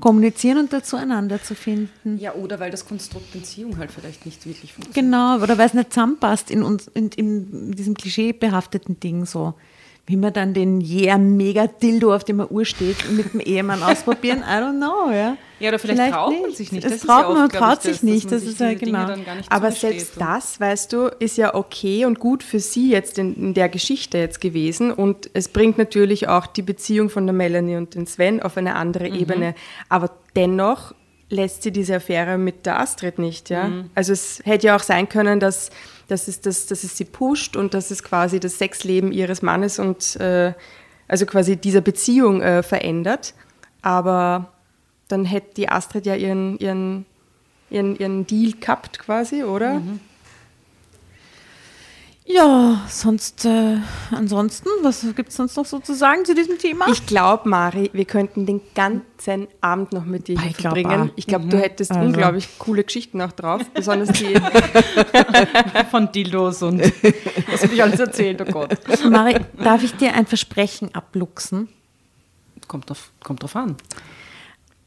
kommunizieren 0.00 0.58
und 0.58 0.72
dazu 0.72 0.96
einander 0.96 1.42
zu 1.42 1.54
finden. 1.54 2.18
Ja, 2.18 2.34
oder 2.34 2.58
weil 2.58 2.70
das 2.70 2.86
Konstrukt 2.86 3.32
Beziehung 3.32 3.78
halt 3.78 3.92
vielleicht 3.92 4.26
nicht 4.26 4.44
wirklich 4.44 4.72
funktioniert. 4.72 5.12
Genau, 5.12 5.36
oder 5.40 5.56
weil 5.58 5.66
es 5.66 5.74
nicht 5.74 5.92
zusammenpasst 5.92 6.50
in, 6.50 6.62
uns, 6.64 6.88
in, 6.88 7.10
in 7.10 7.72
diesem 7.72 7.94
klischeebehafteten 7.94 8.98
Ding 8.98 9.24
so. 9.24 9.54
Wie 10.06 10.16
man 10.16 10.34
dann 10.34 10.52
den 10.52 10.82
yeah 10.82 11.16
mega 11.16 11.66
Dildo, 11.66 12.14
auf 12.14 12.24
dem 12.24 12.36
man 12.36 12.48
Uhr 12.50 12.66
steht, 12.66 13.10
mit 13.10 13.32
dem 13.32 13.40
Ehemann 13.40 13.82
ausprobieren, 13.82 14.40
I 14.40 14.56
don't 14.56 14.76
know, 14.76 15.10
ja. 15.10 15.36
Ja, 15.60 15.70
oder 15.70 15.78
vielleicht 15.78 16.12
traut 16.12 16.42
man 16.42 16.52
sich 16.52 16.72
nicht. 16.72 16.84
Das 16.84 16.92
ist 16.92 17.06
traut 17.06 17.22
ja 17.22 17.34
man 17.34 17.44
oft, 17.46 17.54
traut 17.54 17.78
ich, 17.78 17.82
sich 17.84 17.92
das, 17.92 18.02
nicht, 18.02 18.32
das 18.32 18.42
ist 18.42 18.60
ja 18.60 18.74
genau. 18.74 19.06
Aber 19.48 19.70
selbst 19.70 20.20
das, 20.20 20.60
weißt 20.60 20.92
du, 20.92 21.06
ist 21.20 21.38
ja 21.38 21.54
okay 21.54 22.04
und 22.04 22.18
gut 22.18 22.42
für 22.42 22.60
sie 22.60 22.90
jetzt 22.90 23.18
in, 23.18 23.34
in 23.34 23.54
der 23.54 23.70
Geschichte 23.70 24.18
jetzt 24.18 24.42
gewesen. 24.42 24.92
Und 24.92 25.30
es 25.32 25.48
bringt 25.48 25.78
natürlich 25.78 26.28
auch 26.28 26.46
die 26.46 26.62
Beziehung 26.62 27.08
von 27.08 27.26
der 27.26 27.32
Melanie 27.32 27.76
und 27.76 27.94
den 27.94 28.06
Sven 28.06 28.42
auf 28.42 28.58
eine 28.58 28.74
andere 28.74 29.08
Ebene. 29.08 29.54
Aber 29.88 30.10
dennoch 30.36 30.92
lässt 31.30 31.62
sie 31.62 31.72
diese 31.72 31.96
Affäre 31.96 32.36
mit 32.36 32.66
der 32.66 32.80
Astrid 32.80 33.18
nicht. 33.18 33.48
Ja? 33.48 33.70
Also 33.94 34.12
es 34.12 34.42
hätte 34.44 34.66
ja 34.66 34.76
auch 34.76 34.82
sein 34.82 35.08
können, 35.08 35.40
dass, 35.40 35.70
dass, 36.08 36.28
es, 36.28 36.40
das, 36.40 36.66
dass 36.66 36.84
es 36.84 36.96
sie 36.96 37.04
pusht 37.04 37.56
und 37.56 37.74
dass 37.74 37.90
es 37.90 38.02
quasi 38.02 38.40
das 38.40 38.58
Sexleben 38.58 39.12
ihres 39.12 39.42
Mannes 39.42 39.78
und 39.78 40.16
äh, 40.16 40.52
also 41.08 41.26
quasi 41.26 41.56
dieser 41.56 41.80
Beziehung 41.80 42.42
äh, 42.42 42.62
verändert. 42.62 43.34
Aber 43.82 44.52
dann 45.08 45.24
hätte 45.24 45.54
die 45.56 45.68
Astrid 45.68 46.06
ja 46.06 46.14
ihren, 46.14 46.58
ihren, 46.58 47.06
ihren, 47.70 47.96
ihren 47.96 48.26
Deal 48.26 48.52
gehabt 48.52 48.98
quasi, 48.98 49.44
oder? 49.44 49.80
Ja, 52.26 52.80
sonst, 52.88 53.44
äh, 53.44 53.76
ansonsten, 54.10 54.66
was 54.82 55.04
gibt 55.14 55.28
es 55.28 55.36
sonst 55.36 55.56
noch 55.56 55.66
so 55.66 55.78
zu 55.80 55.94
sagen 55.94 56.24
zu 56.24 56.34
diesem 56.34 56.56
Thema? 56.58 56.86
Ich 56.88 57.04
glaube, 57.04 57.46
Mari, 57.48 57.90
wir 57.92 58.06
könnten 58.06 58.46
den 58.46 58.62
ganzen 58.74 59.46
Abend 59.60 59.92
noch 59.92 60.06
mit 60.06 60.26
dir 60.28 60.38
Ich 60.48 60.56
verbringen. 60.56 61.10
Ich 61.16 61.26
glaube, 61.26 61.48
du 61.48 61.58
hättest 61.58 61.90
Also. 61.92 62.02
unglaublich 62.06 62.48
coole 62.58 62.82
Geschichten 62.82 63.20
auch 63.20 63.32
drauf. 63.32 63.60
Besonders 63.74 64.08
die. 64.18 64.34
Von 65.90 66.10
Dildos 66.12 66.62
und 66.62 66.80
was 67.52 67.62
habe 67.62 67.74
ich 67.74 67.82
alles 67.82 68.00
erzählt, 68.00 68.40
oh 68.40 68.50
Gott. 68.50 68.78
Mari, 69.10 69.36
darf 69.62 69.82
ich 69.82 69.94
dir 69.94 70.14
ein 70.14 70.26
Versprechen 70.26 70.94
abluchsen? 70.94 71.68
Kommt 72.68 72.88
drauf, 72.88 73.10
kommt 73.22 73.42
drauf 73.42 73.54
an. 73.54 73.76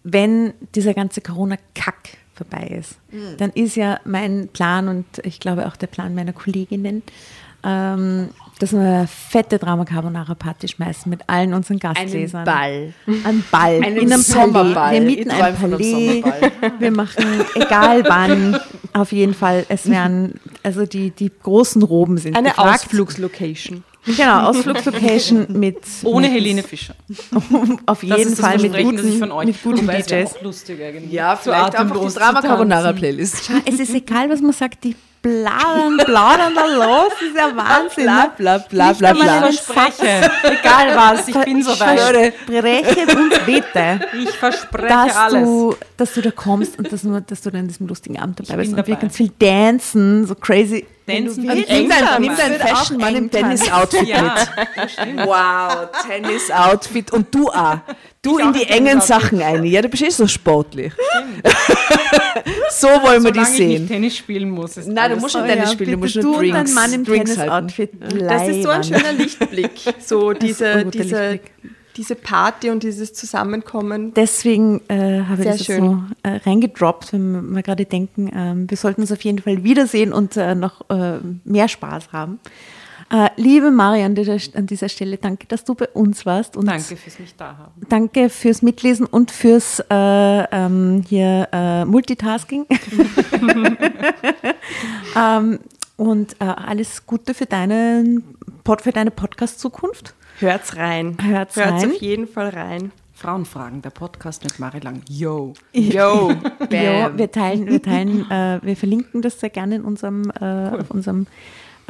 wenn 0.03 0.53
dieser 0.73 0.95
ganze 0.95 1.21
Corona-Kack 1.21 2.17
vorbei 2.37 2.67
ist, 2.79 2.97
dann 3.37 3.49
ist 3.51 3.75
ja 3.75 3.99
mein 4.05 4.47
Plan 4.47 4.87
und 4.87 5.05
ich 5.23 5.39
glaube 5.39 5.67
auch 5.67 5.75
der 5.75 5.87
Plan 5.87 6.15
meiner 6.15 6.33
Kolleginnen, 6.33 7.03
ähm, 7.63 8.29
dass 8.59 8.71
wir 8.71 8.79
eine 8.79 9.07
fette 9.07 9.59
Drama 9.59 9.85
Carbonara 9.85 10.33
Party 10.35 10.67
schmeißen 10.67 11.09
mit 11.09 11.21
allen 11.27 11.53
unseren 11.53 11.79
Gastlesern. 11.79 12.45
Ball. 12.45 12.93
Ein 13.23 13.43
Ball. 13.51 13.83
Einen 13.83 13.97
in 13.97 14.13
einem 14.13 14.21
Sommerball. 14.21 14.93
Wir 14.93 15.01
mieten 15.01 15.31
ein 15.31 15.55
Palais. 15.55 16.21
Sommerball. 16.21 16.51
Wir 16.79 16.91
machen, 16.91 17.25
egal 17.55 18.03
wann, 18.07 18.59
auf 18.93 19.11
jeden 19.11 19.33
Fall, 19.33 19.65
es 19.69 19.89
werden, 19.89 20.39
also 20.63 20.85
die, 20.85 21.11
die 21.11 21.31
großen 21.43 21.83
Roben 21.83 22.17
sind 22.17 22.35
Eine 22.35 22.49
gefragt. 22.49 22.85
Ausflugslocation. 22.85 23.83
Genau, 24.15 24.49
Ausflugslocation 24.49 25.45
mit 25.49 25.77
Ohne 26.03 26.27
mit, 26.27 26.35
Helene 26.37 26.63
Fischer. 26.63 26.95
Auf 27.85 27.99
Das 28.01 28.01
jeden 28.01 28.19
ist 28.21 28.31
das 28.31 28.39
Fall 28.39 28.57
mit 28.57 28.71
Versprechen, 28.71 28.95
das 28.97 29.05
ich 29.05 29.11
guten, 29.11 29.19
von 29.19 29.31
euch 29.31 29.45
mit 29.47 29.63
guten 29.63 29.81
Wobei 29.87 30.01
DJs. 30.01 30.35
auch 30.35 30.41
lustig 30.41 30.81
eigentlich. 30.83 31.11
Ja, 31.11 31.35
vielleicht 31.35 31.75
einfach 31.75 32.01
die 32.01 32.07
zu 32.07 32.19
Drama 32.19 32.41
Carbonara. 32.41 32.93
Playlist. 32.93 33.49
Es 33.65 33.79
ist 33.79 33.93
egal, 33.93 34.29
was 34.29 34.41
man 34.41 34.53
sagt, 34.53 34.83
die 34.83 34.95
plaudern, 35.21 35.97
plaudern 35.97 36.53
da 36.55 36.65
los, 36.67 37.11
das 37.19 37.27
ist 37.29 37.35
ja 37.35 37.51
Wahnsinn. 37.55 38.05
ne? 38.05 38.31
bla 38.37 38.57
bla 38.59 38.67
bla 38.69 38.89
Nicht 38.91 39.03
einmal 39.03 39.29
einen 39.29 39.53
Verspreche, 39.53 40.31
egal 40.43 40.95
was, 40.95 41.27
ich 41.27 41.35
bin 41.43 41.63
so 41.63 41.73
Ich 41.73 41.79
weit. 41.81 41.99
verspreche 41.99 43.17
uns 43.17 43.39
bitte, 43.45 43.99
Ich 44.21 44.29
verspreche 44.29 44.87
dass 44.87 45.15
alles. 45.17 45.43
du, 45.43 45.75
dass 45.97 46.13
du 46.13 46.21
da 46.21 46.31
kommst 46.31 46.77
und 46.77 46.91
dass, 46.93 47.03
nur, 47.03 47.19
dass 47.19 47.41
du 47.41 47.49
da 47.49 47.57
in 47.57 47.67
diesem 47.67 47.87
lustigen 47.87 48.19
Abend 48.19 48.39
dabei 48.39 48.55
bist 48.57 48.71
bin 48.71 48.79
und 48.79 48.87
wir 48.87 48.93
dabei. 48.93 49.01
ganz 49.01 49.17
viel 49.17 49.31
dancen, 49.39 50.25
so 50.27 50.35
crazy. 50.35 50.85
Dancen 51.07 51.37
Wenn 51.37 51.47
du 51.47 51.55
mit 51.55 51.69
willst. 51.69 51.69
Nimm 51.71 51.89
dein, 51.89 52.21
nimm 52.21 52.35
dein 52.37 52.51
Wird 52.51 52.63
auch 52.63 52.67
Fashion-Mann 52.67 53.15
im. 53.15 53.31
Tennis-Outfit 53.31 54.07
Ja, 54.07 54.21
mit. 54.21 55.25
Wow, 55.25 55.87
Tennis-Outfit. 56.07 57.11
Und 57.13 57.33
du 57.33 57.49
auch. 57.49 57.77
Du 58.21 58.39
Ich 58.39 58.45
in 58.45 58.53
die 58.53 58.63
engen. 58.63 59.01
Sachen 59.01 59.41
ein. 59.41 59.63
Ja, 59.63 59.81
du 59.81 59.89
bist 59.89 60.03
eh 60.03 60.09
so 60.09 60.27
sportlich. 60.27 60.91
so 62.71 62.87
wollen 62.87 63.23
wir 63.23 63.31
die 63.31 63.39
Solange 63.39 63.53
ich 63.53 63.59
nicht 63.59 63.77
sehen. 63.77 63.87
Tennis 63.87 64.17
spielen 64.17 64.49
muss. 64.49 64.77
Ist 64.77 64.87
Nein, 64.87 65.11
du 65.11 65.17
musst 65.17 65.35
nicht 65.35 65.47
Tennis 65.47 65.71
spielen, 65.71 65.91
du 65.91 65.97
musst 65.97 66.15
nur 66.15 66.23
du 66.23 66.39
Drinks, 66.39 66.57
und 66.59 66.65
dein 66.67 66.73
Mann 66.73 66.93
im. 66.93 67.05
Tennis-Outfit. 67.05 67.91
Das 68.27 68.47
ist 68.47 68.63
so 68.63 68.69
ein 68.69 68.83
schöner 68.83 69.13
Lichtblick. 69.13 69.71
So 70.05 70.33
diese, 70.33 70.83
guter 70.83 71.39
diese, 71.97 72.15
Party 72.15 72.69
und 72.69 72.83
dieses 72.83 73.13
Zusammenkommen. 73.13 74.13
Deswegen 74.13 74.81
äh, 74.87 75.23
habe 75.23 75.43
ich 75.43 75.47
das 75.47 75.65
so 75.65 76.03
äh, 76.23 76.39
reingedroppt, 76.45 77.13
wenn 77.13 77.55
wir 77.55 77.63
gerade 77.63 77.85
denken, 77.85 78.31
ähm, 78.33 78.69
wir 78.69 78.77
sollten 78.77 79.01
uns 79.01 79.11
auf 79.11 79.21
jeden 79.21 79.39
Fall 79.39 79.63
wiedersehen 79.63 80.13
und 80.13 80.37
äh, 80.37 80.55
noch 80.55 80.89
äh, 80.89 81.19
mehr 81.43 81.67
Spaß 81.67 82.13
haben. 82.13 82.39
Äh, 83.09 83.29
liebe 83.37 83.71
Maria, 83.71 84.05
an 84.05 84.15
dieser, 84.15 84.89
Stelle 84.89 85.17
danke, 85.17 85.47
dass 85.47 85.63
du 85.63 85.75
bei 85.75 85.87
uns 85.89 86.25
warst. 86.25 86.57
Und 86.57 86.65
Danke 86.65 86.97
fürs 86.97 87.19
mich 87.19 87.35
da 87.35 87.57
haben. 87.57 87.81
Danke 87.87 88.29
fürs 88.29 88.61
Mitlesen 88.61 89.05
und 89.05 89.31
fürs 89.31 89.79
äh, 89.79 89.85
ähm, 89.89 91.03
hier 91.07 91.47
äh, 91.53 91.85
Multitasking. 91.85 92.65
ähm, 95.15 95.59
und 95.95 96.33
äh, 96.39 96.45
alles 96.45 97.05
Gute 97.05 97.33
für, 97.33 97.45
deinen 97.45 98.35
Pod, 98.65 98.81
für 98.81 98.91
deine 98.91 99.11
Podcast-Zukunft. 99.11 100.13
Hört's 100.39 100.75
rein. 100.75 101.17
Hört's 101.21 101.55
Hört's 101.55 101.83
rein. 101.83 101.91
auf 101.91 102.01
jeden 102.01 102.27
Fall 102.27 102.49
rein. 102.49 102.91
Frauenfragen, 103.13 103.81
der 103.81 103.89
Podcast 103.89 104.43
mit 104.43 104.59
Mari 104.59 104.79
Lang. 104.79 105.01
Yo. 105.09 105.53
Yo. 105.73 106.31
Ja, 106.69 107.17
wir 107.17 107.31
teilen, 107.31 107.65
wir 107.65 107.81
teilen, 107.81 108.29
äh, 108.29 108.59
wir 108.61 108.75
verlinken 108.75 109.23
das 109.23 109.39
sehr 109.39 109.49
gerne 109.49 109.77
in 109.77 109.81
unserem, 109.83 110.31
äh, 110.39 110.79
auf 110.79 110.91
unserem 110.91 111.25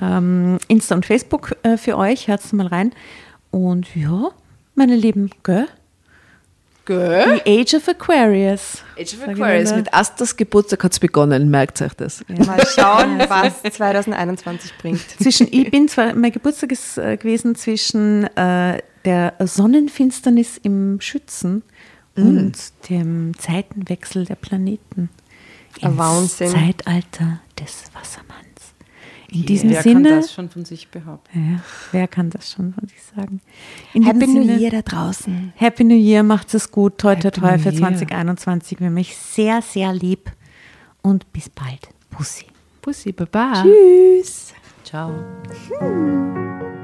ähm, 0.01 0.59
Insta 0.69 0.95
und 0.95 1.05
Facebook 1.05 1.57
äh, 1.63 1.75
für 1.75 1.97
euch. 1.97 2.29
Hört 2.29 2.53
mal 2.53 2.67
rein. 2.67 2.93
Und 3.51 3.93
ja, 3.95 4.29
meine 4.75 4.95
Lieben, 4.95 5.31
gell? 5.43 5.67
Gell? 6.87 7.41
The 7.45 7.59
Age 7.59 7.75
of 7.75 7.87
Aquarius. 7.89 8.81
Age 8.97 9.13
of 9.15 9.27
Aquarius. 9.27 9.75
Mit 9.75 9.93
Asters 9.93 10.37
Geburtstag 10.37 10.85
hat 10.85 10.93
es 10.93 10.99
begonnen, 10.99 11.49
merkt 11.49 11.81
euch 11.81 11.93
das. 11.93 12.23
Mal 12.29 12.65
schauen, 12.75 13.19
was 13.27 13.61
2021 13.61 14.71
bringt. 14.77 15.01
zwischen, 15.21 15.47
ich 15.51 15.69
bin 15.69 15.89
zwar, 15.89 16.15
mein 16.15 16.31
Geburtstag 16.31 16.71
ist 16.71 16.97
äh, 16.97 17.17
gewesen 17.17 17.55
zwischen 17.55 18.23
äh, 18.37 18.81
der 19.03 19.33
Sonnenfinsternis 19.39 20.57
im 20.63 21.01
Schützen 21.01 21.63
und 22.15 22.53
dem 22.89 23.37
Zeitenwechsel 23.37 24.25
der 24.25 24.35
Planeten. 24.35 25.09
Ins 25.79 25.97
Wahnsinn. 25.97 26.49
Zeitalter 26.49 27.41
des 27.59 27.83
Wassermanns. 27.93 28.26
In 29.29 29.45
diesem 29.45 29.71
Wer 29.71 29.81
Sinne, 29.83 30.09
kann 30.09 30.21
das 30.21 30.33
schon 30.33 30.49
von 30.49 30.65
sich 30.65 30.87
behaupten? 30.87 31.51
ja, 31.53 31.59
wer 31.91 32.07
kann 32.07 32.29
das 32.29 32.51
schon 32.51 32.73
von 32.73 32.87
sich 32.87 33.01
sagen? 33.03 33.41
In 33.93 34.03
Happy 34.03 34.25
New 34.25 34.43
Sinne, 34.43 34.57
Year 34.57 34.71
da 34.71 34.81
draußen. 34.81 35.53
Happy 35.55 35.83
New 35.83 35.97
Year, 35.97 36.23
macht 36.23 36.53
es 36.53 36.71
gut. 36.71 36.97
Toi, 36.97 37.15
toi, 37.15 37.31
toi 37.31 37.57
für 37.57 37.69
Year. 37.69 37.79
2021. 37.79 38.79
Wir 38.79 38.87
haben 38.87 38.93
mich 38.93 39.17
sehr, 39.17 39.61
sehr 39.61 39.93
lieb. 39.93 40.31
Und 41.01 41.31
bis 41.33 41.49
bald. 41.49 41.89
Pussy. 42.09 42.45
Pussy, 42.81 43.11
Baba. 43.11 43.63
Tschüss. 43.63 44.53
Ciao. 44.83 45.11
Tschüss. 45.49 46.76